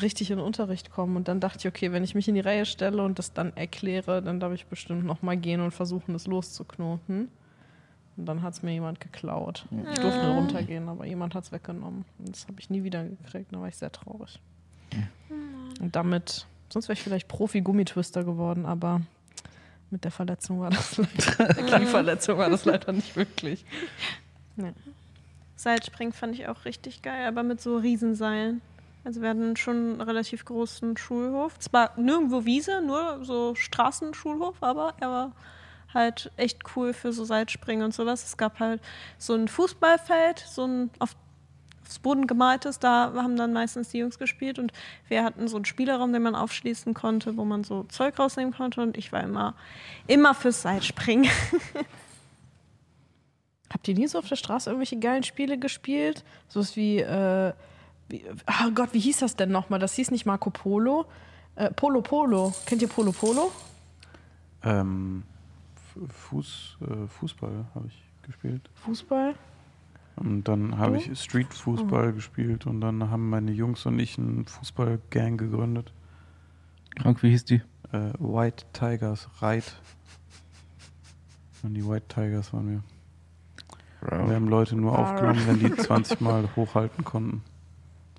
richtig 0.00 0.30
in 0.30 0.38
den 0.38 0.46
Unterricht 0.46 0.90
kommen. 0.90 1.16
Und 1.16 1.28
dann 1.28 1.40
dachte 1.40 1.58
ich, 1.60 1.66
okay, 1.66 1.92
wenn 1.92 2.04
ich 2.04 2.14
mich 2.14 2.28
in 2.28 2.36
die 2.36 2.40
Reihe 2.40 2.66
stelle 2.66 3.02
und 3.02 3.18
das 3.18 3.32
dann 3.32 3.56
erkläre, 3.56 4.22
dann 4.22 4.38
darf 4.38 4.52
ich 4.52 4.66
bestimmt 4.66 5.04
noch 5.04 5.22
mal 5.22 5.36
gehen 5.36 5.60
und 5.60 5.72
versuchen, 5.72 6.12
das 6.12 6.26
loszuknoten. 6.26 7.28
Und 8.20 8.26
dann 8.26 8.42
hat 8.42 8.52
es 8.52 8.62
mir 8.62 8.72
jemand 8.72 9.00
geklaut. 9.00 9.64
Ich 9.92 9.98
durfte 9.98 10.28
runtergehen, 10.28 10.90
aber 10.90 11.06
jemand 11.06 11.34
hat 11.34 11.44
es 11.44 11.52
weggenommen. 11.52 12.04
Und 12.18 12.28
das 12.28 12.46
habe 12.46 12.60
ich 12.60 12.68
nie 12.68 12.84
wieder 12.84 13.02
gekriegt. 13.02 13.50
Da 13.50 13.58
war 13.58 13.68
ich 13.68 13.76
sehr 13.76 13.90
traurig. 13.90 14.38
Und 15.80 15.96
damit, 15.96 16.46
sonst 16.68 16.88
wäre 16.88 16.98
ich 16.98 17.02
vielleicht 17.02 17.28
Profi-Gummitwister 17.28 18.22
geworden, 18.22 18.66
aber 18.66 19.00
mit 19.90 20.04
der 20.04 20.10
Verletzung 20.10 20.60
war 20.60 20.68
das 20.68 20.98
leider, 21.38 22.36
war 22.36 22.50
das 22.50 22.66
leider 22.66 22.92
nicht 22.92 23.16
möglich. 23.16 23.64
Seilspringen 25.56 26.12
fand 26.12 26.34
ich 26.34 26.46
auch 26.46 26.66
richtig 26.66 27.00
geil, 27.00 27.26
aber 27.26 27.42
mit 27.42 27.62
so 27.62 27.78
Riesenseilen. 27.78 28.60
Also 29.04 29.22
wir 29.22 29.30
hatten 29.30 29.56
schon 29.56 29.76
einen 29.76 30.00
relativ 30.02 30.44
großen 30.44 30.98
Schulhof. 30.98 31.58
Zwar 31.58 31.98
nirgendwo 31.98 32.44
Wiese, 32.44 32.82
nur 32.82 33.24
so 33.24 33.54
Straßenschulhof, 33.54 34.62
aber 34.62 34.92
er 35.00 35.08
war 35.08 35.32
halt 35.94 36.30
echt 36.36 36.62
cool 36.76 36.92
für 36.92 37.12
so 37.12 37.24
Seilspringen 37.24 37.84
und 37.84 37.94
sowas. 37.94 38.24
Es 38.24 38.36
gab 38.36 38.60
halt 38.60 38.80
so 39.18 39.34
ein 39.34 39.48
Fußballfeld, 39.48 40.38
so 40.38 40.64
ein 40.64 40.90
auf, 40.98 41.10
auf 41.10 41.16
Fußboden 41.90 42.26
gemalt 42.28 42.66
ist, 42.66 42.84
da 42.84 43.12
haben 43.16 43.36
dann 43.36 43.52
meistens 43.52 43.88
die 43.88 43.98
Jungs 43.98 44.18
gespielt 44.18 44.60
und 44.60 44.72
wir 45.08 45.24
hatten 45.24 45.48
so 45.48 45.56
einen 45.56 45.64
Spielraum, 45.64 46.12
den 46.12 46.22
man 46.22 46.36
aufschließen 46.36 46.94
konnte, 46.94 47.36
wo 47.36 47.44
man 47.44 47.64
so 47.64 47.82
Zeug 47.84 48.16
rausnehmen 48.18 48.54
konnte 48.54 48.80
und 48.80 48.96
ich 48.96 49.10
war 49.12 49.24
immer, 49.24 49.54
immer 50.06 50.34
fürs 50.34 50.62
Seilspringen. 50.62 51.28
Habt 53.72 53.88
ihr 53.88 53.94
nie 53.94 54.06
so 54.06 54.18
auf 54.18 54.28
der 54.28 54.36
Straße 54.36 54.70
irgendwelche 54.70 55.00
geilen 55.00 55.24
Spiele 55.24 55.58
gespielt? 55.58 56.24
So 56.48 56.60
was 56.60 56.76
wie, 56.76 56.98
äh, 57.00 57.52
wie 58.08 58.24
oh 58.46 58.70
Gott, 58.72 58.90
wie 58.92 59.00
hieß 59.00 59.18
das 59.18 59.34
denn 59.34 59.50
nochmal? 59.50 59.80
Das 59.80 59.94
hieß 59.94 60.12
nicht 60.12 60.26
Marco 60.26 60.50
Polo. 60.50 61.06
Äh, 61.56 61.72
Polo 61.72 62.02
Polo. 62.02 62.54
Kennt 62.66 62.82
ihr 62.82 62.88
Polo 62.88 63.12
Polo? 63.12 63.52
Ähm, 64.62 65.22
Fuß, 66.08 66.78
äh, 66.82 67.06
Fußball 67.06 67.66
habe 67.74 67.86
ich 67.88 68.02
gespielt. 68.22 68.68
Fußball? 68.74 69.34
Und 70.16 70.44
dann 70.48 70.78
habe 70.78 70.98
ich 70.98 71.18
Street-Fußball 71.18 72.12
gespielt 72.12 72.66
und 72.66 72.80
dann 72.80 73.10
haben 73.10 73.30
meine 73.30 73.52
Jungs 73.52 73.86
und 73.86 73.98
ich 73.98 74.18
einen 74.18 74.44
Fußball-Gang 74.46 75.38
gegründet. 75.38 75.92
Krank, 76.96 77.22
wie 77.22 77.30
hieß 77.30 77.44
die? 77.46 77.62
Äh, 77.92 78.12
White 78.18 78.66
Tigers, 78.72 79.28
Reit. 79.40 79.80
Und 81.62 81.74
die 81.74 81.86
White 81.86 82.06
Tigers 82.08 82.52
waren 82.52 82.70
wir. 82.70 82.82
Wir 84.02 84.34
haben 84.34 84.48
Leute 84.48 84.76
nur 84.76 84.98
aufgenommen, 84.98 85.42
wenn 85.46 85.58
die 85.58 85.74
20 85.74 86.20
Mal 86.20 86.48
hochhalten 86.56 87.04
konnten. 87.04 87.42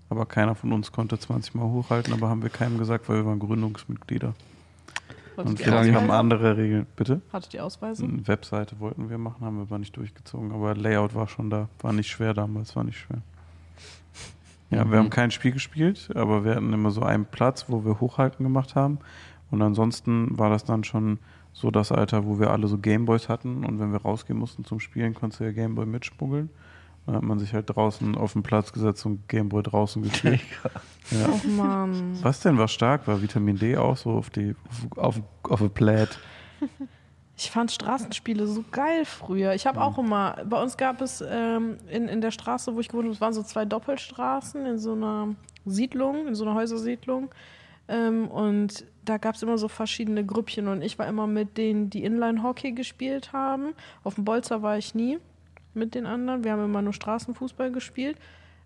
Aber 0.09 0.25
keiner 0.25 0.55
von 0.55 0.73
uns 0.73 0.91
konnte 0.91 1.17
20 1.17 1.55
Mal 1.55 1.63
hochhalten, 1.63 2.13
aber 2.13 2.29
haben 2.29 2.43
wir 2.43 2.49
keinem 2.49 2.77
gesagt, 2.77 3.09
weil 3.09 3.17
wir 3.17 3.25
waren 3.25 3.39
Gründungsmitglieder. 3.39 4.33
Hattet 5.37 5.49
Und 5.49 5.65
wir 5.65 5.95
haben 5.95 6.11
andere 6.11 6.57
Regeln. 6.57 6.85
Bitte? 6.95 7.21
Hattet 7.31 7.53
ihr 7.53 7.63
Ausweise? 7.65 8.03
Eine 8.03 8.27
Webseite 8.27 8.79
wollten 8.79 9.09
wir 9.09 9.17
machen, 9.17 9.45
haben 9.45 9.55
wir 9.57 9.61
aber 9.63 9.79
nicht 9.79 9.95
durchgezogen. 9.95 10.51
Aber 10.51 10.75
Layout 10.75 11.15
war 11.15 11.27
schon 11.27 11.49
da. 11.49 11.69
War 11.79 11.93
nicht 11.93 12.09
schwer 12.09 12.33
damals, 12.33 12.75
war 12.75 12.83
nicht 12.83 12.99
schwer. 12.99 13.21
Ja, 14.69 14.79
wir 14.79 14.85
Mhm. 14.85 14.93
haben 14.95 15.09
kein 15.09 15.31
Spiel 15.31 15.51
gespielt, 15.51 16.09
aber 16.15 16.45
wir 16.45 16.55
hatten 16.55 16.71
immer 16.71 16.91
so 16.91 17.01
einen 17.01 17.25
Platz, 17.25 17.65
wo 17.67 17.83
wir 17.85 17.99
Hochhalten 17.99 18.43
gemacht 18.43 18.75
haben. 18.75 18.99
Und 19.49 19.61
ansonsten 19.61 20.37
war 20.37 20.49
das 20.49 20.63
dann 20.63 20.83
schon 20.83 21.19
so 21.53 21.71
das 21.71 21.91
Alter, 21.91 22.25
wo 22.25 22.39
wir 22.39 22.51
alle 22.51 22.67
so 22.67 22.77
Gameboys 22.77 23.27
hatten. 23.27 23.65
Und 23.65 23.79
wenn 23.79 23.91
wir 23.91 24.01
rausgehen 24.01 24.39
mussten 24.39 24.63
zum 24.63 24.79
Spielen, 24.79 25.13
konntest 25.13 25.41
du 25.41 25.43
ja 25.45 25.51
Gameboy 25.51 25.85
mitschmuggeln. 25.85 26.49
Dann 27.05 27.15
hat 27.15 27.23
man 27.23 27.39
sich 27.39 27.53
halt 27.53 27.69
draußen 27.69 28.15
auf 28.15 28.33
den 28.33 28.43
Platz 28.43 28.71
gesetzt 28.71 29.05
und 29.05 29.27
Gameboy 29.27 29.63
draußen 29.63 30.01
gespielt. 30.03 30.41
ja. 31.11 31.29
Oh 31.29 31.47
Mann. 31.47 32.17
Was 32.21 32.41
denn 32.41 32.57
war 32.57 32.67
stark? 32.67 33.07
War 33.07 33.21
Vitamin 33.21 33.57
D 33.57 33.75
auch 33.77 33.97
so 33.97 34.11
auf 34.11 34.29
die 34.29 34.55
auf, 34.97 35.17
auf, 35.17 35.21
auf 35.43 35.61
a 35.61 35.67
Plate? 35.67 36.15
Ich 37.43 37.49
fand 37.49 37.71
Straßenspiele 37.71 38.45
so 38.45 38.63
geil 38.71 39.03
früher. 39.03 39.55
Ich 39.55 39.65
habe 39.65 39.81
auch 39.81 39.97
immer, 39.97 40.37
bei 40.47 40.61
uns 40.61 40.77
gab 40.77 41.01
es 41.01 41.23
ähm, 41.27 41.77
in, 41.89 42.07
in 42.07 42.21
der 42.21 42.29
Straße, 42.29 42.75
wo 42.75 42.79
ich 42.79 42.87
gewohnt 42.87 43.05
habe, 43.05 43.15
es 43.15 43.21
waren 43.21 43.33
so 43.33 43.41
zwei 43.41 43.65
Doppelstraßen 43.65 44.63
in 44.67 44.77
so 44.77 44.93
einer 44.93 45.29
Siedlung, 45.65 46.27
in 46.27 46.35
so 46.35 46.45
einer 46.45 46.53
Häusersiedlung. 46.53 47.31
Ähm, 47.87 48.27
und 48.27 48.85
da 49.05 49.17
gab 49.17 49.33
es 49.33 49.41
immer 49.41 49.57
so 49.57 49.69
verschiedene 49.69 50.23
Grüppchen 50.23 50.67
und 50.67 50.83
ich 50.83 50.99
war 50.99 51.07
immer 51.07 51.25
mit 51.25 51.57
denen, 51.57 51.89
die 51.89 52.03
Inline-Hockey 52.03 52.73
gespielt 52.73 53.33
haben. 53.33 53.73
Auf 54.03 54.15
dem 54.15 54.25
Bolzer 54.25 54.61
war 54.61 54.77
ich 54.77 54.93
nie 54.93 55.17
mit 55.73 55.95
den 55.95 56.05
anderen. 56.05 56.43
Wir 56.43 56.51
haben 56.53 56.65
immer 56.65 56.81
nur 56.81 56.93
Straßenfußball 56.93 57.71
gespielt. 57.71 58.17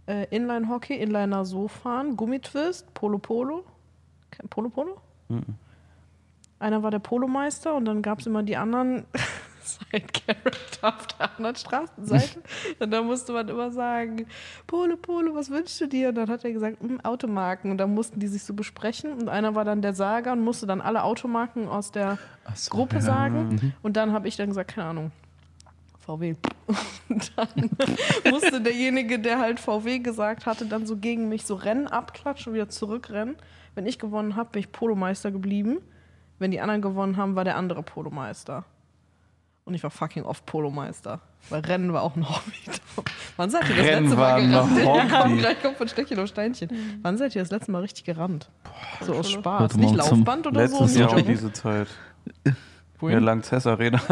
Äh, 0.07 0.27
Inline-Hockey, 0.35 0.95
Inliner 0.95 1.45
so 1.45 1.67
fahren, 1.67 2.15
Gummitwist, 2.15 2.93
Polo 2.93 3.17
Polo. 3.17 3.63
Ke- 4.31 4.47
Polo 4.47 4.69
Polo? 4.69 5.01
Mhm. 5.29 5.55
Einer 6.59 6.83
war 6.83 6.91
der 6.91 6.99
Polomeister 6.99 7.73
und 7.75 7.85
dann 7.85 8.01
gab 8.01 8.19
es 8.19 8.27
immer 8.27 8.43
die 8.43 8.55
anderen 8.55 9.05
Side-Character 9.63 10.87
auf 10.87 11.07
der 11.07 11.35
anderen 11.37 11.55
Straßenseite. 11.55 12.41
und 12.79 12.91
da 12.91 13.01
musste 13.01 13.33
man 13.33 13.49
immer 13.49 13.71
sagen, 13.71 14.27
Polo, 14.67 14.95
Polo, 14.95 15.33
was 15.35 15.49
wünschst 15.49 15.81
du 15.81 15.87
dir? 15.87 16.09
Und 16.09 16.15
dann 16.15 16.29
hat 16.29 16.45
er 16.45 16.51
gesagt, 16.53 16.81
"Mm, 16.83 16.97
Automarken. 17.03 17.71
Und 17.71 17.77
dann 17.79 17.93
mussten 17.93 18.19
die 18.19 18.27
sich 18.27 18.43
so 18.43 18.53
besprechen. 18.53 19.11
Und 19.13 19.27
einer 19.27 19.55
war 19.55 19.65
dann 19.65 19.81
der 19.81 19.93
Sager 19.93 20.33
und 20.33 20.43
musste 20.43 20.67
dann 20.67 20.81
alle 20.81 21.03
Automarken 21.03 21.67
aus 21.67 21.91
der 21.91 22.17
so, 22.53 22.69
Gruppe 22.69 22.95
ja. 22.97 23.01
sagen. 23.01 23.73
Und 23.81 23.97
dann 23.97 24.11
habe 24.13 24.27
ich 24.27 24.37
dann 24.37 24.49
gesagt, 24.49 24.75
keine 24.75 24.87
Ahnung, 24.87 25.11
VW. 26.05 26.35
Und 27.09 27.33
dann 27.37 27.69
musste 28.31 28.61
derjenige, 28.61 29.19
der 29.19 29.39
halt 29.39 29.59
VW 29.59 29.99
gesagt 29.99 30.45
hatte, 30.45 30.65
dann 30.65 30.85
so 30.85 30.97
gegen 30.97 31.29
mich 31.29 31.45
so 31.45 31.55
Rennen 31.55 31.87
abklatschen 31.87 32.51
und 32.51 32.55
wieder 32.55 32.69
zurückrennen. 32.69 33.35
Wenn 33.73 33.85
ich 33.85 33.99
gewonnen 33.99 34.35
habe, 34.35 34.51
bin 34.51 34.59
ich 34.61 34.71
Polomeister 34.71 35.31
geblieben. 35.31 35.79
Wenn 36.39 36.51
die 36.51 36.59
anderen 36.59 36.81
gewonnen 36.81 37.17
haben, 37.17 37.35
war 37.35 37.43
der 37.43 37.55
andere 37.55 37.83
Polomeister. 37.83 38.65
Und 39.65 39.73
ich 39.73 39.81
war 39.81 39.89
fucking 39.89 40.23
oft 40.23 40.45
Polomeister. 40.45 41.21
Weil 41.49 41.61
Rennen 41.61 41.91
war 41.91 42.03
auch 42.03 42.15
ein 42.15 42.27
Hobby. 42.27 42.53
Wann 43.37 43.49
seid 43.49 43.67
ihr 43.69 43.75
das 43.75 43.85
Rennen 43.85 44.05
letzte 44.05 44.17
Mal 44.17 44.47
gerannt? 44.47 44.77
Ja, 45.11 45.27
gleich 45.27 45.61
kommt 45.61 45.77
von 45.77 45.87
Stechchen 45.87 46.19
auf 46.19 46.27
Steinchen. 46.27 46.99
Wann 47.01 47.17
seid 47.17 47.35
ihr 47.35 47.41
das 47.41 47.51
letzte 47.51 47.71
Mal 47.71 47.81
richtig 47.81 48.03
gerannt? 48.03 48.49
so 49.01 49.13
aus 49.13 49.31
Spaß. 49.31 49.75
Nicht 49.75 49.95
Laufband 49.95 50.47
oder 50.47 50.67
so? 50.67 50.79
Letztes 50.79 50.99
nicht 50.99 51.11
Jahr 51.11 51.19
um 51.19 51.25
diese 51.25 51.51
Zeit. 51.51 51.87
Wohin? 52.99 53.19
Ja, 53.19 53.23
Langzess 53.23 53.67
Arena. 53.67 53.99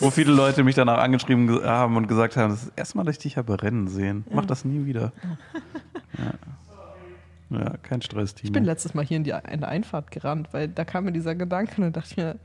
Wo 0.00 0.10
viele 0.10 0.32
Leute 0.32 0.62
mich 0.64 0.74
danach 0.74 0.98
angeschrieben 0.98 1.46
ge- 1.46 1.64
haben 1.64 1.96
und 1.96 2.06
gesagt 2.08 2.36
haben, 2.36 2.50
das 2.52 2.62
ist 2.64 2.72
erstmal, 2.76 3.04
dass 3.04 3.16
ich 3.16 3.22
dich 3.22 3.36
habe 3.36 3.62
rennen 3.62 3.88
sehen. 3.88 4.24
Mach 4.32 4.46
das 4.46 4.64
nie 4.64 4.86
wieder. 4.86 5.12
Ja, 7.50 7.58
ja 7.58 7.76
kein 7.82 8.00
Stress, 8.02 8.34
Timo. 8.34 8.46
Ich 8.48 8.52
bin 8.52 8.64
letztes 8.64 8.94
Mal 8.94 9.04
hier 9.04 9.18
in, 9.18 9.24
die, 9.24 9.34
in 9.50 9.60
der 9.60 9.68
Einfahrt 9.68 10.10
gerannt, 10.10 10.48
weil 10.52 10.68
da 10.68 10.84
kam 10.84 11.04
mir 11.04 11.12
dieser 11.12 11.34
Gedanke 11.34 11.82
und 11.82 11.94
dachte 11.96 12.08
ich 12.10 12.16
mir, 12.16 12.36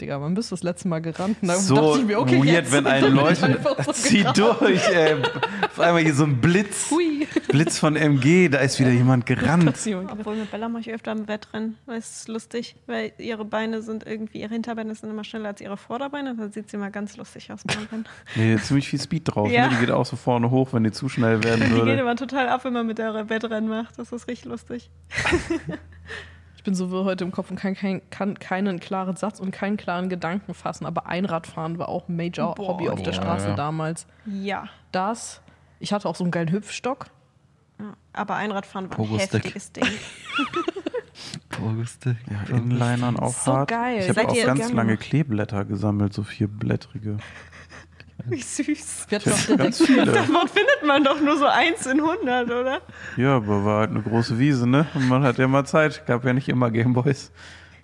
Digga, 0.00 0.20
wann 0.20 0.34
bist 0.34 0.50
du 0.50 0.54
das 0.54 0.62
letzte 0.62 0.88
Mal 0.88 1.00
gerannt? 1.00 1.36
Und 1.42 1.48
dann 1.48 1.58
so 1.58 1.74
dachte 1.74 1.98
ich 2.00 2.06
mir, 2.06 2.20
okay, 2.20 2.38
weird, 2.38 2.46
jetzt. 2.46 2.72
wenn 2.72 2.86
ein 2.86 3.12
Leute 3.12 3.46
einfach 3.46 3.82
so 3.84 3.92
zieh 3.92 4.18
gerannt. 4.18 4.38
durch, 4.38 4.88
ey. 4.88 5.16
Auf 5.62 5.80
einmal 5.80 6.02
hier 6.02 6.14
so 6.14 6.24
ein 6.24 6.40
Blitz. 6.40 6.90
Hui. 6.90 7.26
Blitz 7.48 7.78
von 7.78 7.96
MG, 7.96 8.48
da 8.48 8.58
ist 8.58 8.78
wieder 8.78 8.90
jemand 8.90 9.26
gerannt. 9.26 9.68
Obwohl 10.10 10.36
mit 10.36 10.50
Bella 10.50 10.68
mache 10.68 10.82
ich 10.82 10.90
öfter 10.92 11.12
im 11.12 11.26
Wettrennen, 11.28 11.76
es 11.86 12.20
ist 12.20 12.28
lustig, 12.28 12.76
weil 12.86 13.12
ihre 13.18 13.44
Beine 13.44 13.82
sind 13.82 14.06
irgendwie, 14.06 14.40
ihre 14.40 14.50
Hinterbeine 14.52 14.94
sind 14.94 15.10
immer 15.10 15.24
schneller 15.24 15.48
als 15.48 15.60
ihre 15.60 15.76
Vorderbeine, 15.76 16.34
dann 16.36 16.52
sieht 16.52 16.70
sie 16.70 16.76
immer 16.76 16.90
ganz 16.90 17.16
lustig 17.16 17.50
aus 17.52 17.62
beim 17.64 17.86
Rennen. 17.90 18.04
Nee, 18.36 18.56
ziemlich 18.58 18.88
viel 18.88 19.00
Speed 19.00 19.22
drauf. 19.34 19.50
Ja. 19.50 19.66
Ne? 19.66 19.74
Die 19.74 19.80
geht 19.86 19.90
auch 19.90 20.06
so 20.06 20.16
vorne 20.16 20.50
hoch, 20.50 20.72
wenn 20.72 20.84
die 20.84 20.92
zu 20.92 21.08
schnell 21.08 21.42
werden 21.42 21.60
Die 21.64 21.66
geht 21.70 21.76
würde. 21.76 21.92
immer 22.00 22.16
total 22.16 22.48
ab, 22.48 22.64
wenn 22.64 22.72
man 22.72 22.86
mit 22.86 22.98
der 22.98 23.28
Wettrennen 23.28 23.68
macht. 23.68 23.98
Das 23.98 24.12
ist 24.12 24.28
richtig 24.28 24.46
lustig. 24.46 24.90
Ich 26.68 26.70
bin 26.70 26.76
so 26.76 26.90
wirr 26.90 27.04
heute 27.04 27.24
im 27.24 27.32
Kopf 27.32 27.50
und 27.50 27.56
kann, 27.56 27.74
kein, 27.74 28.02
kann 28.10 28.38
keinen 28.38 28.78
klaren 28.78 29.16
Satz 29.16 29.40
und 29.40 29.52
keinen 29.52 29.78
klaren 29.78 30.10
Gedanken 30.10 30.52
fassen, 30.52 30.84
aber 30.84 31.06
Einradfahren 31.06 31.78
war 31.78 31.88
auch 31.88 32.10
ein 32.10 32.16
Major 32.16 32.54
Boah, 32.54 32.68
Hobby 32.68 32.90
auf 32.90 33.02
der 33.02 33.14
Straße 33.14 33.48
ja. 33.48 33.54
damals. 33.54 34.06
Ja. 34.26 34.68
Das, 34.92 35.40
ich 35.80 35.94
hatte 35.94 36.06
auch 36.06 36.14
so 36.14 36.24
einen 36.24 36.30
geilen 36.30 36.52
Hüpfstock. 36.52 37.06
ja. 37.80 37.94
Aber 38.12 38.34
Einradfahren 38.34 38.90
war 38.90 38.98
ein 38.98 39.08
Pogo-Stick. 39.08 39.44
heftiges 39.44 39.72
Ding. 39.72 39.86
August. 41.62 42.04
Ja, 42.04 42.54
Inlinern 42.54 43.18
auch 43.18 43.32
So 43.32 43.54
hart. 43.54 43.70
geil. 43.70 44.00
Ich 44.00 44.08
habe 44.10 44.28
auch 44.28 44.44
ganz 44.44 44.70
lange? 44.70 44.98
Kleeblätter 44.98 45.64
gesammelt, 45.64 46.12
so 46.12 46.22
vierblättrige. 46.22 47.16
Wie 48.26 48.42
süß. 48.42 49.06
Wir 49.08 49.18
hatten 49.18 49.32
auch 49.32 49.56
Ganz 49.56 49.84
viele. 49.84 50.04
Davon 50.06 50.48
findet 50.48 50.84
man 50.84 51.04
doch 51.04 51.20
nur 51.20 51.36
so 51.38 51.46
eins 51.46 51.86
in 51.86 52.00
100, 52.00 52.50
oder? 52.50 52.80
Ja, 53.16 53.36
aber 53.36 53.64
war 53.64 53.80
halt 53.80 53.90
eine 53.90 54.02
große 54.02 54.38
Wiese, 54.38 54.68
ne? 54.68 54.86
Und 54.94 55.08
man 55.08 55.22
hat 55.22 55.38
ja 55.38 55.44
immer 55.44 55.64
Zeit. 55.64 56.04
Gab 56.06 56.24
ja 56.24 56.32
nicht 56.32 56.48
immer 56.48 56.70
Gameboys. 56.70 57.30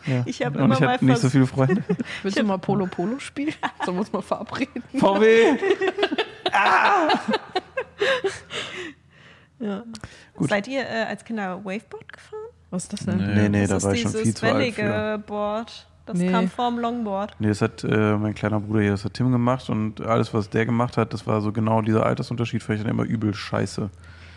Ja. 0.07 0.22
Ich 0.26 0.43
hab 0.45 0.55
Und 0.57 0.62
immer 0.64 0.74
ich 0.74 0.80
mal 0.80 0.99
nicht 1.01 1.20
so 1.20 1.30
viele 1.30 1.47
Freunde. 1.47 1.82
Willst 2.22 2.39
du 2.39 2.43
mal 2.45 2.59
Polo 2.59 2.87
Polo 2.87 3.18
spielen? 3.20 3.55
Wir 3.85 3.93
uns 3.95 4.12
mal 4.12 4.22
verabreden? 4.22 4.82
VW! 4.99 5.57
Ja. 9.61 9.85
Gut. 10.35 10.51
Seid 10.51 10.68
ihr 10.68 10.80
äh, 10.82 11.05
als 11.09 11.24
Kinder 11.24 11.64
Waveboard 11.64 12.12
gefahren? 12.12 12.41
Was 12.70 12.82
ist 12.85 12.93
das 12.93 13.01
denn? 13.07 13.16
Nee. 13.18 13.35
Nee, 13.35 13.49
nee, 13.49 13.66
das 13.66 13.70
da 13.70 13.76
ist 13.76 13.85
war 13.85 13.93
ich 13.95 14.03
schon 14.03 14.11
dieses 14.12 14.22
viel 14.24 14.35
zu 14.37 14.47
alt 14.47 14.55
wellige 14.57 14.82
für. 14.82 15.18
Board. 15.26 15.87
Das 16.07 16.19
Nee. 16.19 16.31
kam 16.31 16.49
vorm 16.49 16.79
Longboard. 16.79 17.35
Nee, 17.39 17.49
das 17.49 17.63
hat 17.63 17.83
äh, 17.85 18.17
mein 18.17 18.35
kleiner 18.35 18.61
Bruder 18.61 18.81
hier, 18.83 18.91
das 18.91 19.05
hat 19.05 19.15
Tim 19.15 19.33
gemacht 19.33 19.71
und 19.71 20.01
alles, 20.03 20.35
was 20.35 20.51
der 20.51 20.67
gemacht 20.67 20.97
hat, 20.99 21.13
das 21.15 21.27
war 21.27 21.41
so 21.41 21.51
genau 21.51 21.81
dieser 21.81 22.05
Altersunterschied, 22.05 22.63
fand 22.63 22.79
ich 22.79 22.85
dann 22.85 22.93
immer 22.93 23.05
übel 23.05 23.33
scheiße. 23.33 23.89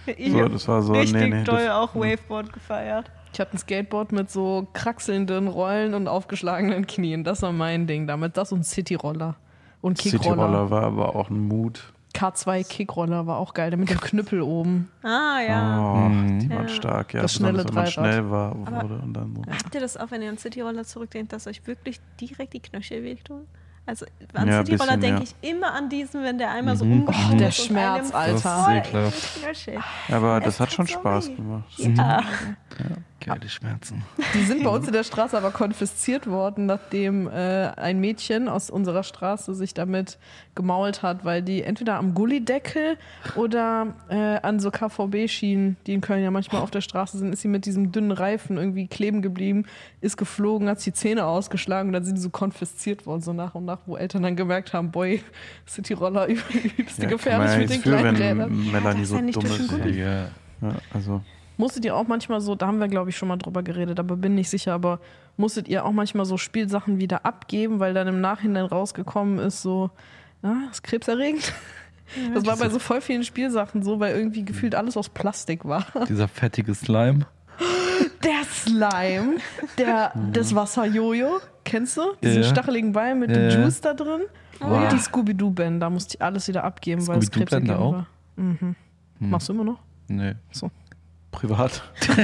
Ich 0.05 0.31
So, 0.31 0.41
hab 0.41 0.51
das 0.53 0.67
war 0.69 0.81
so, 0.81 0.93
richtig 0.93 1.13
nee, 1.19 1.27
nee. 1.27 1.43
doll 1.43 1.65
Das, 1.65 1.71
auch 1.75 1.93
Waveboard 1.93 2.53
gefeiert. 2.53 3.11
Ich 3.33 3.39
hatte 3.41 3.55
ein 3.55 3.57
Skateboard 3.57 4.13
mit 4.13 4.31
so 4.31 4.67
kraxelnden 4.71 5.49
Rollen 5.49 5.93
und 5.93 6.07
aufgeschlagenen 6.07 6.87
Knien. 6.87 7.25
Das 7.25 7.41
war 7.41 7.51
mein 7.51 7.85
Ding 7.85 8.07
damit. 8.07 8.37
Das 8.37 8.53
und 8.53 8.63
Cityroller. 8.65 9.35
Und 9.81 9.99
Kickroller. 9.99 10.23
Cityroller 10.23 10.69
war 10.71 10.83
aber 10.83 11.15
auch 11.15 11.29
ein 11.29 11.39
Mut. 11.39 11.91
K2 12.17 12.67
Kickroller 12.67 13.27
war 13.27 13.37
auch 13.37 13.53
geil, 13.53 13.69
der 13.69 13.77
mit 13.77 13.89
dem 13.89 13.99
Knüppel 14.01 14.41
oben. 14.41 14.89
Ah, 15.03 15.39
ja. 15.47 15.79
Oh, 15.79 16.09
Mhm. 16.09 16.39
die 16.39 16.49
waren 16.49 16.63
Ja. 16.67 16.73
stark, 16.73 17.13
ja. 17.13 17.21
Das 17.21 17.33
schnelle 17.33 17.63
wenn 17.65 17.73
man 17.73 17.87
schnell 17.87 18.29
war, 18.31 18.55
wurde 18.57 18.95
und 19.03 19.13
dann 19.13 19.35
so. 19.35 19.41
Habt 19.51 19.75
ihr 19.75 19.81
das 19.81 19.97
auch, 19.97 20.09
wenn 20.11 20.21
ihr 20.21 20.29
an 20.29 20.37
Cityroller 20.37 20.83
zurückdenkt, 20.83 21.31
dass 21.33 21.45
euch 21.47 21.65
wirklich 21.67 21.99
direkt 22.19 22.53
die 22.53 22.59
Knöchel 22.59 23.03
wehtun? 23.03 23.41
Also 23.85 24.05
an 24.33 24.47
Ja, 24.49 24.65
Cityroller 24.65 24.97
denke 24.97 25.23
ja. 25.23 25.29
ich 25.41 25.49
immer 25.49 25.73
an 25.73 25.87
diesen, 25.89 26.21
wenn 26.23 26.37
der 26.37 26.51
einmal 26.51 26.75
so 26.75 26.83
Mhm. 26.83 27.03
umgeschnitten 27.03 27.35
Oh, 27.35 27.37
der 27.37 27.51
Schmerz, 27.51 28.13
Alter. 28.13 29.03
Das 29.05 29.15
ist. 29.15 29.69
Aber 30.11 30.39
Es 30.39 30.43
das 30.43 30.59
hat 30.59 30.69
tut 30.69 30.75
schon 30.75 30.87
Spaß 30.87 31.27
gemacht. 31.35 31.63
Ja. 31.77 32.21
Geile 33.19 33.49
Schmerzen. 33.49 34.03
Die 34.33 34.43
sind 34.43 34.63
bei 34.63 34.69
uns 34.69 34.87
in 34.87 34.93
der 34.93 35.03
Straße 35.03 35.37
aber 35.37 35.51
konfisziert 35.51 36.27
worden, 36.27 36.65
nachdem 36.65 37.27
äh, 37.27 37.67
ein 37.75 37.99
Mädchen 37.99 38.47
aus 38.47 38.69
unserer 38.69 39.03
Straße 39.03 39.55
sich 39.55 39.73
damit 39.73 40.17
gemault 40.55 41.01
hat, 41.01 41.25
weil 41.25 41.41
die 41.41 41.63
entweder 41.63 41.95
am 41.95 42.13
Gullideckel 42.13 42.97
oder 43.35 43.95
äh, 44.09 44.15
an 44.15 44.59
so 44.59 44.71
KVB-Schienen, 44.71 45.77
die 45.87 45.93
in 45.93 46.01
Köln 46.01 46.23
ja 46.23 46.31
manchmal 46.31 46.61
auf 46.61 46.71
der 46.71 46.81
Straße 46.81 47.17
sind, 47.17 47.33
ist 47.33 47.41
sie 47.41 47.47
mit 47.47 47.65
diesem 47.65 47.91
dünnen 47.91 48.11
Reifen 48.11 48.57
irgendwie 48.57 48.87
kleben 48.87 49.21
geblieben, 49.21 49.65
ist 49.99 50.17
geflogen, 50.17 50.69
hat 50.69 50.79
sich 50.79 50.93
die 50.93 50.99
Zähne 50.99 51.25
ausgeschlagen 51.25 51.89
und 51.89 51.93
dann 51.93 52.05
sind 52.05 52.15
die 52.15 52.21
so 52.21 52.29
konfisziert 52.29 53.05
worden, 53.05 53.21
so 53.21 53.33
nach 53.33 53.55
und 53.55 53.65
nach, 53.65 53.79
wo 53.85 53.97
Eltern 53.97 54.23
dann 54.23 54.35
gemerkt 54.35 54.73
haben, 54.73 54.91
boy, 54.91 55.23
sind 55.65 55.89
die 55.89 55.93
Roller 55.93 56.27
übelst 56.27 56.99
Ja, 56.99 57.09
kann 57.09 57.09
man 57.09 57.09
gefährlich 57.09 57.51
ja 57.51 57.57
mit 57.57 57.69
den 57.69 57.81
für, 57.81 57.89
kleinen 57.89 58.19
wenn 58.19 58.41
Rädern. 58.41 58.71
Melanie 58.71 59.05
so 59.05 59.15
ja 59.15 59.21
nicht 59.21 59.35
dumm 59.35 59.45
ist. 59.45 59.95
Ja, 59.95 60.29
also, 60.93 61.21
Musstet 61.57 61.83
ihr 61.85 61.95
auch 61.95 62.07
manchmal 62.07 62.39
so, 62.41 62.55
da 62.55 62.67
haben 62.67 62.79
wir 62.79 62.87
glaube 62.87 63.09
ich 63.09 63.17
schon 63.17 63.27
mal 63.27 63.37
drüber 63.37 63.63
geredet, 63.63 63.99
aber 63.99 64.15
bin 64.15 64.35
nicht 64.35 64.49
sicher, 64.49 64.73
aber 64.73 64.99
musstet 65.37 65.67
ihr 65.67 65.85
auch 65.85 65.91
manchmal 65.91 66.25
so 66.25 66.37
Spielsachen 66.37 66.99
wieder 66.99 67.25
abgeben, 67.25 67.79
weil 67.79 67.93
dann 67.93 68.07
im 68.07 68.21
Nachhinein 68.21 68.65
rausgekommen 68.65 69.39
ist, 69.39 69.61
so, 69.61 69.89
ja, 70.43 70.55
ist 70.71 70.83
krebserregend? 70.83 71.53
Das 72.33 72.45
war 72.45 72.55
bei 72.55 72.69
so 72.69 72.79
voll 72.79 73.01
vielen 73.01 73.25
Spielsachen 73.25 73.83
so, 73.83 73.99
weil 73.99 74.15
irgendwie 74.15 74.45
gefühlt 74.45 74.75
alles 74.75 74.95
aus 74.95 75.09
Plastik 75.09 75.65
war. 75.65 75.85
Dieser 76.07 76.29
fettige 76.29 76.73
Slime. 76.73 77.25
Der 78.23 78.45
Slime, 78.49 79.35
der, 79.77 80.13
das 80.31 80.55
Wasserjojo, 80.55 81.41
kennst 81.65 81.97
du? 81.97 82.01
Diesen 82.23 82.43
Ja. 82.43 82.47
stacheligen 82.49 82.93
Ball 82.93 83.13
mit 83.13 83.29
Ja, 83.31 83.49
dem. 83.49 83.61
Juice 83.61 83.81
da 83.81 83.93
drin. 83.93 84.21
Wow. 84.61 84.83
Und 84.83 84.91
die 84.93 84.99
Scooby-Doo-Bänder, 84.99 85.89
musste 85.89 86.15
ich 86.15 86.21
alles 86.21 86.47
wieder 86.47 86.63
abgeben, 86.63 87.05
weil 87.07 87.17
es 87.19 87.29
krebserregend 87.29 87.71
auch? 87.71 87.91
war. 87.93 88.07
Mhm. 88.37 88.75
Machst 89.19 89.49
du 89.49 89.53
immer 89.53 89.65
noch? 89.65 89.79
Nee. 90.07 90.35
Privat. 91.31 91.83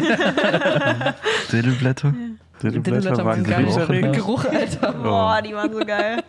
Diddleblätter. 1.52 2.14
Diddleblätter 2.62 3.26
waren 3.26 3.44
geil. 3.44 3.64
krebserregend. 3.66 4.16
Geruch, 4.16 4.46
Alter. 4.46 4.94
Boah, 4.94 5.42
die 5.42 5.54
waren 5.54 5.72
so 5.74 5.80
geil. 5.80 6.24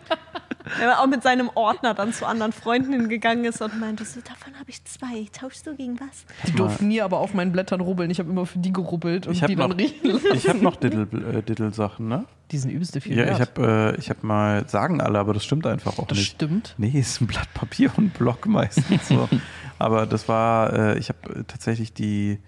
Wenn 0.79 0.87
man 0.87 0.95
auch 0.95 1.05
mit 1.05 1.21
seinem 1.21 1.51
Ordner 1.53 1.93
dann 1.93 2.11
zu 2.11 2.25
anderen 2.25 2.51
Freundinnen 2.51 3.07
gegangen 3.07 3.45
ist 3.45 3.61
und 3.61 3.79
meinte, 3.79 4.03
so, 4.03 4.19
davon 4.21 4.55
habe 4.59 4.67
ich 4.69 4.83
zwei. 4.83 5.27
Tauschst 5.31 5.67
du 5.67 5.75
gegen 5.75 5.99
was? 5.99 6.25
Die 6.47 6.53
durften 6.53 6.87
nie 6.87 7.01
aber 7.01 7.19
auf 7.19 7.35
meinen 7.35 7.51
Blättern 7.51 7.81
rubbeln. 7.81 8.09
Ich 8.09 8.17
habe 8.17 8.31
immer 8.31 8.47
für 8.47 8.57
die 8.57 8.73
gerubbelt 8.73 9.27
und 9.27 9.35
die 9.47 9.55
dann 9.55 9.69
noch- 9.69 9.77
riechen 9.77 10.09
lassen. 10.09 10.25
Ich 10.33 10.49
habe 10.49 10.57
noch 10.59 10.75
Diddle, 10.75 11.03
äh, 11.03 11.43
Diddle-Sachen, 11.43 12.07
ne? 12.07 12.25
Die 12.51 12.57
sind 12.57 12.71
übelste 12.71 12.99
viel 12.99 13.15
Ja, 13.15 13.25
wert. 13.27 13.35
ich 13.35 13.41
habe 13.41 13.93
äh, 13.95 13.99
ich 13.99 14.09
hab 14.09 14.23
mal, 14.23 14.67
sagen 14.67 15.01
alle, 15.01 15.19
aber 15.19 15.33
das 15.35 15.43
stimmt 15.45 15.67
einfach 15.67 15.99
auch 15.99 16.07
Das 16.07 16.17
nicht. 16.17 16.31
stimmt. 16.31 16.73
Nee, 16.79 16.89
ist 16.99 17.21
ein 17.21 17.27
Blatt 17.27 17.53
Papier 17.53 17.91
und 17.95 18.05
ein 18.05 18.09
Block 18.09 18.47
meistens 18.47 19.07
so. 19.07 19.29
aber 19.79 20.07
das 20.07 20.27
war, 20.27 20.73
äh, 20.73 20.97
ich 20.97 21.09
habe 21.09 21.45
tatsächlich 21.45 21.93
die, 21.93 22.39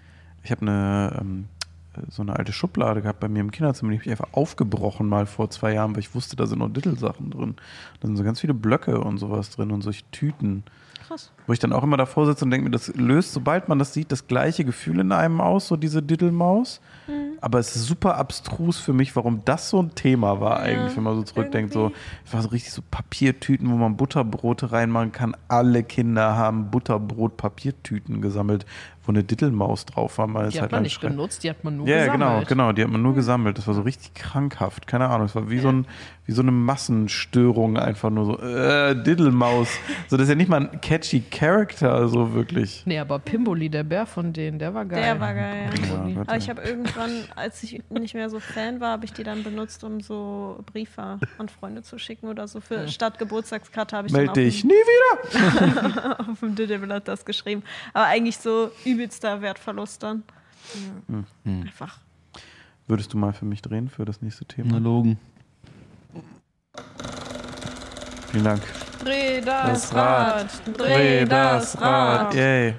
ich 0.48 0.50
habe 0.50 0.62
eine, 0.62 1.18
ähm, 1.20 1.44
so 2.08 2.22
eine 2.22 2.36
alte 2.36 2.52
Schublade 2.52 3.02
gehabt 3.02 3.20
bei 3.20 3.28
mir 3.28 3.40
im 3.40 3.50
Kinderzimmer, 3.50 3.92
die 3.92 3.98
habe 3.98 4.04
ich 4.06 4.10
einfach 4.10 4.32
aufgebrochen 4.32 5.06
mal 5.06 5.26
vor 5.26 5.50
zwei 5.50 5.74
Jahren, 5.74 5.92
weil 5.92 6.00
ich 6.00 6.14
wusste, 6.14 6.36
da 6.36 6.46
sind 6.46 6.60
noch 6.60 6.72
Diddle-Sachen 6.72 7.30
drin. 7.30 7.56
Da 8.00 8.06
sind 8.06 8.16
so 8.16 8.24
ganz 8.24 8.40
viele 8.40 8.54
Blöcke 8.54 9.00
und 9.00 9.18
sowas 9.18 9.50
drin 9.50 9.70
und 9.70 9.82
solche 9.82 10.04
Tüten. 10.10 10.62
Krass. 11.06 11.32
Wo 11.46 11.52
ich 11.52 11.58
dann 11.58 11.72
auch 11.72 11.82
immer 11.82 11.96
davor 11.98 12.26
sitze 12.26 12.44
und 12.44 12.50
denke 12.50 12.64
mir, 12.64 12.70
das 12.70 12.94
löst, 12.96 13.32
sobald 13.32 13.68
man 13.68 13.78
das 13.78 13.92
sieht, 13.92 14.10
das 14.10 14.26
gleiche 14.26 14.64
Gefühl 14.64 15.00
in 15.00 15.12
einem 15.12 15.40
aus, 15.40 15.68
so 15.68 15.76
diese 15.76 16.02
Diddle-Maus. 16.02 16.80
Aber 17.40 17.58
es 17.58 17.74
ist 17.76 17.86
super 17.86 18.16
abstrus 18.16 18.78
für 18.78 18.92
mich, 18.92 19.16
warum 19.16 19.42
das 19.44 19.70
so 19.70 19.80
ein 19.82 19.94
Thema 19.94 20.40
war 20.40 20.60
eigentlich, 20.60 20.96
wenn 20.96 21.04
man 21.04 21.16
so 21.16 21.22
zurückdenkt. 21.22 21.72
So, 21.72 21.92
es 22.26 22.34
war 22.34 22.42
so 22.42 22.48
richtig 22.48 22.72
so 22.72 22.82
Papiertüten, 22.90 23.70
wo 23.70 23.76
man 23.76 23.96
Butterbrote 23.96 24.72
reinmachen 24.72 25.12
kann. 25.12 25.36
Alle 25.46 25.82
Kinder 25.84 26.36
haben 26.36 26.70
Butterbrot-Papiertüten 26.70 28.20
gesammelt, 28.20 28.66
wo 29.08 29.12
eine 29.12 29.24
Diddle-Maus 29.24 29.86
drauf 29.86 30.18
war. 30.18 30.26
Mal 30.26 30.50
Die 30.50 30.60
hat 30.60 30.70
man 30.70 30.82
nicht 30.82 31.00
genutzt, 31.00 31.42
die 31.42 31.50
hat 31.50 31.64
man 31.64 31.78
nur 31.78 31.88
ja, 31.88 32.00
gesammelt. 32.04 32.18
genau, 32.20 32.44
genau. 32.46 32.72
Die 32.72 32.82
hat 32.82 32.90
man 32.90 33.02
nur 33.02 33.14
gesammelt. 33.14 33.58
Das 33.58 33.66
war 33.66 33.74
so 33.74 33.80
richtig 33.80 34.14
krankhaft. 34.14 34.86
Keine 34.86 35.08
Ahnung. 35.08 35.26
Es 35.26 35.34
war 35.34 35.50
wie 35.50 35.58
so, 35.58 35.68
ein, 35.68 35.86
wie 36.26 36.32
so 36.32 36.42
eine 36.42 36.52
Massenstörung 36.52 37.78
einfach 37.78 38.10
nur 38.10 38.26
so. 38.26 38.38
Äh, 38.38 39.02
Diddlemaus. 39.02 39.68
So, 40.08 40.16
das 40.16 40.24
ist 40.24 40.28
ja 40.28 40.34
nicht 40.34 40.48
mal 40.48 40.60
ein 40.60 40.80
catchy 40.80 41.20
Character, 41.30 42.08
so 42.08 42.34
wirklich. 42.34 42.82
Nee, 42.84 42.98
aber 42.98 43.18
Pimboli, 43.18 43.70
der 43.70 43.82
Bär 43.82 44.06
von 44.06 44.32
denen, 44.32 44.58
der 44.58 44.74
war 44.74 44.84
geil. 44.84 45.02
Der 45.02 45.18
war 45.20 45.34
geil. 45.34 45.70
Ja. 45.90 46.08
Ja, 46.08 46.20
Aber 46.20 46.36
ich 46.36 46.50
habe 46.50 46.62
irgendwann, 46.62 47.24
als 47.34 47.62
ich 47.62 47.82
nicht 47.88 48.14
mehr 48.14 48.28
so 48.28 48.40
Fan 48.40 48.80
war, 48.80 48.90
habe 48.92 49.06
ich 49.06 49.12
die 49.12 49.24
dann 49.24 49.42
benutzt, 49.42 49.82
um 49.84 50.00
so 50.00 50.62
Briefe 50.70 51.18
an 51.38 51.48
Freunde 51.48 51.82
zu 51.82 51.98
schicken 51.98 52.28
oder 52.28 52.46
so. 52.46 52.60
Für 52.60 52.88
statt 52.88 53.18
Geburtstagskarte 53.18 53.96
habe 53.96 54.08
ich 54.08 54.12
Meld 54.12 54.28
dann 54.28 54.34
dich 54.34 54.64
nie 54.64 54.70
wieder. 54.70 56.20
auf 56.28 56.40
dem, 56.40 56.54
Diddleblatt 56.54 57.08
das 57.08 57.24
geschrieben. 57.24 57.62
Aber 57.94 58.06
eigentlich 58.06 58.38
so 58.38 58.70
übelster 58.98 59.40
Wertverlust 59.40 60.02
dann. 60.02 60.24
Hm. 61.06 61.62
Einfach. 61.62 61.98
Würdest 62.88 63.12
du 63.12 63.18
mal 63.18 63.32
für 63.32 63.44
mich 63.44 63.62
drehen 63.62 63.88
für 63.88 64.04
das 64.04 64.20
nächste 64.22 64.44
Thema? 64.44 64.70
Analogen. 64.70 65.18
Vielen 68.30 68.44
Dank. 68.44 68.62
Dreh 69.04 69.40
das, 69.40 69.90
Das 69.90 69.94
Rad. 69.94 70.34
Rad, 70.34 70.78
dreh 70.78 71.24
das 71.24 71.80
Rad. 71.80 72.34
Yay. 72.34 72.74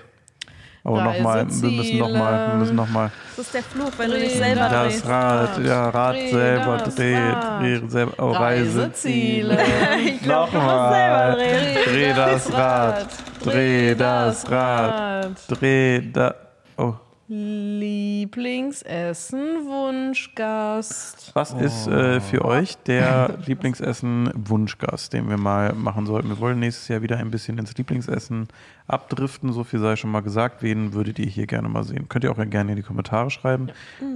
Oh, 0.84 0.96
nochmal. 0.96 1.46
Wir 1.50 1.72
müssen 1.72 1.98
nochmal. 1.98 2.48
Wir 2.48 2.56
müssen 2.56 2.76
nochmal. 2.76 3.12
Das 3.36 3.46
ist 3.46 3.54
der 3.54 3.64
Fluch, 3.64 3.92
wenn 3.98 4.12
du 4.12 4.18
Dreh 4.18 4.24
dich 4.24 4.38
selber 4.38 4.70
das 4.70 4.84
drehst. 4.84 5.04
Das 5.04 5.10
Rad, 5.10 5.66
ja, 5.66 5.90
Rad 5.90 6.16
Dreh 6.16 6.32
selber 6.32 6.78
das 6.78 6.96
dreht, 6.96 7.34
Rad. 7.36 7.62
dreh 7.62 7.88
selber, 7.88 8.14
oh, 8.18 8.32
Reiseziele. 8.32 9.58
Ich 10.06 10.22
glaub, 10.22 10.52
du 10.52 10.58
musst 10.58 10.90
selber 10.90 11.36
drehen. 11.36 11.78
Dreh 11.86 12.14
das 12.14 12.54
Rad, 12.54 13.08
dreh 13.44 13.96
das 13.96 14.52
Rad, 14.52 15.32
dreh 15.48 16.02
da, 16.12 16.36
oh. 16.78 16.94
Lieblingsessen, 17.32 19.40
Wunschgast. 19.68 21.30
Was 21.36 21.54
ist 21.54 21.86
äh, 21.86 22.20
für 22.22 22.44
euch 22.44 22.76
der 22.78 23.38
Lieblingsessen-Wunschgast, 23.46 25.14
den 25.14 25.30
wir 25.30 25.38
mal 25.38 25.74
machen 25.74 26.08
sollten? 26.08 26.30
Wir 26.30 26.40
wollen 26.40 26.58
nächstes 26.58 26.88
Jahr 26.88 27.04
wieder 27.04 27.18
ein 27.18 27.30
bisschen 27.30 27.60
ins 27.60 27.78
Lieblingsessen 27.78 28.48
abdriften. 28.88 29.54
So 29.54 29.64
viel 29.64 29.80
sei 29.80 29.96
schon 29.96 30.10
mal 30.10 30.22
gesagt. 30.22 30.64
Wen 30.64 30.94
würdet 30.94 31.20
ihr 31.20 31.28
hier 31.28 31.46
gerne 31.46 31.70
mal 31.70 31.84
sehen? 31.84 32.10
Könnt 32.10 32.24
ihr 32.24 32.32
auch 32.32 32.50
gerne 32.50 32.72
in 32.72 32.78
die 32.78 32.82
Kommentare 32.82 33.30
schreiben, 33.30 33.68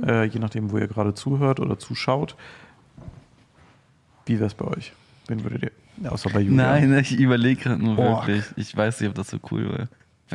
äh, 0.07 0.23
je 0.23 0.39
nachdem, 0.39 0.71
wo 0.71 0.79
ihr 0.79 0.87
gerade 0.87 1.13
zuhört 1.13 1.59
oder 1.59 1.77
zuschaut. 1.77 2.35
Wie 4.25 4.39
wäre 4.39 4.47
es 4.47 4.55
bei 4.55 4.65
euch? 4.65 4.91
Wen 5.27 5.43
würdet 5.43 5.61
ihr? 5.61 5.71
Ja, 6.01 6.13
außer 6.13 6.31
bei 6.31 6.39
Julia. 6.39 6.79
Nein, 6.79 6.97
ich 6.97 7.15
überlege 7.19 7.61
gerade 7.61 7.83
nur 7.83 7.95
Boah. 7.95 8.25
wirklich. 8.25 8.45
Ich 8.55 8.75
weiß 8.75 9.01
nicht, 9.01 9.09
ob 9.09 9.15
das 9.15 9.27
so 9.27 9.37
cool 9.51 9.69
wäre. 9.69 9.87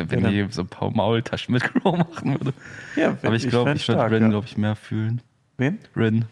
Wenn, 0.06 0.24
Ja, 0.24 0.30
ihr 0.30 0.48
so 0.50 0.62
ein 0.62 0.68
paar 0.68 0.90
Maultaschen 0.90 1.52
mit 1.52 1.62
Crow 1.74 1.96
machen 1.98 2.32
würde. 2.38 2.52
Ja, 2.96 3.16
Aber 3.22 3.34
ich 3.34 3.48
glaube, 3.48 3.70
fänd's 3.70 3.82
ich 3.82 3.88
würde 3.88 4.10
Rin, 4.10 4.22
ja. 4.24 4.28
glaube 4.28 4.46
ich, 4.46 4.56
mehr 4.56 4.76
fühlen. 4.76 5.20
Wen? 5.56 5.78
Rin 5.96 6.24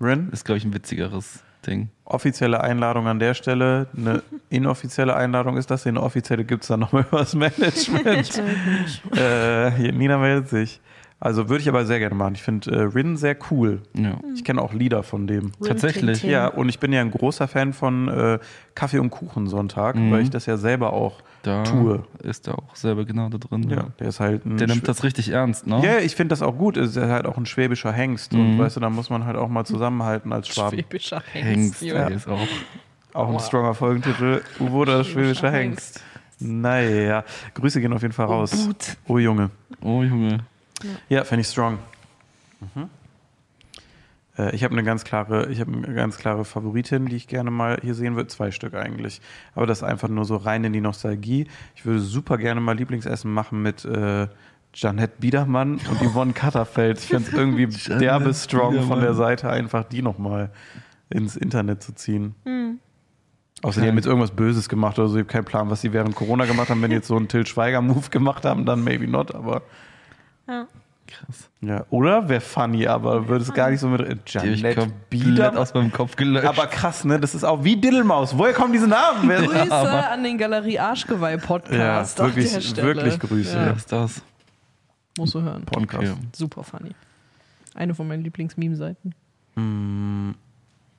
Rin? 0.00 0.28
ist, 0.32 0.44
glaube 0.44 0.58
ich, 0.58 0.64
ein 0.64 0.74
witzigeres 0.74 1.42
Ding. 1.66 1.88
Offizielle 2.04 2.60
Einladung 2.60 3.06
an 3.06 3.20
der 3.20 3.34
Stelle. 3.34 3.86
Eine 3.96 4.22
inoffizielle 4.50 5.14
Einladung 5.14 5.56
ist 5.56 5.70
das. 5.70 5.86
Eine 5.86 6.02
offizielle 6.02 6.44
gibt 6.44 6.64
es 6.64 6.68
dann 6.68 6.80
nochmal 6.80 7.04
über 7.08 7.18
das 7.18 7.34
Management. 7.36 8.42
äh, 9.16 9.92
Nina 9.92 10.18
meldet 10.18 10.48
sich. 10.48 10.80
Also 11.24 11.48
würde 11.48 11.62
ich 11.62 11.68
aber 11.68 11.84
sehr 11.84 12.00
gerne 12.00 12.16
machen. 12.16 12.34
Ich 12.34 12.42
finde 12.42 12.72
äh, 12.72 12.80
Rin 12.82 13.16
sehr 13.16 13.36
cool. 13.52 13.80
Ja. 13.94 14.18
Ich 14.34 14.42
kenne 14.42 14.60
auch 14.60 14.72
Lieder 14.72 15.04
von 15.04 15.28
dem. 15.28 15.52
Tatsächlich. 15.64 16.24
Ja, 16.24 16.48
und 16.48 16.68
ich 16.68 16.80
bin 16.80 16.92
ja 16.92 17.00
ein 17.00 17.12
großer 17.12 17.46
Fan 17.46 17.72
von 17.72 18.08
äh, 18.08 18.38
Kaffee- 18.74 18.98
und 18.98 19.10
Kuchensonntag, 19.10 19.94
Mhm. 19.94 20.10
weil 20.10 20.22
ich 20.22 20.30
das 20.30 20.46
ja 20.46 20.56
selber 20.56 20.92
auch 20.92 21.20
Da 21.44 21.62
tue. 21.62 22.02
ist 22.24 22.48
er 22.48 22.58
auch 22.58 22.74
selber 22.74 23.04
genau 23.04 23.28
da 23.28 23.38
drin. 23.38 23.70
Ja, 23.70 23.84
der 24.00 24.08
ist 24.08 24.18
halt 24.18 24.44
ein 24.44 24.56
Der 24.56 24.66
nimmt 24.66 24.82
Schw- 24.82 24.86
das 24.86 25.04
richtig 25.04 25.28
ernst, 25.28 25.64
ne? 25.68 25.80
Ja, 25.84 25.98
ich 25.98 26.16
finde 26.16 26.32
das 26.32 26.42
auch 26.42 26.58
gut. 26.58 26.76
Ist 26.76 26.96
ja 26.96 27.06
halt 27.06 27.26
auch 27.26 27.36
ein 27.36 27.46
schwäbischer 27.46 27.92
Hengst. 27.92 28.34
Und 28.34 28.56
Mhm. 28.56 28.58
weißt 28.58 28.74
du, 28.74 28.80
da 28.80 28.90
muss 28.90 29.08
man 29.08 29.24
halt 29.24 29.36
auch 29.36 29.48
mal 29.48 29.64
zusammenhalten 29.64 30.32
als 30.32 30.48
Schwaben. 30.48 30.76
Schwäbischer 30.76 31.22
Hengst, 31.32 31.46
Hengst. 31.46 31.82
der 31.82 32.02
Junge. 32.02 32.14
ist 32.16 32.26
auch. 32.28 32.48
Auch 33.14 33.28
ein 33.32 33.38
stronger 33.38 33.74
Folgentitel. 33.74 34.40
Uwe 34.58 34.72
oder 34.76 35.04
schwäbischer 35.04 35.52
Hengst. 35.52 36.02
Naja, 36.40 37.22
Grüße 37.54 37.80
gehen 37.80 37.92
auf 37.92 38.02
jeden 38.02 38.14
Fall 38.14 38.26
raus. 38.26 38.68
Oh 39.06 39.18
Junge. 39.18 39.50
Oh 39.80 40.02
Junge. 40.02 40.38
Ja, 41.08 41.24
fände 41.24 41.40
ich 41.42 41.48
strong. 41.48 41.78
Mhm. 42.60 42.88
Äh, 44.38 44.54
Ich 44.54 44.64
habe 44.64 44.72
eine 44.72 44.82
ganz 44.84 45.04
klare, 45.04 45.50
ich 45.50 45.60
habe 45.60 45.72
eine 45.72 45.94
ganz 45.94 46.16
klare 46.18 46.44
Favoritin, 46.44 47.06
die 47.06 47.16
ich 47.16 47.28
gerne 47.28 47.50
mal 47.50 47.78
hier 47.82 47.94
sehen 47.94 48.16
würde. 48.16 48.28
Zwei 48.28 48.50
Stück 48.50 48.74
eigentlich. 48.74 49.20
Aber 49.54 49.66
das 49.66 49.78
ist 49.78 49.84
einfach 49.84 50.08
nur 50.08 50.24
so 50.24 50.36
rein 50.36 50.64
in 50.64 50.72
die 50.72 50.80
Nostalgie. 50.80 51.46
Ich 51.76 51.84
würde 51.84 52.00
super 52.00 52.38
gerne 52.38 52.60
mal 52.60 52.76
Lieblingsessen 52.76 53.32
machen 53.32 53.62
mit 53.62 53.84
äh, 53.84 54.28
Janette 54.74 55.14
Biedermann 55.20 55.80
und 55.90 56.02
Yvonne 56.02 56.32
Katterfeld. 56.32 56.98
Ich 56.98 57.06
finde 57.06 57.28
es 57.28 57.32
irgendwie 57.34 57.66
derbe 57.98 58.32
strong 58.34 58.82
von 58.82 59.00
der. 59.00 59.14
Seite, 59.14 59.50
einfach 59.50 59.84
die 59.84 60.00
nochmal 60.02 60.50
ins 61.10 61.36
Internet 61.36 61.82
zu 61.82 61.94
ziehen. 61.94 62.34
Hm. 62.46 62.78
Außer 63.60 63.80
die 63.82 63.86
haben 63.86 63.96
jetzt 63.96 64.06
irgendwas 64.06 64.30
Böses 64.32 64.68
gemacht 64.68 64.98
oder 64.98 65.08
so. 65.08 65.16
Ich 65.16 65.20
habe 65.20 65.30
keinen 65.32 65.44
Plan, 65.44 65.70
was 65.70 65.82
sie 65.82 65.92
während 65.92 66.16
Corona 66.16 66.46
gemacht 66.46 66.70
haben. 66.70 66.82
Wenn 66.82 66.90
die 66.90 66.96
jetzt 66.96 67.06
so 67.06 67.16
einen 67.16 67.28
Till 67.28 67.46
Schweiger-Move 67.46 68.08
gemacht 68.10 68.44
haben, 68.44 68.64
dann 68.64 68.82
maybe 68.82 69.06
not, 69.06 69.32
aber 69.34 69.62
Ja. 70.48 70.66
Krass. 71.06 71.50
ja. 71.60 71.84
Oder 71.90 72.28
wäre 72.28 72.40
funny, 72.40 72.86
aber 72.86 73.28
würde 73.28 73.42
es 73.44 73.52
gar 73.52 73.70
nicht 73.70 73.80
so 73.80 73.88
mit. 73.88 74.00
äh, 74.00 74.14
komplett 74.74 75.10
Biedermann. 75.10 75.58
aus 75.58 75.74
meinem 75.74 75.92
Kopf 75.92 76.16
gelöscht. 76.16 76.46
Aber 76.46 76.66
krass, 76.68 77.04
ne? 77.04 77.20
Das 77.20 77.34
ist 77.34 77.44
auch 77.44 77.62
wie 77.64 77.76
Diddlemaus. 77.76 78.38
Woher 78.38 78.54
kommen 78.54 78.72
diese 78.72 78.88
Namen? 78.88 79.28
Wer 79.28 79.42
Grüße 79.46 79.70
aber- 79.72 80.10
an 80.10 80.22
den 80.24 80.38
Galerie 80.38 80.78
Arschgeweih 80.78 81.32
ja, 81.32 81.36
Podcast. 81.36 82.18
an 82.20 82.28
wirklich, 82.28 82.52
der 82.52 82.60
Stelle. 82.62 82.86
wirklich 82.96 83.18
Grüße. 83.18 83.56
Ja, 83.56 83.70
ist 83.72 83.92
das? 83.92 84.22
musst 85.18 85.34
du 85.34 85.42
hören. 85.42 85.64
Podcast. 85.66 86.12
Okay. 86.12 86.20
Super 86.34 86.62
funny. 86.64 86.92
Eine 87.74 87.94
von 87.94 88.08
meinen 88.08 88.22
Lieblings-Meme-Seiten. 88.24 89.14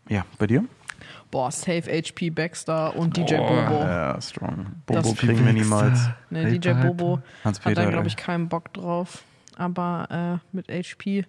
Ja, 0.09 0.25
bei 0.37 0.47
dir? 0.47 0.63
Boah, 1.31 1.49
Save 1.51 1.83
HP 1.91 2.29
Baxter 2.29 2.95
und 2.95 3.17
DJ 3.17 3.37
Boah. 3.37 3.65
Bobo. 3.67 3.81
Ja, 3.83 4.21
strong. 4.21 4.67
Das 4.85 4.97
Bobo 4.97 5.09
ist 5.09 5.17
kriegen 5.17 5.43
wir 5.45 5.53
niemals. 5.53 6.09
Ne, 6.29 6.51
DJ. 6.59 6.73
Bobo 6.73 7.19
Hans 7.43 7.59
hat 7.65 7.75
da, 7.75 7.85
glaube 7.85 8.01
ey. 8.03 8.07
ich, 8.07 8.15
keinen 8.17 8.47
Bock 8.49 8.71
drauf. 8.73 9.23
Aber 9.57 10.41
äh, 10.43 10.55
mit 10.55 10.69
HP, 10.69 11.25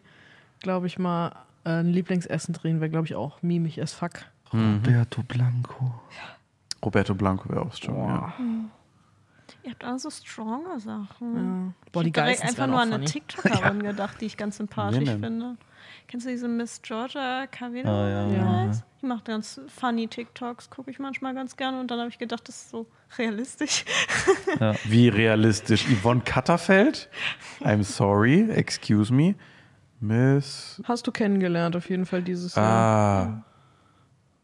glaube 0.61 0.87
ich 0.87 0.99
mal, 0.99 1.33
äh, 1.65 1.81
ein 1.81 1.93
Lieblingsessen 1.93 2.55
drehen 2.55 2.81
wäre, 2.81 2.91
glaube 2.91 3.07
ich, 3.07 3.15
auch 3.15 3.43
mimig 3.43 3.81
as 3.81 3.93
fuck. 3.93 4.25
Roberto 4.53 5.23
Blanco. 5.23 6.01
Roberto 6.85 7.15
Blanco 7.15 7.49
wäre 7.49 7.63
auch 7.63 7.73
strong. 7.73 8.09
Ja. 8.09 8.33
Ihr 9.63 9.71
habt 9.73 9.85
also 9.85 10.11
stronger 10.11 10.79
Sachen. 10.79 11.35
Ja. 11.35 11.91
Boah, 11.93 12.03
die 12.05 12.11
ich 12.11 12.17
hab 12.17 12.25
direkt 12.25 12.41
Geistens 12.41 12.51
einfach 12.51 12.67
nur 12.67 12.81
an 12.81 12.93
eine. 12.93 13.05
TikTokerin 13.05 13.83
gedacht, 13.83 14.21
die 14.21 14.27
ich 14.27 14.37
ganz 14.37 14.59
sympathisch 14.59 15.09
finde. 15.09 15.57
Kennst 16.07 16.27
du 16.27 16.31
diese 16.31 16.49
Miss 16.49 16.81
Georgia 16.83 17.47
Cavino? 17.47 17.91
Ah, 17.91 18.09
ja, 18.09 18.29
ja. 18.29 18.73
Die 19.01 19.07
macht 19.07 19.25
ganz 19.25 19.61
funny 19.69 20.07
TikToks, 20.07 20.71
gucke 20.71 20.91
ich 20.91 20.99
manchmal 20.99 21.35
ganz 21.35 21.57
gerne. 21.57 21.81
Und 21.81 21.91
dann 21.91 21.99
habe 21.99 22.11
ich 22.11 22.19
gedacht, 22.19 22.47
das 22.49 22.57
ist 22.57 22.71
so 22.71 22.87
realistisch. 23.19 23.85
Wie 24.85 25.09
realistisch. 25.09 25.87
Yvonne 25.87 26.21
Katterfeld? 26.21 27.09
I'm 27.61 27.83
sorry, 27.83 28.51
excuse 28.51 29.13
me. 29.13 29.35
Miss. 30.01 30.81
Hast 30.85 31.07
du 31.07 31.13
kennengelernt, 31.13 31.77
auf 31.77 31.89
jeden 31.89 32.07
Fall 32.07 32.23
dieses 32.23 32.55
Jahr. 32.55 32.65
Ah. 32.67 33.45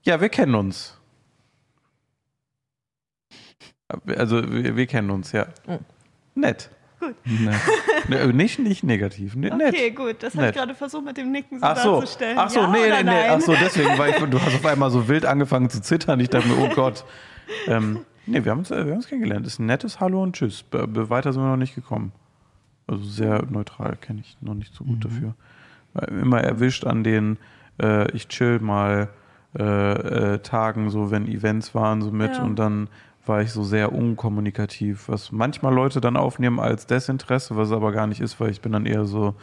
Ja, 0.03 0.20
wir 0.20 0.28
kennen 0.31 0.55
uns. 0.55 0.97
Also, 4.07 4.51
wir, 4.51 4.77
wir 4.77 4.87
kennen 4.87 5.11
uns, 5.11 5.32
ja. 5.32 5.49
Oh. 5.66 5.78
Nett. 6.35 6.70
Ne. 7.24 7.55
Ne, 8.09 8.27
nicht, 8.32 8.59
nicht 8.59 8.85
negativ. 8.85 9.35
Ne, 9.36 9.51
Nett. 9.56 9.74
Okay, 9.74 9.90
gut. 9.90 10.16
Das 10.22 10.35
habe 10.35 10.47
Nett. 10.47 10.55
ich 10.55 10.60
gerade 10.60 10.74
versucht 10.74 11.05
mit 11.05 11.16
dem 11.16 11.31
Nicken 11.32 11.59
so 11.59 11.64
Ach 11.66 11.77
so, 11.77 11.93
darzustellen. 11.94 12.39
ach 12.39 12.51
so, 12.51 12.60
ja 12.60 12.66
nee, 12.70 12.78
nee, 12.78 12.89
nee, 12.98 13.02
nein? 13.05 13.31
ach 13.31 13.40
so, 13.40 13.55
deswegen, 13.55 13.97
weil 13.98 14.10
ich, 14.10 14.16
du 14.18 14.40
hast 14.40 14.55
auf 14.55 14.66
einmal 14.66 14.90
so 14.90 15.09
wild 15.09 15.24
angefangen 15.27 15.70
zu 15.70 15.81
zittern. 15.81 16.20
Ich 16.20 16.28
dachte 16.31 16.48
mir, 16.48 16.59
oh 16.59 16.68
Gott. 16.74 17.05
Ähm, 17.66 18.01
nee, 18.27 18.44
wir 18.44 18.52
haben 18.52 18.59
uns, 18.60 18.70
äh, 18.70 18.77
wir 18.85 18.93
haben 18.93 18.98
uns 18.98 19.09
kennengelernt. 19.09 19.47
Ist 19.47 19.59
ein 19.59 19.66
nettes 19.66 20.01
Hallo 20.01 20.22
und 20.22 20.36
Tschüss. 20.36 20.62
Be 20.62 20.86
be 20.86 21.10
weiter 21.10 21.32
sind 21.32 21.43
wir 21.43 21.48
noch 21.51 21.56
nicht 21.56 21.74
gekommen. 21.74 22.12
Also 22.86 23.05
sehr 23.05 23.44
neutral, 23.48 23.97
kenne 24.01 24.20
ich 24.20 24.36
noch 24.40 24.55
nicht 24.55 24.74
so 24.74 24.85
gut 24.85 25.05
dafür. 25.05 25.35
Weil 25.94 26.09
Immer 26.20 26.40
erwischt 26.43 26.85
an 26.85 27.05
den, 27.05 27.39
äh, 27.81 28.10
ich 28.12 28.28
chill 28.28 28.59
mal 28.60 29.09
äh, 29.59 29.62
äh, 30.35 30.39
Tagen, 30.39 30.90
so 30.90 31.10
wenn 31.10 31.27
Events 31.27 31.74
waren, 31.74 32.02
so 32.02 32.10
mit 32.12 32.36
Ja. 32.36 32.43
und 32.43 32.56
dann 32.56 32.89
war 33.31 33.43
ich 33.43 33.52
so 33.52 33.62
sehr 33.62 33.93
unkommunikativ, 33.93 35.09
was 35.09 35.31
manchmal 35.31 35.73
Leute 35.73 36.01
dann 36.01 36.16
aufnehmen 36.16 36.59
als 36.59 36.86
Desinteresse, 36.86 37.57
was 37.57 37.69
es 37.69 37.74
aber 37.74 37.93
gar 37.93 38.09
nicht 38.09 38.20
ist, 38.20 38.40
weil 38.40 38.51
ich 38.51 38.61
bin 38.61 38.73
dann 38.73 38.86
eher 38.86 39.05
so 39.05 39.35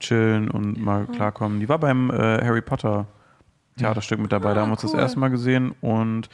chillen 0.00 0.50
und 0.50 0.76
mal 0.82 1.06
klarkommen. 1.06 1.60
Die 1.60 1.68
war 1.68 1.78
beim 1.78 2.10
äh, 2.10 2.44
Harry 2.44 2.60
Potter 2.60 3.06
Theaterstück 3.76 4.18
mit 4.18 4.32
dabei, 4.32 4.54
da 4.54 4.62
haben 4.62 4.70
wir 4.70 4.72
uns 4.72 4.82
das 4.82 4.92
cool. 4.92 4.98
erste 4.98 5.20
Mal 5.20 5.28
gesehen 5.28 5.72
und 5.80 6.28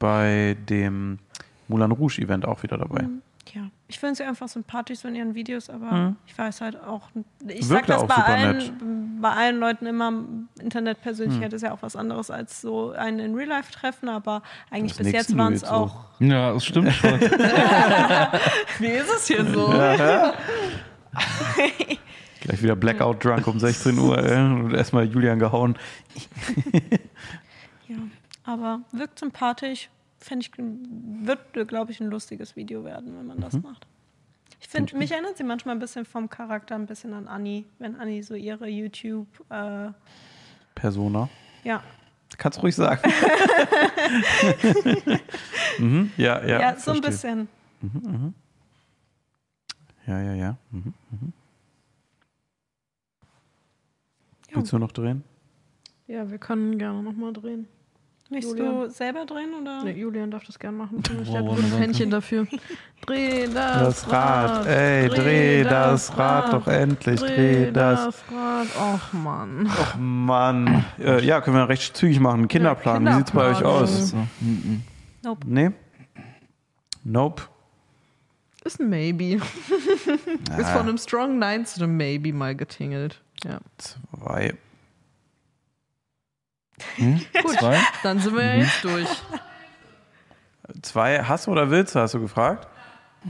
bei 0.00 0.56
dem 0.68 1.20
Moulin 1.68 1.92
Rouge 1.92 2.20
Event 2.20 2.44
auch 2.44 2.64
wieder 2.64 2.76
dabei. 2.78 3.06
Ja, 3.54 3.68
ich 3.86 4.00
finde 4.00 4.16
sie 4.16 4.24
einfach 4.24 4.48
sympathisch 4.48 4.98
so 4.98 5.06
in 5.06 5.14
ihren 5.14 5.34
Videos, 5.36 5.70
aber 5.70 5.92
Mhm. 5.92 6.16
ich 6.26 6.36
weiß 6.36 6.60
halt 6.60 6.76
auch, 6.82 7.08
ich 7.46 7.68
Wirkt 7.68 7.86
sag 7.86 7.86
das 7.86 8.04
bei 8.08 8.14
allen, 8.16 8.56
nett. 8.56 8.72
bei 9.22 9.30
allen 9.30 9.60
Leuten 9.60 9.86
immer, 9.86 10.12
Internetpersönlichkeit 10.60 11.52
Mhm. 11.52 11.56
ist 11.56 11.62
ja 11.62 11.70
auch 11.72 11.80
was 11.82 11.94
anderes 11.94 12.30
als 12.32 12.60
so 12.60 12.90
einen 12.90 13.20
in 13.20 13.34
Real 13.36 13.48
Life 13.48 13.70
treffen, 13.70 14.08
aber 14.08 14.42
eigentlich 14.72 14.90
Was 14.98 15.04
bis 15.04 15.12
jetzt 15.12 15.36
waren 15.38 15.52
es 15.52 15.62
auch, 15.62 16.06
Ja, 16.18 16.52
das 16.52 16.64
stimmt 16.64 16.92
schon. 16.94 17.20
Wie 18.80 18.86
ist 18.86 19.10
es 19.14 19.26
hier 19.28 19.44
so? 19.44 19.68
Gleich 22.40 22.62
wieder 22.62 22.76
Blackout 22.76 23.24
Drunk 23.24 23.46
um 23.46 23.58
16 23.60 23.98
Uhr 23.98 24.18
äh, 24.18 24.36
und 24.36 24.74
erstmal 24.74 25.04
Julian 25.04 25.38
gehauen. 25.38 25.78
ja, 27.88 27.96
aber 28.44 28.80
wirkt 28.92 29.18
sympathisch, 29.18 29.88
fände 30.24 30.46
ich, 30.46 30.52
wird, 31.26 31.68
glaube 31.68 31.92
ich, 31.92 32.00
ein 32.00 32.08
lustiges 32.08 32.56
Video 32.56 32.84
werden, 32.84 33.16
wenn 33.16 33.26
man 33.26 33.36
Mhm. 33.38 33.42
das 33.42 33.60
macht. 33.60 33.86
Ich 34.60 34.68
finde, 34.68 34.96
mich 34.96 35.10
erinnert 35.12 35.36
sie 35.36 35.44
manchmal 35.44 35.74
ein 35.76 35.78
bisschen 35.78 36.04
vom 36.04 36.28
Charakter 36.30 36.74
ein 36.74 36.86
bisschen 36.86 37.12
an 37.12 37.28
Annie, 37.28 37.64
wenn 37.78 37.96
Annie 37.96 38.22
so 38.22 38.34
ihre 38.34 38.66
YouTube, 38.68 39.26
äh, 39.50 39.90
Persona. 40.74 41.28
ja, 41.64 41.82
Kannst 42.36 42.60
ruhig 42.62 42.74
sagen. 42.74 43.00
mhm, 45.78 46.10
ja, 46.16 46.44
ja. 46.44 46.60
ja, 46.60 46.76
so 46.76 46.90
ein 46.92 47.02
verstehe. 47.02 47.46
bisschen. 47.46 47.48
Ja, 50.06 50.20
ja, 50.20 50.34
ja. 50.34 50.56
Mhm, 50.72 50.94
mhm. 51.10 51.32
Ja. 54.50 54.56
Willst 54.56 54.72
du 54.72 54.78
noch 54.78 54.90
drehen? 54.92 55.22
Ja, 56.06 56.28
wir 56.30 56.38
können 56.38 56.76
gerne 56.78 57.02
nochmal 57.02 57.32
drehen. 57.32 57.68
Möchtest 58.34 58.58
Julian. 58.58 58.80
du 58.82 58.90
selber 58.90 59.24
drehen 59.26 59.50
oder? 59.60 59.84
Ne, 59.84 59.92
Julian 59.92 60.30
darf 60.30 60.44
das 60.44 60.58
gerne 60.58 60.76
machen. 60.76 61.02
Ich 61.22 61.28
Wow, 61.28 61.36
habe 61.36 61.50
ein. 61.62 61.78
Händchen 61.78 62.10
dafür. 62.10 62.46
Dreh 63.06 63.46
das, 63.46 64.02
Das 64.04 64.12
Rad, 64.12 64.66
ey, 64.66 65.08
dreh 65.08 65.62
das 65.64 66.16
Rad 66.16 66.52
doch 66.52 66.66
endlich, 66.66 67.20
dreh 67.20 67.70
das. 67.70 68.22
Rad. 68.32 68.66
Och, 68.76 69.12
Mann. 69.12 69.68
Ach 69.70 69.96
Mann. 69.98 70.84
Äh, 70.98 71.24
ja, 71.24 71.40
können 71.40 71.56
wir 71.56 71.68
recht 71.68 71.96
zügig 71.96 72.20
machen. 72.20 72.48
Kinderplan, 72.48 73.06
wie 73.06 73.12
sieht's 73.14 73.30
bei 73.32 73.46
euch 73.50 73.58
Kinderplan. 73.58 73.82
aus? 73.82 74.10
So. 74.10 74.16
Mhm. 74.40 74.82
Nope. 75.22 75.46
Nee? 75.48 75.70
Nope. 77.04 77.42
Ist 78.64 78.80
ein 78.80 78.88
Maybe. 78.88 79.34
Ist 80.58 80.70
von 80.70 80.82
einem 80.88 80.96
Strong 80.98 81.38
Nine 81.38 81.64
zu 81.64 81.82
einem 81.82 81.96
Maybe 81.98 82.32
mal 82.32 82.54
getingelt. 82.56 83.20
Ja. 83.44 83.58
Zwei. 83.76 84.54
Hm? 86.96 87.20
Zwei? 87.58 87.78
Dann 88.02 88.18
sind 88.18 88.34
wir 88.34 88.44
ja 88.44 88.54
jetzt 88.56 88.84
durch. 88.84 89.08
Zwei, 90.82 91.22
hast 91.22 91.46
du 91.46 91.52
oder 91.52 91.70
willst 91.70 91.94
du, 91.94 92.00
hast 92.00 92.14
du 92.14 92.20
gefragt? 92.20 92.68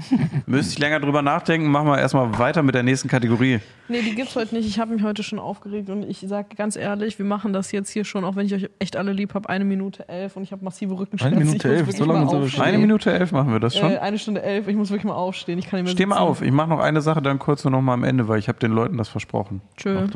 Müsste 0.46 0.72
ich 0.72 0.78
länger 0.78 0.98
drüber 0.98 1.22
nachdenken, 1.22 1.68
machen 1.68 1.86
wir 1.86 1.98
erstmal 1.98 2.36
weiter 2.38 2.62
mit 2.62 2.74
der 2.74 2.82
nächsten 2.82 3.08
Kategorie. 3.08 3.60
Nee, 3.88 4.02
die 4.02 4.14
gibt's 4.14 4.34
heute 4.34 4.54
nicht. 4.54 4.66
Ich 4.66 4.78
habe 4.80 4.92
mich 4.92 5.04
heute 5.04 5.22
schon 5.22 5.38
aufgeregt 5.38 5.88
und 5.88 6.02
ich 6.02 6.18
sage 6.26 6.48
ganz 6.56 6.74
ehrlich, 6.76 7.18
wir 7.18 7.26
machen 7.26 7.52
das 7.52 7.70
jetzt 7.70 7.90
hier 7.90 8.04
schon, 8.04 8.24
auch 8.24 8.34
wenn 8.34 8.46
ich 8.46 8.54
euch 8.54 8.70
echt 8.78 8.96
alle 8.96 9.12
lieb 9.12 9.34
habe, 9.34 9.48
eine 9.48 9.64
Minute 9.64 10.08
elf 10.08 10.36
und 10.36 10.42
ich 10.42 10.52
habe 10.52 10.64
massive 10.64 10.98
Rückenschmerzen. 10.98 11.36
Eine 11.36 11.44
Minute 11.44 11.72
elf, 11.72 11.96
so 11.96 12.04
lange 12.04 12.24
mal 12.24 12.36
aufstehen. 12.36 12.62
Eine 12.62 12.78
Minute 12.78 13.12
elf 13.12 13.30
machen 13.32 13.52
wir 13.52 13.60
das 13.60 13.76
schon. 13.76 13.92
Äh, 13.92 13.98
eine 13.98 14.18
Stunde 14.18 14.42
elf, 14.42 14.66
ich 14.66 14.76
muss 14.76 14.90
wirklich 14.90 15.04
mal 15.04 15.14
aufstehen. 15.14 15.58
Ich 15.58 15.66
kann 15.66 15.78
nicht 15.78 15.84
mehr 15.84 15.92
Steh 15.92 16.06
mal 16.06 16.16
sitzen. 16.16 16.28
auf, 16.28 16.42
ich 16.42 16.52
mache 16.52 16.68
noch 16.68 16.80
eine 16.80 17.00
Sache 17.00 17.22
dann 17.22 17.38
kurz 17.38 17.62
nur 17.64 17.70
noch 17.70 17.82
mal 17.82 17.94
am 17.94 18.04
Ende, 18.04 18.26
weil 18.26 18.38
ich 18.38 18.48
habe 18.48 18.58
den 18.58 18.72
Leuten 18.72 18.96
das 18.96 19.08
versprochen. 19.08 19.60
Tschö. 19.76 20.06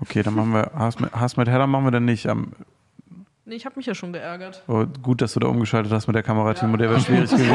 Okay, 0.00 0.22
dann 0.22 0.34
machen 0.34 0.52
wir 0.52 0.70
Hass 0.74 1.00
mit, 1.00 1.12
Hass 1.12 1.36
mit 1.36 1.48
Header 1.48 1.66
machen 1.66 1.84
wir 1.84 1.90
dann 1.90 2.04
nicht. 2.04 2.28
Am, 2.28 2.52
Nee, 3.48 3.54
ich 3.54 3.64
habe 3.64 3.76
mich 3.76 3.86
ja 3.86 3.94
schon 3.94 4.12
geärgert. 4.12 4.62
oh, 4.68 4.84
gut, 5.02 5.22
dass 5.22 5.32
du 5.32 5.40
da 5.40 5.48
umgeschaltet 5.48 5.90
hast 5.90 6.06
mit 6.06 6.14
der 6.14 6.22
Kamera, 6.22 6.52
Timo. 6.52 6.76
Der 6.76 6.90
wäre 6.90 7.00
schwierig 7.00 7.30
gewesen. 7.30 7.50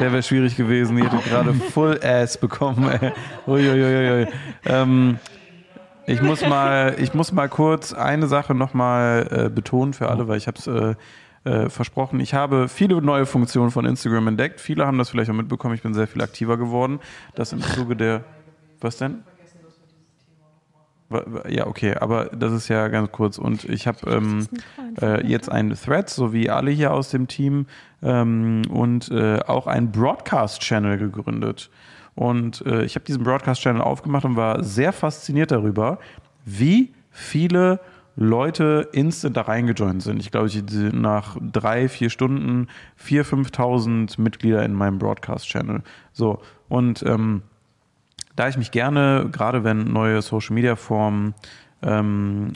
Der 0.00 0.12
wäre 0.12 0.22
schwierig 0.22 0.56
gewesen. 0.56 0.96
Die 0.96 1.04
hätte 1.04 1.18
gerade 1.28 1.52
Full 1.52 2.00
Ass 2.02 2.38
bekommen. 2.38 2.88
Ey. 2.88 3.12
Uiuiuiui. 3.46 4.28
Ähm, 4.64 5.18
ich 6.06 6.22
muss 6.22 6.40
mal, 6.40 6.96
ich 6.98 7.12
muss 7.12 7.32
mal 7.32 7.50
kurz 7.50 7.92
eine 7.92 8.28
Sache 8.28 8.54
noch 8.54 8.72
mal 8.72 9.28
äh, 9.30 9.48
betonen 9.50 9.92
für 9.92 10.08
alle, 10.08 10.26
weil 10.26 10.38
ich 10.38 10.46
habe 10.46 10.58
es 10.58 10.66
äh, 10.66 10.94
äh, 11.44 11.68
versprochen. 11.68 12.18
Ich 12.20 12.32
habe 12.32 12.68
viele 12.68 13.02
neue 13.02 13.26
Funktionen 13.26 13.70
von 13.70 13.84
Instagram 13.84 14.26
entdeckt. 14.28 14.58
Viele 14.58 14.86
haben 14.86 14.96
das 14.96 15.10
vielleicht 15.10 15.30
auch 15.30 15.34
mitbekommen. 15.34 15.74
Ich 15.74 15.82
bin 15.82 15.92
sehr 15.92 16.06
viel 16.06 16.22
aktiver 16.22 16.56
geworden. 16.56 16.98
Das 17.34 17.52
im 17.52 17.60
Zuge 17.60 17.94
der. 17.94 18.24
Was 18.80 18.96
denn? 18.96 19.22
Ja, 21.48 21.66
okay, 21.66 21.94
aber 21.94 22.26
das 22.26 22.52
ist 22.52 22.68
ja 22.68 22.86
ganz 22.88 23.10
kurz. 23.10 23.38
Und 23.38 23.64
ich 23.64 23.88
habe 23.88 24.08
ähm, 24.10 24.46
äh, 25.02 25.26
jetzt 25.26 25.50
einen 25.50 25.74
Thread, 25.74 26.08
so 26.08 26.32
wie 26.32 26.50
alle 26.50 26.70
hier 26.70 26.92
aus 26.92 27.10
dem 27.10 27.26
Team, 27.26 27.66
ähm, 28.02 28.62
und 28.70 29.10
äh, 29.10 29.40
auch 29.40 29.66
einen 29.66 29.90
Broadcast-Channel 29.90 30.98
gegründet. 30.98 31.70
Und 32.14 32.64
äh, 32.64 32.84
ich 32.84 32.94
habe 32.94 33.04
diesen 33.04 33.24
Broadcast-Channel 33.24 33.82
aufgemacht 33.82 34.24
und 34.24 34.36
war 34.36 34.62
sehr 34.62 34.92
fasziniert 34.92 35.50
darüber, 35.50 35.98
wie 36.44 36.94
viele 37.10 37.80
Leute 38.16 38.88
instant 38.92 39.36
da 39.36 39.42
reingejoint 39.42 40.02
sind. 40.02 40.20
Ich 40.20 40.30
glaube, 40.30 40.48
ich 40.48 40.62
nach 40.92 41.36
drei, 41.40 41.88
vier 41.88 42.10
Stunden 42.10 42.68
4.000, 43.02 43.50
5.000 43.50 44.20
Mitglieder 44.20 44.64
in 44.64 44.74
meinem 44.74 44.98
Broadcast-Channel. 44.98 45.82
So, 46.12 46.40
und 46.68 47.02
ähm, 47.04 47.42
da 48.36 48.48
ich 48.48 48.56
mich 48.56 48.70
gerne, 48.70 49.28
gerade 49.30 49.64
wenn 49.64 49.92
neue 49.92 50.22
Social 50.22 50.54
Media 50.54 50.76
Formen 50.76 51.34
ähm, 51.82 52.52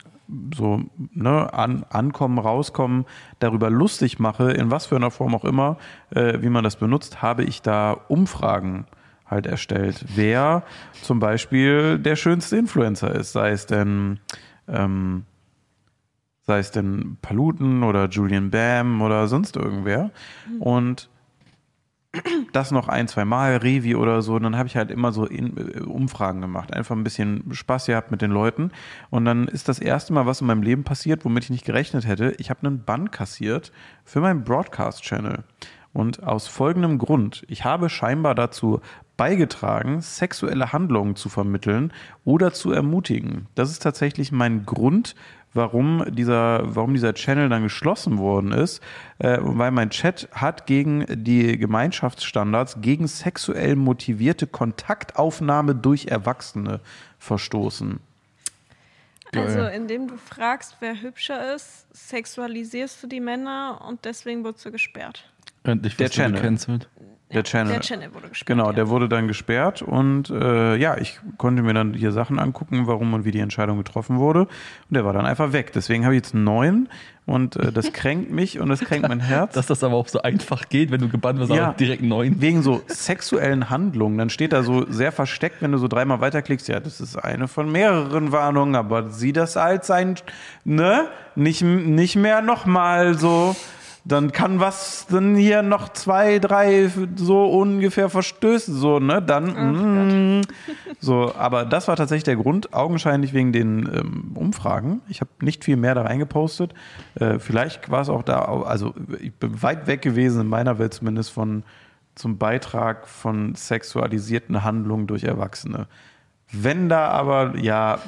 so 0.54 0.82
ne, 1.12 1.52
an, 1.52 1.84
ankommen, 1.90 2.38
rauskommen, 2.38 3.04
darüber 3.38 3.70
lustig 3.70 4.18
mache, 4.18 4.50
in 4.52 4.70
was 4.70 4.86
für 4.86 4.96
einer 4.96 5.10
Form 5.10 5.34
auch 5.34 5.44
immer, 5.44 5.76
äh, 6.10 6.40
wie 6.40 6.48
man 6.48 6.64
das 6.64 6.76
benutzt, 6.76 7.22
habe 7.22 7.44
ich 7.44 7.62
da 7.62 7.92
Umfragen 8.08 8.86
halt 9.26 9.46
erstellt, 9.46 10.04
wer 10.14 10.62
zum 11.02 11.18
Beispiel 11.18 11.98
der 11.98 12.16
schönste 12.16 12.56
Influencer 12.56 13.14
ist, 13.14 13.32
sei 13.32 13.50
es 13.50 13.66
denn 13.66 14.20
ähm, 14.68 15.24
sei 16.46 16.58
es 16.58 16.70
denn 16.70 17.16
Paluten 17.22 17.82
oder 17.82 18.08
Julian 18.08 18.50
Bam 18.50 19.00
oder 19.02 19.28
sonst 19.28 19.56
irgendwer. 19.56 20.10
Und 20.58 21.08
das 22.52 22.70
noch 22.70 22.88
ein, 22.88 23.08
zwei 23.08 23.24
Mal, 23.24 23.56
Revi 23.56 23.94
oder 23.96 24.22
so. 24.22 24.34
Und 24.34 24.42
dann 24.44 24.56
habe 24.56 24.68
ich 24.68 24.76
halt 24.76 24.90
immer 24.90 25.12
so 25.12 25.26
in, 25.26 25.56
äh, 25.56 25.80
Umfragen 25.80 26.40
gemacht. 26.40 26.72
Einfach 26.72 26.96
ein 26.96 27.04
bisschen 27.04 27.52
Spaß 27.52 27.86
gehabt 27.86 28.10
mit 28.10 28.22
den 28.22 28.30
Leuten. 28.30 28.70
Und 29.10 29.24
dann 29.24 29.48
ist 29.48 29.68
das 29.68 29.78
erste 29.78 30.12
Mal, 30.12 30.26
was 30.26 30.40
in 30.40 30.46
meinem 30.46 30.62
Leben 30.62 30.84
passiert, 30.84 31.24
womit 31.24 31.44
ich 31.44 31.50
nicht 31.50 31.64
gerechnet 31.64 32.06
hätte. 32.06 32.34
Ich 32.38 32.50
habe 32.50 32.66
einen 32.66 32.84
Bann 32.84 33.10
kassiert 33.10 33.72
für 34.04 34.20
meinen 34.20 34.44
Broadcast-Channel. 34.44 35.44
Und 35.92 36.24
aus 36.24 36.48
folgendem 36.48 36.98
Grund. 36.98 37.44
Ich 37.46 37.64
habe 37.64 37.88
scheinbar 37.88 38.34
dazu 38.34 38.80
beigetragen, 39.16 40.00
sexuelle 40.00 40.72
Handlungen 40.72 41.14
zu 41.14 41.28
vermitteln 41.28 41.92
oder 42.24 42.52
zu 42.52 42.72
ermutigen. 42.72 43.46
Das 43.54 43.70
ist 43.70 43.82
tatsächlich 43.82 44.32
mein 44.32 44.66
Grund, 44.66 45.14
warum 45.54 46.04
dieser, 46.10 46.62
warum 46.74 46.94
dieser 46.94 47.14
Channel 47.14 47.48
dann 47.48 47.62
geschlossen 47.62 48.18
worden 48.18 48.52
ist, 48.52 48.82
äh, 49.18 49.38
weil 49.40 49.70
mein 49.70 49.90
Chat 49.90 50.28
hat 50.32 50.66
gegen 50.66 51.06
die 51.08 51.56
Gemeinschaftsstandards, 51.56 52.80
gegen 52.80 53.06
sexuell 53.06 53.76
motivierte 53.76 54.46
Kontaktaufnahme 54.46 55.74
durch 55.74 56.06
Erwachsene 56.06 56.80
verstoßen. 57.18 58.00
Also, 59.34 59.66
indem 59.66 60.06
du 60.06 60.16
fragst, 60.16 60.76
wer 60.80 61.00
hübscher 61.00 61.54
ist, 61.54 61.86
sexualisierst 61.92 63.02
du 63.02 63.06
die 63.08 63.20
Männer 63.20 63.80
und 63.88 64.04
deswegen 64.04 64.44
wurdest 64.44 64.64
du 64.66 64.70
gesperrt. 64.70 65.28
Endlich 65.64 65.96
Der 65.96 66.06
wirst 66.06 66.16
du 66.16 66.20
Channel. 66.20 66.40
gecancelt. 66.40 66.88
Der 67.34 67.44
Channel. 67.44 67.72
Der 67.72 67.80
Channel 67.82 68.14
wurde 68.14 68.28
gesperrt. 68.28 68.46
Genau, 68.46 68.66
ja. 68.66 68.72
der 68.72 68.88
wurde 68.88 69.08
dann 69.08 69.28
gesperrt 69.28 69.82
und 69.82 70.30
äh, 70.30 70.76
ja, 70.76 70.96
ich 70.96 71.20
konnte 71.36 71.62
mir 71.62 71.74
dann 71.74 71.92
hier 71.94 72.12
Sachen 72.12 72.38
angucken, 72.38 72.86
warum 72.86 73.12
und 73.14 73.24
wie 73.24 73.30
die 73.30 73.40
Entscheidung 73.40 73.76
getroffen 73.78 74.18
wurde. 74.18 74.40
Und 74.40 74.48
der 74.90 75.04
war 75.04 75.12
dann 75.12 75.26
einfach 75.26 75.52
weg. 75.52 75.72
Deswegen 75.74 76.04
habe 76.04 76.14
ich 76.14 76.18
jetzt 76.22 76.34
einen 76.34 76.44
neuen 76.44 76.88
und 77.26 77.56
äh, 77.56 77.72
das 77.72 77.92
kränkt 77.92 78.30
mich 78.30 78.60
und 78.60 78.68
das 78.68 78.80
kränkt 78.80 79.08
mein 79.08 79.20
Herz. 79.20 79.54
Dass 79.54 79.66
das 79.66 79.82
aber 79.82 79.94
auch 79.96 80.08
so 80.08 80.22
einfach 80.22 80.68
geht, 80.68 80.90
wenn 80.90 81.00
du 81.00 81.08
gebannt 81.08 81.38
wirst, 81.40 81.52
Ja. 81.52 81.68
aber 81.68 81.74
direkt 81.74 82.02
neun. 82.02 82.40
Wegen 82.40 82.62
so 82.62 82.82
sexuellen 82.86 83.70
Handlungen. 83.70 84.16
Dann 84.18 84.30
steht 84.30 84.52
da 84.52 84.62
so 84.62 84.86
sehr 84.90 85.12
versteckt, 85.12 85.56
wenn 85.60 85.72
du 85.72 85.78
so 85.78 85.88
dreimal 85.88 86.20
weiterklickst, 86.20 86.68
ja, 86.68 86.80
das 86.80 87.00
ist 87.00 87.16
eine 87.16 87.48
von 87.48 87.70
mehreren 87.72 88.32
Warnungen, 88.32 88.76
aber 88.76 89.10
sieh 89.10 89.32
das 89.32 89.56
als 89.56 89.90
ein, 89.90 90.14
ne? 90.64 91.08
Nicht, 91.34 91.62
nicht 91.62 92.16
mehr 92.16 92.42
nochmal 92.42 93.14
so. 93.14 93.56
Dann 94.06 94.32
kann 94.32 94.60
was 94.60 95.06
dann 95.08 95.34
hier 95.34 95.62
noch 95.62 95.88
zwei, 95.88 96.38
drei 96.38 96.90
so 97.16 97.46
ungefähr 97.46 98.10
verstößen, 98.10 98.74
so, 98.74 98.98
ne? 98.98 99.22
Dann, 99.22 100.40
mm, 100.40 100.42
so, 101.00 101.34
aber 101.34 101.64
das 101.64 101.88
war 101.88 101.96
tatsächlich 101.96 102.24
der 102.24 102.36
Grund, 102.36 102.74
augenscheinlich 102.74 103.32
wegen 103.32 103.52
den 103.52 103.88
ähm, 103.94 104.32
Umfragen. 104.34 105.00
Ich 105.08 105.22
habe 105.22 105.30
nicht 105.40 105.64
viel 105.64 105.76
mehr 105.76 105.94
da 105.94 106.02
reingepostet. 106.02 106.74
Äh, 107.14 107.38
vielleicht 107.38 107.90
war 107.90 108.02
es 108.02 108.10
auch 108.10 108.22
da, 108.22 108.40
also 108.40 108.94
ich 109.20 109.32
bin 109.32 109.62
weit 109.62 109.86
weg 109.86 110.02
gewesen, 110.02 110.42
in 110.42 110.48
meiner 110.48 110.78
Welt 110.78 110.92
zumindest, 110.92 111.30
von 111.30 111.62
zum 112.14 112.38
Beitrag 112.38 113.08
von 113.08 113.54
sexualisierten 113.54 114.62
Handlungen 114.62 115.06
durch 115.06 115.24
Erwachsene. 115.24 115.86
Wenn 116.52 116.88
da 116.88 117.08
aber, 117.08 117.56
ja, 117.56 117.98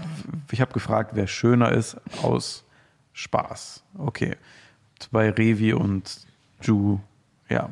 ich 0.52 0.60
habe 0.60 0.72
gefragt, 0.72 1.12
wer 1.14 1.26
schöner 1.26 1.72
ist, 1.72 1.96
aus 2.22 2.64
Spaß. 3.12 3.82
Okay. 3.98 4.36
Bei 5.10 5.30
Revi 5.30 5.72
und 5.72 6.26
Ju, 6.62 7.00
ja. 7.48 7.70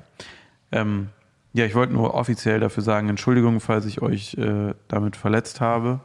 Ähm, 0.73 1.09
ja, 1.53 1.65
ich 1.65 1.75
wollte 1.75 1.93
nur 1.93 2.15
offiziell 2.15 2.61
dafür 2.61 2.83
sagen, 2.83 3.09
Entschuldigung, 3.09 3.61
falls 3.61 3.87
ich 3.87 4.03
euch 4.03 4.35
äh, 4.35 4.75
damit 4.89 5.17
verletzt 5.17 5.61
habe, 5.61 6.01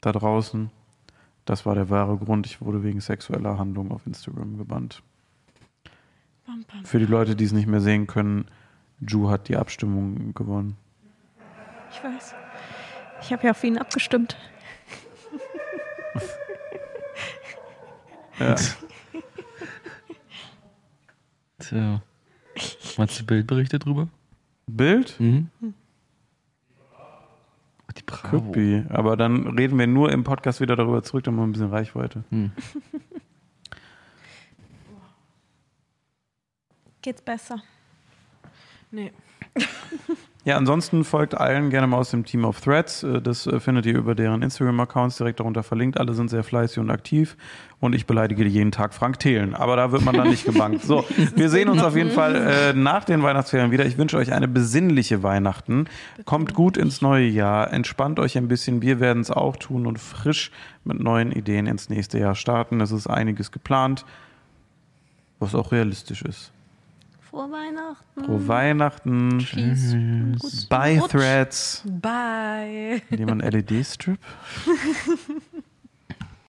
da 0.00 0.12
draußen. 0.12 0.70
Das 1.44 1.66
war 1.66 1.74
der 1.74 1.90
wahre 1.90 2.16
Grund. 2.16 2.46
Ich 2.46 2.60
wurde 2.60 2.82
wegen 2.82 3.00
sexueller 3.00 3.58
Handlung 3.58 3.90
auf 3.90 4.06
Instagram 4.06 4.56
gebannt. 4.56 5.02
Bam, 6.46 6.64
bam. 6.70 6.84
Für 6.84 6.98
die 6.98 7.06
Leute, 7.06 7.36
die 7.36 7.44
es 7.44 7.52
nicht 7.52 7.66
mehr 7.66 7.80
sehen 7.80 8.06
können, 8.06 8.46
Ju 9.00 9.28
hat 9.28 9.48
die 9.48 9.56
Abstimmung 9.56 10.34
gewonnen. 10.34 10.76
Ich 11.90 12.02
weiß. 12.02 12.34
Ich 13.22 13.32
habe 13.32 13.44
ja 13.44 13.50
auf 13.50 13.64
ihn 13.64 13.78
abgestimmt. 13.78 14.36
Ja. 18.38 18.54
Tja. 21.68 22.02
Meinst 22.96 23.20
du 23.20 23.26
Bildberichte 23.26 23.78
drüber? 23.78 24.08
Bild? 24.66 25.18
Mhm. 25.18 25.50
Die 27.96 28.02
Bravo. 28.02 28.28
Could 28.28 28.52
be. 28.52 28.86
Aber 28.90 29.16
dann 29.16 29.56
reden 29.56 29.78
wir 29.78 29.86
nur 29.86 30.10
im 30.10 30.24
Podcast 30.24 30.60
wieder 30.60 30.74
darüber 30.74 31.02
zurück, 31.02 31.24
dann 31.24 31.34
haben 31.34 31.40
wir 31.40 31.46
ein 31.46 31.52
bisschen 31.52 31.70
Reichweite. 31.70 32.24
Hm. 32.30 32.50
Geht's 37.02 37.22
besser? 37.22 37.62
Nee. 38.90 39.12
Ja, 40.46 40.58
ansonsten 40.58 41.04
folgt 41.04 41.34
allen 41.34 41.70
gerne 41.70 41.86
mal 41.86 41.96
aus 41.96 42.10
dem 42.10 42.26
Team 42.26 42.44
of 42.44 42.60
Threads. 42.60 43.02
Äh, 43.02 43.22
Das 43.22 43.46
äh, 43.46 43.60
findet 43.60 43.86
ihr 43.86 43.96
über 43.96 44.14
deren 44.14 44.42
Instagram-Accounts 44.42 45.16
direkt 45.16 45.40
darunter 45.40 45.62
verlinkt. 45.62 45.98
Alle 45.98 46.12
sind 46.12 46.28
sehr 46.28 46.44
fleißig 46.44 46.78
und 46.80 46.90
aktiv. 46.90 47.36
Und 47.80 47.94
ich 47.94 48.06
beleidige 48.06 48.44
jeden 48.44 48.70
Tag 48.70 48.92
Frank 48.92 49.18
Thelen. 49.18 49.54
Aber 49.54 49.76
da 49.76 49.90
wird 49.90 50.04
man 50.04 50.14
dann 50.14 50.28
nicht 50.28 50.44
gebankt. 50.44 50.82
So, 50.82 51.04
wir 51.34 51.48
sehen 51.48 51.70
uns 51.70 51.82
auf 51.82 51.96
jeden 51.96 52.10
Fall 52.10 52.36
äh, 52.36 52.72
nach 52.74 53.04
den 53.04 53.22
Weihnachtsferien 53.22 53.70
wieder. 53.70 53.86
Ich 53.86 53.96
wünsche 53.96 54.18
euch 54.18 54.34
eine 54.34 54.46
besinnliche 54.46 55.22
Weihnachten. 55.22 55.86
Kommt 56.26 56.52
gut 56.52 56.76
ins 56.76 57.00
neue 57.00 57.26
Jahr. 57.26 57.72
Entspannt 57.72 58.18
euch 58.18 58.36
ein 58.36 58.48
bisschen. 58.48 58.82
Wir 58.82 59.00
werden 59.00 59.22
es 59.22 59.30
auch 59.30 59.56
tun 59.56 59.86
und 59.86 59.98
frisch 59.98 60.50
mit 60.84 61.00
neuen 61.00 61.32
Ideen 61.32 61.66
ins 61.66 61.88
nächste 61.88 62.18
Jahr 62.18 62.34
starten. 62.34 62.82
Es 62.82 62.90
ist 62.90 63.06
einiges 63.06 63.50
geplant, 63.50 64.04
was 65.38 65.54
auch 65.54 65.72
realistisch 65.72 66.20
ist. 66.20 66.52
Frohe 67.34 67.50
Weihnachten. 67.50 68.24
Frohe 68.24 68.46
Weihnachten. 68.48 69.38
Gut 70.38 70.68
Bye 70.68 70.98
Rutsch. 71.00 71.10
Threads. 71.10 71.82
Bye. 71.84 73.02
Jemand 73.10 73.42
LED-Strip? 73.52 74.20